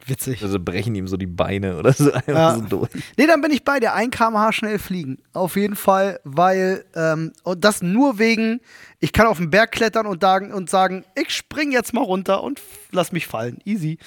Witzig. 0.06 0.42
Also 0.42 0.60
brechen 0.60 0.94
ihm 0.94 1.08
so 1.08 1.16
die 1.16 1.26
Beine 1.26 1.78
oder 1.78 1.92
so 1.92 2.12
einfach 2.12 2.28
Ja. 2.28 2.54
so 2.56 2.60
durch. 2.62 2.90
Nee, 3.16 3.26
dann 3.26 3.40
bin 3.40 3.50
ich 3.52 3.64
bei 3.64 3.80
dir. 3.80 3.94
1 3.94 4.10
km/h 4.14 4.52
schnell 4.52 4.78
fliegen. 4.78 5.18
Auf 5.32 5.56
jeden 5.56 5.76
Fall, 5.76 6.20
weil, 6.24 6.84
ähm, 6.94 7.32
und 7.42 7.64
das 7.64 7.80
nur 7.82 8.18
wegen, 8.18 8.60
ich 9.00 9.12
kann 9.12 9.26
auf 9.26 9.38
den 9.38 9.48
Berg 9.50 9.72
klettern 9.72 10.06
und, 10.06 10.20
sagen- 10.20 10.52
und 10.52 10.68
sagen, 10.68 11.04
ich 11.14 11.30
spring 11.30 11.72
jetzt 11.72 11.94
mal 11.94 12.02
runter 12.04 12.42
und 12.42 12.60
lass 12.92 13.12
mich 13.12 13.26
fallen. 13.26 13.58
Easy. 13.64 13.98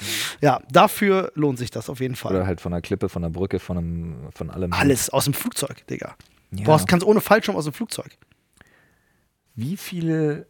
Ja, 0.41 0.59
dafür 0.71 1.31
lohnt 1.35 1.57
sich 1.57 1.71
das 1.71 1.89
auf 1.89 1.99
jeden 1.99 2.15
Fall. 2.15 2.35
Oder 2.35 2.45
halt 2.45 2.61
von 2.61 2.73
einer 2.73 2.81
Klippe, 2.81 3.09
von 3.09 3.23
einer 3.23 3.31
Brücke, 3.31 3.59
von 3.59 3.77
einem, 3.77 4.15
von 4.35 4.49
allem. 4.51 4.73
Alles 4.73 5.09
aus 5.09 5.25
dem 5.25 5.33
Flugzeug, 5.33 5.85
Digga. 5.87 6.15
Ja. 6.51 6.57
Du 6.59 6.63
brauchst, 6.63 6.87
kannst 6.87 7.05
ohne 7.05 7.21
Fallschirm 7.21 7.55
aus 7.55 7.65
dem 7.65 7.73
Flugzeug. 7.73 8.11
Wie 9.55 9.75
viele, 9.77 10.45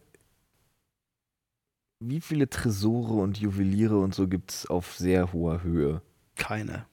wie 2.00 2.20
viele 2.20 2.48
Tresore 2.48 3.14
und 3.14 3.38
Juweliere 3.38 3.98
und 3.98 4.14
so 4.14 4.28
gibt 4.28 4.52
es 4.52 4.66
auf 4.66 4.94
sehr 4.96 5.32
hoher 5.32 5.62
Höhe? 5.62 6.02
Keine. 6.36 6.86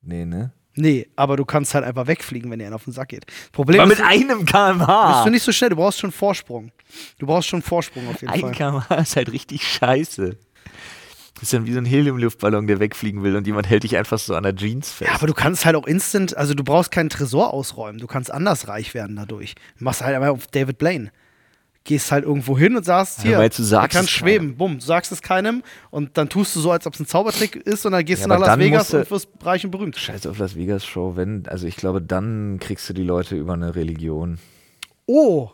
Nee, 0.00 0.24
ne? 0.24 0.52
Nee, 0.74 1.06
aber 1.16 1.36
du 1.36 1.44
kannst 1.44 1.74
halt 1.74 1.84
einfach 1.84 2.06
wegfliegen, 2.06 2.50
wenn 2.50 2.58
dir 2.58 2.66
einer 2.66 2.76
auf 2.76 2.84
den 2.84 2.94
Sack 2.94 3.10
geht. 3.10 3.26
Problem 3.52 3.80
Aber 3.80 3.92
ist, 3.92 3.98
mit 3.98 4.06
einem 4.08 4.40
bist 4.46 4.52
kmh! 4.52 5.22
du 5.24 5.30
nicht 5.30 5.42
so 5.42 5.52
schnell, 5.52 5.68
du 5.70 5.76
brauchst 5.76 6.00
schon 6.00 6.12
Vorsprung. 6.12 6.72
Du 7.18 7.26
brauchst 7.26 7.48
schon 7.48 7.60
Vorsprung 7.60 8.08
auf 8.08 8.22
jeden 8.22 8.32
Ein 8.32 8.40
Fall. 8.40 8.52
kmh 8.52 8.94
ist 9.02 9.16
halt 9.16 9.30
richtig 9.32 9.68
scheiße. 9.68 10.38
Das 11.34 11.42
ist 11.42 11.52
dann 11.52 11.66
wie 11.66 11.72
so 11.72 11.78
ein 11.78 11.84
Heliumluftballon, 11.84 12.66
der 12.66 12.80
wegfliegen 12.80 13.22
will 13.22 13.36
und 13.36 13.46
jemand 13.46 13.68
hält 13.68 13.82
dich 13.82 13.96
einfach 13.96 14.18
so 14.18 14.34
an 14.34 14.44
der 14.44 14.54
Jeans 14.56 14.90
fest. 14.90 15.10
Ja, 15.10 15.16
aber 15.16 15.26
du 15.26 15.34
kannst 15.34 15.66
halt 15.66 15.76
auch 15.76 15.86
instant, 15.86 16.36
also 16.36 16.54
du 16.54 16.64
brauchst 16.64 16.90
keinen 16.90 17.10
Tresor 17.10 17.52
ausräumen. 17.52 18.00
Du 18.00 18.06
kannst 18.06 18.30
anders 18.30 18.68
reich 18.68 18.94
werden 18.94 19.16
dadurch. 19.16 19.54
Du 19.76 19.84
machst 19.84 20.00
halt 20.02 20.14
einfach 20.16 20.28
auf 20.30 20.46
David 20.46 20.78
Blaine. 20.78 21.10
Gehst 21.84 22.12
halt 22.12 22.24
irgendwo 22.24 22.56
hin 22.56 22.76
und 22.76 22.84
sagst, 22.84 23.18
Ja, 23.18 23.24
hier, 23.24 23.38
weil 23.38 23.48
du 23.48 23.62
sagst 23.62 23.98
es 23.98 24.08
schweben. 24.10 24.56
Bumm, 24.56 24.78
du 24.78 24.84
sagst 24.84 25.10
es 25.10 25.20
keinem 25.20 25.64
und 25.90 26.16
dann 26.16 26.28
tust 26.28 26.54
du 26.54 26.60
so, 26.60 26.70
als 26.70 26.86
ob 26.86 26.94
es 26.94 27.00
ein 27.00 27.06
Zaubertrick 27.06 27.56
ist 27.56 27.84
und 27.84 27.90
dann 27.92 28.04
gehst 28.04 28.22
Ja, 28.22 28.28
du 28.28 28.34
nach 28.34 28.46
Las 28.46 28.58
Vegas 28.58 28.94
und 28.94 29.10
wirst 29.10 29.28
reich 29.42 29.64
und 29.64 29.72
berühmt. 29.72 29.96
Scheiß 29.96 30.26
auf 30.28 30.38
Las 30.38 30.54
Vegas 30.54 30.84
Show, 30.86 31.16
wenn, 31.16 31.44
also 31.48 31.66
ich 31.66 31.74
glaube, 31.76 32.00
dann 32.00 32.58
kriegst 32.60 32.88
du 32.88 32.92
die 32.92 33.02
Leute 33.02 33.34
über 33.36 33.54
eine 33.54 33.74
Religion. 33.74 34.38
Oh. 35.06 35.50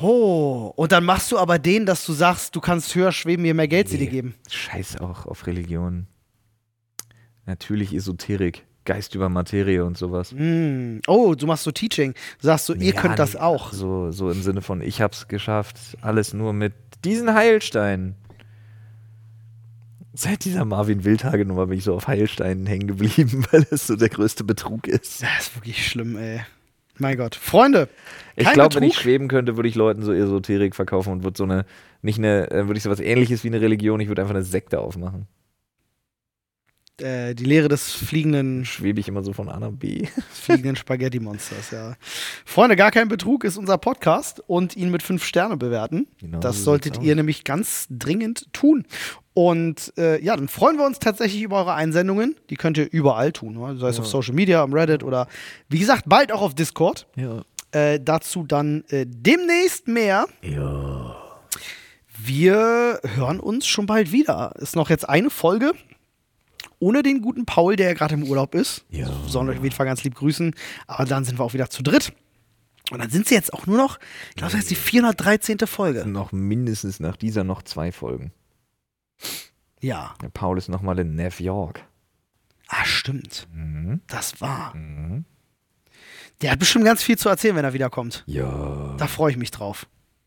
Oh. 0.00 0.72
Und 0.76 0.92
dann 0.92 1.04
machst 1.04 1.30
du 1.32 1.38
aber 1.38 1.58
den, 1.58 1.84
dass 1.84 2.06
du 2.06 2.12
sagst, 2.14 2.56
du 2.56 2.60
kannst 2.60 2.94
höher 2.94 3.12
schweben, 3.12 3.44
je 3.44 3.52
mehr 3.54 3.68
Geld 3.68 3.88
sie 3.88 3.98
Nee. 3.98 4.04
dir 4.06 4.10
geben. 4.10 4.34
Scheiß 4.48 5.00
auch 5.00 5.26
auf 5.26 5.46
Religion. 5.46 6.06
Natürlich 7.46 7.92
Esoterik, 7.92 8.64
Geist 8.84 9.14
über 9.14 9.28
Materie 9.28 9.84
und 9.84 9.98
sowas. 9.98 10.32
Mm. 10.32 10.98
Oh, 11.06 11.34
du 11.34 11.46
machst 11.46 11.64
so 11.64 11.70
Teaching. 11.70 12.14
Du 12.40 12.46
sagst 12.46 12.66
so, 12.66 12.74
ihr 12.74 12.94
Ja, 12.94 13.00
könnt 13.00 13.18
das 13.18 13.36
auch. 13.36 13.72
So, 13.72 14.10
so 14.10 14.30
im 14.30 14.42
Sinne 14.42 14.62
von, 14.62 14.80
ich 14.80 15.00
hab's 15.00 15.28
geschafft, 15.28 15.76
alles 16.00 16.32
nur 16.32 16.52
mit 16.52 16.72
diesen 17.04 17.32
Heilsteinen. 17.34 18.14
Seit 20.12 20.44
dieser 20.44 20.64
Marvin 20.64 21.04
Wildhage 21.04 21.44
Nummer 21.44 21.66
bin 21.66 21.78
ich 21.78 21.84
so 21.84 21.94
auf 21.94 22.08
Heilsteinen 22.08 22.66
hängen 22.66 22.88
geblieben, 22.88 23.44
weil 23.52 23.66
es 23.70 23.86
so 23.86 23.96
der 23.96 24.08
größte 24.08 24.44
Betrug 24.44 24.88
ist. 24.88 25.22
Das 25.22 25.46
ist 25.48 25.56
wirklich 25.56 25.86
schlimm, 25.86 26.16
ey. 26.16 26.40
Mein 26.98 27.16
Gott. 27.16 27.34
Freunde, 27.34 27.88
Ich 28.36 28.50
glaube, 28.52 28.74
wenn 28.74 28.82
ich 28.82 28.98
schweben 28.98 29.28
könnte, 29.28 29.56
würde 29.56 29.68
ich 29.68 29.74
Leuten 29.74 30.02
so 30.02 30.12
Esoterik 30.12 30.74
verkaufen 30.74 31.12
und 31.12 31.24
würde 31.24 31.38
so 31.38 31.44
eine, 31.44 31.64
nicht 32.02 32.18
eine, 32.18 32.50
äh, 32.50 32.66
würde 32.66 32.76
ich 32.76 32.82
so 32.82 32.90
was 32.90 33.00
ähnliches 33.00 33.42
wie 33.44 33.48
eine 33.48 33.60
Religion, 33.60 34.00
ich 34.00 34.08
würde 34.08 34.20
einfach 34.20 34.34
eine 34.34 34.44
Sekte 34.44 34.80
aufmachen. 34.80 35.26
Äh, 37.02 37.34
die 37.34 37.44
Lehre 37.44 37.68
des 37.68 37.92
fliegenden, 37.92 38.64
Schwebe 38.64 39.00
ich 39.00 39.08
immer 39.08 39.22
so 39.22 39.32
von 39.32 39.48
A 39.48 39.58
nach 39.58 39.72
B. 39.72 40.06
fliegenden 40.32 40.76
Spaghetti-Monsters, 40.76 41.70
ja. 41.70 41.94
Freunde, 42.44 42.76
gar 42.76 42.90
kein 42.90 43.08
Betrug 43.08 43.44
ist 43.44 43.56
unser 43.56 43.78
Podcast 43.78 44.42
und 44.46 44.76
ihn 44.76 44.90
mit 44.90 45.02
fünf 45.02 45.24
Sterne 45.24 45.56
bewerten. 45.56 46.06
Genau 46.20 46.40
das 46.40 46.58
so 46.58 46.64
solltet 46.64 47.02
ihr 47.02 47.14
nämlich 47.14 47.44
ganz 47.44 47.86
dringend 47.90 48.52
tun. 48.52 48.84
Und 49.32 49.92
äh, 49.96 50.22
ja, 50.22 50.36
dann 50.36 50.48
freuen 50.48 50.76
wir 50.76 50.84
uns 50.84 50.98
tatsächlich 50.98 51.42
über 51.42 51.58
eure 51.58 51.74
Einsendungen. 51.74 52.36
Die 52.50 52.56
könnt 52.56 52.76
ihr 52.78 52.90
überall 52.90 53.32
tun, 53.32 53.54
ne? 53.54 53.78
sei 53.78 53.88
es 53.88 53.98
auf 53.98 54.06
Social 54.06 54.34
Media, 54.34 54.62
am 54.62 54.72
Reddit 54.72 55.02
oder 55.02 55.28
wie 55.68 55.78
gesagt, 55.78 56.04
bald 56.06 56.32
auch 56.32 56.42
auf 56.42 56.54
Discord. 56.54 57.06
Ja. 57.16 57.42
Äh, 57.72 58.00
dazu 58.02 58.44
dann 58.44 58.84
äh, 58.88 59.06
demnächst 59.08 59.86
mehr. 59.86 60.26
Ja. 60.42 61.16
Wir 62.18 63.00
hören 63.14 63.40
uns 63.40 63.66
schon 63.66 63.86
bald 63.86 64.12
wieder. 64.12 64.52
Ist 64.58 64.76
noch 64.76 64.90
jetzt 64.90 65.08
eine 65.08 65.30
Folge. 65.30 65.72
Ohne 66.80 67.02
den 67.02 67.20
guten 67.20 67.46
Paul, 67.46 67.76
der 67.76 67.88
ja 67.88 67.94
gerade 67.94 68.14
im 68.14 68.24
Urlaub 68.24 68.54
ist. 68.54 68.84
Ja. 68.90 69.08
Sollen 69.26 69.48
euch 69.48 69.58
auf 69.58 69.62
jeden 69.62 69.76
Fall 69.76 69.86
ganz 69.86 70.02
lieb 70.02 70.14
grüßen. 70.16 70.54
Aber 70.86 71.04
dann 71.04 71.24
sind 71.24 71.38
wir 71.38 71.44
auch 71.44 71.52
wieder 71.52 71.70
zu 71.70 71.82
dritt. 71.82 72.12
Und 72.90 72.98
dann 72.98 73.10
sind 73.10 73.28
sie 73.28 73.34
jetzt 73.34 73.52
auch 73.52 73.66
nur 73.66 73.76
noch, 73.76 74.00
ich 74.30 74.36
glaube, 74.36 74.52
das 74.52 74.62
ist 74.62 74.70
die 74.70 74.74
413. 74.74 75.58
Folge. 75.66 76.06
Noch 76.06 76.32
mindestens 76.32 76.98
nach 76.98 77.16
dieser 77.16 77.44
noch 77.44 77.62
zwei 77.62 77.92
Folgen. 77.92 78.32
Ja. 79.80 80.14
Der 80.22 80.30
Paul 80.30 80.58
ist 80.58 80.68
nochmal 80.68 80.98
in 80.98 81.14
New 81.14 81.28
York. 81.38 81.84
Ah, 82.68 82.84
stimmt. 82.84 83.46
Mhm. 83.52 84.00
Das 84.06 84.40
war. 84.40 84.74
Der 86.40 86.50
hat 86.52 86.58
bestimmt 86.58 86.84
ganz 86.84 87.02
viel 87.02 87.18
zu 87.18 87.28
erzählen, 87.28 87.56
wenn 87.56 87.64
er 87.64 87.74
wiederkommt. 87.74 88.24
Ja. 88.26 88.94
Da 88.96 89.06
freue 89.06 89.30
ich 89.30 89.36
mich 89.36 89.50
drauf. 89.50 89.86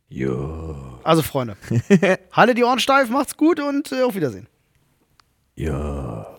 Ja. 0.09 0.99
Also, 1.03 1.23
Freunde, 1.23 1.57
haltet 2.31 2.57
die 2.57 2.63
Ohren 2.63 2.79
steif, 2.79 3.09
macht's 3.09 3.35
gut 3.35 3.59
und 3.59 3.91
äh, 3.91 4.03
auf 4.03 4.13
Wiedersehen. 4.13 4.47
Ja. 5.55 6.32